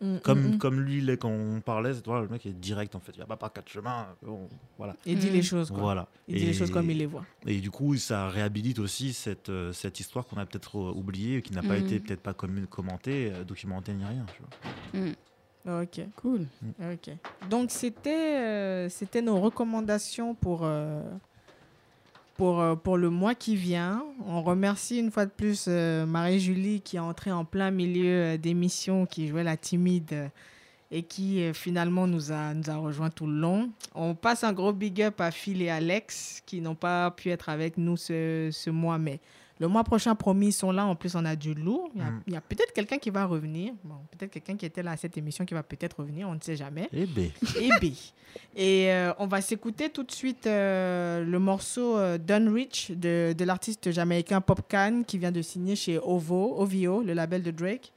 Mm, 0.00 0.16
comme, 0.18 0.40
mm, 0.42 0.54
mm. 0.54 0.58
comme 0.58 0.80
lui, 0.80 1.00
là, 1.00 1.16
quand 1.16 1.28
on 1.30 1.60
parlait, 1.60 1.94
c'est- 1.94 2.04
voilà, 2.04 2.22
le 2.22 2.28
mec 2.28 2.44
est 2.44 2.52
direct 2.52 2.96
en 2.96 3.00
fait. 3.00 3.12
Il 3.14 3.18
n'y 3.18 3.22
a 3.22 3.26
pas 3.26 3.36
par 3.36 3.52
quatre 3.52 3.68
chemins. 3.68 4.08
bon, 4.22 4.48
voilà. 4.76 4.96
Il 5.06 5.16
dit 5.18 5.30
les 5.30 5.42
choses, 5.42 5.70
quoi. 5.70 5.78
Voilà. 5.78 6.08
Il 6.26 6.34
dit 6.36 6.46
les 6.46 6.52
choses 6.52 6.72
comme 6.72 6.90
il 6.90 6.98
les 6.98 7.06
voit. 7.06 7.24
Et 7.46 7.60
du 7.60 7.70
coup, 7.70 7.96
ça 7.96 8.28
réhabilite 8.28 8.80
aussi 8.80 9.12
cette, 9.12 9.52
cette 9.72 10.00
histoire 10.00 10.26
qu'on 10.26 10.36
a 10.38 10.44
peut-être 10.46 10.74
oubliée, 10.76 11.40
qui 11.42 11.52
n'a 11.52 11.62
pas 11.62 11.78
Mm. 11.78 11.84
été 11.86 12.00
peut-être 12.00 12.20
pas 12.22 12.34
commentée, 12.34 13.32
documentée 13.46 13.92
ni 13.94 14.04
rien. 14.04 14.26
tu 14.34 14.42
vois. 14.42 15.82
Ok. 15.82 16.00
Cool. 16.16 16.46
Ok. 16.80 17.10
Donc, 17.48 17.70
c'était 17.70 18.36
euh, 18.38 18.88
c'était 18.90 19.22
nos 19.22 19.40
recommandations 19.40 20.34
pour, 20.34 20.60
euh, 20.64 21.02
pour, 22.34 22.60
euh, 22.60 22.74
pour 22.74 22.96
le 22.96 23.10
mois 23.10 23.34
qui 23.34 23.56
vient. 23.56 24.04
On 24.26 24.42
remercie 24.42 24.98
une 24.98 25.10
fois 25.10 25.26
de 25.26 25.30
plus 25.30 25.66
euh, 25.68 26.06
Marie-Julie 26.06 26.80
qui 26.80 26.96
est 26.96 27.00
entrée 27.00 27.32
en 27.32 27.44
plein 27.44 27.70
milieu 27.70 28.34
euh, 28.34 28.36
d'émission, 28.36 29.06
qui 29.06 29.28
jouait 29.28 29.44
la 29.44 29.56
timide 29.56 30.30
et 30.90 31.02
qui 31.02 31.52
finalement 31.54 32.06
nous 32.06 32.30
a, 32.30 32.54
nous 32.54 32.70
a 32.70 33.10
tout 33.10 33.26
le 33.26 33.32
long. 33.40 33.70
On 33.96 34.14
passe 34.14 34.44
un 34.44 34.52
gros 34.52 34.72
big 34.72 35.02
up 35.02 35.20
à 35.20 35.32
Phil 35.32 35.60
et 35.62 35.70
Alex 35.70 36.42
qui 36.46 36.60
n'ont 36.60 36.76
pas 36.76 37.10
pu 37.10 37.30
être 37.30 37.48
avec 37.48 37.78
nous 37.78 37.96
ce, 37.96 38.50
ce 38.52 38.70
mois, 38.70 38.98
mais 38.98 39.18
le 39.64 39.68
mois 39.68 39.82
prochain, 39.82 40.14
promis, 40.14 40.48
ils 40.48 40.52
sont 40.52 40.70
là. 40.72 40.84
En 40.84 40.94
plus, 40.94 41.14
on 41.14 41.24
a 41.24 41.34
du 41.36 41.54
lourd. 41.54 41.88
Il 41.94 42.00
y 42.02 42.04
a, 42.04 42.10
Mm. 42.10 42.22
il 42.26 42.32
y 42.34 42.36
a 42.36 42.40
peut-être 42.42 42.72
quelqu'un 42.74 42.98
qui 42.98 43.08
va 43.08 43.24
revenir. 43.24 43.72
Bon, 43.82 43.94
peut-être 44.10 44.30
quelqu'un 44.30 44.56
qui 44.58 44.66
était 44.66 44.82
là 44.82 44.90
à 44.90 44.96
cette 44.98 45.16
émission 45.16 45.46
qui 45.46 45.54
va 45.54 45.62
peut-être 45.62 46.00
revenir. 46.00 46.28
On 46.28 46.34
ne 46.34 46.40
sait 46.40 46.54
jamais. 46.56 46.86
Eh 46.92 47.06
ben. 47.06 47.30
Eh 47.58 47.70
ben. 47.80 47.92
Et 48.54 48.92
euh, 48.92 49.12
on 49.18 49.26
va 49.26 49.40
s'écouter 49.40 49.88
tout 49.88 50.02
de 50.02 50.12
suite 50.12 50.46
euh, 50.46 51.24
le 51.24 51.38
morceau 51.38 51.96
euh, 51.96 52.18
Done 52.18 52.48
Rich 52.50 52.90
de, 52.90 53.32
de 53.32 53.44
l'artiste 53.44 53.90
jamaïcain 53.90 54.42
Popcan 54.42 55.02
qui 55.06 55.16
vient 55.16 55.32
de 55.32 55.40
signer 55.40 55.76
chez 55.76 55.98
OVO, 55.98 56.56
OVO, 56.58 57.02
le 57.02 57.14
label 57.14 57.42
de 57.42 57.50
Drake, 57.50 57.90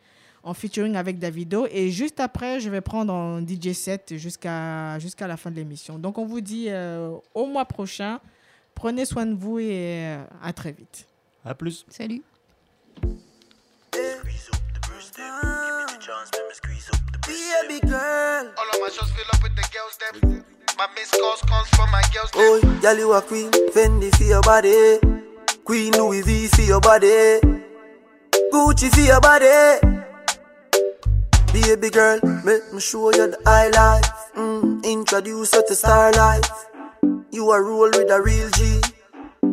en 0.43 0.53
featuring 0.53 0.95
avec 0.95 1.19
Davido. 1.19 1.67
Et 1.69 1.89
juste 1.91 2.21
après, 2.21 2.61
je 2.61 2.69
vais 2.69 2.79
prendre 2.81 3.13
en 3.13 3.41
DJ 3.41 3.73
set 3.73 4.13
jusqu'à 4.15 4.97
jusqu'à 4.99 5.27
la 5.27 5.35
fin 5.35 5.51
de 5.51 5.55
l'émission. 5.57 5.99
Donc 5.99 6.17
on 6.17 6.25
vous 6.25 6.39
dit 6.39 6.67
euh, 6.69 7.11
au 7.35 7.45
mois 7.45 7.65
prochain. 7.65 8.19
Prenez 8.75 9.05
soin 9.05 9.25
de 9.25 9.33
vous 9.33 9.57
et 9.57 9.71
euh, 10.05 10.23
à 10.43 10.53
très 10.53 10.71
vite. 10.71 11.07
À 11.47 11.55
plus. 11.55 11.85
Salut. 11.89 12.23
Baby 17.25 17.79
girl. 17.87 18.51
All 18.57 18.69
of 18.69 18.81
my 18.81 18.89
shows 18.89 19.11
fill 19.11 19.25
up 19.31 19.41
with 19.41 19.55
the 19.55 19.63
girls 19.71 19.97
them. 19.97 20.43
My 20.77 20.87
missed 20.95 21.13
calls 21.13 21.41
comes 21.43 21.69
from 21.69 21.89
my 21.89 22.01
girls. 22.13 22.31
Oh, 22.35 22.59
girl, 22.81 22.97
you 22.97 23.13
a 23.13 23.21
queen. 23.21 23.49
Fendi 23.73 24.13
for 24.17 24.23
your 24.25 24.41
body. 24.41 24.99
Queen 25.63 25.93
Louis 25.93 26.21
V 26.21 26.47
for 26.47 26.61
your 26.63 26.81
body. 26.81 27.39
Gucci 28.51 28.89
for 28.93 28.99
your 28.99 29.21
body. 29.21 29.79
Baby 31.53 31.89
girl, 31.89 32.19
make 32.43 32.73
me 32.73 32.81
show 32.81 33.11
you 33.13 33.31
the 33.31 33.39
high 33.45 33.69
life. 33.69 34.09
Mm, 34.35 34.83
introduce 34.83 35.53
you 35.53 35.63
to 35.65 35.75
star 35.75 36.11
life. 36.11 36.67
You 37.31 37.49
are 37.51 37.63
roll 37.63 37.89
with 37.89 38.11
a 38.11 38.21
real 38.21 38.49
G. 38.49 38.81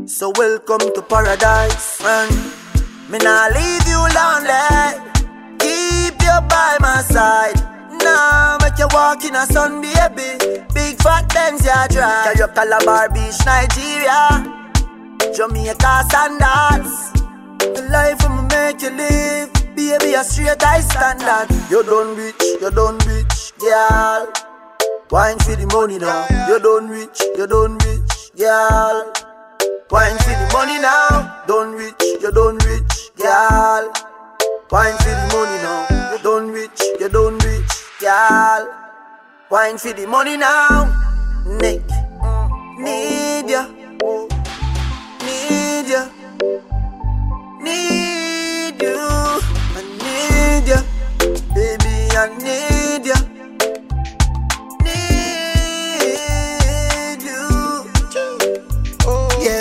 So 0.06 0.30
welcome 0.36 0.92
to 0.94 1.02
paradise, 1.02 1.96
friend. 1.96 2.30
Me 3.08 3.18
nah 3.18 3.48
leave 3.48 3.86
you 3.88 4.00
lonely. 4.12 5.00
Keep 5.58 6.20
you 6.20 6.38
by 6.48 6.76
my 6.80 7.00
side. 7.00 7.56
Nah, 8.02 8.58
make 8.60 8.78
you 8.78 8.86
walk 8.92 9.24
in 9.24 9.34
a 9.34 9.46
sun, 9.46 9.80
baby. 9.80 10.36
Big 10.74 11.00
fat 11.00 11.32
Benz, 11.32 11.64
ya 11.64 11.86
drive. 11.88 12.34
Tell 12.34 12.36
you 12.36 12.52
Calabar 12.54 13.08
Beach, 13.12 13.38
Nigeria. 13.46 14.44
Jamaica 15.34 16.04
sandals. 16.10 17.12
The 17.58 17.88
life 17.90 18.22
I'ma 18.24 18.42
make 18.42 18.82
you 18.82 18.90
live. 18.90 19.52
Baby, 19.74 20.14
a 20.14 20.22
straight 20.24 20.60
high 20.62 20.80
standard. 20.80 21.48
You 21.70 21.82
done 21.82 22.16
rich, 22.16 22.42
you 22.60 22.70
done 22.70 22.98
rich, 23.08 23.52
girl. 23.58 24.32
Wine 25.10 25.38
for 25.38 25.56
the 25.56 25.66
money 25.72 25.98
now. 25.98 26.26
You 26.48 26.58
done 26.60 26.88
rich, 26.88 27.20
you 27.36 27.46
done 27.46 27.78
rich, 27.78 28.32
girl. 28.36 29.12
Wine 29.94 30.18
for 30.18 30.34
the 30.34 30.50
money 30.52 30.78
now. 30.80 31.44
Done 31.46 31.72
rich, 31.74 31.94
you 32.02 32.32
done 32.32 32.58
rich, 32.66 33.10
girl. 33.16 33.92
Wine 34.72 34.96
for 34.98 35.14
the 35.14 35.26
money 35.32 35.58
now. 35.62 35.86
You 36.10 36.18
done 36.20 36.48
rich, 36.50 36.80
you 36.98 37.08
done 37.08 37.38
rich, 37.38 37.72
girl. 38.00 38.74
Wine 39.50 39.78
for 39.78 39.92
the 39.92 40.04
money 40.08 40.36
now. 40.36 40.90
Nick, 41.46 41.86
need 42.76 43.48
ya, 43.48 43.68
need 45.22 45.86
ya, 45.86 46.08
need 47.62 48.82
you. 48.82 48.98
I 48.98 49.82
need 50.02 50.66
ya, 50.74 50.82
baby, 51.54 51.94
I 52.18 52.36
need 52.42 53.06
ya. 53.06 53.23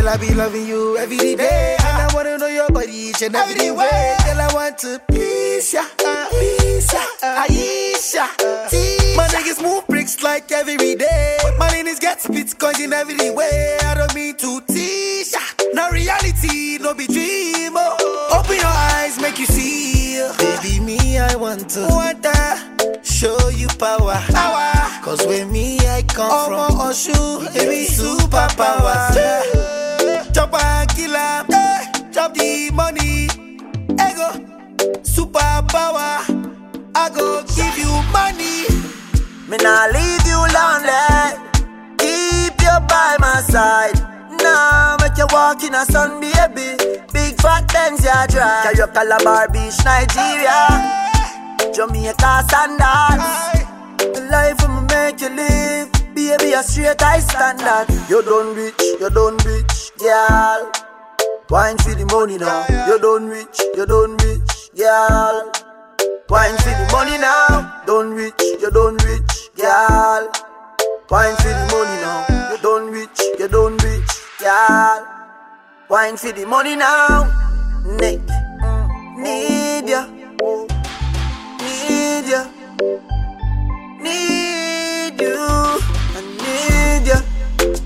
Girl, 0.04 0.12
I 0.12 0.18
be 0.18 0.34
loving 0.34 0.68
you 0.68 0.98
every 0.98 1.34
day. 1.36 1.78
And 1.80 2.12
I 2.12 2.14
wanna 2.14 2.38
know 2.38 2.48
your 2.48 2.68
body 2.72 2.92
each 2.92 3.22
and 3.22 3.34
every 3.34 3.72
way. 3.72 4.16
Girl, 4.26 4.42
I 4.42 4.50
want 4.54 4.78
to 4.80 5.00
please 5.08 5.72
ya, 5.72 5.84
please 6.30 6.92
ya, 6.92 7.00
Aisha. 7.24 8.28
My 9.16 9.28
niggas 9.30 9.64
move 9.64 9.88
bricks 9.88 10.22
like 10.22 10.52
every 10.52 10.96
day. 10.96 11.38
My 11.58 11.70
niggas 11.70 12.02
get 12.02 12.22
spit 12.22 12.60
coins 12.60 12.82
in 12.82 12.92
every 12.92 13.30
way. 13.30 13.78
I 13.82 13.94
don't 13.94 14.14
mean 14.14 14.36
to 14.44 14.60
tease 14.68 15.32
ya. 15.32 15.40
No 15.72 15.90
reality, 15.92 16.80
no 16.80 16.94
be 16.94 17.08
dream. 17.08 17.72
Oh. 17.74 18.42
Open 18.44 18.58
your 18.58 18.66
eyes, 18.66 19.18
make 19.22 19.40
you 19.40 19.46
see. 19.46 20.20
Oh. 20.20 20.36
Baby, 20.38 20.82
me, 20.82 21.18
I 21.18 21.34
want 21.38 21.70
to. 21.80 21.88
Want 21.88 22.28
show 23.06 23.48
you 23.56 23.70
power. 23.80 24.20
Power. 24.36 25.02
Cause 25.02 25.26
with 25.26 25.50
me, 25.50 25.80
I 25.80 26.02
come 26.02 26.30
oh, 26.30 26.68
from. 26.68 26.82
Oh, 26.82 26.92
shoe, 26.92 27.48
baby, 27.54 27.86
superpower. 27.88 29.83
Chop 30.34 30.54
and 30.54 30.90
killer. 30.90 31.46
Eh. 31.52 31.86
Chop 32.12 32.34
the 32.34 32.72
money. 32.74 33.26
Ego. 34.08 34.30
Superpower. 35.04 36.22
I 36.96 37.10
go 37.10 37.44
give 37.56 37.78
you 37.78 37.92
money. 38.12 38.66
Me 39.50 39.58
nah 39.58 39.86
leave 39.94 40.26
you 40.26 40.42
lonely. 40.56 41.38
Keep 41.98 42.60
you 42.62 42.78
by 42.90 43.16
my 43.20 43.42
side. 43.48 44.00
Nah, 44.42 44.98
make 45.02 45.18
you 45.18 45.28
walk 45.32 45.64
in 45.64 45.74
a 45.76 45.86
sun, 45.86 46.20
baby. 46.20 46.76
Big 47.14 47.40
fat 47.40 47.72
Benz, 47.72 48.04
ya 48.04 48.26
drive. 48.28 48.64
Tell 48.64 48.76
you 48.76 48.88
Calabar 48.94 49.48
Beach, 49.50 49.78
Nigeria. 49.86 50.60
Jamaica 51.74 52.44
sandals. 52.50 53.26
The 53.98 54.28
life 54.30 54.62
I'ma 54.64 54.82
make 54.82 55.22
you 55.22 55.30
live. 55.30 56.03
Baby, 56.16 56.54
a 56.54 56.62
straight 56.64 57.02
high 57.02 57.20
standard. 57.20 57.90
You 58.10 58.22
done 58.22 58.56
rich, 58.56 58.76
you 58.80 59.10
done 59.10 59.38
rich, 59.38 59.92
girl. 59.98 60.72
Wine 61.50 61.78
for 61.80 61.96
the 61.96 62.06
money 62.12 62.38
now. 62.38 62.66
You 62.88 63.00
done 63.00 63.28
rich, 63.28 63.60
you 63.76 63.86
done 63.86 64.18
rich, 64.18 64.70
girl. 64.78 65.52
Wine 66.30 66.56
for 66.58 66.70
the 66.70 66.90
money 66.92 67.18
now. 67.18 67.82
Done 67.86 68.12
rich, 68.14 68.34
you 68.62 68.70
done 68.72 68.98
rich, 68.98 69.50
girl. 69.58 70.30
Wine 71.10 71.36
for 71.38 71.50
the 71.50 71.66
money 71.74 71.98
now. 72.06 72.52
You 72.52 72.58
done 72.62 72.92
rich, 72.92 73.20
you 73.40 73.48
done 73.48 73.78
rich, 73.78 74.12
girl. 74.40 75.08
Wine 75.90 76.18
for 76.18 76.32
the 76.32 76.46
money 76.46 76.76
now. 76.76 77.26
Nick, 78.00 78.20
mm, 78.22 79.18
need 79.18 79.90
ya, 79.90 80.06
need 81.60 82.26
ya, 82.30 82.46
need 84.00 85.20
you. 85.22 85.93
Need 86.54 87.08
ya, 87.08 87.20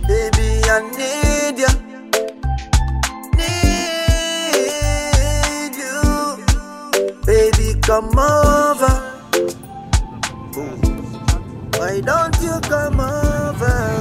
baby, 0.07 0.48
I 0.69 0.72
need 0.98 1.57
ya. 1.64 1.72
Need 3.38 5.76
you, 5.81 6.02
baby, 7.26 7.80
come 7.81 8.18
over. 8.19 8.94
Why 11.77 12.02
don't 12.02 12.35
you 12.41 12.60
come 12.61 12.99
over, 12.99 13.97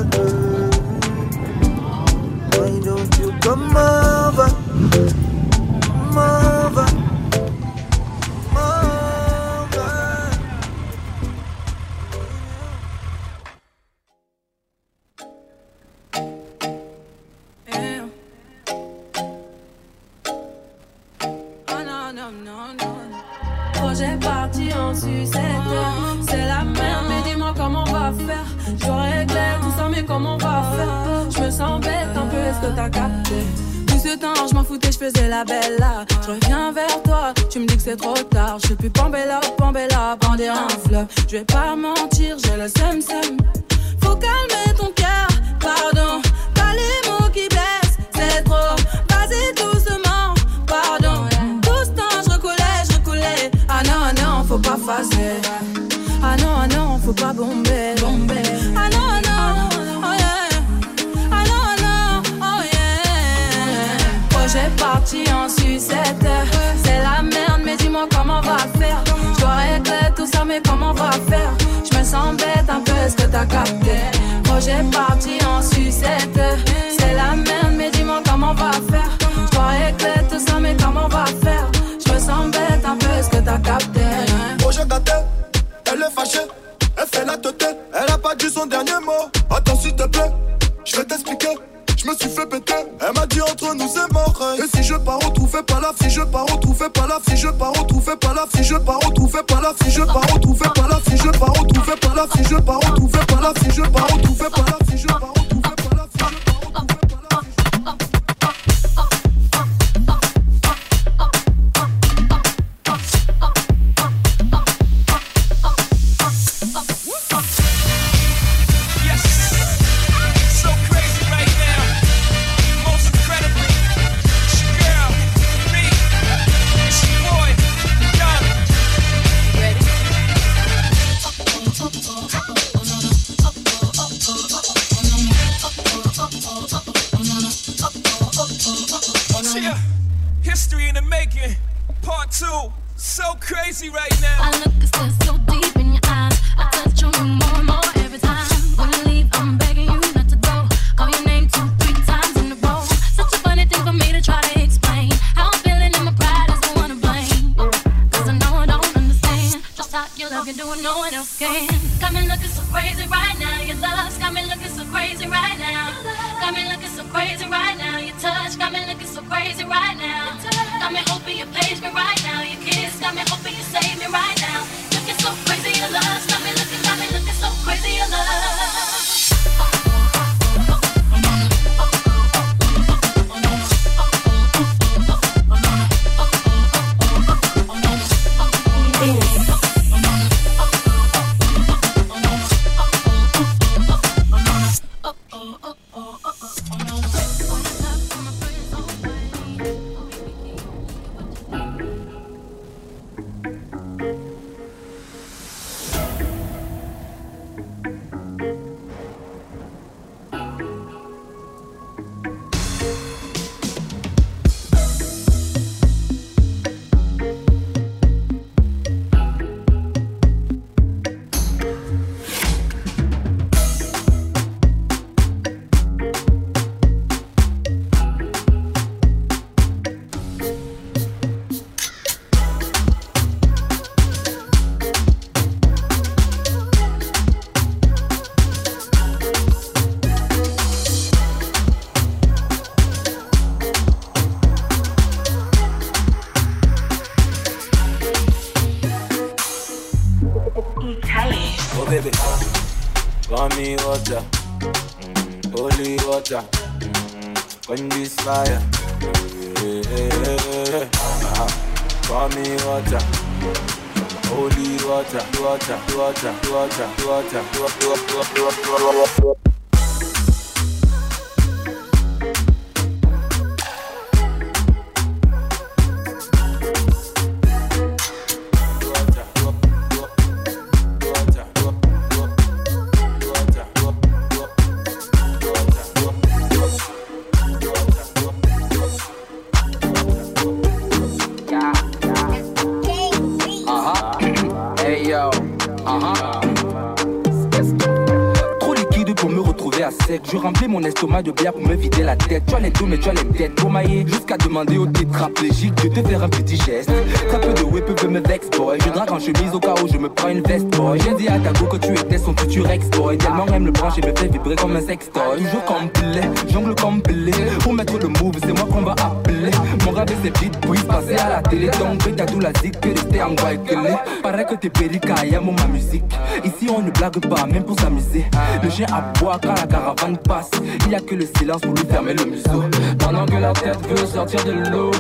de 301.23 301.31
bière 301.31 301.53
pour 301.53 301.67
me 301.67 301.75
vider 301.75 302.03
la 302.03 302.17
tête. 302.17 302.43
Tu 302.47 302.55
as 302.55 302.61
les 302.61 302.71
dos, 302.71 302.87
mais 302.87 302.99
tu 302.99 303.09
as 303.09 303.13
les 303.15 303.25
têtes 303.25 303.55
pour. 303.55 303.67
Jusqu'à 304.07 304.37
demander 304.37 304.79
au 304.79 304.87
tétraplégique 304.87 305.75
de 305.75 305.89
te 305.89 306.09
faire 306.09 306.23
un 306.23 306.29
petit 306.29 306.57
geste. 306.57 306.91
Très 307.29 307.41
peu 307.41 307.53
de 307.53 307.63
whip 307.63 307.85
peut 307.85 308.09
me 308.09 308.21
vex, 308.21 308.49
boy. 308.57 308.79
Je 308.85 308.91
drague 308.91 309.13
en 309.13 309.19
chemise 309.19 309.53
au 309.53 309.61
cas 309.61 309.75
où 309.83 309.89
je 309.89 309.99
me 309.99 310.09
prends 310.09 310.29
une 310.29 310.41
veste, 310.43 310.67
boy. 310.69 310.99
J'ai 311.01 311.15
dit 311.15 311.29
à 311.29 311.39
ta 311.39 311.53
go 311.59 311.67
que 311.67 311.77
tu 311.77 311.93
étais 311.93 312.19
son 312.19 312.35
futur 312.37 312.71
ex, 312.71 312.89
boy. 312.91 313.19
Tellement 313.19 313.47
aime 313.49 313.67
le 313.67 313.73
branche 313.73 313.99
et 313.99 314.07
me 314.07 314.15
fait 314.17 314.29
vibrer 314.29 314.57
comme 314.57 314.77
un 314.77 314.81
sextoy. 314.81 315.39
Toujours 315.39 315.65
complet, 315.65 316.31
jongle 316.49 316.75
complet. 316.75 317.33
Pour 317.61 317.75
mettre 317.75 317.99
le 317.99 318.09
move, 318.09 318.37
c'est 318.41 318.53
moi 318.53 318.67
qu'on 318.71 318.83
va 318.83 318.93
appeler. 318.93 319.51
Mon 319.85 319.91
rêve 319.91 320.13
c'est 320.23 320.39
vite, 320.39 320.59
puis 320.61 320.81
passer 320.83 321.17
à 321.17 321.29
la 321.29 321.43
télé. 321.43 321.67
Donc, 321.79 322.17
t'as 322.17 322.27
tout 322.27 322.41
la 322.41 322.53
zik 322.63 322.81
que 322.81 322.89
rester 322.89 323.23
en 323.23 323.35
guaïkelé. 323.35 323.95
Paraît 324.23 324.47
que 324.47 324.55
t'es 324.55 324.71
périca, 324.71 325.15
y'a 325.27 325.41
mon 325.41 325.53
ma 325.53 325.67
musique. 325.67 326.05
Ici, 326.45 326.71
on 326.75 326.83
ne 326.83 326.91
blague 326.91 327.19
pas, 327.29 327.47
même 327.47 327.65
pour 327.65 327.79
s'amuser. 327.79 328.25
Le 328.63 328.71
chien 328.71 328.87
aboie 328.87 329.39
quand 329.43 329.55
la 329.55 329.67
caravane 329.67 330.17
passe. 330.17 330.51
Il 330.87 330.95
a 330.95 331.01
que 331.01 331.17
le 331.17 331.27
silence 331.39 331.63
pour 331.63 331.75
lui 331.75 331.85
fermer 331.91 332.15
le 332.15 332.25
museau. 332.27 332.63
Pendant 332.99 333.27
que 333.27 333.35
la 333.35 333.53
tête 333.53 333.79
veut 333.89 334.07
sortir 334.07 334.45
de 334.45 334.71
l'eau, 334.71 334.93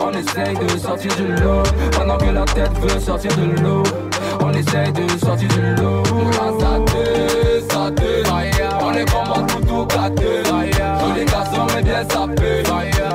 on 0.00 0.10
essaye 0.10 0.56
de 0.56 0.68
sortir 0.78 1.12
de 1.16 1.40
l'eau. 1.40 1.62
Pendant 1.92 2.18
que 2.18 2.30
la 2.30 2.44
tête 2.44 2.72
veut 2.80 2.98
sortir 2.98 3.30
de 3.36 3.62
l'eau, 3.62 3.82
on 4.40 4.50
essaye 4.52 4.92
de 4.92 5.06
sortir 5.24 5.48
de 5.48 5.80
l'eau. 5.80 6.02
Te, 6.02 7.72
ça 7.72 7.90
te, 7.90 8.02
on 8.82 8.92
est 8.92 9.04
comme 9.10 9.46
tout 9.66 9.86
gâté. 9.86 10.42
Joli 10.44 11.24
garçon, 11.24 11.66
mais 11.74 11.82
bien. 11.82 12.04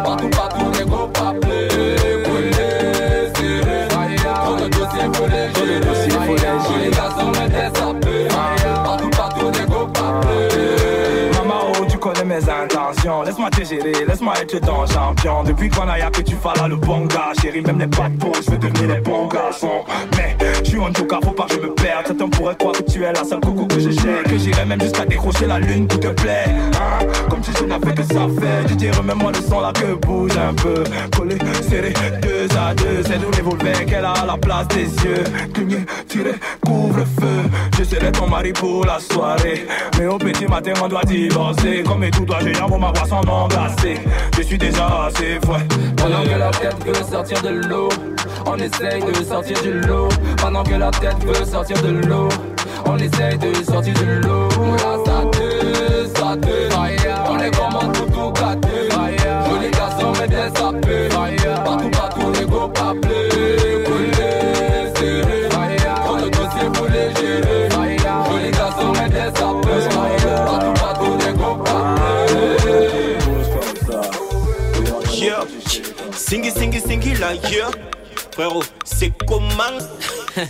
Partout, 0.03 0.29
partout, 0.29 0.52
Laisse-moi 13.71 14.33
être 14.41 14.59
ton 14.59 14.85
champion. 14.85 15.43
Depuis 15.43 15.69
qu'on 15.69 15.87
a, 15.87 15.97
y'a 15.97 16.11
que 16.11 16.21
tu 16.21 16.35
fais 16.35 16.59
là 16.59 16.67
le 16.67 16.75
bon 16.75 17.05
gars. 17.05 17.31
Chérie, 17.41 17.61
même 17.61 17.79
les 17.79 17.87
bad 17.87 18.13
boys, 18.17 18.31
je 18.45 18.51
veux 18.51 18.57
devenir 18.57 18.95
les 18.95 19.01
bons 19.01 19.27
garçons. 19.27 19.85
Mais, 20.17 20.35
suis 20.73 20.81
en 20.81 20.93
joker, 20.93 21.19
faut 21.23 21.31
pas 21.31 21.45
que 21.45 21.53
je 21.53 21.59
me 21.59 21.73
perde. 21.73 22.07
Certains 22.07 22.29
pourraient 22.29 22.55
croire 22.55 22.73
que 22.73 22.83
tu 22.83 23.03
es 23.03 23.13
la 23.13 23.23
seule 23.23 23.39
coco 23.39 23.65
que 23.65 23.79
je 23.79 23.91
cherche. 23.91 24.23
Que 24.23 24.37
j'irais 24.37 24.65
même 24.65 24.81
jusqu'à 24.81 25.05
décrocher 25.05 25.45
la 25.45 25.59
lune 25.59 25.87
pour 25.87 25.99
te 25.99 26.07
plaire. 26.07 26.49
Hein? 26.49 27.05
Comme 27.29 27.43
si 27.43 27.51
je 27.57 27.65
n'avais 27.65 27.93
que 27.93 28.03
ça 28.03 28.27
faire. 28.39 28.67
Je 28.67 28.73
dirais, 28.73 28.97
remets-moi 28.97 29.31
le 29.31 29.41
son 29.47 29.59
là 29.61 29.71
que 29.71 29.93
bouge 29.93 30.35
un 30.37 30.53
peu. 30.53 30.83
Collé, 31.15 31.37
serré, 31.69 31.93
deux 32.21 32.47
à 32.57 32.73
deux. 32.73 33.03
C'est 33.05 33.19
le 33.19 33.27
revolver 33.27 33.85
qu'elle 33.85 34.05
a 34.05 34.11
à 34.13 34.25
la 34.25 34.37
place 34.37 34.67
des 34.69 34.85
yeux. 35.05 35.23
Cligné, 35.53 35.85
tiré, 36.07 36.33
couvre-feu. 36.65 37.49
Je 37.77 37.83
serai 37.83 38.11
ton 38.11 38.27
mari 38.27 38.51
pour 38.53 38.85
la 38.85 38.99
soirée. 38.99 39.67
Mais 39.99 40.07
au 40.07 40.17
petit 40.17 40.47
matin, 40.47 40.73
on 40.83 40.87
doit 40.87 41.03
divorcer. 41.03 41.83
Comme 41.85 42.03
et 42.03 42.11
tout 42.11 42.25
doit, 42.25 42.39
j'ai 42.41 42.53
ma 42.53 42.65
voix 42.65 43.07
sans 43.07 43.21
glacé. 43.21 43.99
Je 44.35 44.41
suis 44.41 44.57
déjà 44.57 45.05
assez 45.05 45.39
fouet. 45.45 45.59
Pendant 45.97 46.23
que 46.23 46.37
la 46.37 46.49
tête 46.49 46.75
veut 46.85 46.93
sortir 47.03 47.41
de 47.43 47.49
l'eau, 47.67 47.89
on 48.45 48.57
essaye 48.57 49.01
de 49.03 49.13
sortir 49.23 49.61
de 49.63 49.87
l'eau. 49.87 50.09
Pendant 50.37 50.63
que 50.63 50.75
la 50.75 50.91
tête 50.91 51.23
veut 51.25 51.45
sortir 51.45 51.81
de 51.81 52.05
l'eau, 52.07 52.29
on 52.85 52.97
essaye 52.97 53.37
de 53.37 53.53
sortir 53.63 53.93
de 53.93 54.25
l'eau. 54.25 54.49
Là, 54.77 54.97
ça 55.05 55.23
te, 55.31 56.17
ça 56.17 56.35
on 57.29 57.39
est 57.39 57.51
comme 57.55 57.75
un 57.75 57.91
tout 57.91 58.31
gâté. 58.31 58.89
Joli 59.49 59.71
garçon, 59.71 60.13
mais 60.19 60.27
bien 60.27 60.49
sapé. 60.55 61.09
Partout, 61.63 61.89
partout, 61.89 62.31
les 62.39 62.45
gros 62.45 62.67
papiers. 62.67 63.83
Collés, 63.85 64.91
serrés. 64.95 65.49
Trop 66.05 66.17
de 66.17 66.29
dossiers 66.29 66.69
pour 66.73 66.87
les 66.87 67.09
gérer. 67.15 67.69
Joli 67.69 68.51
garçon, 68.51 68.93
mais 68.93 69.09
bien 69.09 69.29
sapé. 69.33 69.75
Partout, 70.45 70.73
partout, 70.73 71.17
les 71.25 71.33
gros 71.33 71.55
papiers. 71.55 71.73
Yeah. 75.13 75.45
Singy, 76.11 76.51
singy, 76.51 76.79
singy 76.79 77.13
là, 77.15 77.33
yeah. 77.49 77.71
Frérot, 78.33 78.63
c'est 78.83 79.11
comment? 79.27 79.77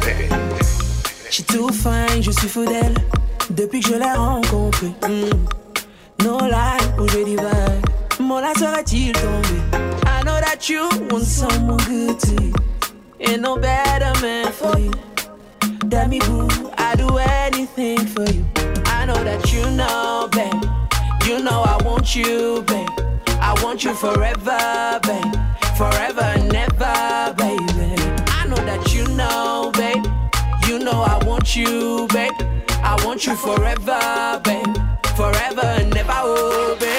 Baby. 0.00 0.28
She 1.30 1.42
too 1.42 1.68
fine, 1.68 2.22
je 2.22 2.30
suis 2.30 2.48
fou 2.48 2.64
d'elle. 2.64 2.94
depuis 3.50 3.80
que 3.80 3.88
je 3.88 3.94
l'ai 3.94 4.12
rencontré. 4.12 4.88
Mm. 5.08 6.24
No 6.24 6.38
lie, 6.40 7.00
où 7.00 7.08
je 7.08 7.24
divague, 7.24 7.84
mon 8.20 8.38
là 8.38 8.52
serait-il 8.58 9.12
tombé? 9.12 9.78
I 10.06 10.24
know 10.24 10.38
that 10.40 10.68
you 10.68 10.88
want 11.10 11.24
someone 11.24 11.78
good 11.86 12.18
to 12.20 12.42
you. 12.42 12.52
Ain't 13.20 13.40
no 13.40 13.56
better 13.56 14.12
man 14.20 14.52
for 14.52 14.78
you. 14.78 14.90
Me, 16.08 16.20
boo, 16.20 16.48
I 16.90 16.94
do 16.94 17.18
anything 17.18 17.98
for 17.98 18.24
you. 18.32 18.46
I 18.86 19.04
know 19.04 19.22
that 19.22 19.52
you 19.52 19.60
know, 19.72 20.26
babe. 20.32 20.64
You 21.28 21.44
know 21.44 21.60
I 21.60 21.76
want 21.84 22.16
you, 22.16 22.62
babe. 22.62 22.88
I 23.42 23.52
want 23.62 23.84
you 23.84 23.92
forever, 23.92 24.98
babe. 25.02 25.34
Forever 25.76 26.22
and 26.22 26.54
ever, 26.54 27.34
baby. 27.36 27.92
I 28.40 28.46
know 28.48 28.56
that 28.64 28.94
you 28.94 29.06
know, 29.08 29.70
babe. 29.74 30.02
You 30.66 30.78
know 30.78 31.02
I 31.02 31.22
want 31.26 31.54
you, 31.54 32.08
babe. 32.08 32.32
I 32.82 32.96
want 33.04 33.26
you 33.26 33.36
forever, 33.36 34.40
babe. 34.42 34.74
Forever 35.14 35.66
and 35.80 35.94
ever, 35.94 36.12
oh, 36.14 36.74
babe. 36.80 36.97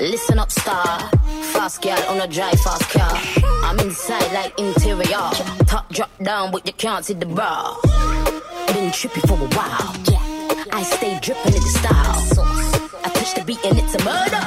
Listen 0.00 0.38
up, 0.38 0.52
star. 0.52 1.10
Fast 1.52 1.82
girl 1.82 1.98
on 2.08 2.20
a 2.20 2.28
drive 2.28 2.60
fast 2.60 2.88
car. 2.90 3.10
I'm 3.64 3.78
inside 3.80 4.32
like 4.32 4.56
interior. 4.58 5.30
Top 5.66 5.90
drop 5.90 6.10
down, 6.22 6.52
but 6.52 6.64
you 6.64 6.72
can't 6.74 7.04
see 7.04 7.14
the 7.14 7.26
bra. 7.26 7.74
Been 8.68 8.90
trippy 8.90 9.20
for 9.26 9.34
a 9.34 9.48
while. 9.56 9.94
I 10.72 10.82
stay 10.84 11.18
dripping 11.20 11.54
in 11.54 11.60
the 11.60 11.74
style. 11.80 12.44
I 13.04 13.08
touch 13.08 13.34
the 13.34 13.42
beat 13.44 13.64
and 13.64 13.78
it's 13.78 13.94
a 13.96 14.04
murder. 14.04 14.44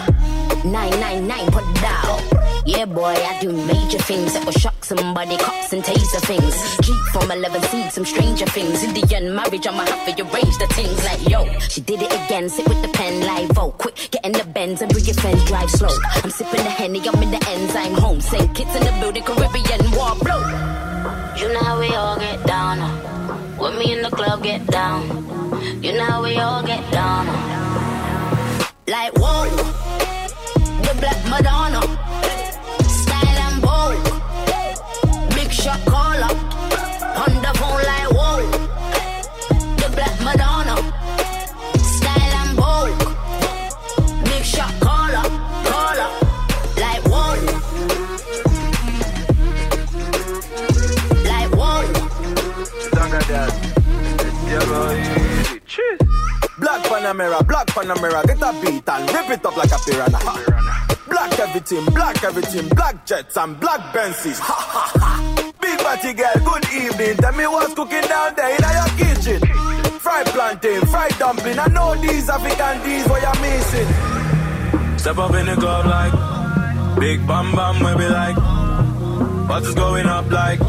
999 0.64 1.52
put 1.52 1.64
it 1.68 1.82
down. 1.82 2.64
Yeah, 2.66 2.86
boy, 2.86 3.16
I 3.16 3.38
do 3.42 3.52
major 3.52 3.98
things 3.98 4.34
that 4.34 4.46
will 4.46 4.54
shock 4.54 4.81
somebody, 4.98 5.38
cops 5.38 5.72
and 5.74 5.84
taser 5.84 6.22
things. 6.28 6.54
Jeep 6.86 7.02
from 7.14 7.32
11, 7.32 7.62
see 7.64 7.90
some 7.90 8.06
stranger 8.06 8.46
things. 8.48 8.84
Indian 8.84 9.34
marriage, 9.34 9.66
I'ma 9.68 9.86
have 9.86 10.04
to 10.06 10.24
arrange 10.24 10.58
the 10.58 10.68
things 10.72 11.04
like, 11.06 11.22
yo, 11.30 11.48
she 11.60 11.82
did 11.82 12.02
it 12.02 12.12
again, 12.12 12.50
sit 12.50 12.68
with 12.68 12.82
the 12.82 12.90
pen, 12.90 13.22
live, 13.26 13.58
oh, 13.58 13.72
quick, 13.72 13.96
get 14.12 14.26
in 14.26 14.34
the 14.34 14.44
bends 14.44 14.82
and 14.82 14.92
bring 14.92 15.06
your 15.06 15.16
friends, 15.16 15.44
drive 15.46 15.70
slow. 15.70 15.96
I'm 16.24 16.30
sipping 16.30 16.64
the 16.64 16.70
Henny, 16.70 17.00
I'm 17.08 17.22
in 17.24 17.32
the 17.32 17.42
ends, 17.50 17.74
I'm 17.76 17.94
home. 17.94 18.20
Send 18.22 18.54
kids 18.56 18.76
in 18.76 18.84
the 18.84 18.92
building, 19.00 19.24
Caribbean 19.24 19.92
war 19.92 20.16
blow. 20.20 20.42
You 21.40 21.48
know 21.54 21.64
how 21.64 21.80
we 21.80 21.90
all 21.96 22.18
get 22.20 22.46
down. 22.46 22.80
uh. 22.80 23.58
With 23.60 23.78
me 23.78 23.94
in 23.94 24.02
the 24.02 24.10
club, 24.10 24.44
get 24.44 24.66
down. 24.68 25.02
You 25.82 25.94
know 25.94 26.04
how 26.06 26.24
we 26.24 26.36
all 26.38 26.64
get 26.64 26.84
down. 26.92 27.28
uh. 27.30 28.66
Like, 28.88 29.14
whoa, 29.18 29.46
the 30.86 30.94
Black 31.00 31.20
Madonna. 31.30 32.01
Shot 35.62 35.80
caller. 35.86 36.34
On 37.22 37.34
the 37.46 37.52
phone 37.60 37.84
like 37.90 38.10
whoa. 38.18 38.42
The 39.78 39.88
Black 39.96 40.16
Madonna. 40.26 40.76
Style 41.78 42.36
and 42.42 42.54
bold. 42.58 42.98
Big 44.26 44.44
shot 44.44 44.74
caller. 44.82 45.26
Caller. 45.70 46.10
Like 46.82 47.04
whoa. 47.12 47.36
Like 51.30 51.52
whoa. 51.54 51.82
Black 56.58 56.82
Panamera, 56.84 57.48
black 57.48 57.68
Panamera, 57.68 58.26
get 58.26 58.42
a 58.42 58.52
beat 58.62 58.90
and 58.90 59.14
rip 59.14 59.30
it 59.30 59.46
up 59.46 59.58
like 59.58 59.72
a 59.72 59.78
piranha. 59.86 60.18
Ha. 60.18 60.98
Black 61.08 61.40
everything, 61.40 61.86
black 61.94 62.24
everything, 62.24 62.68
black 62.70 63.06
jets 63.06 63.38
and 63.38 63.60
black 63.60 63.94
Benzes. 63.94 64.40
Ha 64.40 64.54
ha 64.54 64.92
ha. 65.00 65.31
Body 65.84 66.14
girl, 66.14 66.34
good 66.46 66.66
evening. 66.74 67.18
Tell 67.18 67.34
me 67.34 67.48
what's 67.48 67.74
cooking 67.74 68.02
down 68.02 68.36
there 68.36 68.56
in 68.56 68.62
your 68.62 68.92
kitchen. 68.98 69.40
Fried 70.00 70.26
plantain, 70.28 70.82
fried 70.88 71.18
dumpling. 71.18 71.60
I 71.60 71.68
know 71.68 71.96
these 71.96 72.30
African 72.30 72.84
these 72.84 73.08
what 73.08 73.22
you're 73.22 73.42
missing. 73.42 73.88
Step 74.98 75.18
up 75.18 75.34
in 75.34 75.46
the 75.48 75.56
club 75.56 75.86
like 75.86 76.14
Big 77.00 77.26
Bam 77.26 77.56
Bam, 77.56 77.76
we 77.84 78.04
be 78.04 78.10
like 78.10 78.38
What 79.50 79.64
is 79.64 79.74
going 79.74 80.06
up 80.06 80.30
like 80.30 80.60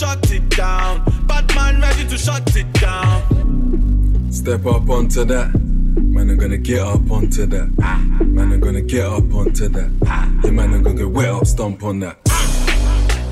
shut 0.00 0.30
it 0.30 0.48
down. 0.56 1.04
Bad 1.26 1.54
man 1.54 1.78
ready 1.78 2.08
to 2.08 2.16
shut 2.16 2.56
it 2.56 2.72
down. 2.72 4.32
Step 4.32 4.64
up 4.64 4.88
onto 4.88 5.24
that. 5.26 5.54
Man, 5.54 6.30
I'm 6.30 6.38
gonna 6.38 6.56
get 6.56 6.80
up 6.80 7.10
onto 7.10 7.44
that. 7.44 7.68
Man, 8.24 8.52
I'm 8.52 8.60
gonna 8.60 8.80
get 8.80 9.04
up 9.04 9.34
onto 9.34 9.68
that. 9.68 9.90
Yeah, 10.42 10.50
man, 10.52 10.72
I'm 10.72 10.82
gonna 10.82 10.96
get 10.96 11.10
wet 11.10 11.28
up, 11.28 11.46
stomp 11.46 11.82
on 11.82 12.00
that. 12.00 12.16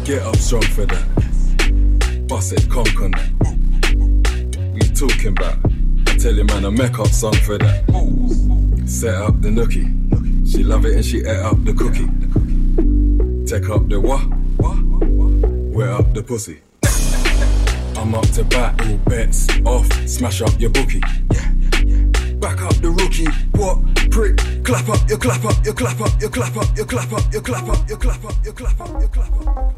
Get 0.04 0.20
up 0.22 0.36
strong 0.36 0.68
for 0.76 0.84
that. 0.84 2.26
Bust 2.28 2.52
it, 2.52 2.68
conk 2.68 3.00
on 3.00 3.12
that. 3.12 3.30
What 4.72 4.84
you 4.84 4.94
talking 4.94 5.28
about? 5.28 5.56
I 6.06 6.16
tell 6.18 6.34
you, 6.34 6.44
man, 6.44 6.66
a 6.66 6.70
make 6.70 6.98
up 6.98 7.06
song 7.06 7.32
for 7.46 7.56
that. 7.56 7.84
Set 8.84 9.14
up 9.14 9.40
the 9.40 9.48
nookie. 9.48 9.88
She 10.46 10.64
love 10.64 10.84
it 10.84 10.96
and 10.96 11.04
she 11.04 11.20
ate 11.20 11.44
up 11.50 11.64
the 11.64 11.72
cookie. 11.72 12.08
Take 13.46 13.70
up 13.70 13.88
the 13.88 13.98
what? 13.98 14.37
wet 15.78 15.90
up 15.90 16.12
the 16.12 16.22
pussy. 16.22 16.58
I'm 17.96 18.12
up 18.12 18.28
to 18.30 18.42
battle, 18.42 18.98
bets 19.06 19.46
off, 19.64 19.86
smash 20.08 20.42
up 20.42 20.58
your 20.58 20.70
bookie. 20.70 21.00
Yeah. 21.32 21.50
Back 22.40 22.62
up 22.62 22.74
the 22.82 22.90
rookie, 22.90 23.30
what 23.52 23.78
prick? 24.10 24.38
Clap 24.64 24.88
up, 24.88 25.08
you 25.08 25.16
clap 25.16 25.44
up, 25.44 25.54
you 25.64 25.72
clap 25.72 26.00
up, 26.00 26.10
you 26.20 26.28
clap 26.28 26.56
up, 26.56 26.66
you 26.76 26.84
clap 26.84 27.12
up, 27.12 27.32
you 27.32 27.40
clap 27.40 27.68
up, 27.68 27.88
you 27.88 27.96
clap 27.96 28.24
up, 28.24 28.44
you 28.44 28.52
clap 28.52 28.80
up, 28.80 28.80
you 28.80 28.80
clap 28.80 28.80
up. 28.80 29.00
You 29.00 29.08
clap 29.08 29.46
up. 29.46 29.68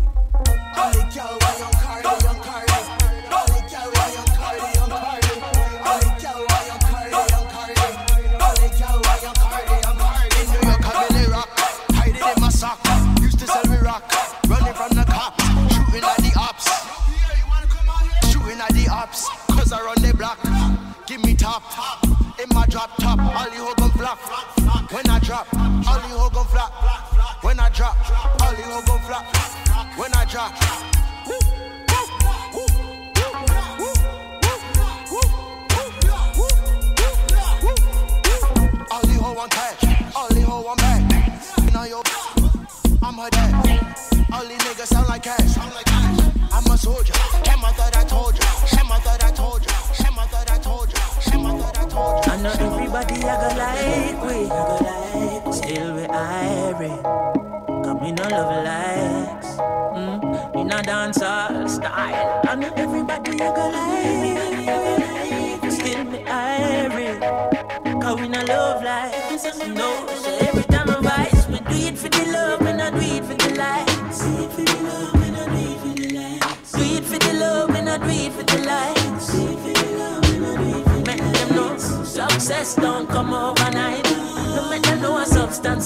top. 21.59 22.05
In 22.39 22.48
my 22.55 22.64
drop 22.66 22.97
top, 22.98 23.18
Hollywood 23.18 23.80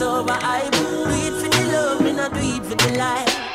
over. 0.02 0.32
I 0.32 0.68
do 0.70 1.04
it 1.08 1.42
for 1.42 1.48
the 1.48 1.72
love, 1.72 2.00
me 2.00 2.12
not 2.12 2.32
do 2.32 2.40
it 2.40 2.64
for 2.64 2.74
the 2.74 2.98
life. 2.98 3.53